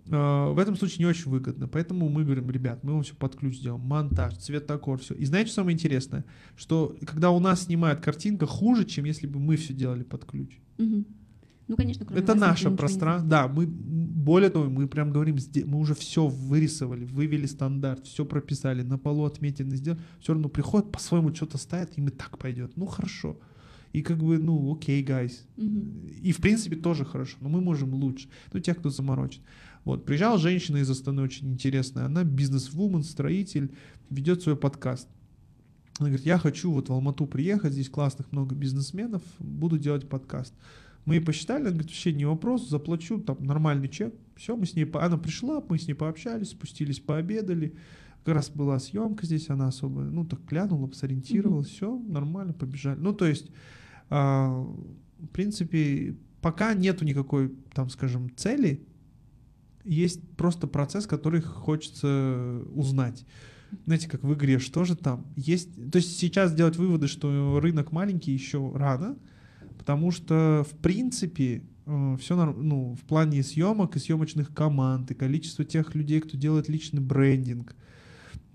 А, 0.09 0.51
в 0.51 0.59
этом 0.59 0.75
случае 0.75 0.99
не 0.99 1.05
очень 1.05 1.31
выгодно. 1.31 1.67
Поэтому 1.67 2.09
мы 2.09 2.23
говорим, 2.23 2.49
ребят, 2.49 2.83
мы 2.83 2.93
вам 2.93 3.03
все 3.03 3.15
под 3.15 3.35
ключ 3.35 3.57
сделаем. 3.57 3.81
Монтаж, 3.81 4.37
цветокор, 4.37 4.99
все. 4.99 5.15
И 5.15 5.25
знаете, 5.25 5.47
что 5.47 5.61
самое 5.61 5.75
интересное? 5.75 6.25
Что 6.55 6.95
когда 7.05 7.31
у 7.31 7.39
нас 7.39 7.63
снимают 7.63 8.01
картинка 8.01 8.45
хуже, 8.45 8.85
чем 8.85 9.05
если 9.05 9.27
бы 9.27 9.39
мы 9.39 9.57
все 9.57 9.73
делали 9.73 10.03
под 10.03 10.25
ключ. 10.25 10.59
Угу. 10.77 11.05
Ну, 11.67 11.75
конечно, 11.75 12.05
кроме 12.05 12.21
Это 12.21 12.35
наше 12.35 12.71
пространство. 12.71 13.29
Да, 13.29 13.47
мы 13.47 13.67
более 14.27 14.49
того, 14.49 14.69
мы 14.69 14.87
прям 14.87 15.11
говорим, 15.11 15.37
мы 15.65 15.79
уже 15.79 15.95
все 15.95 16.27
вырисовали, 16.27 17.05
вывели 17.05 17.45
стандарт, 17.45 18.05
все 18.07 18.25
прописали, 18.25 18.81
на 18.81 18.97
полу 18.97 19.23
отметины 19.23 19.75
сделали. 19.75 20.01
Все 20.19 20.33
равно 20.33 20.49
приходит, 20.49 20.91
по-своему 20.91 21.33
что-то 21.33 21.57
ставит, 21.57 21.97
им 21.97 22.07
и 22.07 22.11
так 22.11 22.37
пойдет. 22.37 22.75
Ну, 22.75 22.85
хорошо. 22.87 23.39
И 23.93 24.01
как 24.01 24.17
бы, 24.17 24.37
ну, 24.37 24.73
окей, 24.73 25.01
okay, 25.01 25.07
guys. 25.07 25.33
Угу. 25.55 26.07
И 26.23 26.31
в 26.31 26.37
принципе 26.37 26.75
тоже 26.75 27.05
хорошо, 27.05 27.37
но 27.39 27.49
мы 27.49 27.61
можем 27.61 27.93
лучше. 27.93 28.27
Ну, 28.51 28.59
те, 28.59 28.73
кто 28.73 28.89
заморочит. 28.89 29.41
Вот, 29.85 30.05
приезжала 30.05 30.37
женщина 30.37 30.77
из 30.77 30.89
Астаны 30.89 31.21
очень 31.21 31.53
интересная. 31.53 32.05
Она 32.05 32.25
бизнес-вумен, 32.25 33.03
строитель, 33.03 33.71
ведет 34.09 34.41
свой 34.41 34.57
подкаст. 34.57 35.07
Она 35.99 36.09
говорит, 36.09 36.25
я 36.25 36.37
хочу 36.37 36.71
вот 36.71 36.89
в 36.89 36.91
Алмату 36.91 37.25
приехать, 37.25 37.71
здесь 37.71 37.89
классных 37.89 38.31
много 38.31 38.55
бизнесменов, 38.55 39.21
буду 39.39 39.77
делать 39.77 40.07
подкаст. 40.09 40.53
Мы 41.07 41.21
посчитали, 41.21 41.61
она 41.61 41.69
говорит, 41.69 41.87
вообще 41.87 42.11
не 42.11 42.25
вопрос, 42.25 42.67
заплачу, 42.67 43.21
там 43.21 43.37
нормальный 43.39 43.87
чек. 43.87 44.13
Все, 44.35 44.57
мы 44.57 44.65
с 44.65 44.75
ней, 44.75 44.83
она 44.83 45.17
пришла, 45.17 45.63
мы 45.69 45.79
с 45.79 45.87
ней 45.87 45.93
пообщались, 45.93 46.49
спустились, 46.49 46.99
пообедали. 46.99 47.75
Как 48.25 48.35
раз 48.35 48.49
была 48.49 48.77
съемка 48.77 49.25
здесь, 49.25 49.49
она 49.49 49.69
особо, 49.69 50.01
ну, 50.01 50.25
так 50.25 50.43
глянула, 50.43 50.91
сориентировалась, 50.91 51.69
mm-hmm. 51.69 51.75
все, 51.75 51.97
нормально, 52.09 52.51
побежали. 52.51 52.99
Ну, 52.99 53.13
то 53.13 53.25
есть, 53.25 53.49
а, 54.09 54.49
в 55.17 55.27
принципе, 55.27 56.17
пока 56.41 56.73
нету 56.73 57.05
никакой, 57.05 57.53
там, 57.73 57.89
скажем, 57.89 58.29
цели, 58.35 58.85
есть 59.85 60.19
просто 60.35 60.67
процесс, 60.67 61.07
который 61.07 61.39
хочется 61.39 62.63
узнать. 62.73 63.25
Знаете, 63.85 64.09
как 64.09 64.25
в 64.25 64.33
игре, 64.33 64.59
что 64.59 64.83
же 64.83 64.97
там 64.97 65.25
есть. 65.37 65.73
То 65.89 65.99
есть 65.99 66.17
сейчас 66.17 66.53
делать 66.53 66.75
выводы, 66.75 67.07
что 67.07 67.61
рынок 67.61 67.93
маленький, 67.93 68.33
еще 68.33 68.73
рано, 68.75 69.17
потому 69.77 70.11
что, 70.11 70.65
в 70.69 70.75
принципе, 70.77 71.63
э, 71.85 72.17
все 72.19 72.35
ну, 72.45 72.95
в 72.95 73.05
плане 73.05 73.43
съемок 73.43 73.95
и 73.95 73.99
съемочных 73.99 74.53
команд, 74.53 75.11
и 75.11 75.13
количество 75.13 75.63
тех 75.65 75.95
людей, 75.95 76.19
кто 76.21 76.37
делает 76.37 76.69
личный 76.69 77.01
брендинг, 77.01 77.75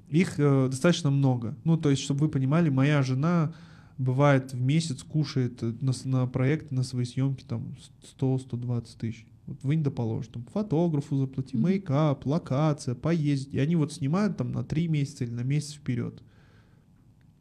их 0.08 0.34
э, 0.38 0.68
достаточно 0.70 1.10
много. 1.10 1.56
Ну, 1.64 1.76
то 1.76 1.90
есть, 1.90 2.02
чтобы 2.02 2.20
вы 2.20 2.28
понимали, 2.28 2.68
моя 2.68 3.02
жена 3.02 3.54
бывает 3.98 4.52
в 4.52 4.60
месяц 4.60 5.02
кушает 5.02 5.62
на, 5.62 5.92
на 6.04 6.26
проект, 6.26 6.70
на 6.70 6.82
свои 6.82 7.04
съемки 7.04 7.44
там 7.44 7.76
100-120 8.20 8.86
тысяч. 8.98 9.26
Вот 9.46 9.62
вынь 9.62 9.82
да 9.82 9.90
положь, 9.90 10.28
там, 10.28 10.44
фотографу 10.52 11.16
заплати, 11.16 11.56
mm-hmm. 11.56 11.60
мейкап, 11.60 12.26
локация, 12.26 12.94
поездить. 12.94 13.54
И 13.54 13.58
они 13.58 13.76
вот 13.76 13.92
снимают 13.92 14.36
там 14.36 14.52
на 14.52 14.64
3 14.64 14.88
месяца 14.88 15.24
или 15.24 15.32
на 15.32 15.42
месяц 15.42 15.74
вперед. 15.74 16.22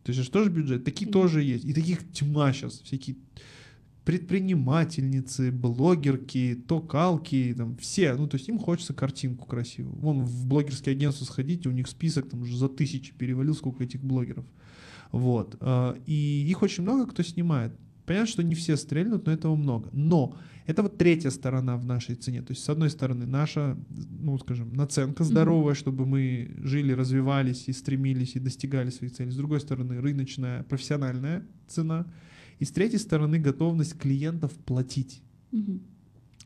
То 0.03 0.11
есть 0.11 0.23
что 0.23 0.43
же 0.43 0.49
бюджет? 0.49 0.84
Такие 0.84 1.07
mm-hmm. 1.07 1.13
тоже 1.13 1.43
есть. 1.43 1.65
И 1.65 1.73
таких 1.73 2.11
тьма 2.11 2.53
сейчас. 2.53 2.79
Всякие 2.79 3.17
предпринимательницы, 4.06 5.52
блогерки, 5.52 6.56
токалки, 6.68 7.54
там 7.56 7.78
все, 7.78 8.16
ну 8.16 8.28
то 8.28 8.38
есть 8.38 8.49
им 8.49 8.58
хочется 8.58 8.93
картинку 8.93 9.45
красивую. 9.45 9.95
Вон 9.97 10.24
в 10.24 10.47
блогерское 10.47 10.95
агентство 10.95 11.26
сходите, 11.26 11.70
у 11.70 11.72
них 11.72 11.88
список 11.88 12.30
там 12.30 12.41
уже 12.41 12.58
за 12.58 12.68
тысячи 12.68 13.14
перевалил, 13.14 13.54
сколько 13.54 13.84
этих 13.84 14.02
блогеров. 14.04 14.45
Вот. 15.12 15.56
А, 15.60 15.95
и 16.08 16.47
их 16.49 16.62
очень 16.64 16.84
много 16.84 17.06
кто 17.06 17.22
снимает. 17.22 17.74
Понятно, 18.06 18.28
что 18.28 18.43
не 18.43 18.56
все 18.56 18.76
стрельнут, 18.76 19.28
но 19.28 19.32
этого 19.32 19.56
много. 19.56 19.89
Но 19.93 20.36
это 20.66 20.82
вот 20.82 20.97
третья 20.97 21.30
сторона 21.30 21.78
в 21.78 21.86
нашей 21.86 22.16
цене. 22.16 22.41
То 22.41 22.52
есть, 22.52 22.64
с 22.64 22.70
одной 22.70 22.89
стороны, 22.89 23.28
наша, 23.28 23.78
ну, 23.89 24.38
скажем, 24.39 24.74
наценка 24.74 25.24
здоровая, 25.24 25.74
mm-hmm. 25.74 25.78
чтобы 25.78 26.06
мы 26.08 26.52
жили, 26.58 26.93
развивались 26.93 27.66
и 27.68 27.74
стремились 27.74 28.36
и 28.36 28.39
достигали 28.39 28.89
своих 28.89 29.14
целей. 29.14 29.32
С 29.32 29.36
другой 29.36 29.60
стороны, 29.60 30.02
рыночная, 30.02 30.64
профессиональная 30.64 31.45
цена— 31.68 32.08
и 32.62 32.66
с 32.66 32.72
третьей 32.72 32.99
стороны, 32.99 33.39
готовность 33.39 33.97
клиентов 33.97 34.53
платить. 34.53 35.24
Угу. 35.51 35.80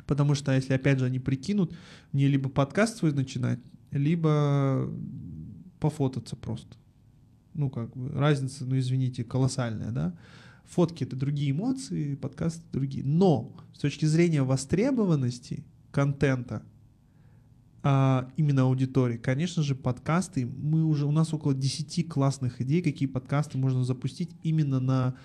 Потому 0.07 0.34
что 0.34 0.53
если, 0.53 0.72
опять 0.72 0.99
же, 0.99 1.05
они 1.05 1.20
прикинут, 1.20 1.76
мне 2.13 2.30
либо 2.30 2.47
подкаст 2.47 2.97
свой 2.97 3.11
начинать, 3.11 3.59
либо 3.91 4.89
пофотаться 5.82 6.38
просто. 6.38 6.78
Ну, 7.53 7.70
как 7.70 7.91
бы, 7.97 8.09
разница, 8.18 8.66
ну, 8.66 8.80
извините, 8.80 9.26
колоссальная, 9.26 9.91
да? 9.91 10.18
Фотки— 10.63 11.03
это 11.05 11.18
другие 11.18 11.51
эмоции, 11.51 12.16
подкасты— 12.16 12.61
другие. 12.72 13.03
Но 13.03 13.53
с 13.74 13.80
точки 13.80 14.05
зрения 14.05 14.41
востребованности 14.41 15.66
контента, 15.91 16.63
а, 17.84 18.32
именно 18.38 18.61
аудитории, 18.61 19.18
конечно 19.18 19.63
же, 19.63 19.76
подкасты, 19.76 20.45
мы 20.45 20.86
уже, 20.86 21.05
у 21.05 21.11
нас 21.11 21.34
около 21.34 21.53
10 21.53 22.07
классных 22.07 22.61
идей, 22.61 22.82
какие 22.82 23.09
подкасты 23.09 23.57
можно 23.57 23.84
запустить 23.84 24.30
именно 24.43 24.80
на 24.80 25.16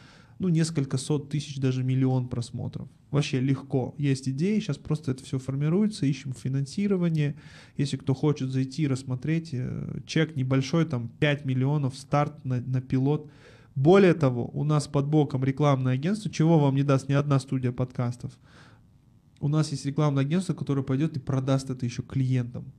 ну, 0.41 0.49
несколько 0.49 0.97
сот 0.97 1.29
тысяч, 1.29 1.59
даже 1.59 1.85
миллион 1.85 2.27
просмотров. 2.27 2.89
Вообще 3.11 3.41
легко. 3.41 3.95
Есть 3.99 4.27
идеи, 4.27 4.59
сейчас 4.59 4.79
просто 4.79 5.11
это 5.11 5.23
все 5.23 5.39
формируется, 5.39 6.07
ищем 6.07 6.33
финансирование. 6.33 7.37
Если 7.77 7.99
кто 7.99 8.15
хочет 8.15 8.49
зайти, 8.49 8.89
рассмотреть, 8.89 9.51
э, 9.53 10.01
чек 10.07 10.37
небольшой, 10.37 10.87
там 10.87 11.11
5 11.21 11.45
миллионов, 11.45 11.95
старт 11.95 12.43
на, 12.43 12.63
на 12.63 12.81
пилот. 12.81 13.31
Более 13.75 14.15
того, 14.15 14.51
у 14.55 14.65
нас 14.65 14.89
под 14.89 15.09
боком 15.09 15.45
рекламное 15.45 15.93
агентство, 15.93 16.31
чего 16.31 16.59
вам 16.59 16.75
не 16.75 16.85
даст 16.85 17.11
ни 17.11 17.13
одна 17.13 17.39
студия 17.39 17.71
подкастов. 17.71 18.33
У 19.41 19.49
нас 19.49 19.71
есть 19.73 19.85
рекламное 19.85 20.23
агентство, 20.23 20.55
которое 20.55 20.83
пойдет 20.83 21.19
и 21.19 21.21
продаст 21.21 21.69
это 21.69 21.85
еще 21.85 22.03
клиентам. 22.03 22.73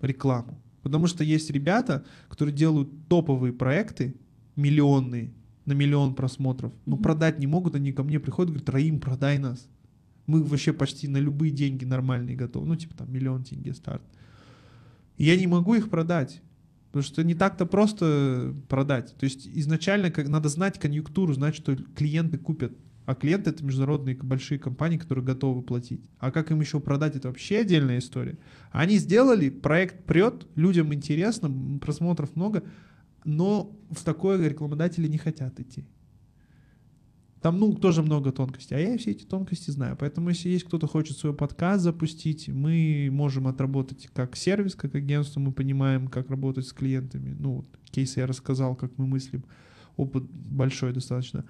Рекламу. 0.00 0.62
Потому 0.82 1.08
что 1.08 1.24
есть 1.24 1.50
ребята, 1.50 2.04
которые 2.28 2.54
делают 2.54 3.08
топовые 3.08 3.52
проекты, 3.52 4.14
миллионные, 4.54 5.32
на 5.66 5.72
миллион 5.72 6.14
просмотров. 6.14 6.72
Но 6.86 6.96
Мгм. 6.96 7.02
продать 7.02 7.38
не 7.38 7.46
могут, 7.46 7.74
они 7.74 7.92
ко 7.92 8.02
мне 8.02 8.18
приходят, 8.20 8.50
говорят, 8.50 8.68
Раим, 8.70 9.00
продай 9.00 9.38
нас. 9.38 9.68
Мы 10.26 10.42
вообще 10.42 10.72
почти 10.72 11.08
на 11.08 11.18
любые 11.18 11.50
деньги 11.50 11.84
нормальные 11.84 12.36
готовы. 12.36 12.66
Ну, 12.66 12.76
типа 12.76 12.96
там 12.96 13.12
миллион 13.12 13.44
тенге 13.44 13.74
старт. 13.74 14.02
И 15.16 15.24
я 15.24 15.36
не 15.36 15.46
могу 15.46 15.74
их 15.74 15.90
продать. 15.90 16.40
Потому 16.92 17.04
что 17.04 17.24
не 17.24 17.34
так-то 17.34 17.64
просто 17.64 18.54
продать. 18.68 19.14
То 19.18 19.24
есть 19.24 19.48
изначально 19.48 20.10
как, 20.10 20.28
надо 20.28 20.48
знать 20.48 20.78
конъюнктуру, 20.78 21.32
знать, 21.32 21.54
что 21.56 21.74
клиенты 21.74 22.38
купят. 22.38 22.72
А 23.06 23.14
клиенты 23.14 23.50
это 23.50 23.64
международные 23.64 24.14
большие 24.14 24.58
компании, 24.58 24.98
которые 24.98 25.24
готовы 25.24 25.62
платить. 25.62 26.00
А 26.18 26.30
как 26.30 26.50
им 26.50 26.60
еще 26.60 26.80
продать, 26.80 27.16
это 27.16 27.28
вообще 27.28 27.58
отдельная 27.58 27.98
история. 27.98 28.38
Они 28.70 28.98
сделали, 28.98 29.48
проект 29.48 30.04
прет, 30.04 30.46
людям 30.54 30.94
интересно, 30.94 31.50
просмотров 31.80 32.36
много, 32.36 32.62
но 33.24 33.76
в 33.90 34.02
такое 34.04 34.48
рекламодатели 34.48 35.08
не 35.08 35.18
хотят 35.18 35.58
идти. 35.60 35.84
Там, 37.42 37.58
ну, 37.58 37.74
тоже 37.74 38.02
много 38.02 38.30
тонкостей. 38.30 38.76
А 38.76 38.80
я 38.80 38.96
все 38.96 39.10
эти 39.10 39.24
тонкости 39.24 39.72
знаю. 39.72 39.96
Поэтому, 39.98 40.28
если 40.28 40.48
есть 40.48 40.64
кто-то 40.64 40.86
хочет 40.86 41.16
свой 41.16 41.34
подкаст 41.34 41.82
запустить, 41.82 42.48
мы 42.48 43.08
можем 43.10 43.48
отработать 43.48 44.08
как 44.14 44.36
сервис, 44.36 44.76
как 44.76 44.94
агентство, 44.94 45.40
мы 45.40 45.50
понимаем, 45.50 46.06
как 46.06 46.30
работать 46.30 46.68
с 46.68 46.72
клиентами. 46.72 47.36
Ну, 47.36 47.54
вот, 47.56 47.66
кейсы 47.90 48.20
я 48.20 48.28
рассказал, 48.28 48.76
как 48.76 48.96
мы 48.96 49.08
мыслим. 49.08 49.44
Опыт 49.96 50.22
большой 50.22 50.92
достаточно. 50.92 51.44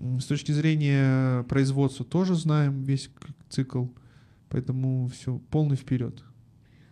С 0.00 0.24
точки 0.24 0.50
зрения 0.50 1.44
производства 1.44 2.04
тоже 2.04 2.34
знаем 2.34 2.82
весь 2.82 3.08
цикл. 3.48 3.86
Поэтому 4.48 5.06
все, 5.06 5.40
полный 5.50 5.76
вперед. 5.76 6.24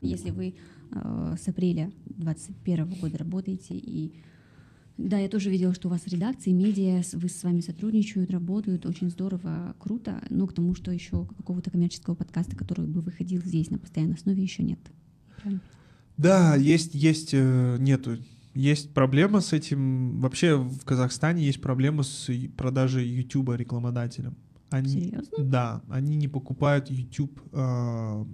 Если 0.03 0.31
вы 0.31 0.55
с 0.91 1.49
апреля 1.49 1.91
2021 2.07 3.01
года 3.01 3.19
работаете 3.19 3.75
и 3.75 4.15
да, 4.99 5.19
я 5.19 5.29
тоже 5.29 5.51
видела, 5.51 5.75
что 5.75 5.89
у 5.89 5.91
вас 5.91 6.07
редакции, 6.07 6.53
медиа, 6.53 7.03
вы 7.13 7.29
с 7.29 7.43
вами 7.45 7.61
сотрудничают, 7.61 8.31
работают, 8.31 8.87
очень 8.87 9.11
здорово, 9.11 9.77
круто, 9.79 10.23
но 10.31 10.47
к 10.47 10.55
тому, 10.55 10.75
что 10.75 10.91
еще 10.91 11.27
какого-то 11.37 11.71
коммерческого 11.71 12.15
подкаста, 12.15 12.57
который 12.57 12.87
бы 12.87 13.03
выходил 13.03 13.43
здесь 13.43 13.71
на 13.71 13.79
постоянной 13.79 14.15
основе, 14.15 14.43
еще 14.43 14.63
нет. 14.63 14.79
Да, 16.17 16.57
есть, 16.57 16.95
есть, 16.95 17.35
э, 17.35 17.77
нету. 17.79 18.17
Есть 18.55 18.95
проблема 18.95 19.41
с 19.41 19.53
этим. 19.53 20.19
Вообще 20.19 20.57
в 20.57 20.83
Казахстане 20.85 21.45
есть 21.45 21.61
проблема 21.61 22.03
с 22.03 22.31
продажей 22.57 23.07
YouTube 23.07 23.51
рекламодателям. 23.51 24.35
Они, 24.71 24.89
Серьезно? 24.89 25.45
Да, 25.45 25.83
они 25.91 26.17
не 26.17 26.27
покупают 26.27 26.91
YouTube 26.91 27.39
э, 27.53 28.25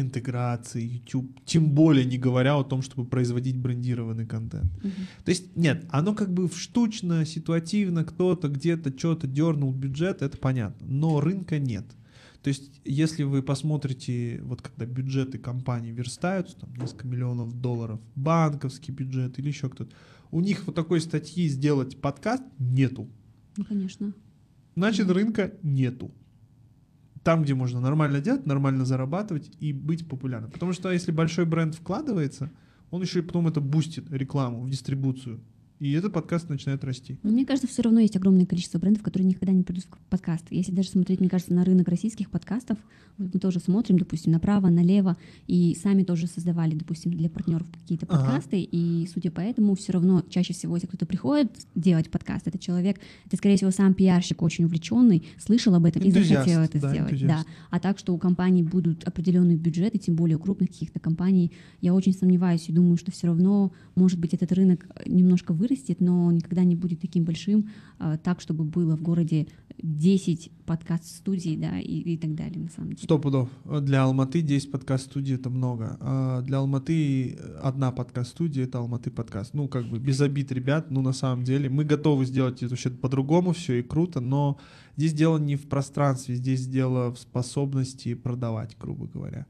интеграции, 0.00 0.82
YouTube, 0.82 1.40
тем 1.44 1.70
более 1.70 2.04
не 2.04 2.18
говоря 2.18 2.56
о 2.56 2.64
том, 2.64 2.82
чтобы 2.82 3.08
производить 3.08 3.56
брендированный 3.56 4.26
контент. 4.26 4.72
Мгм. 4.82 4.92
То 5.24 5.30
есть, 5.30 5.56
нет, 5.56 5.84
оно 5.90 6.14
как 6.14 6.32
бы 6.32 6.48
штучно, 6.48 7.24
ситуативно, 7.24 8.04
кто-то 8.04 8.48
где-то 8.48 8.96
что-то 8.96 9.26
дернул 9.26 9.72
бюджет, 9.72 10.22
это 10.22 10.36
понятно, 10.36 10.86
но 10.86 11.20
рынка 11.20 11.58
нет. 11.58 11.86
То 12.42 12.48
есть, 12.48 12.80
если 12.84 13.24
вы 13.24 13.42
посмотрите, 13.42 14.40
вот 14.44 14.62
когда 14.62 14.86
бюджеты 14.86 15.36
компаний 15.36 15.90
верстаются, 15.90 16.56
там 16.56 16.72
несколько 16.76 17.08
миллионов 17.08 17.60
долларов, 17.60 18.00
банковский 18.14 18.92
бюджет 18.92 19.38
или 19.40 19.48
еще 19.48 19.68
кто-то, 19.68 19.90
у 20.30 20.40
них 20.40 20.64
вот 20.66 20.76
такой 20.76 21.00
статьи 21.00 21.48
сделать 21.48 22.00
подкаст 22.00 22.44
нету. 22.58 23.08
Ну, 23.56 23.64
конечно. 23.64 24.12
Значит, 24.76 25.10
рынка 25.10 25.54
нету. 25.62 26.12
Там, 27.26 27.42
где 27.42 27.56
можно 27.56 27.80
нормально 27.80 28.20
делать, 28.20 28.46
нормально 28.46 28.84
зарабатывать 28.84 29.50
и 29.58 29.72
быть 29.72 30.08
популярным. 30.08 30.48
Потому 30.52 30.72
что 30.72 30.92
если 30.92 31.10
большой 31.10 31.44
бренд 31.44 31.74
вкладывается, 31.74 32.52
он 32.92 33.02
еще 33.02 33.18
и 33.18 33.22
потом 33.22 33.48
это 33.48 33.60
бустит 33.60 34.08
рекламу 34.12 34.60
в 34.60 34.70
дистрибуцию. 34.70 35.40
И 35.78 35.92
этот 35.92 36.12
подкаст 36.12 36.48
начинает 36.48 36.84
расти. 36.84 37.18
Но 37.22 37.30
мне 37.30 37.44
кажется, 37.44 37.68
все 37.68 37.82
равно 37.82 38.00
есть 38.00 38.16
огромное 38.16 38.46
количество 38.46 38.78
брендов, 38.78 39.02
которые 39.02 39.28
никогда 39.28 39.52
не 39.52 39.62
придут 39.62 39.84
в 39.84 40.10
подкаст. 40.10 40.44
Если 40.50 40.72
даже 40.72 40.88
смотреть, 40.88 41.20
мне 41.20 41.28
кажется, 41.28 41.52
на 41.52 41.64
рынок 41.64 41.88
российских 41.88 42.30
подкастов, 42.30 42.78
вот 43.18 43.32
мы 43.32 43.40
тоже 43.40 43.60
смотрим, 43.60 43.98
допустим, 43.98 44.32
направо, 44.32 44.68
налево, 44.68 45.16
и 45.46 45.74
сами 45.82 46.02
тоже 46.02 46.26
создавали, 46.26 46.74
допустим, 46.74 47.12
для 47.12 47.30
партнеров 47.30 47.66
какие-то 47.72 48.06
Ага. 48.06 48.18
подкасты, 48.18 48.60
и 48.60 49.08
судя 49.12 49.30
по 49.30 49.40
этому, 49.40 49.74
все 49.74 49.92
равно 49.92 50.22
чаще 50.28 50.52
всего, 50.52 50.76
если 50.76 50.86
кто-то 50.86 51.06
приходит 51.06 51.50
делать 51.74 52.10
подкаст, 52.10 52.46
это 52.46 52.58
человек, 52.58 52.98
это, 53.26 53.36
скорее 53.36 53.56
всего, 53.56 53.70
сам 53.70 53.94
пиарщик 53.94 54.42
очень 54.42 54.64
увлеченный, 54.66 55.24
слышал 55.38 55.74
об 55.74 55.86
этом 55.86 56.02
и 56.02 56.08
Энтузиаст, 56.08 56.28
захотел 56.28 56.60
это 56.60 56.78
да, 56.80 56.90
сделать. 56.90 57.12
энтузиаст. 57.12 57.46
Да. 57.46 57.52
А 57.70 57.80
так, 57.80 57.98
что 57.98 58.14
у 58.14 58.18
компаний 58.18 58.62
будут 58.62 59.04
определенные 59.04 59.56
бюджеты, 59.56 59.96
тем 59.98 60.14
более 60.14 60.36
у 60.36 60.40
крупных 60.40 60.68
каких-то 60.68 61.00
компаний, 61.00 61.52
я 61.80 61.94
очень 61.94 62.12
сомневаюсь 62.12 62.68
и 62.68 62.72
думаю, 62.72 62.98
что 62.98 63.12
все 63.12 63.28
равно, 63.28 63.72
может 63.94 64.18
быть, 64.18 64.34
этот 64.34 64.52
рынок 64.52 64.86
немножко 65.06 65.54
вырастет, 65.66 66.00
но 66.00 66.30
никогда 66.30 66.64
не 66.64 66.76
будет 66.76 67.00
таким 67.00 67.24
большим, 67.24 67.68
а, 67.98 68.16
так, 68.16 68.40
чтобы 68.40 68.64
было 68.64 68.96
в 68.96 69.02
городе 69.02 69.48
10 69.82 70.50
подкаст-студий, 70.64 71.56
да, 71.56 71.78
и, 71.78 72.14
и 72.14 72.16
так 72.16 72.34
далее, 72.34 72.58
на 72.58 72.70
самом 72.70 72.90
деле. 72.90 73.04
Сто 73.04 73.18
пудов. 73.18 73.48
Для 73.82 74.04
Алматы 74.04 74.40
10 74.42 74.70
подкаст-студий 74.70 75.34
это 75.34 75.50
много. 75.50 75.96
А 76.00 76.42
для 76.42 76.58
Алматы 76.58 77.38
одна 77.62 77.92
подкаст-студия 77.92 78.64
это 78.64 78.78
Алматы 78.78 79.10
подкаст. 79.10 79.54
Ну, 79.54 79.68
как 79.68 79.86
бы 79.86 79.98
без 79.98 80.20
обид, 80.20 80.52
ребят, 80.52 80.90
ну, 80.90 81.02
на 81.02 81.12
самом 81.12 81.44
деле, 81.44 81.68
мы 81.68 81.84
готовы 81.84 82.24
сделать 82.24 82.62
это 82.62 82.70
вообще 82.70 82.90
по-другому, 82.90 83.52
все 83.52 83.80
и 83.80 83.82
круто, 83.82 84.20
но 84.20 84.58
здесь 84.96 85.12
дело 85.12 85.38
не 85.38 85.56
в 85.56 85.68
пространстве, 85.68 86.36
здесь 86.36 86.66
дело 86.66 87.12
в 87.12 87.18
способности 87.18 88.14
продавать, 88.14 88.76
грубо 88.80 89.06
говоря. 89.06 89.46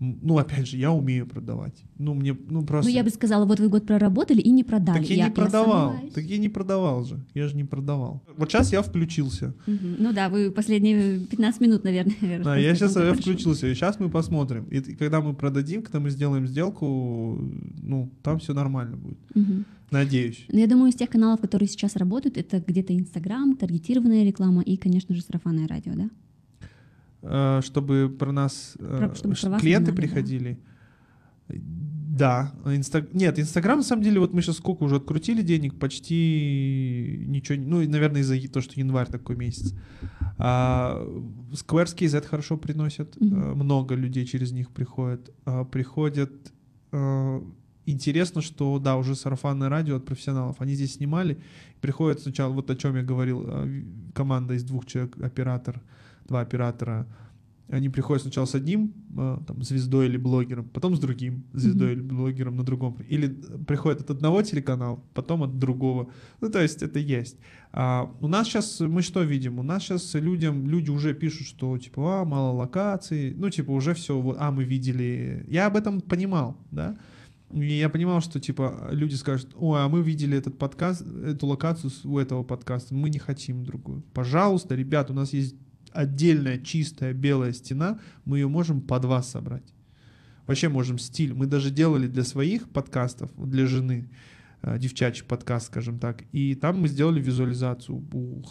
Ну, 0.00 0.38
опять 0.38 0.68
же, 0.68 0.76
я 0.76 0.92
умею 0.92 1.26
продавать. 1.26 1.74
Ну, 1.98 2.14
мне, 2.14 2.36
ну, 2.48 2.64
просто... 2.64 2.90
Ну, 2.90 2.96
я 2.96 3.02
бы 3.02 3.10
сказала, 3.10 3.44
вот 3.44 3.58
вы 3.58 3.68
год 3.68 3.86
проработали 3.86 4.40
и 4.40 4.50
не 4.50 4.62
продали. 4.62 4.98
Так 4.98 5.10
я, 5.10 5.24
не 5.24 5.34
продавал. 5.34 5.90
сомневаюсь. 5.90 6.12
так 6.14 6.24
я 6.24 6.38
не 6.38 6.48
продавал 6.48 7.04
же. 7.04 7.20
Я 7.34 7.48
же 7.48 7.56
не 7.56 7.64
продавал. 7.64 8.22
Вот 8.36 8.50
сейчас 8.50 8.72
я 8.72 8.82
включился. 8.82 9.54
Мгм. 9.66 9.96
Ну 9.98 10.12
да, 10.12 10.28
вы 10.28 10.50
последние 10.50 11.20
15 11.20 11.60
минут, 11.60 11.84
наверное. 11.84 12.14
Да, 12.44 12.56
я 12.56 12.74
сейчас 12.74 12.96
я 12.96 13.12
включился, 13.12 13.66
и 13.66 13.74
сейчас 13.74 13.98
мы 13.98 14.08
посмотрим. 14.08 14.64
И 14.64 14.80
когда 14.80 15.20
мы 15.20 15.34
продадим, 15.34 15.82
когда 15.82 15.98
мы 16.00 16.10
сделаем 16.10 16.46
сделку, 16.46 17.38
ну, 17.82 18.10
там 18.22 18.38
все 18.38 18.54
нормально 18.54 18.96
будет. 18.96 19.18
Мгм. 19.34 19.64
Надеюсь. 19.90 20.44
Ну, 20.48 20.58
я 20.58 20.66
думаю, 20.66 20.90
из 20.90 20.94
тех 20.94 21.08
каналов, 21.08 21.40
которые 21.40 21.68
сейчас 21.68 21.96
работают, 21.96 22.36
это 22.36 22.62
где-то 22.64 22.94
Инстаграм, 22.94 23.56
таргетированная 23.56 24.24
реклама 24.24 24.62
и, 24.62 24.76
конечно 24.76 25.14
же, 25.14 25.22
сарафанное 25.22 25.66
радио, 25.66 25.94
да? 25.94 26.10
Э, 27.30 27.60
Чтобы 27.62 28.08
про 28.18 28.32
нас 28.32 28.74
э, 28.78 28.98
Про- 28.98 29.14
чтобы 29.14 29.34
про 29.34 29.50
вас 29.50 29.60
клиенты 29.60 29.90
узнали, 29.92 29.96
да. 29.96 30.02
приходили. 30.02 30.58
Да, 31.48 32.52
Инста- 32.64 33.08
нет, 33.12 33.38
Инстаграм, 33.38 33.78
на 33.78 33.84
самом 33.84 34.02
деле, 34.02 34.18
вот 34.18 34.34
мы 34.34 34.42
сейчас 34.42 34.56
сколько 34.56 34.82
уже 34.84 34.96
открутили 34.96 35.42
денег, 35.42 35.78
почти 35.78 37.24
ничего, 37.28 37.58
ну, 37.64 37.88
наверное, 37.88 38.22
из-за 38.22 38.36
того, 38.48 38.62
что 38.62 38.80
январь 38.80 39.06
такой 39.06 39.36
месяц. 39.36 39.74
А, 40.36 41.00
Squarespace 41.52 42.16
это 42.18 42.26
хорошо 42.28 42.56
приносят, 42.56 43.16
э, 43.20 43.24
много 43.24 43.94
людей 43.94 44.24
через 44.26 44.52
них 44.52 44.70
приходят. 44.70 45.30
А, 45.44 45.64
Приходят, 45.64 46.32
э, 46.92 47.40
интересно, 47.86 48.42
что, 48.42 48.78
да, 48.78 48.96
уже 48.96 49.14
сарафанное 49.14 49.68
радио 49.68 49.96
от 49.96 50.04
профессионалов, 50.04 50.56
они 50.58 50.74
здесь 50.74 50.94
снимали, 50.94 51.38
приходят 51.80 52.20
сначала, 52.20 52.52
вот 52.52 52.70
о 52.70 52.76
чем 52.76 52.96
я 52.96 53.02
говорил, 53.02 53.48
команда 54.14 54.54
из 54.54 54.64
двух 54.64 54.86
человек, 54.86 55.16
оператор, 55.22 55.80
два 56.28 56.40
оператора, 56.40 57.06
они 57.70 57.90
приходят 57.90 58.22
сначала 58.22 58.46
с 58.46 58.54
одним 58.54 58.94
э, 59.16 59.38
там, 59.46 59.62
звездой 59.62 60.06
или 60.06 60.16
блогером, 60.16 60.68
потом 60.68 60.96
с 60.96 61.00
другим 61.00 61.44
звездой 61.52 61.94
Мгм. 61.94 62.00
или 62.00 62.08
блогером 62.08 62.56
на 62.56 62.62
другом. 62.62 62.96
Или 63.08 63.28
приходят 63.66 64.00
от 64.00 64.10
одного 64.10 64.42
телеканала, 64.42 65.02
потом 65.12 65.42
от 65.42 65.58
другого. 65.58 66.10
Ну, 66.40 66.50
то 66.50 66.62
есть 66.62 66.82
это 66.82 66.98
есть. 66.98 67.36
А 67.72 68.10
у 68.20 68.28
нас 68.28 68.46
сейчас, 68.46 68.80
мы 68.80 69.02
что 69.02 69.22
видим? 69.22 69.58
У 69.58 69.62
нас 69.62 69.82
сейчас 69.82 70.14
людям, 70.14 70.66
люди 70.66 70.88
уже 70.88 71.12
пишут, 71.12 71.46
что 71.46 71.76
типа, 71.76 72.22
а, 72.22 72.24
мало 72.24 72.52
локаций, 72.52 73.34
ну, 73.34 73.50
типа, 73.50 73.70
уже 73.72 73.92
все, 73.92 74.18
вот, 74.18 74.36
а, 74.40 74.50
мы 74.50 74.64
видели. 74.64 75.44
Я 75.48 75.66
об 75.66 75.76
этом 75.76 76.00
понимал, 76.00 76.56
да. 76.70 76.96
И 77.52 77.64
я 77.64 77.88
понимал, 77.88 78.20
что 78.20 78.40
типа 78.40 78.88
люди 78.92 79.14
скажут, 79.14 79.54
ой, 79.56 79.82
а 79.82 79.88
мы 79.88 80.02
видели 80.02 80.36
этот 80.36 80.58
подкаст, 80.58 81.02
эту 81.02 81.46
локацию 81.46 81.90
у 82.04 82.18
этого 82.18 82.42
подкаста, 82.44 82.94
мы 82.94 83.10
не 83.10 83.18
хотим 83.18 83.64
другую. 83.64 84.02
Пожалуйста, 84.14 84.74
ребят, 84.74 85.10
у 85.10 85.14
нас 85.14 85.32
есть 85.34 85.54
отдельная 85.92 86.58
чистая 86.58 87.12
белая 87.12 87.52
стена, 87.52 88.00
мы 88.24 88.38
ее 88.38 88.48
можем 88.48 88.80
под 88.80 89.04
вас 89.04 89.30
собрать. 89.30 89.74
Вообще 90.46 90.68
можем 90.68 90.98
стиль. 90.98 91.34
Мы 91.34 91.46
даже 91.46 91.70
делали 91.70 92.06
для 92.06 92.24
своих 92.24 92.70
подкастов, 92.70 93.30
для 93.36 93.66
жены, 93.66 94.08
девчачий 94.62 95.24
подкаст, 95.24 95.66
скажем 95.66 95.98
так. 95.98 96.24
И 96.32 96.54
там 96.54 96.80
мы 96.80 96.88
сделали 96.88 97.20
визуализацию 97.20 98.04
у, 98.12 98.42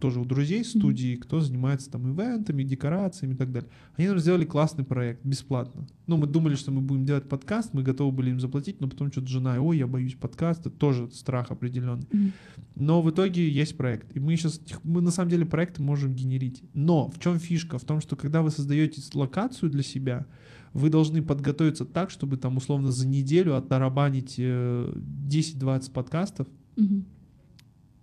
тоже 0.00 0.20
у 0.20 0.24
друзей 0.24 0.64
студии, 0.64 1.16
кто 1.16 1.40
занимается 1.40 1.90
там 1.90 2.12
ивентами, 2.12 2.62
декорациями 2.62 3.34
и 3.34 3.36
так 3.36 3.52
далее. 3.52 3.70
Они 3.96 4.08
нам 4.08 4.18
сделали 4.18 4.44
классный 4.44 4.84
проект, 4.84 5.24
бесплатно. 5.24 5.86
Ну, 6.06 6.16
мы 6.16 6.26
думали, 6.26 6.54
что 6.54 6.70
мы 6.70 6.80
будем 6.80 7.04
делать 7.04 7.28
подкаст, 7.28 7.72
мы 7.72 7.82
готовы 7.82 8.12
были 8.12 8.30
им 8.30 8.40
заплатить, 8.40 8.80
но 8.80 8.88
потом 8.88 9.12
что-то 9.12 9.28
жена, 9.28 9.60
ой, 9.60 9.78
я 9.78 9.86
боюсь 9.86 10.14
подкаста, 10.14 10.70
тоже 10.70 11.10
страх 11.10 11.50
определенный. 11.50 12.06
Но 12.74 13.00
в 13.00 13.10
итоге 13.10 13.48
есть 13.48 13.76
проект. 13.76 14.14
И 14.16 14.20
мы 14.20 14.36
сейчас, 14.36 14.60
мы 14.82 15.00
на 15.00 15.10
самом 15.10 15.30
деле 15.30 15.46
проекты 15.46 15.82
можем 15.82 16.14
генерить. 16.14 16.62
Но 16.74 17.08
в 17.08 17.20
чем 17.20 17.38
фишка? 17.38 17.78
В 17.78 17.84
том, 17.84 18.00
что 18.00 18.16
когда 18.16 18.42
вы 18.42 18.50
создаете 18.50 19.00
локацию 19.14 19.70
для 19.70 19.82
себя, 19.82 20.26
вы 20.74 20.90
должны 20.90 21.22
подготовиться 21.22 21.84
так, 21.84 22.10
чтобы 22.10 22.36
там 22.36 22.56
условно 22.56 22.90
за 22.92 23.06
неделю 23.08 23.56
оттарабанить 23.56 24.34
э, 24.38 24.92
10-20 25.28 25.90
подкастов. 25.92 26.46
Мгм. 26.76 27.04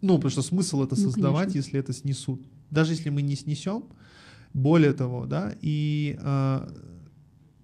Ну, 0.01 0.15
потому 0.15 0.31
что 0.31 0.41
смысл 0.41 0.83
это 0.83 0.95
Ну, 0.97 1.01
создавать, 1.03 1.49
конечно. 1.51 1.57
если 1.57 1.79
это 1.79 1.93
снесут. 1.93 2.41
Даже 2.71 2.93
если 2.93 3.09
мы 3.11 3.21
не 3.21 3.35
снесем, 3.35 3.83
более 4.53 4.93
того, 4.93 5.25
да, 5.25 5.53
и 5.61 6.17
э, 6.19 6.69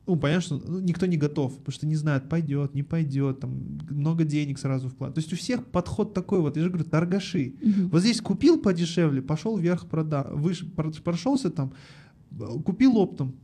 ну, 0.06 0.16
понятно, 0.18 0.42
что 0.42 0.56
ну, 0.72 0.80
никто 0.80 1.06
не 1.06 1.18
готов, 1.18 1.58
потому 1.58 1.74
что 1.74 1.88
не 1.88 1.96
знает, 1.96 2.30
пойдет, 2.30 2.76
не 2.76 2.84
пойдет, 2.84 3.40
там 3.40 3.80
много 3.90 4.24
денег 4.24 4.60
сразу 4.60 4.88
вклад. 4.90 5.14
То 5.16 5.20
есть 5.22 5.34
у 5.34 5.36
всех 5.36 5.66
подход 5.66 6.14
такой 6.14 6.40
вот, 6.42 6.58
я 6.58 6.64
же 6.64 6.70
говорю, 6.70 6.86
торгаши. 6.90 7.56
Мгм. 7.62 7.90
Вот 7.90 8.02
здесь 8.02 8.22
купил 8.22 8.60
подешевле, 8.62 9.22
пошел 9.22 9.58
вверх 9.58 9.88
прода, 9.88 10.24
выше, 10.32 10.66
про- 10.70 10.92
прошелся 10.92 11.50
там, 11.50 11.74
э, 12.32 12.46
купил 12.64 12.98
оптом, 12.98 13.36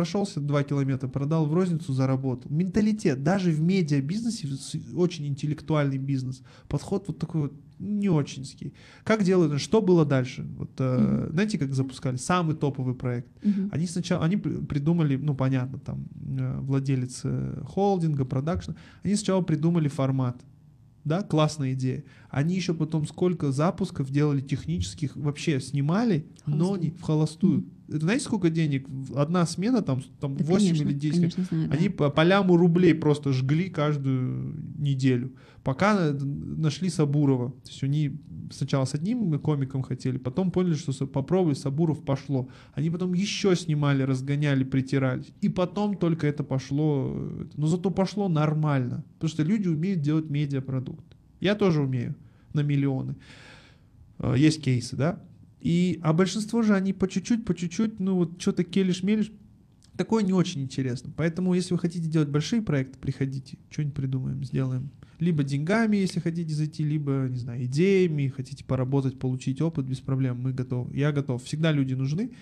прошелся 0.00 0.40
2 0.40 0.62
километра, 0.64 1.08
продал 1.08 1.46
в 1.46 1.54
розницу, 1.54 1.92
заработал. 1.94 2.50
Менталитет, 2.50 3.22
даже 3.22 3.50
в 3.50 3.60
медиабизнесе, 3.62 4.46
очень 4.94 5.26
интеллектуальный 5.26 5.96
бизнес, 5.98 6.42
подход 6.68 7.04
вот 7.08 7.18
такой 7.18 7.40
вот 7.40 7.52
не 7.78 8.08
очинский. 8.08 8.72
Как 9.04 9.22
делают, 9.22 9.58
что 9.60 9.80
было 9.80 10.04
дальше? 10.04 10.46
Вот, 10.58 10.70
э, 10.78 10.98
Мгм. 10.98 11.32
знаете, 11.32 11.58
как 11.58 11.72
запускали? 11.74 12.16
Самый 12.16 12.54
топовый 12.56 12.94
проект. 12.94 13.28
Мгм. 13.44 13.70
Они 13.72 13.86
сначала, 13.86 14.24
они 14.26 14.36
при- 14.36 14.64
придумали, 14.66 15.16
ну 15.16 15.34
понятно, 15.34 15.78
там 15.78 16.04
э, 16.38 16.60
владелец 16.60 17.20
э, 17.24 17.62
холдинга, 17.66 18.24
продакшна, 18.24 18.74
они 19.04 19.14
сначала 19.16 19.42
придумали 19.42 19.88
формат, 19.88 20.36
да, 21.06 21.22
классная 21.22 21.72
идея. 21.74 22.04
Они 22.28 22.56
еще 22.56 22.74
потом 22.74 23.06
сколько 23.06 23.52
запусков 23.52 24.10
делали 24.10 24.40
технических, 24.40 25.16
вообще 25.16 25.60
снимали, 25.60 26.26
но 26.46 26.66
Холостую. 26.66 26.80
не 26.82 26.90
в 26.90 27.00
холостую. 27.02 27.64
Это 27.88 28.00
знаете, 28.00 28.24
сколько 28.24 28.50
денег? 28.50 28.88
Одна 29.14 29.46
смена 29.46 29.80
там, 29.82 30.02
там 30.20 30.36
Да, 30.36 30.44
8 30.44 30.66
конечно, 30.66 30.84
или 30.88 30.92
10. 30.92 31.14
Конечно, 31.16 31.44
знаю, 31.44 31.68
да. 31.68 31.76
Они 31.76 31.88
по, 31.88 32.10
по 32.10 32.22
ляму 32.24 32.56
рублей 32.56 32.92
просто 32.94 33.32
жгли 33.32 33.70
каждую 33.70 34.56
неделю. 34.76 35.32
Пока 35.66 35.96
э, 35.98 36.12
нашли 36.12 36.88
Сабурова. 36.88 37.50
То 37.50 37.70
есть 37.70 37.82
они 37.82 38.20
сначала 38.52 38.84
с 38.84 38.94
одним 38.94 39.36
комиком 39.40 39.82
хотели, 39.82 40.16
потом 40.16 40.52
поняли, 40.52 40.74
что 40.74 40.92
попробуй, 41.08 41.56
Сабуров 41.56 42.04
пошло. 42.04 42.48
Они 42.74 42.88
потом 42.88 43.14
еще 43.14 43.56
снимали, 43.56 44.04
разгоняли, 44.04 44.62
притирали. 44.62 45.24
И 45.40 45.48
потом 45.48 45.96
только 45.96 46.28
это 46.28 46.44
пошло. 46.44 47.10
э, 47.16 47.46
Но 47.56 47.66
зато 47.66 47.90
пошло 47.90 48.28
нормально. 48.28 49.04
Потому 49.14 49.28
что 49.28 49.42
люди 49.42 49.66
умеют 49.66 50.02
делать 50.02 50.30
медиапродукт. 50.30 51.04
Я 51.40 51.56
тоже 51.56 51.82
умею 51.82 52.14
на 52.52 52.60
миллионы. 52.60 53.16
Э, 54.20 54.36
Есть 54.38 54.62
кейсы, 54.62 54.94
да? 54.94 55.20
И, 55.60 55.98
а 56.04 56.12
большинство 56.12 56.62
же 56.62 56.74
они 56.74 56.92
по 56.92 57.08
чуть-чуть, 57.08 57.44
по 57.44 57.56
чуть-чуть, 57.56 57.98
ну 57.98 58.14
вот 58.14 58.40
что-то 58.40 58.62
келишь-мелишь, 58.62 59.32
такое 59.96 60.22
не 60.22 60.32
очень 60.32 60.62
интересно. 60.62 61.12
Поэтому, 61.16 61.54
если 61.54 61.74
вы 61.74 61.80
хотите 61.80 62.08
делать 62.08 62.28
большие 62.28 62.62
проекты, 62.62 62.96
приходите, 63.00 63.58
что-нибудь 63.68 63.96
придумаем, 63.96 64.44
сделаем. 64.44 64.90
Либо 65.18 65.42
деньгами, 65.42 65.96
если 65.96 66.20
хотите 66.20 66.54
зайти, 66.54 66.84
либо, 66.84 67.26
не 67.30 67.38
знаю, 67.38 67.64
идеями, 67.64 68.28
хотите 68.28 68.64
поработать, 68.64 69.18
получить 69.18 69.60
опыт, 69.60 69.86
без 69.86 70.00
проблем, 70.00 70.40
мы 70.40 70.52
готовы. 70.52 70.96
Я 70.96 71.12
готов. 71.12 71.42
Всегда 71.42 71.72
люди 71.72 71.94
нужны, 71.94 72.32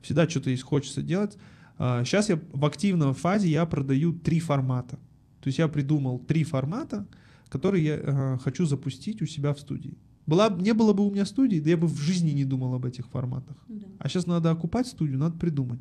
всегда 0.00 0.28
что-то 0.28 0.50
есть 0.50 0.62
хочется 0.62 1.02
делать. 1.02 1.36
Сейчас 1.78 2.28
я 2.28 2.40
в 2.52 2.64
активной 2.64 3.12
фазе 3.12 3.48
я 3.48 3.66
продаю 3.66 4.12
три 4.12 4.40
формата. 4.40 4.98
То 5.40 5.48
есть 5.48 5.58
я 5.58 5.68
придумал 5.68 6.18
три 6.20 6.44
формата, 6.44 7.06
которые 7.48 7.84
я 7.84 7.96
э, 7.96 8.38
хочу 8.38 8.64
запустить 8.64 9.20
у 9.20 9.26
себя 9.26 9.52
в 9.52 9.58
студии. 9.58 9.98
Была, 10.24 10.48
не 10.48 10.72
было 10.72 10.92
бы 10.92 11.04
у 11.04 11.10
меня 11.10 11.26
студии, 11.26 11.58
да 11.58 11.70
я 11.70 11.76
бы 11.76 11.88
в 11.88 11.98
жизни 11.98 12.30
не 12.30 12.44
думал 12.44 12.74
об 12.74 12.86
этих 12.86 13.08
форматах. 13.08 13.56
Да. 13.68 13.86
А 13.98 14.08
сейчас 14.08 14.26
надо 14.26 14.50
окупать 14.52 14.86
студию, 14.86 15.18
надо 15.18 15.36
придумать. 15.36 15.80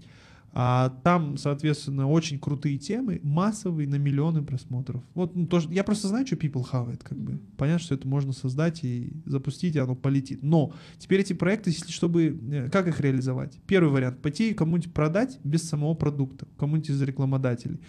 А 0.54 0.90
там, 1.04 1.38
соответственно, 1.38 2.10
очень 2.10 2.38
крутые 2.38 2.78
темы, 2.78 3.22
массовые 3.24 3.88
на 3.88 3.96
миллионы 3.96 4.44
просмотров. 4.44 5.02
Вот 5.14 5.34
ну, 5.34 5.48
тоже, 5.48 5.70
я 5.72 5.86
просто 5.86 6.10
знаю, 6.10 6.28
что 6.28 6.36
people 6.36 6.64
хавает, 6.64 7.04
как 7.04 7.18
бы. 7.18 7.40
Понятно, 7.56 7.80
что 7.80 7.96
это 7.96 8.06
можно 8.06 8.34
создать 8.34 8.84
и 8.84 9.14
запустить, 9.26 9.76
и 9.78 9.80
оно 9.80 9.96
полетит. 9.96 10.44
Но 10.44 10.74
теперь 10.98 11.22
эти 11.22 11.32
проекты, 11.32 11.70
если 11.70 11.92
чтобы, 11.92 12.38
э, 12.52 12.70
как 12.70 12.88
их 12.88 13.00
реализовать? 13.00 13.58
Первый 13.66 13.92
вариант, 13.92 14.22
пойти 14.22 14.54
кому-нибудь 14.54 14.94
продать 14.94 15.40
без 15.46 15.64
самого 15.64 15.94
продукта, 15.94 16.48
кому-нибудь 16.58 16.90
из 16.90 17.02
рекламодателей. 17.02 17.80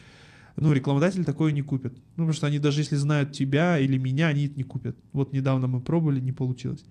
Ну, 0.55 0.72
рекламодатель 0.72 1.24
такое 1.24 1.51
не 1.51 1.62
купит. 1.62 1.94
Ну, 1.94 2.24
потому 2.24 2.32
что 2.32 2.47
они 2.47 2.60
даже 2.60 2.80
если 2.80 2.94
знают 2.94 3.32
тебя 3.32 3.78
или 3.78 3.98
меня, 3.98 4.28
они 4.28 4.47
это 4.47 4.56
не 4.56 4.64
купят. 4.64 4.97
Вот 5.12 5.32
недавно 5.32 5.66
мы 5.66 5.80
пробовали, 5.80 6.20
не 6.20 6.32
получилось. 6.32 6.84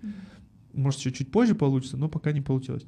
Может, 0.74 1.00
еще 1.00 1.12
чуть 1.12 1.30
позже 1.30 1.54
получится, 1.54 1.96
но 1.96 2.08
пока 2.08 2.32
не 2.32 2.40
получилось. 2.42 2.84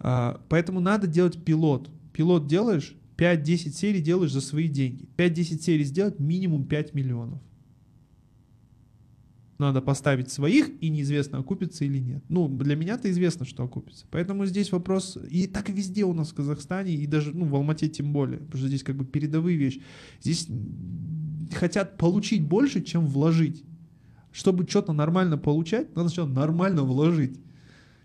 А, 0.00 0.40
поэтому 0.48 0.80
надо 0.80 1.06
делать 1.06 1.42
пилот. 1.42 1.90
Пилот 2.12 2.46
делаешь, 2.46 2.96
5-10 3.16 3.70
серий 3.72 4.00
делаешь 4.00 4.32
за 4.32 4.40
свои 4.40 4.68
деньги. 4.68 5.08
5-10 5.16 5.60
серий 5.60 5.84
сделать 5.84 6.18
минимум 6.18 6.64
5 6.64 6.94
миллионов. 6.94 7.40
Надо 9.58 9.82
поставить 9.82 10.30
своих, 10.30 10.70
и 10.80 10.88
неизвестно, 10.88 11.38
окупится 11.38 11.84
или 11.84 11.98
нет. 11.98 12.24
Ну, 12.30 12.48
для 12.48 12.76
меня-то 12.76 13.10
известно, 13.10 13.44
что 13.44 13.62
окупится. 13.62 14.06
Поэтому 14.10 14.46
здесь 14.46 14.72
вопрос... 14.72 15.18
И 15.28 15.46
так 15.46 15.68
везде 15.68 16.04
у 16.04 16.14
нас 16.14 16.30
в 16.30 16.34
Казахстане, 16.34 16.94
и 16.94 17.06
даже 17.06 17.36
ну, 17.36 17.44
в 17.44 17.54
Алмате 17.54 17.90
тем 17.90 18.10
более. 18.10 18.38
Потому 18.38 18.58
что 18.58 18.68
здесь 18.68 18.82
как 18.82 18.96
бы 18.96 19.04
передовые 19.04 19.58
вещи. 19.58 19.82
Здесь 20.22 20.48
хотят 21.54 21.98
получить 21.98 22.42
больше, 22.42 22.80
чем 22.80 23.06
вложить. 23.06 23.62
Чтобы 24.32 24.66
что-то 24.66 24.94
нормально 24.94 25.36
получать, 25.36 25.94
надо 25.94 26.08
сначала 26.08 26.28
нормально 26.28 26.82
вложить. 26.82 27.38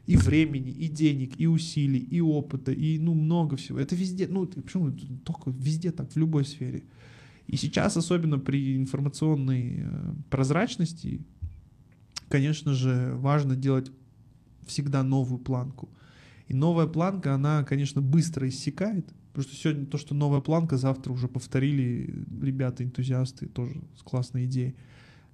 И 0.06 0.18
времени, 0.18 0.72
и 0.72 0.88
денег, 0.88 1.34
и 1.40 1.48
усилий, 1.48 2.00
и 2.00 2.22
опыта, 2.22 2.72
и 2.72 3.00
ну 3.00 3.14
много 3.14 3.56
всего. 3.56 3.80
Это 3.80 3.96
везде, 3.96 4.28
ну 4.28 4.46
почему 4.46 4.92
только 5.24 5.50
везде 5.50 5.92
так, 5.92 6.12
в 6.12 6.18
любой 6.18 6.46
сфере. 6.46 6.84
И 7.48 7.58
сейчас, 7.58 7.98
особенно 7.98 8.40
при 8.40 8.76
информационной 8.78 9.80
э, 9.80 10.14
прозрачности, 10.30 11.22
конечно 12.30 12.74
же, 12.74 13.14
важно 13.18 13.56
делать 13.56 13.92
всегда 14.66 15.04
новую 15.04 15.40
планку. 15.40 15.90
И 16.48 16.54
новая 16.54 16.88
планка, 16.88 17.34
она, 17.34 17.64
конечно, 17.64 18.02
быстро 18.02 18.48
иссякает, 18.48 19.08
потому 19.34 19.44
что 19.44 19.56
сегодня 19.56 19.86
то, 19.86 19.98
что 19.98 20.14
новая 20.16 20.42
планка, 20.42 20.78
завтра 20.78 21.12
уже 21.12 21.28
повторили 21.28 22.26
ребята-энтузиасты, 22.42 23.48
тоже 23.48 23.82
с 23.98 24.02
классной 24.02 24.46
идеей. 24.46 24.76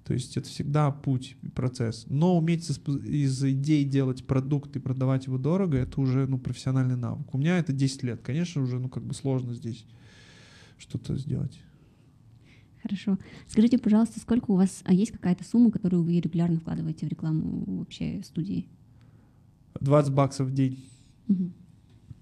То 0.04 0.14
есть 0.14 0.36
это 0.36 0.48
всегда 0.48 0.90
путь, 0.90 1.36
и 1.42 1.48
процесс. 1.48 2.06
Но 2.08 2.36
уметь 2.36 2.68
из, 2.68 2.78
из 3.04 3.44
идей 3.44 3.84
делать 3.84 4.26
продукт 4.26 4.74
и 4.76 4.80
продавать 4.80 5.26
его 5.26 5.38
дорого, 5.38 5.78
это 5.78 6.00
уже 6.00 6.26
ну, 6.26 6.38
профессиональный 6.38 6.96
навык. 6.96 7.32
У 7.34 7.38
меня 7.38 7.58
это 7.58 7.72
10 7.72 8.02
лет. 8.02 8.20
Конечно, 8.22 8.62
уже 8.62 8.80
ну, 8.80 8.88
как 8.88 9.04
бы 9.04 9.14
сложно 9.14 9.54
здесь 9.54 9.86
что-то 10.78 11.16
сделать. 11.16 11.60
Хорошо. 12.82 13.16
Скажите, 13.46 13.78
пожалуйста, 13.78 14.18
сколько 14.18 14.50
у 14.50 14.56
вас, 14.56 14.82
а 14.84 14.92
есть 14.92 15.12
какая-то 15.12 15.44
сумма, 15.44 15.70
которую 15.70 16.02
вы 16.02 16.18
регулярно 16.18 16.58
вкладываете 16.58 17.06
в 17.06 17.08
рекламу 17.08 17.64
вообще 17.78 18.22
студии? 18.24 18.66
20 19.80 20.12
баксов 20.12 20.48
в 20.48 20.52
день. 20.52 20.84
Мгм. 21.28 21.52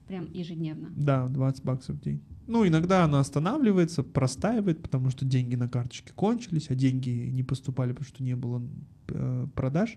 Прям 0.07 0.31
ежедневно. 0.33 0.91
Да, 0.95 1.29
20 1.29 1.65
баксов 1.65 1.97
в 1.97 2.01
день. 2.01 2.21
Ну, 2.51 2.67
иногда 2.67 3.05
она 3.05 3.21
останавливается, 3.21 4.03
простаивает, 4.03 4.83
потому 4.83 5.11
что 5.11 5.25
деньги 5.25 5.55
на 5.55 5.69
карточке 5.69 6.13
кончились, 6.13 6.67
а 6.69 6.75
деньги 6.75 7.31
не 7.33 7.45
поступали, 7.45 7.93
потому 7.93 8.09
что 8.09 8.25
не 8.25 8.35
было 8.35 8.61
э, 9.09 9.47
продаж. 9.55 9.97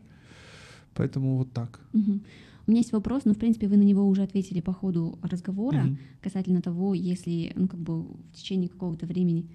Поэтому 0.94 1.38
вот 1.38 1.52
так. 1.52 1.80
Мгм. 1.94 2.22
У 2.68 2.72
меня 2.72 2.82
есть 2.82 2.94
вопрос, 2.94 3.26
но 3.26 3.34
в 3.34 3.38
принципе 3.38 3.68
вы 3.68 3.78
на 3.78 3.82
него 3.82 4.08
уже 4.08 4.22
ответили 4.22 4.62
по 4.62 4.72
ходу 4.72 5.18
разговора 5.24 5.80
Мгм. 5.80 5.98
касательно 6.22 6.62
того, 6.62 6.94
если 6.94 7.52
ну 7.56 7.68
как 7.68 7.80
бы 7.80 8.04
в 8.04 8.34
течение 8.34 8.70
какого-то 8.70 9.08
времени 9.08 9.50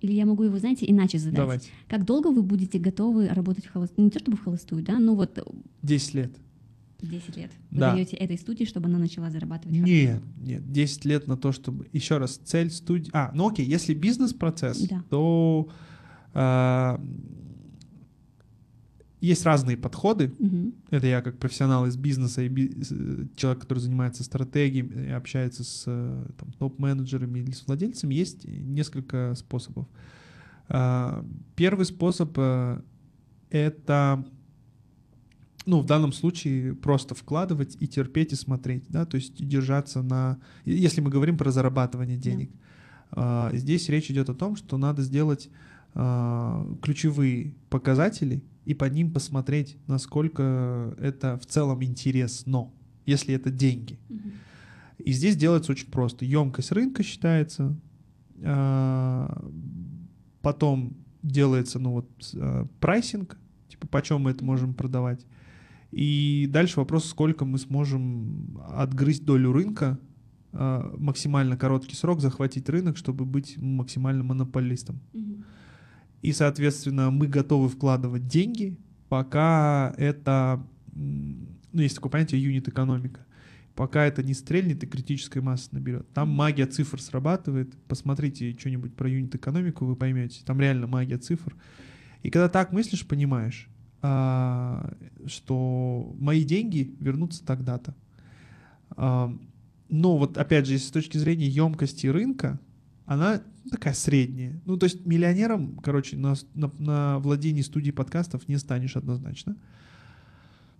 или 0.00 0.12
я 0.12 0.26
могу 0.26 0.42
его, 0.42 0.58
знаете, 0.58 0.84
иначе 0.88 1.18
задать. 1.18 1.36
Давайте. 1.36 1.70
Как 1.88 2.04
долго 2.04 2.28
вы 2.28 2.42
будете 2.42 2.78
готовы 2.78 3.28
работать 3.28 3.66
в 3.66 3.72
холостую? 3.72 4.04
Не 4.04 4.10
то 4.10 4.18
чтобы 4.18 4.36
в 4.36 4.42
холостую, 4.44 4.82
да, 4.82 4.98
но 4.98 5.14
вот 5.14 5.38
10 5.82 6.14
лет. 6.14 6.32
10 7.02 7.36
лет. 7.36 7.50
Вы 7.70 7.78
Да. 7.80 7.92
даете 7.92 8.16
этой 8.16 8.38
студии, 8.38 8.64
чтобы 8.64 8.86
она 8.86 8.98
начала 8.98 9.30
зарабатывать 9.30 9.76
Нет, 9.76 10.22
нет, 10.38 10.72
10 10.72 11.04
лет 11.04 11.26
на 11.26 11.36
то, 11.36 11.52
чтобы... 11.52 11.86
Еще 11.92 12.18
раз, 12.18 12.36
цель 12.36 12.70
студии... 12.70 13.10
А, 13.12 13.30
ну 13.34 13.48
окей, 13.48 13.66
если 13.66 13.94
бизнес-процесс, 13.94 14.78
Да. 14.88 15.04
то 15.10 15.68
а, 16.34 17.00
есть 19.20 19.44
разные 19.44 19.76
подходы. 19.76 20.32
Мгм. 20.38 20.74
Это 20.90 21.06
я 21.06 21.22
как 21.22 21.38
профессионал 21.38 21.86
из 21.86 21.96
бизнеса 21.96 22.42
и 22.42 22.48
би- 22.48 22.72
э, 22.90 23.24
человек, 23.34 23.62
который 23.62 23.78
занимается 23.78 24.22
стратегией 24.24 25.08
и 25.08 25.10
общается 25.10 25.64
с 25.64 25.84
э, 25.86 26.26
там, 26.38 26.52
топ-менеджерами 26.52 27.38
или 27.40 27.50
с 27.50 27.66
владельцами. 27.66 28.14
Есть 28.14 28.44
несколько 28.46 29.34
способов. 29.34 29.86
А, 30.68 31.24
Первый 31.56 31.86
способ 31.86 32.32
э,— 32.36 32.80
это 33.50 34.24
ну, 35.66 35.80
в 35.80 35.86
данном 35.86 36.12
случае 36.12 36.74
просто 36.74 37.14
вкладывать 37.14 37.76
и 37.80 37.88
терпеть 37.88 38.32
и 38.32 38.36
смотреть, 38.36 38.84
да, 38.88 39.04
то 39.04 39.16
есть 39.16 39.34
держаться 39.44 40.00
на... 40.00 40.38
Если 40.64 41.00
мы 41.00 41.10
говорим 41.10 41.36
про 41.36 41.50
зарабатывание 41.50 42.16
денег, 42.16 42.50
а, 43.10 43.50
здесь 43.52 43.88
речь 43.88 44.10
идет 44.10 44.30
о 44.30 44.34
том, 44.34 44.54
что 44.54 44.78
надо 44.78 45.02
сделать 45.02 45.50
а, 45.94 46.66
ключевые 46.82 47.54
показатели 47.68 48.44
и 48.64 48.74
по 48.74 48.84
ним 48.84 49.12
посмотреть, 49.12 49.76
насколько 49.88 50.94
это 51.00 51.36
в 51.38 51.46
целом 51.46 51.82
интересно, 51.82 52.70
если 53.04 53.34
это 53.34 53.50
деньги. 53.50 53.98
Мгм. 54.08 54.32
И 54.98 55.12
здесь 55.12 55.36
делается 55.36 55.72
очень 55.72 55.90
просто. 55.90 56.24
Емкость 56.24 56.70
рынка 56.70 57.02
считается, 57.02 57.76
а, 58.42 59.44
потом 60.42 60.96
делается, 61.24 61.80
ну 61.80 61.90
вот, 61.90 62.36
прайсинг, 62.78 63.36
типа, 63.68 63.88
почем 63.88 64.20
мы 64.20 64.30
это 64.30 64.44
можем 64.44 64.74
продавать. 64.74 65.26
И 65.96 66.46
дальше 66.50 66.78
вопрос, 66.78 67.08
сколько 67.08 67.46
мы 67.46 67.56
сможем 67.56 68.60
отгрызть 68.68 69.24
долю 69.24 69.50
рынка, 69.50 69.98
а, 70.52 70.94
максимально 70.98 71.56
короткий 71.56 71.96
срок, 71.96 72.20
захватить 72.20 72.68
рынок, 72.68 72.98
чтобы 72.98 73.24
быть 73.24 73.56
максимально 73.56 74.22
монополистом. 74.22 75.00
И, 76.20 76.32
соответственно, 76.32 77.10
мы 77.10 77.28
готовы 77.28 77.70
вкладывать 77.70 78.26
деньги, 78.26 78.76
пока 79.08 79.94
это, 79.96 80.62
ну, 80.94 81.80
есть 81.80 81.94
такое 81.94 82.10
понятие 82.10 82.42
юнит-экономика. 82.42 83.24
Пока 83.74 84.04
это 84.04 84.22
не 84.22 84.34
стрельнет 84.34 84.84
и 84.84 84.86
критической 84.86 85.40
массы 85.40 85.70
наберет. 85.72 86.06
Там 86.12 86.28
магия 86.28 86.66
цифр 86.66 87.00
срабатывает. 87.00 87.74
Посмотрите 87.88 88.54
что-нибудь 88.58 88.94
про 88.94 89.08
юнит-экономику, 89.08 89.86
вы 89.86 89.96
поймете. 89.96 90.42
Там 90.44 90.60
реально 90.60 90.88
магия 90.88 91.16
цифр. 91.16 91.56
И 92.22 92.28
когда 92.28 92.50
так 92.50 92.72
мыслишь, 92.72 93.06
понимаешь, 93.06 93.70
что 94.00 96.14
мои 96.18 96.44
деньги 96.44 96.94
вернутся 97.00 97.44
тогда-то. 97.44 97.94
А, 98.90 99.32
Но 99.88 100.18
вот 100.18 100.38
опять 100.38 100.66
же, 100.66 100.74
если 100.74 100.88
с 100.88 100.92
точки 100.92 101.18
зрения 101.18 101.48
емкости 101.48 102.06
рынка, 102.06 102.60
она 103.06 103.42
такая 103.70 103.94
средняя. 103.94 104.60
Ну, 104.64 104.76
то 104.76 104.84
есть 104.84 105.04
миллионером, 105.06 105.78
короче, 105.78 106.16
на, 106.16 106.34
на, 106.54 106.70
на 106.78 107.18
владении 107.18 107.62
студии 107.62 107.90
подкастов 107.90 108.48
не 108.48 108.58
станешь 108.58 108.96
однозначно. 108.96 109.56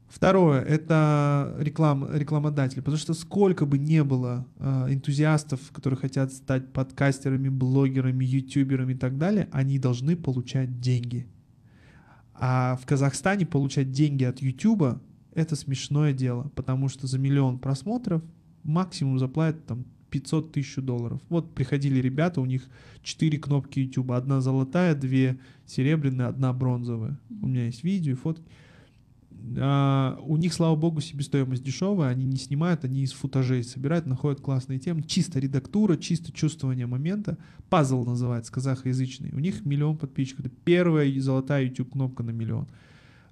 Второе— 0.09 0.61
это 0.63 1.57
реклама, 1.59 2.09
рекламодатель, 2.13 2.79
потому 2.79 2.97
что 2.97 3.13
сколько 3.13 3.67
бы 3.67 3.77
не 3.77 4.05
было 4.05 4.47
э, 4.59 4.95
энтузиастов, 4.95 5.73
которые 5.73 5.99
хотят 5.99 6.33
стать 6.33 6.73
подкастерами, 6.73 7.49
блогерами, 7.49 8.25
ютуберами 8.25 8.93
и 8.93 8.97
так 8.97 9.19
далее, 9.19 9.49
они 9.51 9.81
должны 9.81 10.17
получать 10.17 10.81
деньги. 10.81 11.27
А 12.39 12.77
в 12.77 12.87
Казахстане 12.87 13.47
получать 13.47 13.91
деньги 13.91 14.25
от 14.25 14.41
Ютуба— 14.41 15.01
это 15.35 15.57
смешное 15.57 16.13
дело, 16.13 16.51
потому 16.55 16.89
что 16.89 17.07
за 17.07 17.19
миллион 17.19 17.59
просмотров 17.59 18.23
максимум 18.63 19.19
заплатят 19.19 19.67
там 19.67 19.85
500 20.11 20.53
тысяч 20.53 20.77
долларов. 20.77 21.21
Вот 21.29 21.55
приходили 21.55 22.01
ребята, 22.01 22.41
у 22.41 22.47
них 22.47 22.69
четыре 23.03 23.39
кнопки 23.39 23.81
YouTube. 23.81 24.13
Одна 24.13 24.41
золотая, 24.41 24.95
две 24.95 25.39
серебряные, 25.67 26.29
одна 26.29 26.53
бронзовая. 26.53 27.19
У 27.43 27.47
меня 27.47 27.67
есть 27.67 27.85
видео 27.85 28.13
и 28.13 28.17
фотки. 28.17 28.45
А, 29.59 30.19
у 30.23 30.37
них, 30.37 30.53
слава 30.53 30.77
богу, 30.77 31.01
себестоимость 31.01 31.63
дешевая, 31.63 32.11
они 32.11 32.25
не 32.25 32.37
снимают, 32.37 32.85
они 32.85 33.03
из 33.03 33.13
футажей 33.13 33.63
собирают, 33.63 34.07
находят 34.07 34.41
классные 34.41 34.79
темы. 34.79 35.03
Чисто 35.03 35.39
редактура, 35.39 35.97
чисто 35.97 36.33
чувствование 36.33 36.87
момента. 36.87 37.39
Пазл 37.69 38.05
называется, 38.05 38.53
казахоязычный. 38.53 39.31
У 39.33 39.39
них 39.39 39.65
миллион 39.65 39.97
подписчиков. 39.97 40.47
Это 40.47 40.55
первая 40.65 41.21
золотая 41.21 41.65
YouTube 41.65 41.93
кнопка 41.93 42.23
на 42.23 42.31
миллион. 42.31 42.67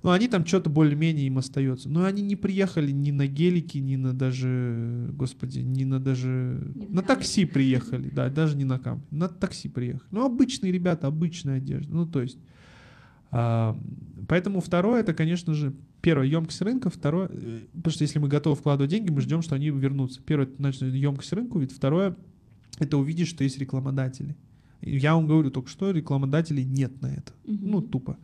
Ну, 0.05 0.11
они 0.11 0.29
там 0.29 0.45
что-то 0.45 0.69
более-менее 0.69 1.27
им 1.27 1.39
остается. 1.39 1.89
Но 1.89 2.05
они 2.05 2.23
не 2.23 2.37
приехали 2.37 2.91
ни 2.91 3.11
на 3.11 3.27
гелике, 3.27 3.81
ни 3.81 3.97
на 3.97 4.13
даже, 4.13 5.09
господи, 5.15 5.61
ни 5.61 5.85
на 5.85 5.99
даже... 5.99 6.71
Не 6.75 6.89
на 6.89 7.01
камере. 7.01 7.07
такси 7.07 7.45
приехали, 7.47 8.11
да, 8.11 8.29
даже 8.29 8.55
не 8.55 8.65
на 8.65 8.79
камере. 8.79 9.03
На 9.11 9.29
такси 9.29 9.69
приехали. 9.69 10.07
Ну, 10.11 10.27
обычные 10.27 10.73
ребята, 10.73 11.07
обычная 11.07 11.57
одежда. 11.57 11.95
Ну, 11.95 12.07
то 12.07 12.21
есть... 12.21 12.39
а, 13.31 13.81
поэтому 14.29 14.61
второе, 14.61 15.01
это, 15.01 15.15
конечно 15.15 15.55
же, 15.55 15.75
первое, 16.05 16.27
емкость 16.27 16.61
рынка, 16.61 16.91
второе, 16.91 17.31
э, 17.33 17.61
потому 17.75 17.93
что 17.93 18.05
если 18.05 18.19
мы 18.19 18.29
готовы 18.29 18.57
вкладывать 18.57 18.91
деньги, 18.91 19.11
мы 19.11 19.23
ждем, 19.23 19.41
что 19.41 19.55
они 19.55 19.71
вернутся. 19.71 20.21
Первое, 20.21 20.47
это, 20.47 20.57
значит, 20.59 20.83
емкость 20.83 21.33
рынка, 21.33 21.59
ведь 21.59 21.73
второе, 21.73 22.15
это 22.79 22.99
увидеть, 22.99 23.27
что 23.27 23.43
есть 23.43 23.59
рекламодатели. 23.59 24.37
Я 24.83 25.15
вам 25.15 25.27
говорю 25.27 25.51
только 25.51 25.71
что, 25.71 25.91
рекламодателей 25.93 26.63
нет 26.63 27.01
на 27.01 27.07
это. 27.07 27.33
Мгм. 27.47 27.71
Ну, 27.71 27.81
тупо. 27.81 28.19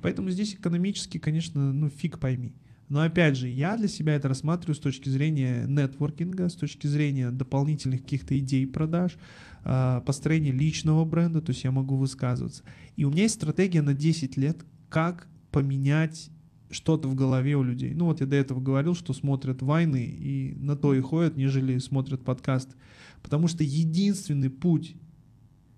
Поэтому 0.00 0.30
здесь 0.30 0.54
экономически, 0.54 1.18
конечно, 1.18 1.70
ну, 1.70 1.90
фиг 1.90 2.18
пойми. 2.18 2.54
Но 2.88 3.02
опять 3.02 3.36
же, 3.36 3.48
я 3.48 3.76
для 3.76 3.88
себя 3.88 4.14
это 4.14 4.28
рассматриваю 4.28 4.74
с 4.74 4.78
точки 4.78 5.10
зрения 5.10 5.66
нетворкинга, 5.66 6.48
с 6.48 6.54
точки 6.54 6.86
зрения 6.86 7.30
дополнительных 7.30 8.00
каких-то 8.00 8.38
идей 8.38 8.66
продаж, 8.66 9.18
а, 9.64 10.00
построения 10.00 10.52
личного 10.52 11.04
бренда, 11.04 11.42
то 11.42 11.50
есть 11.50 11.62
я 11.62 11.72
могу 11.72 11.96
высказываться. 11.96 12.62
И 12.96 13.04
у 13.04 13.10
меня 13.10 13.24
есть 13.24 13.34
стратегия 13.34 13.82
на 13.82 13.92
10 13.92 14.38
лет, 14.38 14.64
как 14.88 15.26
поменять 15.50 16.30
что-то 16.70 17.08
в 17.08 17.14
голове 17.14 17.56
у 17.56 17.62
людей. 17.62 17.94
Ну 17.94 18.06
вот 18.06 18.20
я 18.20 18.26
до 18.26 18.36
этого 18.36 18.60
говорил, 18.60 18.94
что 18.94 19.12
смотрят 19.12 19.62
войны 19.62 20.04
и 20.04 20.54
на 20.58 20.76
то 20.76 20.94
и 20.94 21.00
ходят, 21.00 21.36
нежели 21.36 21.78
смотрят 21.78 22.22
подкаст. 22.24 22.76
Потому 23.22 23.48
что 23.48 23.64
единственный 23.64 24.50
путь 24.50 24.94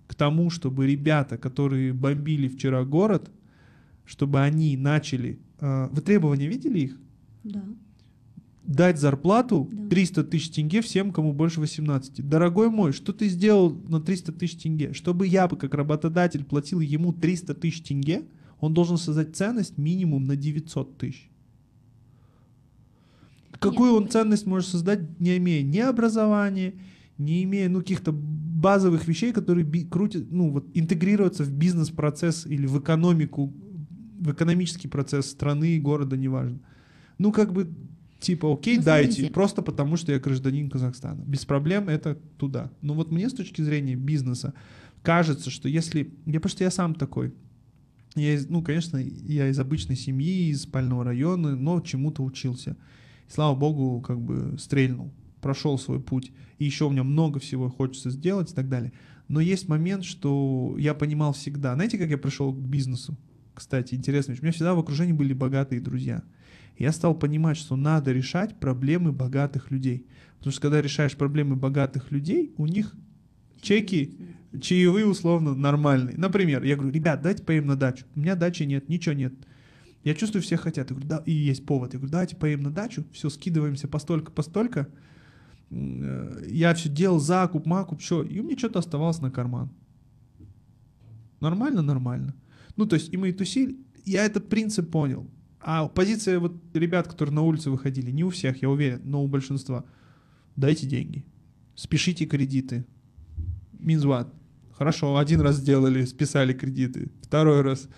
к 0.06 0.14
тому, 0.14 0.50
чтобы 0.50 0.86
ребята, 0.86 1.38
которые 1.38 1.92
бомбили 1.92 2.48
вчера 2.48 2.84
город, 2.84 3.30
чтобы 4.04 4.40
они 4.40 4.76
начали... 4.76 5.38
э, 5.60 5.88
Вы 5.92 6.00
требования 6.02 6.48
видели 6.48 6.80
их? 6.80 7.00
Да. 7.44 7.62
Дать 8.64 8.98
зарплату 8.98 9.68
Да. 9.72 9.88
300 9.88 10.24
тысяч 10.24 10.50
тенге 10.50 10.82
всем, 10.82 11.12
кому 11.12 11.32
больше 11.32 11.60
18. 11.60 12.28
Дорогой 12.28 12.70
мой, 12.70 12.92
что 12.92 13.12
ты 13.12 13.28
сделал 13.28 13.72
на 13.88 14.00
300 14.00 14.32
тысяч 14.32 14.62
тенге? 14.62 14.92
Чтобы 14.92 15.28
я 15.28 15.46
бы 15.46 15.56
как 15.56 15.74
работодатель 15.74 16.44
платил 16.44 16.80
ему 16.80 17.12
300 17.12 17.54
тысяч 17.54 17.82
тенге, 17.82 18.24
он 18.60 18.74
должен 18.74 18.96
создать 18.98 19.34
ценность 19.36 19.78
минимум 19.78 20.24
на 20.24 20.36
900 20.36 20.98
тысяч. 20.98 21.30
Какую 23.58 23.92
он 23.94 24.08
ценность 24.08 24.46
может 24.46 24.68
создать, 24.70 25.20
не 25.20 25.36
имея 25.36 25.62
ни 25.62 25.78
образования, 25.78 26.74
не 27.18 27.42
имея 27.44 27.68
ну, 27.68 27.80
каких-то 27.80 28.12
базовых 28.12 29.06
вещей, 29.06 29.32
которые 29.32 29.64
би- 29.64 29.84
крутят, 29.84 30.30
ну, 30.30 30.50
вот, 30.50 30.66
интегрируются 30.72 31.44
в 31.44 31.50
бизнес-процесс 31.52 32.46
или 32.46 32.66
в 32.66 32.78
экономику, 32.80 33.52
в 34.18 34.32
экономический 34.32 34.88
процесс 34.88 35.26
страны, 35.30 35.78
города, 35.78 36.16
неважно. 36.16 36.58
Ну, 37.18 37.32
как 37.32 37.52
бы, 37.52 37.70
типа, 38.18 38.50
окей, 38.52 38.78
Ну, 38.78 38.82
дайте, 38.84 39.12
смотрите. 39.12 39.32
просто 39.34 39.62
потому 39.62 39.96
что 39.96 40.12
я 40.12 40.18
гражданин 40.18 40.70
Казахстана. 40.70 41.22
Без 41.26 41.44
проблем 41.44 41.88
это 41.90 42.14
туда. 42.38 42.70
Но 42.80 42.94
вот 42.94 43.10
мне 43.10 43.28
с 43.28 43.34
точки 43.34 43.60
зрения 43.60 43.96
бизнеса 43.96 44.54
кажется, 45.02 45.50
что 45.50 45.68
если... 45.68 46.14
Я 46.24 46.40
потому 46.40 46.50
что 46.50 46.64
я 46.64 46.70
сам 46.70 46.94
такой. 46.94 47.34
Я 48.16 48.34
из, 48.34 48.48
ну, 48.48 48.62
конечно, 48.62 48.96
я 48.96 49.48
из 49.48 49.58
обычной 49.58 49.96
семьи, 49.96 50.48
из 50.48 50.62
спального 50.62 51.04
района, 51.04 51.54
но 51.54 51.80
чему-то 51.80 52.24
учился. 52.24 52.76
И, 53.28 53.32
слава 53.32 53.54
богу, 53.54 54.00
как 54.00 54.20
бы 54.20 54.56
стрельнул, 54.58 55.12
прошел 55.40 55.78
свой 55.78 56.00
путь. 56.00 56.32
И 56.58 56.64
еще 56.64 56.86
у 56.86 56.90
меня 56.90 57.04
много 57.04 57.38
всего 57.38 57.68
хочется 57.68 58.10
сделать 58.10 58.50
и 58.50 58.54
так 58.54 58.68
далее. 58.68 58.92
Но 59.28 59.40
есть 59.40 59.68
момент, 59.68 60.04
что 60.04 60.74
я 60.76 60.92
понимал 60.92 61.32
всегда. 61.32 61.74
Знаете, 61.74 61.98
как 61.98 62.10
я 62.10 62.18
пришел 62.18 62.52
к 62.52 62.58
бизнесу? 62.58 63.16
Кстати, 63.54 63.94
интересно. 63.94 64.34
У 64.34 64.42
меня 64.42 64.52
всегда 64.52 64.74
в 64.74 64.80
окружении 64.80 65.12
были 65.12 65.32
богатые 65.32 65.80
друзья. 65.80 66.24
Я 66.78 66.92
стал 66.92 67.14
понимать, 67.14 67.56
что 67.56 67.76
надо 67.76 68.10
решать 68.10 68.58
проблемы 68.58 69.12
богатых 69.12 69.70
людей. 69.70 70.06
Потому 70.38 70.52
что 70.52 70.62
когда 70.62 70.82
решаешь 70.82 71.16
проблемы 71.16 71.54
богатых 71.54 72.10
людей, 72.10 72.54
у 72.56 72.66
них 72.66 72.96
чеки, 73.60 74.18
чаевые 74.60 75.06
условно 75.06 75.54
нормальные. 75.54 76.16
Например, 76.16 76.62
я 76.62 76.76
говорю, 76.76 76.92
ребят, 76.92 77.22
дайте 77.22 77.42
поедем 77.42 77.68
на 77.68 77.76
дачу. 77.76 78.04
У 78.14 78.20
меня 78.20 78.34
дачи 78.34 78.64
нет, 78.64 78.88
ничего 78.88 79.14
нет. 79.14 79.34
Я 80.02 80.14
чувствую, 80.14 80.42
все 80.42 80.56
хотят. 80.56 80.90
Я 80.90 80.96
говорю, 80.96 81.08
да, 81.08 81.22
и 81.26 81.32
есть 81.32 81.66
повод. 81.66 81.92
Я 81.92 81.98
говорю, 81.98 82.12
давайте 82.12 82.36
поедем 82.36 82.64
на 82.64 82.70
дачу, 82.70 83.04
все, 83.12 83.28
скидываемся 83.28 83.86
постолько, 83.86 84.32
постолько. 84.32 84.88
Э, 85.70 86.42
Я 86.48 86.74
все 86.74 86.88
делал, 86.88 87.20
закуп, 87.20 87.66
макуп, 87.66 88.00
все. 88.00 88.22
И 88.22 88.40
у 88.40 88.44
меня 88.44 88.56
что-то 88.56 88.78
оставалось 88.78 89.20
на 89.20 89.30
карман. 89.30 89.70
Нормально, 91.40 91.82
нормально. 91.82 92.34
Ну, 92.76 92.86
то 92.86 92.94
есть, 92.94 93.12
и 93.12 93.16
мы 93.16 93.30
и 93.30 93.32
тусили. 93.32 93.76
Я 94.04 94.24
этот 94.24 94.48
принцип 94.48 94.90
понял. 94.90 95.30
А 95.60 95.88
позиция 95.88 96.38
вот 96.38 96.54
ребят, 96.72 97.06
которые 97.08 97.34
на 97.34 97.42
улице 97.42 97.70
выходили, 97.70 98.10
не 98.10 98.24
у 98.24 98.30
всех, 98.30 98.62
я 98.62 98.70
уверен, 98.70 99.02
но 99.04 99.22
у 99.22 99.28
большинства. 99.28 99.84
Дайте 100.56 100.86
деньги. 100.86 101.26
Спешите 101.74 102.24
кредиты. 102.26 102.86
Минзват. 103.82 104.32
Хорошо, 104.72 105.16
один 105.18 105.40
раз 105.40 105.56
сделали, 105.56 106.04
списали 106.04 106.52
кредиты. 106.52 107.10
Второй 107.22 107.60
раз. 107.62 107.88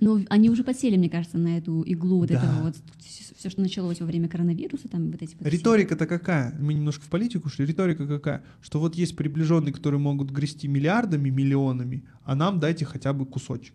Но 0.00 0.20
они 0.28 0.48
уже 0.50 0.62
подсели, 0.62 0.96
мне 0.96 1.10
кажется, 1.10 1.38
на 1.38 1.58
эту 1.58 1.82
иглу 1.82 2.18
вот 2.20 2.28
Да. 2.28 2.36
этого 2.36 2.66
вот 2.66 2.76
все, 3.00 3.50
что 3.50 3.60
началось 3.60 4.00
во 4.00 4.06
время 4.06 4.28
коронавируса, 4.28 4.88
там 4.88 5.10
вот 5.10 5.22
эти 5.22 5.34
вот 5.38 5.48
Риторика-то 5.48 6.06
какая? 6.06 6.56
Мы 6.60 6.74
немножко 6.74 7.04
в 7.04 7.08
политику 7.08 7.48
шли. 7.48 7.66
Риторика 7.66 8.06
какая? 8.06 8.44
Что 8.60 8.78
вот 8.78 8.94
есть 8.94 9.16
приближенные, 9.16 9.72
которые 9.72 10.00
могут 10.00 10.30
грести 10.30 10.68
миллиардами, 10.68 11.30
миллионами, 11.30 12.04
а 12.24 12.36
нам 12.36 12.60
дайте 12.60 12.84
хотя 12.84 13.12
бы 13.12 13.26
кусочек. 13.26 13.74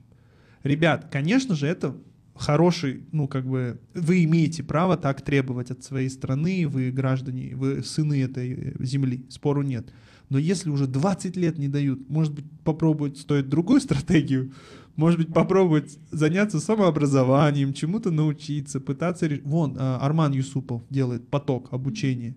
Ребят, 0.63 1.09
конечно 1.11 1.55
же, 1.55 1.67
это 1.67 1.95
хороший, 2.35 3.03
ну, 3.11 3.27
как 3.27 3.45
бы, 3.45 3.79
вы 3.93 4.23
имеете 4.23 4.63
право 4.63 4.97
так 4.97 5.21
требовать 5.21 5.71
от 5.71 5.83
своей 5.83 6.09
страны, 6.09 6.67
вы 6.67 6.91
граждане, 6.91 7.55
вы 7.55 7.83
сыны 7.83 8.21
этой 8.21 8.73
земли, 8.79 9.25
спору 9.29 9.61
нет. 9.61 9.91
Но 10.33 10.39
если 10.39 10.71
уже 10.71 10.87
20 10.87 11.37
лет 11.37 11.59
не 11.59 11.67
дают, 11.67 12.09
может 12.09 12.33
быть, 12.33 12.45
попробовать 12.63 13.19
стоит 13.19 13.49
другую 13.49 13.79
стратегию, 13.81 14.51
может 14.95 15.19
быть, 15.19 15.31
попробовать 15.31 15.99
заняться 16.09 16.59
самообразованием, 16.59 17.71
чему-то 17.71 18.09
научиться, 18.09 18.79
пытаться... 18.79 19.27
ре- 19.27 19.41
Вон, 19.43 19.75
а, 19.77 19.99
Арман 20.01 20.33
Юсупов 20.33 20.81
делает 20.89 21.27
поток 21.27 21.71
обучения. 21.71 22.35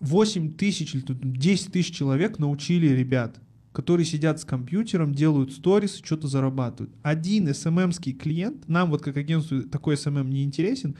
8 0.00 0.52
тысяч 0.56 0.94
или 0.94 1.00
тут 1.00 1.20
10 1.22 1.72
тысяч 1.72 1.94
человек 1.94 2.38
научили 2.38 2.88
ребят, 2.88 3.40
которые 3.72 4.04
сидят 4.04 4.38
с 4.38 4.44
компьютером, 4.44 5.14
делают 5.14 5.52
сторис, 5.52 6.02
что-то 6.04 6.28
зарабатывают. 6.28 6.94
Один 7.02 7.52
SMM 7.54 7.79
ский 7.79 8.12
клиент, 8.12 8.68
нам 8.68 8.90
вот 8.90 9.00
как 9.00 9.16
агентству 9.16 9.62
такой 9.62 9.96
SMM 9.96 10.28
не 10.28 10.44
интересен, 10.44 10.96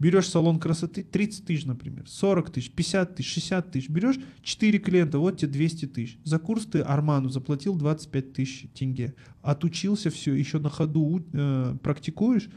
берешь 0.00 0.28
салон 0.28 0.58
красоты 0.58 1.04
30 1.04 1.44
тысяч, 1.44 1.64
например, 1.66 2.08
40 2.08 2.50
тысяч, 2.50 2.72
50 2.72 3.14
тысяч, 3.14 3.32
60 3.34 3.70
тысяч, 3.70 3.88
берешь 3.88 4.18
4 4.42 4.78
клиента, 4.80 5.18
вот 5.18 5.38
тебе 5.38 5.52
200 5.52 5.86
тысяч. 5.86 6.18
За 6.24 6.40
курс 6.40 6.66
ты 6.66 6.80
Арману 6.80 7.28
заплатил 7.28 7.76
25 7.76 8.32
тысяч 8.32 8.66
тенге. 8.74 9.14
Отучился 9.42 10.10
все, 10.10 10.34
еще 10.34 10.58
на 10.58 10.70
ходу 10.70 11.24
э, 11.32 11.76
практикуешь, 11.82 12.48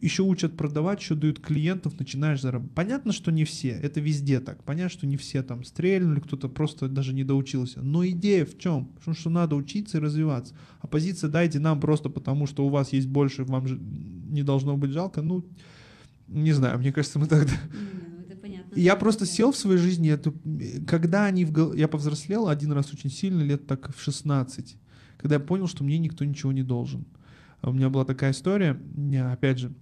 еще 0.00 0.22
учат 0.22 0.56
продавать, 0.56 1.00
еще 1.00 1.14
дают 1.14 1.40
клиентов, 1.40 1.98
начинаешь 1.98 2.40
зарабатывать. 2.40 2.74
Понятно, 2.74 3.12
что 3.12 3.32
не 3.32 3.44
все, 3.44 3.70
это 3.70 4.00
везде 4.00 4.40
так. 4.40 4.62
Понятно, 4.64 4.90
что 4.90 5.06
не 5.06 5.16
все 5.16 5.42
там 5.42 5.64
стрельнули, 5.64 6.20
кто-то 6.20 6.48
просто 6.48 6.88
даже 6.88 7.12
не 7.12 7.24
доучился. 7.24 7.82
Но 7.82 8.06
идея 8.06 8.44
в 8.44 8.58
чем? 8.58 8.86
Потому 8.86 9.14
что 9.16 9.30
надо 9.30 9.56
учиться 9.56 9.98
и 9.98 10.00
развиваться. 10.00 10.54
А 10.80 10.86
позиция 10.86 11.30
дайте 11.30 11.58
нам 11.58 11.80
просто 11.80 12.08
потому, 12.08 12.46
что 12.46 12.66
у 12.66 12.68
вас 12.68 12.92
есть 12.92 13.08
больше, 13.08 13.44
вам 13.44 13.66
же 13.66 13.78
не 13.78 14.42
должно 14.42 14.76
быть 14.76 14.92
жалко. 14.92 15.22
Ну, 15.22 15.44
не 16.30 16.52
знаю, 16.52 16.78
мне 16.78 16.92
кажется, 16.92 17.18
мы 17.18 17.26
тогда... 17.26 17.52
Ну. 17.72 18.76
Я 18.76 18.96
просто 18.96 19.26
сел 19.26 19.50
в 19.52 19.56
своей 19.56 19.78
жизни, 19.78 20.10
это, 20.10 20.32
когда 20.86 21.24
они 21.26 21.44
в 21.44 21.74
Я 21.74 21.88
повзрослел 21.88 22.48
один 22.48 22.72
раз 22.72 22.92
очень 22.92 23.10
сильно, 23.10 23.42
лет 23.42 23.66
так 23.66 23.94
в 23.94 24.00
16, 24.00 24.76
когда 25.16 25.36
я 25.36 25.40
понял, 25.40 25.66
что 25.66 25.82
мне 25.82 25.98
никто 25.98 26.24
ничего 26.24 26.52
не 26.52 26.62
должен. 26.62 27.04
А 27.60 27.70
У 27.70 27.72
меня 27.72 27.90
была 27.90 28.04
такая 28.04 28.30
история, 28.30 28.80
меня, 28.94 29.32
опять 29.32 29.58
же, 29.58 29.72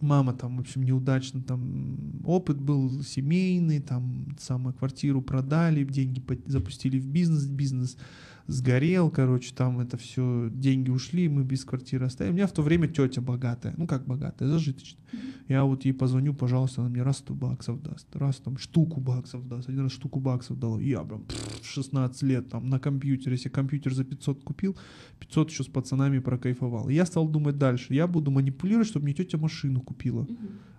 мама 0.00 0.32
там, 0.32 0.56
в 0.56 0.60
общем, 0.60 0.82
неудачно, 0.82 1.42
там 1.42 2.22
опыт 2.24 2.60
был 2.60 3.02
семейный, 3.02 3.80
там 3.80 4.36
самую 4.40 4.74
квартиру 4.74 5.22
продали, 5.22 5.84
деньги 5.84 6.22
запустили 6.46 6.98
в 6.98 7.06
бизнес, 7.06 7.46
бизнес 7.46 7.96
сгорел, 8.46 9.10
короче, 9.10 9.54
там 9.54 9.80
это 9.80 9.96
все, 9.96 10.48
деньги 10.50 10.90
ушли, 10.90 11.28
мы 11.28 11.44
без 11.44 11.64
квартиры 11.64 12.06
оставили. 12.06 12.32
У 12.32 12.34
меня 12.36 12.46
в 12.46 12.52
то 12.52 12.62
время 12.62 12.88
тетя 12.88 13.20
богатая, 13.20 13.74
ну 13.76 13.86
как 13.86 14.06
богатая, 14.06 14.48
зажиточная. 14.48 15.02
Я 15.48 15.64
вот 15.64 15.84
ей 15.84 15.92
позвоню, 15.92 16.34
пожалуйста, 16.34 16.80
она 16.80 16.90
мне 16.90 17.02
раз 17.02 17.18
100 17.18 17.34
баксов 17.34 17.82
даст, 17.82 18.14
раз 18.16 18.36
там 18.36 18.58
штуку 18.58 19.00
баксов 19.00 19.46
даст, 19.46 19.68
один 19.68 19.82
раз 19.82 19.92
штуку 19.92 20.20
баксов 20.20 20.58
дала. 20.58 20.80
Я 20.80 21.02
прям 21.02 21.24
пф, 21.24 21.60
в 21.62 21.66
16 21.66 22.22
лет 22.22 22.48
там 22.48 22.68
на 22.68 22.78
компьютере, 22.78 23.36
если 23.36 23.48
компьютер 23.48 23.94
за 23.94 24.04
500 24.04 24.42
купил, 24.42 24.76
500 25.20 25.50
еще 25.50 25.64
с 25.64 25.66
пацанами 25.66 26.18
прокайфовал. 26.18 26.88
И 26.88 26.94
я 26.94 27.06
стал 27.06 27.28
думать 27.28 27.58
дальше, 27.58 27.94
я 27.94 28.06
буду 28.06 28.30
манипулировать, 28.30 28.88
чтобы 28.88 29.04
мне 29.04 29.14
тетя 29.14 29.38
машину 29.38 29.80
купила. 29.80 30.26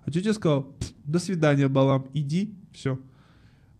А 0.05 0.11
тетя 0.11 0.33
сказала, 0.33 0.61
«Пф, 0.61 0.93
до 1.03 1.19
свидания, 1.19 1.67
Балам, 1.67 2.07
иди, 2.13 2.55
все. 2.71 2.99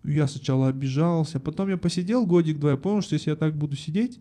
Я 0.05 0.27
сначала 0.27 0.67
обижался, 0.67 1.39
потом 1.39 1.69
я 1.69 1.77
посидел 1.77 2.25
годик-два, 2.25 2.71
я 2.71 2.77
понял, 2.77 3.01
что 3.01 3.15
если 3.15 3.31
я 3.31 3.35
так 3.35 3.55
буду 3.55 3.75
сидеть, 3.75 4.19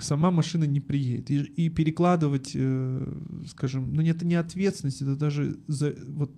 сама 0.00 0.30
машина 0.30 0.64
не 0.64 0.80
приедет. 0.80 1.30
И, 1.30 1.38
и 1.38 1.68
перекладывать, 1.68 2.52
э, 2.54 3.14
скажем, 3.48 3.94
ну 3.94 4.02
это 4.02 4.26
не 4.26 4.34
ответственность, 4.34 5.02
это 5.02 5.16
даже 5.16 5.56
за, 5.66 5.94
вот, 6.08 6.30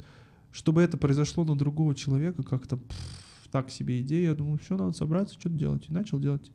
чтобы 0.53 0.83
это 0.83 0.97
произошло 0.97 1.45
на 1.45 1.57
другого 1.57 1.95
человека, 1.95 2.43
как-то 2.43 2.77
пф, 2.77 3.49
так 3.51 3.71
себе 3.71 4.01
идея, 4.03 4.31
я 4.31 4.35
думаю, 4.35 4.59
все, 4.59 4.77
надо 4.77 4.93
собраться, 4.93 5.35
что-то 5.35 5.57
делать. 5.57 5.87
И 5.89 5.93
начал 5.93 6.19
делать. 6.19 6.51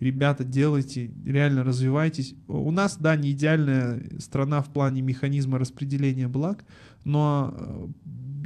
Ребята, 0.00 0.44
делайте, 0.44 1.10
реально 1.24 1.64
развивайтесь. 1.64 2.34
У 2.48 2.70
нас, 2.70 2.98
да, 2.98 3.16
не 3.16 3.30
идеальная 3.30 4.02
страна 4.18 4.60
в 4.60 4.70
плане 4.70 5.00
механизма 5.00 5.58
распределения 5.58 6.28
благ, 6.28 6.66
но 7.04 7.54
э, 7.56 7.86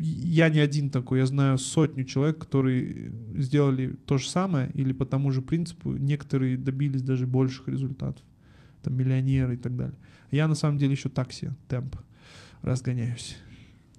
я 0.01 0.49
не 0.49 0.59
один 0.61 0.91
такой, 0.91 1.19
я 1.21 1.27
знаю 1.27 1.59
сотню 1.59 2.05
человек, 2.05 2.39
которые 2.39 3.13
сделали 3.37 3.97
то 4.07 4.19
же 4.19 4.29
самое 4.29 4.71
или 4.75 4.93
по 4.93 5.05
тому 5.05 5.31
же 5.31 5.43
принципу, 5.43 5.93
некоторые 5.93 6.57
добились 6.57 7.03
даже 7.03 7.27
больших 7.27 7.69
результатов, 7.69 8.25
там 8.83 8.97
миллионеры 8.97 9.55
и 9.55 9.59
так 9.59 9.77
далее. 9.77 9.97
Я 10.31 10.49
на 10.49 10.55
самом 10.55 10.79
деле 10.79 10.93
еще 10.93 11.09
такси, 11.09 11.51
темп 11.69 11.97
разгоняюсь. 12.63 13.37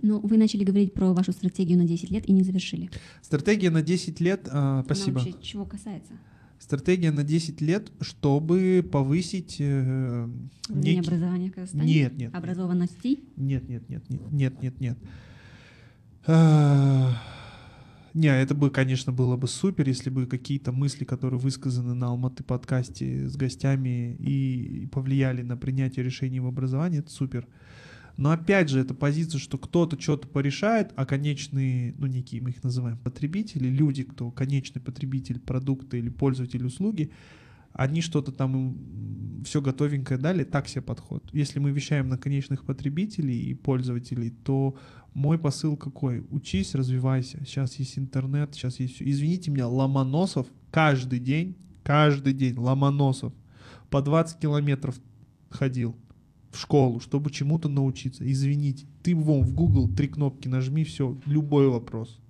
Ну, 0.02 0.20
вы 0.20 0.38
начали 0.38 0.64
говорить 0.64 0.94
про 0.94 1.14
вашу 1.14 1.32
стратегию 1.32 1.78
на 1.78 1.86
10 1.86 2.10
лет 2.10 2.28
и 2.28 2.32
не 2.32 2.42
завершили. 2.44 2.90
Стратегия 3.22 3.70
на 3.70 3.84
10 3.84 4.20
лет, 4.20 4.48
а, 4.52 4.82
спасибо. 4.84 5.20
Она 5.20 5.30
вообще 5.30 5.42
чего 5.44 5.66
касается? 5.66 6.14
Стратегия 6.58 7.12
на 7.12 7.24
10 7.24 7.60
лет, 7.62 7.92
чтобы 8.02 8.88
повысить 8.92 9.58
э, 9.60 10.30
некий- 10.70 11.00
образования 11.00 11.50
в 11.50 11.54
Казахстане? 11.54 11.84
Нет, 11.86 12.18
нет, 12.18 12.36
Образованности? 12.36 13.20
нет, 13.36 13.68
нет, 13.68 13.90
нет, 13.90 14.04
нет, 14.10 14.32
нет, 14.32 14.62
нет, 14.62 14.80
нет. 14.80 14.98
Не, 18.14 18.28
это 18.28 18.54
бы, 18.54 18.70
конечно, 18.70 19.14
было 19.14 19.38
бы 19.38 19.48
супер, 19.48 19.88
если 19.88 20.10
бы 20.10 20.26
какие-то 20.26 20.74
мысли, 20.74 21.06
которые 21.06 21.40
высказаны 21.40 21.94
на 21.94 22.08
Алматы 22.08 22.44
подкасте 22.44 23.30
с 23.30 23.38
гостями 23.38 24.18
и 24.20 24.88
повлияли 24.92 25.44
на 25.44 25.56
принятие 25.56 26.04
решений 26.04 26.42
в 26.42 26.48
образовании, 26.48 27.00
это 27.00 27.10
супер. 27.10 27.48
Но 28.18 28.32
опять 28.32 28.70
же, 28.70 28.82
это 28.82 28.94
позиция, 28.94 29.40
что 29.40 29.58
кто-то 29.58 30.00
что-то 30.00 30.28
порешает, 30.28 30.92
а 30.98 31.06
конечные, 31.06 31.96
ну, 31.98 32.08
некие, 32.08 32.42
мы 32.42 32.50
их 32.50 32.62
называем 32.64 32.98
потребители, 32.98 33.70
люди, 33.70 34.04
кто 34.04 34.30
конечный 34.30 34.82
потребитель 34.82 35.40
продукта 35.40 35.96
или 35.96 36.10
пользователь 36.10 36.66
услуги, 36.66 37.12
они 37.74 38.02
что-то 38.02 38.32
там 38.32 38.78
все 39.44 39.62
готовенькое 39.62 40.20
дали, 40.20 40.44
так 40.44 40.68
себе 40.68 40.82
подход. 40.82 41.24
Если 41.32 41.60
мы 41.60 41.72
вещаем 41.72 42.10
на 42.10 42.18
конечных 42.18 42.64
потребителей 42.66 43.40
и 43.40 43.54
пользователей, 43.54 44.30
то 44.30 44.76
мой 45.14 45.38
посыл 45.38 45.76
какой? 45.76 46.26
Учись, 46.30 46.76
развивайся. 46.76 47.44
Сейчас 47.46 47.76
есть 47.76 47.98
интернет, 47.98 48.54
сейчас 48.54 48.80
есть 48.80 48.96
все. 48.96 49.10
Извините 49.10 49.52
меня, 49.52 49.68
Ломоносов 49.68 50.48
каждый 50.72 51.20
день, 51.20 51.58
каждый 51.84 52.34
день 52.34 52.56
Ломоносов 52.58 53.34
по 53.90 54.02
20 54.02 54.40
километров 54.40 55.00
ходил 55.50 55.96
в 56.52 56.58
школу, 56.58 57.00
чтобы 57.00 57.32
чему-то 57.32 57.68
научиться. 57.68 58.30
Извините, 58.30 58.86
ты 59.04 59.16
вон 59.16 59.44
в 59.44 59.54
Google 59.54 59.90
три 59.90 60.08
кнопки 60.08 60.48
нажми, 60.48 60.84
все, 60.84 61.18
любой 61.26 61.68
вопрос. 61.68 62.21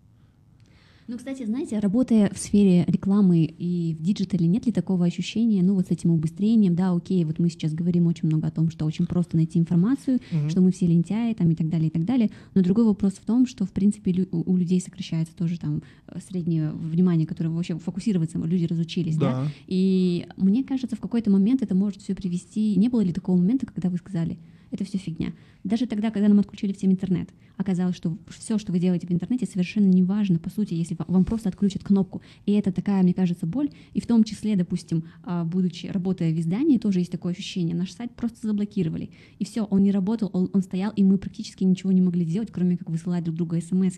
Ну, 1.11 1.17
кстати, 1.17 1.43
знаете, 1.45 1.77
работая 1.79 2.31
в 2.33 2.38
сфере 2.39 2.85
рекламы 2.88 3.43
и 3.43 3.97
в 3.99 4.01
диджитале, 4.01 4.47
нет 4.47 4.65
ли 4.65 4.71
такого 4.71 5.03
ощущения, 5.03 5.61
ну, 5.61 5.75
вот 5.75 5.88
с 5.88 5.91
этим 5.91 6.11
убыстрением, 6.11 6.73
да, 6.73 6.93
окей, 6.93 7.25
вот 7.25 7.38
мы 7.38 7.49
сейчас 7.49 7.73
говорим 7.73 8.07
очень 8.07 8.29
много 8.29 8.47
о 8.47 8.51
том, 8.51 8.69
что 8.69 8.85
очень 8.85 9.05
просто 9.05 9.35
найти 9.35 9.59
информацию, 9.59 10.19
Мгм. 10.31 10.49
что 10.49 10.61
мы 10.61 10.71
все 10.71 10.88
лентяи 10.88 11.33
там 11.33 11.51
и 11.51 11.55
так 11.55 11.67
далее, 11.67 11.89
и 11.89 11.91
так 11.91 12.05
далее. 12.05 12.29
Но 12.55 12.61
другой 12.61 12.85
вопрос 12.85 13.15
в 13.15 13.25
том, 13.25 13.45
что, 13.45 13.65
в 13.65 13.73
принципе, 13.73 14.25
у 14.31 14.55
людей 14.55 14.79
сокращается 14.79 15.35
тоже 15.35 15.59
там 15.59 15.83
э, 16.07 16.17
среднее 16.25 16.71
внимание, 16.71 17.27
которое 17.27 17.49
вообще 17.49 17.77
фокусироваться 17.77 18.38
люди 18.38 18.63
разучились, 18.63 19.17
да. 19.17 19.31
Да. 19.43 19.51
И 19.67 20.27
мне 20.38 20.63
кажется, 20.63 20.95
в 20.95 21.01
какой-то 21.01 21.29
момент 21.29 21.61
это 21.61 21.75
может 21.75 22.01
все 22.01 22.15
привести. 22.15 22.77
Не 22.77 22.88
было 22.88 23.01
ли 23.01 23.11
такого 23.11 23.35
момента, 23.35 23.65
когда 23.65 23.89
вы 23.89 23.97
сказали, 23.97 24.38
это 24.71 24.85
все 24.85 24.97
фигня? 24.97 25.33
Даже 25.65 25.88
тогда, 25.88 26.09
когда 26.09 26.29
нам 26.29 26.39
отключили 26.39 26.71
всем 26.71 26.91
интернет, 26.91 27.29
оказалось, 27.61 27.95
что 27.95 28.17
все, 28.27 28.57
что 28.57 28.71
вы 28.71 28.79
делаете 28.79 29.07
в 29.07 29.11
интернете, 29.11 29.45
совершенно 29.45 29.88
не 29.88 30.03
важно, 30.03 30.39
по 30.39 30.49
сути, 30.49 30.73
если 30.73 30.95
ва- 30.95 31.05
вам 31.07 31.25
просто 31.25 31.49
отключат 31.49 31.83
кнопку. 31.83 32.21
И 32.45 32.53
это 32.53 32.71
такая, 32.71 33.03
мне 33.03 33.13
кажется, 33.13 33.45
боль. 33.45 33.69
И 33.93 34.01
в 34.01 34.07
том 34.07 34.23
числе, 34.23 34.55
допустим, 34.55 35.05
а, 35.23 35.45
будучи, 35.45 35.88
работая 35.88 36.33
в 36.33 36.39
издании, 36.39 36.77
тоже 36.77 36.99
есть 36.99 37.11
такое 37.11 37.33
ощущение. 37.33 37.75
Наш 37.75 37.91
сайт 37.91 38.11
просто 38.15 38.47
заблокировали. 38.47 39.09
И 39.39 39.45
все, 39.45 39.63
он 39.63 39.83
не 39.83 39.91
работал, 39.91 40.29
он, 40.33 40.49
он 40.53 40.61
стоял, 40.61 40.91
и 40.95 41.03
мы 41.03 41.17
практически 41.17 41.63
ничего 41.63 41.91
не 41.91 42.01
могли 42.01 42.25
сделать, 42.25 42.51
кроме 42.51 42.77
как 42.77 42.89
высылать 42.89 43.23
друг 43.23 43.38
другу 43.38 43.55
смс. 43.61 43.97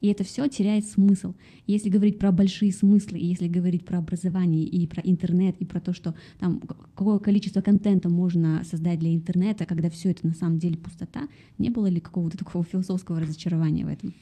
И 0.00 0.08
это 0.08 0.24
все 0.24 0.48
теряет 0.48 0.86
смысл. 0.86 1.34
Если 1.66 1.88
говорить 1.88 2.18
про 2.18 2.30
большие 2.32 2.72
смыслы, 2.72 3.18
если 3.18 3.48
говорить 3.48 3.84
про 3.84 3.98
образование 3.98 4.64
и 4.64 4.86
про 4.86 5.02
интернет, 5.02 5.56
и 5.60 5.64
про 5.64 5.80
то, 5.80 5.92
что 5.92 6.14
там 6.38 6.60
какое 6.60 7.18
количество 7.18 7.60
контента 7.60 8.08
можно 8.08 8.62
создать 8.64 8.98
для 8.98 9.14
интернета, 9.14 9.64
когда 9.66 9.88
все 9.90 10.10
это 10.10 10.26
на 10.26 10.34
самом 10.34 10.58
деле 10.58 10.76
пустота. 10.76 11.28
Не 11.58 11.70
было 11.70 11.86
ли 11.86 12.00
какого-то 12.00 12.36
такого 12.36 12.64
философского 12.64 13.03
разочарования 13.08 13.84
в 13.84 13.88
этом? 13.88 14.14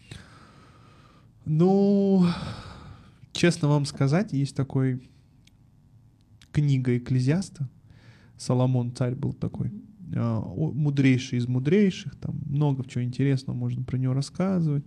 Ну, 1.45 2.27
честно 3.33 3.69
вам 3.69 3.85
сказать, 3.85 4.33
есть 4.33 4.55
такой 4.55 5.09
книга 6.53 6.97
Экклезиаста. 6.97 7.69
Соломон 8.37 8.95
царь 8.95 9.15
был 9.15 9.33
такой, 9.33 9.73
а, 10.15 10.41
мудрейший 10.41 11.39
из 11.39 11.47
мудрейших, 11.47 12.15
там 12.17 12.41
много 12.47 12.85
чего 12.89 13.05
интересного 13.05 13.57
можно 13.57 13.83
про 13.83 13.97
него 13.97 14.15
рассказывать. 14.15 14.85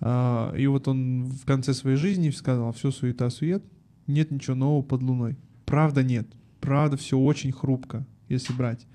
А, 0.00 0.54
и 0.56 0.66
вот 0.66 0.88
он 0.88 1.26
в 1.26 1.44
конце 1.44 1.72
своей 1.72 1.96
жизни 1.96 2.30
сказал, 2.30 2.72
все 2.72 2.90
суета-сует, 2.90 3.64
нет 4.06 4.30
ничего 4.30 4.56
нового 4.56 4.82
под 4.82 5.02
луной. 5.02 5.36
Правда 5.64 6.02
нет, 6.02 6.26
правда 6.60 6.96
все 6.96 7.18
очень 7.18 7.52
хрупко, 7.52 8.06
если 8.28 8.52
брать. 8.52 8.86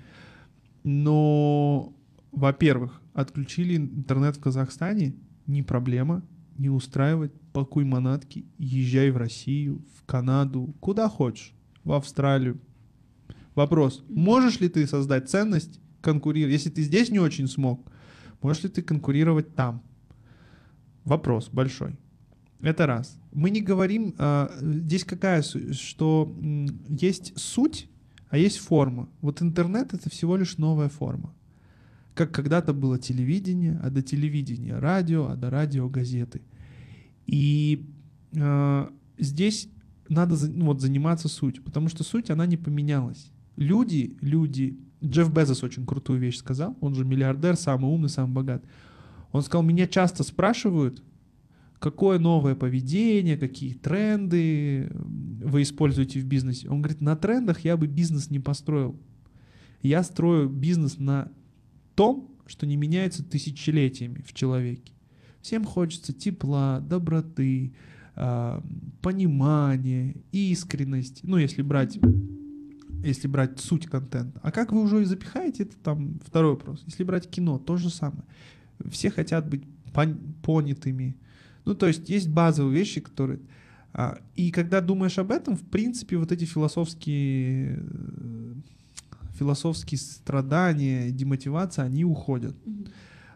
Но, 0.84 1.94
во-первых, 2.32 3.02
отключили 3.14 3.78
интернет 3.78 4.38
в 4.38 4.42
Казахстане, 4.42 5.16
не 5.48 5.64
проблема, 5.64 6.24
не 6.58 6.70
устраивать, 6.70 7.32
пакуй 7.54 7.86
манатки, 7.86 8.46
езжай 8.58 9.12
в 9.12 9.18
Россию, 9.18 9.84
в 9.98 10.06
Канаду, 10.06 10.76
куда 10.80 11.10
хочешь, 11.10 11.54
в 11.84 11.94
Австралию. 11.94 12.60
Вопрос, 13.56 14.04
можешь 14.10 14.60
ли 14.60 14.70
ты 14.70 14.86
создать 14.88 15.30
ценность, 15.30 15.80
конкурировать, 16.02 16.54
если 16.54 16.70
ты 16.70 16.82
здесь 16.84 17.10
не 17.10 17.20
очень 17.20 17.48
смог, 17.48 17.92
можешь 18.42 18.64
ли 18.64 18.70
ты 18.70 18.82
конкурировать 18.82 19.56
там? 19.56 19.82
Вопрос 21.04 21.50
большой. 21.50 21.98
Это 22.62 22.86
раз. 22.86 23.18
Мы 23.32 23.50
не 23.50 23.62
говорим, 23.62 24.16
а, 24.18 24.52
здесь 24.60 25.06
какая, 25.06 25.42
что 25.42 26.36
есть 26.90 27.38
суть, 27.40 27.90
а 28.30 28.38
есть 28.38 28.60
форма. 28.60 29.10
Вот 29.22 29.42
интернет 29.42 29.94
это 29.94 30.10
всего 30.10 30.36
лишь 30.36 30.58
новая 30.58 30.90
форма. 30.90 31.34
Как 32.20 32.34
когда-то 32.34 32.74
было 32.74 33.00
телевидение, 33.00 33.80
а 33.82 33.90
до 33.90 34.02
телевидения 34.02 34.78
радио, 34.78 35.30
а 35.30 35.38
до 35.38 35.50
радио 35.50 35.88
газеты. 35.88 36.42
И 37.26 37.90
э, 38.34 38.90
здесь 39.18 39.70
надо 40.10 40.36
ну, 40.50 40.66
вот, 40.66 40.82
заниматься 40.82 41.30
суть, 41.30 41.64
потому 41.64 41.88
что 41.88 42.04
суть, 42.04 42.30
она 42.30 42.46
не 42.46 42.58
поменялась. 42.58 43.32
Люди, 43.56 44.18
люди, 44.20 44.78
Джефф 45.02 45.32
Безос 45.32 45.64
очень 45.64 45.86
крутую 45.86 46.20
вещь 46.20 46.36
сказал, 46.36 46.76
он 46.82 46.94
же 46.94 47.06
миллиардер, 47.06 47.56
самый 47.56 47.90
умный, 47.90 48.10
самый 48.10 48.34
богатый. 48.34 48.68
Он 49.32 49.42
сказал, 49.42 49.64
меня 49.64 49.88
часто 49.88 50.24
спрашивают, 50.24 51.02
какое 51.80 52.20
новое 52.20 52.56
поведение, 52.56 53.38
какие 53.38 53.76
тренды 53.76 54.92
вы 54.94 55.62
используете 55.62 56.20
в 56.20 56.26
бизнесе. 56.26 56.68
Он 56.68 56.82
говорит, 56.82 57.00
на 57.00 57.16
трендах 57.16 57.62
я 57.62 57.78
бы 57.78 57.88
бизнес 57.88 58.30
не 58.30 58.40
построил. 58.40 59.00
Я 59.82 60.04
строю 60.04 60.50
бизнес 60.50 60.98
на 60.98 61.32
том, 62.00 62.32
что 62.46 62.66
не 62.66 62.78
меняется 62.78 63.26
тысячелетиями 63.26 64.24
в 64.26 64.32
человеке. 64.32 64.94
Всем 65.42 65.66
хочется 65.66 66.14
тепла, 66.14 66.80
доброты, 66.80 67.74
а, 68.16 68.64
понимания, 69.02 70.16
искренности. 70.32 71.26
Ну, 71.26 71.36
если 71.36 71.62
брать, 71.62 72.00
если 73.04 73.28
брать 73.28 73.60
суть 73.60 73.88
контента. 73.88 74.40
А 74.42 74.54
как 74.54 74.72
вы 74.72 74.82
уже 74.82 75.06
запихаете, 75.06 75.64
это 75.64 75.76
там 75.76 76.22
второй 76.26 76.52
вопрос. 76.52 76.84
Если 76.86 77.04
брать 77.04 77.30
кино, 77.30 77.60
то 77.60 77.76
же 77.76 77.90
самое. 77.90 78.24
Все 78.90 79.10
хотят 79.10 79.50
быть 79.50 79.66
понятыми. 80.42 81.18
Ну, 81.66 81.76
то 81.76 81.86
есть 81.86 82.08
есть 82.08 82.30
базовые 82.30 82.80
вещи, 82.80 83.02
которые... 83.02 83.42
А, 83.92 84.20
и 84.38 84.52
когда 84.52 84.80
думаешь 84.80 85.20
об 85.20 85.32
этом, 85.32 85.58
в 85.58 85.66
принципе, 85.66 86.16
вот 86.16 86.32
эти 86.32 86.46
философские 86.46 87.84
философские 89.40 89.98
страдания, 89.98 91.12
демотивация, 91.12 91.86
они 91.86 92.04
уходят. 92.04 92.56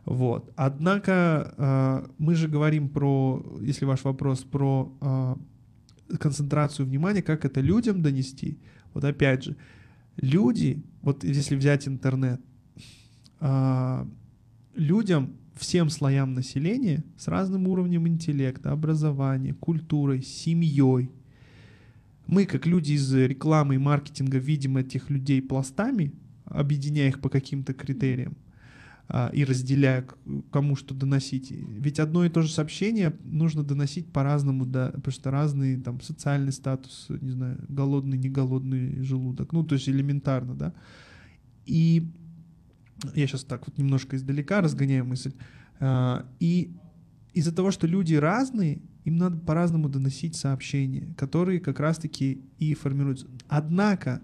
Вот. 0.05 0.51
Однако 0.55 1.53
э, 1.57 2.07
мы 2.17 2.35
же 2.35 2.47
говорим 2.49 2.89
про, 2.89 3.41
если 3.61 3.85
ваш 3.85 4.03
вопрос 4.03 4.43
про 4.43 4.93
э, 5.01 6.17
концентрацию 6.17 6.85
внимания, 6.85 7.21
как 7.21 7.45
это 7.45 7.61
людям 7.61 8.01
донести. 8.01 8.59
Вот 8.93 9.05
опять 9.05 9.43
же, 9.45 9.55
люди, 10.17 10.83
вот 11.01 11.23
если 11.23 11.55
взять 11.55 11.87
интернет, 11.87 12.41
э, 13.39 14.05
людям 14.75 15.37
всем 15.55 15.89
слоям 15.89 16.33
населения 16.33 17.03
с 17.17 17.27
разным 17.27 17.67
уровнем 17.67 18.07
интеллекта, 18.07 18.71
образования, 18.71 19.53
культурой, 19.53 20.21
семьей. 20.21 21.09
Мы, 22.33 22.47
как 22.47 22.65
люди 22.65 22.93
из 22.93 23.13
рекламы 23.13 23.75
и 23.75 23.77
маркетинга, 23.77 24.39
видим 24.39 24.77
этих 24.77 25.11
людей 25.11 25.39
пластами, 25.39 26.13
объединяя 26.45 27.09
их 27.09 27.21
по 27.21 27.29
каким-то 27.29 27.75
критериям 27.75 28.35
а, 29.07 29.29
и 29.31 29.45
разделяя, 29.45 30.03
кому 30.51 30.75
что 30.75 30.95
доносить. 30.95 31.51
Ведь 31.51 31.99
одно 31.99 32.25
и 32.25 32.29
то 32.29 32.41
же 32.41 32.51
сообщение 32.51 33.13
нужно 33.23 33.61
доносить 33.61 34.11
по-разному, 34.11 34.65
да, 34.65 34.87
потому 34.87 35.11
что 35.11 35.29
разный 35.29 35.79
там 35.79 36.01
социальный 36.01 36.51
статус, 36.51 37.05
не 37.21 37.29
знаю, 37.29 37.63
голодный, 37.69 38.17
не 38.17 38.29
голодный 38.29 39.03
желудок, 39.03 39.53
ну, 39.53 39.63
то 39.63 39.75
есть 39.75 39.87
элементарно, 39.87 40.55
да. 40.55 40.73
И 41.67 42.09
я 43.13 43.27
сейчас 43.27 43.43
так 43.43 43.67
вот 43.67 43.77
немножко 43.77 44.15
издалека 44.15 44.61
разгоняю 44.61 45.05
мысль. 45.05 45.33
А, 45.79 46.25
и 46.39 46.75
из-за 47.35 47.53
того, 47.53 47.69
что 47.69 47.85
люди 47.85 48.15
разные, 48.15 48.81
им 49.05 49.17
надо 49.17 49.37
по-разному 49.37 49.89
доносить 49.89 50.35
сообщения, 50.35 51.13
которые 51.17 51.59
как 51.59 51.79
раз-таки 51.79 52.41
и 52.59 52.73
формируются. 52.73 53.27
Однако 53.47 54.21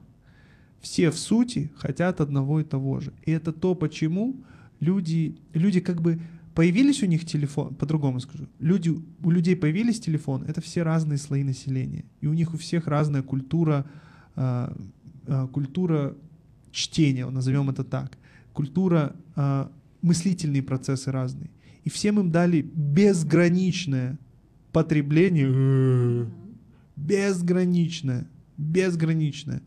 все 0.80 1.12
в 1.12 1.18
сути 1.18 1.72
хотят 1.76 2.22
одного 2.22 2.62
и 2.62 2.64
того 2.64 3.00
же. 3.00 3.14
И 3.26 3.32
это 3.32 3.52
то, 3.52 3.76
почему 3.76 4.36
люди, 4.80 5.38
люди 5.54 5.80
как 5.80 6.02
бы 6.02 6.22
появились 6.56 7.04
у 7.04 7.06
них 7.06 7.26
телефон, 7.26 7.76
по-другому 7.76 8.20
скажу, 8.20 8.48
люди, 8.60 8.90
у 9.24 9.30
людей 9.30 9.56
появились 9.56 10.00
телефон, 10.00 10.44
это 10.44 10.62
все 10.62 10.84
разные 10.84 11.18
слои 11.18 11.44
населения. 11.44 12.06
И 12.22 12.28
у 12.28 12.34
них 12.34 12.54
у 12.54 12.58
всех 12.58 12.88
разная 12.88 13.22
культура, 13.22 13.86
э, 14.36 14.74
э, 15.28 15.48
культура 15.52 16.16
чтения, 16.72 17.30
назовем 17.30 17.70
это 17.70 17.84
так 17.84 18.18
культура, 18.60 19.16
а, 19.38 19.72
мыслительные 20.02 20.62
процессы 20.62 21.12
разные. 21.12 21.50
И 21.86 21.90
всем 21.90 22.20
им 22.20 22.30
дали 22.30 22.62
безграничное 22.62 24.18
потребление, 24.72 26.30
безграничное, 26.96 28.28
безграничное. 28.58 29.62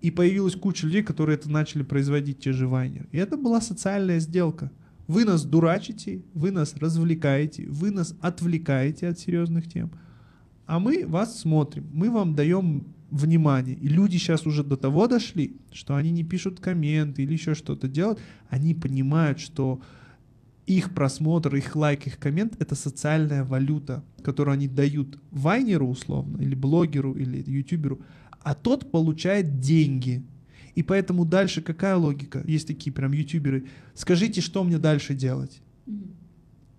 И 0.00 0.10
появилась 0.10 0.56
куча 0.56 0.86
людей, 0.86 1.02
которые 1.02 1.36
это 1.36 1.50
начали 1.50 1.82
производить, 1.82 2.38
те 2.38 2.52
же 2.52 2.68
вайнеры. 2.68 3.06
И 3.12 3.18
это 3.18 3.36
была 3.36 3.60
социальная 3.60 4.18
сделка. 4.18 4.70
Вы 5.08 5.24
нас 5.24 5.44
дурачите, 5.44 6.22
вы 6.32 6.52
нас 6.52 6.74
развлекаете, 6.76 7.66
вы 7.68 7.90
нас 7.90 8.14
отвлекаете 8.20 9.08
от 9.08 9.18
серьезных 9.18 9.68
тем, 9.68 9.90
а 10.64 10.78
мы 10.78 11.04
вас 11.06 11.40
смотрим, 11.40 11.86
мы 11.92 12.08
вам 12.08 12.34
даем 12.34 12.86
внимание. 13.10 13.76
И 13.76 13.88
люди 13.88 14.16
сейчас 14.16 14.46
уже 14.46 14.64
до 14.64 14.76
того 14.78 15.06
дошли, 15.08 15.56
что 15.70 15.96
они 15.96 16.12
не 16.12 16.24
пишут 16.24 16.60
комменты 16.60 17.24
или 17.24 17.32
еще 17.34 17.54
что-то 17.54 17.88
делают, 17.88 18.20
они 18.48 18.74
понимают, 18.74 19.38
что 19.38 19.82
их 20.66 20.94
просмотр, 20.94 21.54
их 21.56 21.74
лайк, 21.74 22.06
их 22.06 22.18
коммент— 22.18 22.56
это 22.60 22.74
социальная 22.74 23.44
валюта, 23.44 24.04
которую 24.22 24.54
они 24.54 24.68
дают 24.68 25.18
вайнеру 25.30 25.88
условно, 25.88 26.40
или 26.40 26.54
блогеру, 26.54 27.14
или 27.14 27.42
ютуберу, 27.50 28.00
а 28.40 28.54
тот 28.54 28.90
получает 28.90 29.60
деньги. 29.60 30.24
И 30.74 30.82
поэтому 30.82 31.24
дальше 31.24 31.62
какая 31.62 31.96
логика? 31.96 32.42
Есть 32.46 32.68
такие 32.68 32.92
прям 32.92 33.12
ютуберы. 33.12 33.66
Скажите, 33.94 34.40
что 34.40 34.64
мне 34.64 34.78
дальше 34.78 35.14
делать? 35.14 35.60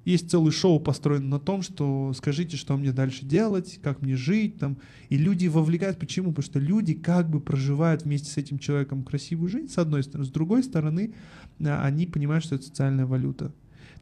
Есть 0.06 0.30
целый 0.30 0.52
шоу 0.52 0.80
построен 0.80 1.30
на 1.30 1.40
том, 1.40 1.62
что 1.62 2.12
скажите, 2.14 2.58
что 2.58 2.76
мне 2.76 2.92
дальше 2.92 3.26
делать, 3.26 3.80
как 3.82 4.02
мне 4.02 4.16
жить 4.18 4.58
там. 4.58 4.78
И 5.10 5.18
люди 5.18 5.48
вовлекают. 5.48 5.98
Почему? 5.98 6.32
Потому 6.32 6.44
что 6.44 6.60
люди 6.60 6.94
как 6.94 7.30
бы 7.30 7.40
проживают 7.40 8.04
вместе 8.04 8.30
с 8.30 8.38
этим 8.38 8.60
человеком 8.60 9.04
красивую 9.04 9.50
жизнь, 9.50 9.70
с 9.70 9.78
одной 9.78 10.04
стороны. 10.04 10.26
С 10.26 10.32
другой 10.32 10.64
стороны, 10.64 11.14
а, 11.62 11.86
они 11.86 12.06
понимают, 12.06 12.44
что 12.44 12.56
это 12.56 12.66
социальная 12.66 13.06
валюта. 13.06 13.54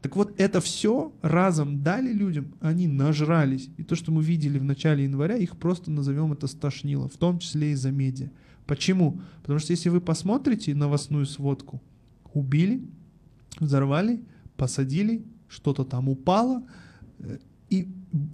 Так 0.02 0.16
вот, 0.16 0.34
это 0.36 0.60
все 0.60 1.12
разом 1.22 1.82
дали 1.84 2.12
людям, 2.12 2.54
они 2.60 2.88
нажрались. 2.88 3.70
И 3.76 3.84
то, 3.84 3.94
что 3.94 4.10
мы 4.10 4.22
видели 4.22 4.58
в 4.58 4.64
начале 4.64 5.04
января, 5.04 5.36
их 5.36 5.56
просто 5.56 5.92
назовем 5.92 6.32
это 6.32 6.48
стошнило, 6.48 7.08
в 7.08 7.16
том 7.16 7.38
числе 7.38 7.70
и 7.70 7.76
за 7.76 7.92
медиа. 7.92 8.30
Почему? 8.66 9.20
Потому 9.42 9.60
что 9.60 9.70
если 9.70 9.90
вы 9.90 10.00
посмотрите 10.00 10.74
новостную 10.74 11.24
сводку, 11.24 11.80
убили, 12.34 12.82
взорвали, 13.60 14.24
посадили, 14.56 15.24
что-то 15.48 15.84
там 15.84 16.08
упало, 16.08 16.64
э, 17.20 17.38
и, 17.70 17.88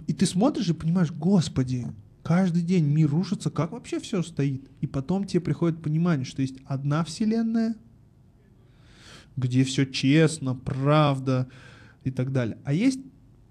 и 0.06 0.12
ты 0.14 0.24
смотришь 0.24 0.70
и 0.70 0.74
понимаешь, 0.74 1.12
господи, 1.12 1.86
каждый 2.22 2.62
день 2.62 2.86
мир 2.86 3.10
рушится, 3.10 3.50
как 3.50 3.72
вообще 3.72 4.00
все 4.00 4.22
стоит? 4.22 4.70
И 4.80 4.86
потом 4.86 5.24
тебе 5.24 5.40
приходит 5.40 5.82
понимание, 5.82 6.24
что 6.24 6.40
есть 6.40 6.56
одна 6.64 7.04
вселенная, 7.04 7.76
где 9.38 9.64
все 9.64 9.86
честно, 9.86 10.54
правда 10.54 11.48
и 12.04 12.10
так 12.10 12.32
далее. 12.32 12.58
А 12.64 12.72
есть 12.72 13.00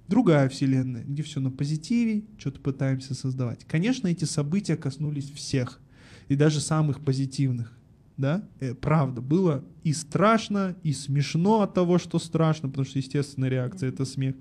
другая 0.08 0.50
вселенная, 0.50 1.04
где 1.04 1.24
все 1.24 1.40
на 1.40 1.52
позитиве, 1.52 2.24
что-то 2.38 2.60
пытаемся 2.60 3.14
создавать. 3.14 3.66
Конечно, 3.66 4.08
эти 4.08 4.26
события 4.26 4.76
коснулись 4.76 5.30
всех, 5.32 5.80
и 6.28 6.36
даже 6.36 6.60
самых 6.60 7.02
позитивных. 7.02 7.74
да, 8.18 8.44
э, 8.60 8.74
правда, 8.74 9.22
было 9.22 9.64
и 9.84 9.94
страшно, 9.94 10.76
и 10.82 10.92
смешно 10.92 11.62
от 11.62 11.76
того, 11.76 12.00
что 12.00 12.18
страшно, 12.18 12.68
потому 12.68 12.86
что 12.86 12.98
естественная 12.98 13.50
реакция— 13.50 13.90
это 13.92 14.06
смех, 14.06 14.36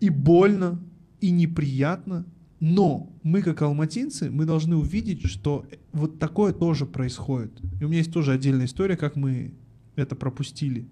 и 0.00 0.10
больно, 0.10 0.82
и 1.20 1.30
неприятно, 1.30 2.26
но 2.58 3.12
мы, 3.22 3.42
как 3.42 3.62
алматинцы, 3.62 4.28
мы 4.28 4.44
должны 4.44 4.76
увидеть, 4.76 5.24
что 5.26 5.64
вот 5.92 6.18
такое 6.18 6.52
тоже 6.52 6.84
происходит. 6.84 7.52
И 7.80 7.84
у 7.84 7.88
меня 7.88 7.98
есть 7.98 8.12
тоже 8.12 8.32
отдельная 8.32 8.66
история, 8.66 8.96
как 8.96 9.14
мы 9.14 9.54
это 9.96 10.16
пропустили. 10.16 10.86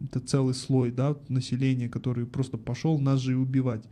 Это 0.00 0.20
целый 0.20 0.54
слой 0.54 0.90
да, 0.90 1.16
населения, 1.28 1.88
который 1.88 2.26
просто 2.26 2.58
пошел 2.58 2.98
нас 2.98 3.20
же 3.20 3.32
и 3.32 3.36
убивать. 3.36 3.84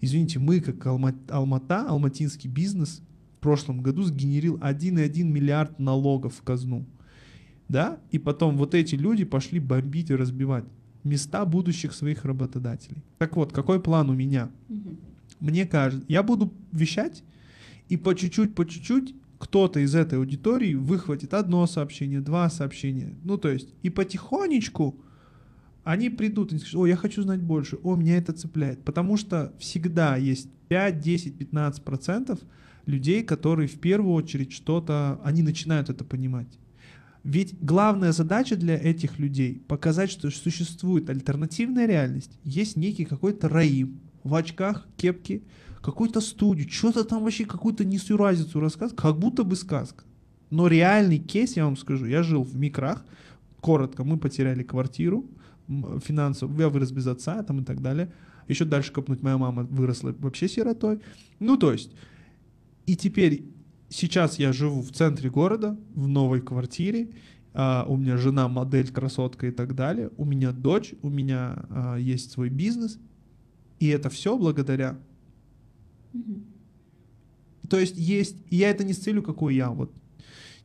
Извините, 0.00 0.38
мы, 0.38 0.60
как 0.60 0.84
Алма, 0.86 1.14
Алмата, 1.28 1.86
алматинский 1.86 2.48
бизнес, 2.48 3.02
в 3.36 3.42
прошлом 3.42 3.82
году 3.82 4.02
сгенерил 4.02 4.58
1,1 4.58 5.22
миллиард 5.24 5.78
налогов 5.78 6.34
в 6.34 6.42
казну. 6.42 6.86
Да? 7.68 8.00
И 8.10 8.18
потом 8.18 8.56
вот 8.56 8.74
эти 8.74 8.94
люди 8.94 9.24
пошли 9.24 9.60
бомбить 9.60 10.10
и 10.10 10.14
разбивать 10.14 10.64
места 11.04 11.44
будущих 11.44 11.92
своих 11.92 12.24
работодателей. 12.24 13.02
Так 13.18 13.36
вот, 13.36 13.52
какой 13.52 13.80
план 13.80 14.10
у 14.10 14.14
меня? 14.14 14.50
Мне 15.38 15.66
кажется, 15.66 16.04
я 16.08 16.22
буду 16.22 16.52
вещать, 16.72 17.22
и 17.88 17.96
по 17.96 18.14
чуть-чуть, 18.14 18.54
по 18.54 18.66
чуть-чуть 18.66 19.14
кто-то 19.40 19.80
из 19.80 19.94
этой 19.94 20.18
аудитории 20.18 20.74
выхватит 20.74 21.32
одно 21.32 21.66
сообщение, 21.66 22.20
два 22.20 22.50
сообщения. 22.50 23.16
Ну, 23.24 23.38
то 23.38 23.48
есть, 23.48 23.70
и 23.82 23.88
потихонечку 23.88 25.00
они 25.82 26.10
придут 26.10 26.52
и 26.52 26.58
скажут, 26.58 26.80
о, 26.82 26.86
я 26.86 26.94
хочу 26.94 27.22
знать 27.22 27.40
больше, 27.40 27.78
о, 27.82 27.96
меня 27.96 28.18
это 28.18 28.34
цепляет. 28.34 28.84
Потому 28.84 29.16
что 29.16 29.54
всегда 29.58 30.16
есть 30.16 30.50
5, 30.68 31.00
10, 31.00 31.38
15 31.38 31.82
процентов 31.82 32.38
людей, 32.84 33.24
которые 33.24 33.66
в 33.66 33.80
первую 33.80 34.12
очередь 34.12 34.52
что-то, 34.52 35.18
они 35.24 35.42
начинают 35.42 35.88
это 35.88 36.04
понимать. 36.04 36.58
Ведь 37.24 37.58
главная 37.62 38.12
задача 38.12 38.56
для 38.56 38.76
этих 38.76 39.18
людей 39.18 39.62
показать, 39.68 40.10
что 40.10 40.30
существует 40.30 41.08
альтернативная 41.08 41.86
реальность. 41.86 42.38
Есть 42.44 42.76
некий 42.76 43.06
какой-то 43.06 43.48
Раим 43.48 44.00
в 44.22 44.34
очках, 44.34 44.86
кепке, 44.98 45.40
какую-то 45.82 46.20
студию, 46.20 46.68
что-то 46.68 47.04
там 47.04 47.22
вообще 47.22 47.44
какую-то 47.44 47.84
несуразицу 47.84 48.60
рассказывает, 48.60 49.00
как 49.00 49.18
будто 49.18 49.44
бы 49.44 49.56
сказка. 49.56 50.04
Но 50.50 50.66
реальный 50.66 51.18
кейс, 51.18 51.56
я 51.56 51.64
вам 51.64 51.76
скажу, 51.76 52.06
я 52.06 52.22
жил 52.22 52.42
в 52.42 52.56
Микрах, 52.56 53.04
коротко, 53.60 54.04
мы 54.04 54.18
потеряли 54.18 54.62
квартиру, 54.62 55.24
финансово, 56.04 56.60
я 56.60 56.68
вырос 56.68 56.90
без 56.90 57.06
отца 57.06 57.42
там 57.42 57.60
и 57.60 57.64
так 57.64 57.80
далее. 57.80 58.12
Еще 58.48 58.64
дальше 58.64 58.92
копнуть, 58.92 59.22
моя 59.22 59.38
мама 59.38 59.62
выросла 59.62 60.14
вообще 60.18 60.48
сиротой. 60.48 61.00
Ну, 61.38 61.56
то 61.56 61.72
есть, 61.72 61.92
и 62.86 62.96
теперь, 62.96 63.44
сейчас 63.88 64.38
я 64.40 64.52
живу 64.52 64.82
в 64.82 64.90
центре 64.90 65.30
города, 65.30 65.78
в 65.94 66.08
новой 66.08 66.40
квартире, 66.40 67.10
Uh, 67.52 67.84
у 67.88 67.96
меня 67.96 68.16
жена 68.16 68.46
модель, 68.46 68.92
красотка 68.92 69.48
и 69.48 69.50
так 69.50 69.74
далее. 69.74 70.12
У 70.16 70.24
меня 70.24 70.52
дочь, 70.52 70.94
у 71.02 71.10
меня 71.10 71.64
uh, 71.68 72.00
есть 72.00 72.30
свой 72.30 72.48
бизнес. 72.48 73.00
И 73.80 73.88
это 73.88 74.08
все 74.08 74.38
благодаря. 74.38 75.00
То 77.68 77.78
есть 77.78 77.96
есть, 77.96 78.36
я 78.50 78.70
это 78.70 78.84
не 78.84 78.92
с 78.92 78.98
целью, 78.98 79.22
какой 79.22 79.54
я, 79.54 79.70
вот, 79.70 79.94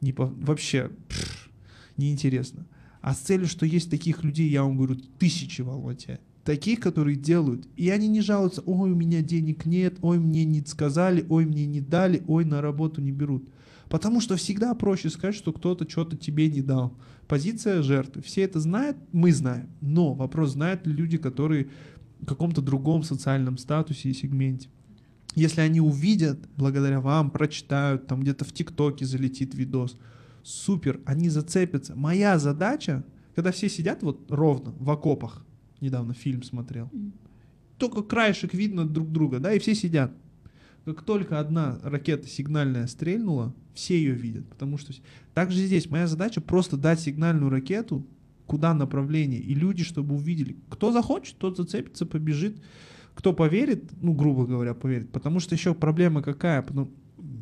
не 0.01 0.11
по, 0.11 0.25
вообще 0.25 0.91
пфф, 1.07 1.49
неинтересно 1.97 2.65
а 3.05 3.13
с 3.13 3.19
целью, 3.19 3.45
что 3.45 3.67
есть 3.67 3.91
таких 3.91 4.23
людей, 4.23 4.49
я 4.49 4.63
вам 4.63 4.77
говорю, 4.77 4.95
тысячи 5.19 5.61
в. 5.61 6.19
Таких, 6.43 6.79
которые 6.79 7.15
делают. 7.15 7.67
И 7.75 7.91
они 7.91 8.07
не 8.07 8.21
жалуются, 8.21 8.63
ой, 8.65 8.91
у 8.91 8.95
меня 8.95 9.21
денег 9.21 9.67
нет, 9.67 9.99
ой, 10.01 10.17
мне 10.17 10.43
не 10.43 10.65
сказали, 10.65 11.23
ой, 11.29 11.45
мне 11.45 11.67
не 11.67 11.81
дали, 11.81 12.23
ой, 12.27 12.45
на 12.45 12.63
работу 12.63 13.01
не 13.01 13.11
берут. 13.11 13.47
Потому 13.89 14.21
что 14.21 14.37
всегда 14.37 14.73
проще 14.73 15.11
сказать, 15.11 15.35
что 15.35 15.53
кто-то 15.53 15.87
что-то 15.87 16.17
тебе 16.17 16.49
не 16.49 16.63
дал. 16.63 16.97
Позиция 17.27 17.83
жертвы. 17.83 18.23
Все 18.23 18.41
это 18.41 18.59
знают, 18.59 18.97
мы 19.11 19.31
знаем. 19.31 19.69
Но 19.81 20.15
вопрос, 20.15 20.53
знают 20.53 20.87
ли 20.87 20.93
люди, 20.93 21.19
которые 21.19 21.69
в 22.21 22.25
каком-то 22.25 22.63
другом 22.63 23.03
социальном 23.03 23.59
статусе 23.59 24.09
и 24.09 24.13
сегменте. 24.13 24.69
Если 25.35 25.61
они 25.61 25.81
увидят, 25.81 26.39
благодаря 26.57 27.01
вам, 27.01 27.29
прочитают, 27.29 28.07
там 28.07 28.21
где-то 28.21 28.45
в 28.45 28.53
ТикТоке 28.53 29.05
залетит 29.05 29.53
видос– 29.53 29.97
супер, 30.45 31.01
они 31.05 31.29
зацепятся. 31.29 31.95
Моя 31.95 32.37
задача, 32.39 33.03
когда 33.33 33.51
все 33.51 33.67
сидят 33.67 34.03
вот 34.03 34.31
ровно 34.31 34.73
в 34.79 34.89
окопах, 34.89 35.43
недавно 35.81 36.13
фильм 36.13 36.43
смотрел, 36.43 36.89
только 37.77 38.03
краешек 38.03 38.53
видно 38.53 38.87
друг 38.87 39.11
друга, 39.11 39.39
да, 39.39 39.51
и 39.51 39.59
все 39.59 39.75
сидят. 39.75 40.13
Как 40.85 41.01
только 41.01 41.39
одна 41.39 41.79
ракета 41.83 42.27
сигнальная 42.27 42.85
стрельнула, 42.85 43.55
все 43.73 43.97
ее 43.97 44.13
видят, 44.13 44.47
потому 44.47 44.77
что 44.77 44.93
также 45.33 45.65
здесь 45.65 45.89
моя 45.89 46.05
задача 46.05 46.41
просто 46.41 46.77
дать 46.77 46.99
сигнальную 46.99 47.49
ракету, 47.49 48.05
куда 48.45 48.75
направление, 48.75 49.39
и 49.39 49.55
люди, 49.55 49.83
чтобы 49.83 50.13
увидели. 50.13 50.55
Кто 50.69 50.91
захочет, 50.91 51.37
тот 51.37 51.57
зацепится, 51.57 52.05
побежит. 52.05 52.61
Кто 53.15 53.33
поверит, 53.33 53.91
ну, 54.01 54.13
грубо 54.13 54.45
говоря, 54.45 54.73
поверит. 54.73 55.11
Потому 55.11 55.39
что 55.39 55.55
еще 55.55 55.73
проблема 55.73 56.21
какая? 56.21 56.61
Потому, 56.61 56.91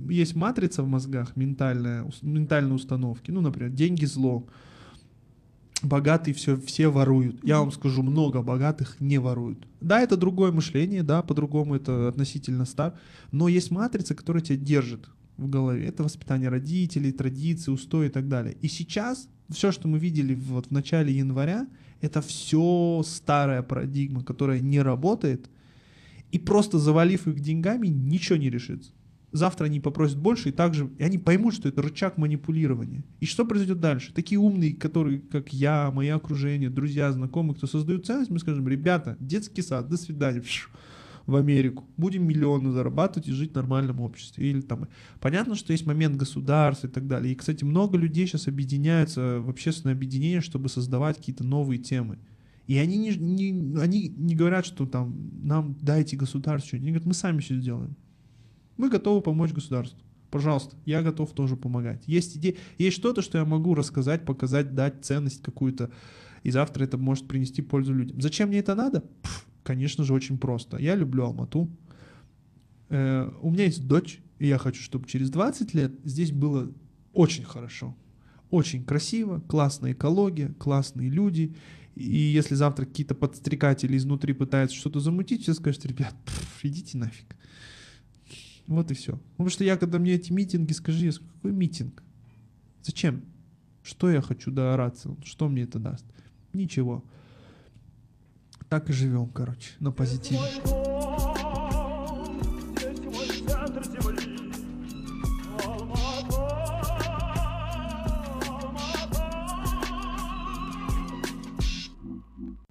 есть 0.09 0.35
матрица 0.35 0.83
в 0.83 0.87
мозгах, 0.87 1.35
ментальная, 1.35 2.09
ментальные 2.21 2.75
установки. 2.75 3.31
Ну, 3.31 3.41
например, 3.41 3.71
деньги 3.71 4.05
зло. 4.05 4.45
Богатые 5.81 6.33
все, 6.33 6.55
все 6.55 6.87
воруют. 6.87 7.43
Я 7.43 7.59
вам 7.59 7.71
скажу, 7.71 8.03
много 8.03 8.41
богатых 8.41 8.95
не 9.01 9.17
воруют. 9.17 9.67
Да, 9.81 9.99
это 9.99 10.15
другое 10.15 10.51
мышление, 10.53 11.03
да, 11.03 11.21
по-другому 11.21 11.75
это 11.75 12.07
относительно 12.07 12.65
стар. 12.65 12.93
Но 13.31 13.49
есть 13.49 13.71
матрица, 13.71 14.15
которая 14.15 14.41
тебя 14.41 14.57
держит 14.57 15.09
в 15.35 15.49
голове. 15.49 15.85
Это 15.85 16.03
воспитание 16.03 16.49
родителей, 16.49 17.11
традиции, 17.11 17.71
устои 17.71 18.07
и 18.07 18.09
так 18.09 18.29
далее. 18.29 18.55
И 18.61 18.67
сейчас 18.67 19.27
все, 19.49 19.71
что 19.71 19.87
мы 19.87 19.99
видели 19.99 20.35
вот 20.35 20.67
в 20.67 20.71
начале 20.71 21.13
января, 21.13 21.67
это 21.99 22.21
все 22.21 23.01
старая 23.05 23.61
парадигма, 23.61 24.23
которая 24.23 24.59
не 24.59 24.81
работает. 24.81 25.49
И 26.33 26.39
просто 26.39 26.79
завалив 26.79 27.27
их 27.27 27.39
деньгами, 27.39 27.87
ничего 27.87 28.37
не 28.37 28.49
решится 28.49 28.91
завтра 29.33 29.65
они 29.65 29.79
попросят 29.79 30.19
больше, 30.19 30.49
и 30.49 30.51
также 30.51 30.89
и 30.97 31.03
они 31.03 31.17
поймут, 31.17 31.55
что 31.55 31.67
это 31.67 31.81
рычаг 31.81 32.17
манипулирования. 32.17 33.03
И 33.19 33.25
что 33.25 33.45
произойдет 33.45 33.81
дальше? 33.81 34.13
Такие 34.13 34.39
умные, 34.39 34.73
которые, 34.73 35.19
как 35.19 35.51
я, 35.51 35.91
мое 35.91 36.15
окружение, 36.15 36.69
друзья, 36.69 37.11
знакомые, 37.11 37.55
кто 37.55 37.67
создают 37.67 38.05
ценность, 38.05 38.31
мы 38.31 38.39
скажем, 38.39 38.67
ребята, 38.67 39.17
детский 39.19 39.61
сад, 39.61 39.89
до 39.89 39.97
свидания, 39.97 40.43
в 41.25 41.37
Америку, 41.37 41.85
будем 41.95 42.27
миллионы 42.27 42.71
зарабатывать 42.71 43.29
и 43.29 43.31
жить 43.31 43.53
в 43.53 43.55
нормальном 43.55 44.01
обществе. 44.01 44.49
Или 44.49 44.59
там, 44.59 44.89
понятно, 45.21 45.55
что 45.55 45.71
есть 45.71 45.85
момент 45.85 46.17
государства 46.17 46.87
и 46.87 46.89
так 46.89 47.07
далее. 47.07 47.31
И, 47.31 47.35
кстати, 47.35 47.63
много 47.63 47.97
людей 47.97 48.27
сейчас 48.27 48.49
объединяются 48.49 49.39
в 49.39 49.49
общественное 49.49 49.95
объединение, 49.95 50.41
чтобы 50.41 50.67
создавать 50.67 51.17
какие-то 51.17 51.45
новые 51.45 51.79
темы. 51.79 52.19
И 52.67 52.77
они 52.77 52.97
не, 52.97 53.09
не, 53.17 53.79
они 53.79 54.09
не 54.09 54.35
говорят, 54.35 54.65
что 54.65 54.85
там 54.85 55.31
нам 55.43 55.75
дайте 55.81 56.15
государство. 56.15 56.77
Они 56.77 56.87
говорят, 56.87 57.05
мы 57.05 57.13
сами 57.13 57.39
все 57.39 57.59
сделаем. 57.59 57.95
Мы 58.77 58.89
готовы 58.89 59.21
помочь 59.21 59.51
государству. 59.51 59.99
Пожалуйста, 60.33 60.75
я 60.85 61.03
готов 61.03 61.31
тоже 61.33 61.55
помогать. 61.55 62.03
Есть 62.07 62.37
идея, 62.37 62.55
есть 62.79 62.97
что-то, 62.97 63.21
что 63.21 63.37
я 63.37 63.45
могу 63.45 63.75
рассказать, 63.75 64.25
показать, 64.25 64.73
дать 64.73 65.05
ценность 65.05 65.43
какую-то, 65.43 65.91
и 66.41 66.49
завтра 66.49 66.85
это 66.85 66.97
может 66.97 67.27
принести 67.27 67.61
пользу 67.61 67.93
людям. 67.93 68.19
Зачем 68.19 68.49
мне 68.49 68.57
это 68.57 68.73
надо? 68.73 69.01
Пфф, 69.21 69.45
конечно 69.61 70.03
же, 70.03 70.13
очень 70.13 70.39
просто. 70.39 70.77
Я 70.77 70.95
люблю 70.95 71.25
Алмату. 71.25 71.69
Э, 72.89 73.29
у 73.41 73.51
меня 73.51 73.65
есть 73.65 73.87
дочь, 73.87 74.21
и 74.39 74.47
я 74.47 74.57
хочу, 74.57 74.81
чтобы 74.81 75.07
через 75.07 75.29
20 75.29 75.73
лет 75.75 75.93
здесь 76.03 76.31
было 76.31 76.71
очень 77.13 77.43
хорошо. 77.43 77.95
Очень 78.49 78.83
красиво, 78.83 79.39
классная 79.47 79.93
экология, 79.93 80.49
классные 80.59 81.09
люди. 81.09 81.55
И 81.95 82.17
если 82.17 82.55
завтра 82.55 82.85
какие-то 82.85 83.15
подстрекатели 83.15 83.95
изнутри 83.97 84.33
пытаются 84.33 84.75
что-то 84.75 84.99
замутить, 84.99 85.43
все 85.43 85.53
скажут, 85.53 85.85
ребят, 85.85 86.15
пфф, 86.25 86.65
идите 86.65 86.97
нафиг. 86.97 87.35
Вот 88.67 88.89
и 88.91 88.93
все. 88.93 89.19
Потому 89.31 89.49
что 89.49 89.63
я, 89.63 89.77
когда 89.77 89.99
мне 89.99 90.13
эти 90.13 90.31
митинги, 90.31 90.71
скажи, 90.73 91.11
какой 91.11 91.51
митинг? 91.51 92.03
Зачем? 92.81 93.23
Что 93.83 94.09
я 94.09 94.21
хочу 94.21 94.51
доораться? 94.51 95.15
Что 95.23 95.49
мне 95.49 95.63
это 95.63 95.79
даст? 95.79 96.05
Ничего. 96.53 97.03
Так 98.69 98.89
и 98.89 98.93
живем, 98.93 99.27
короче, 99.27 99.71
на 99.79 99.91
позитиве. 99.91 100.39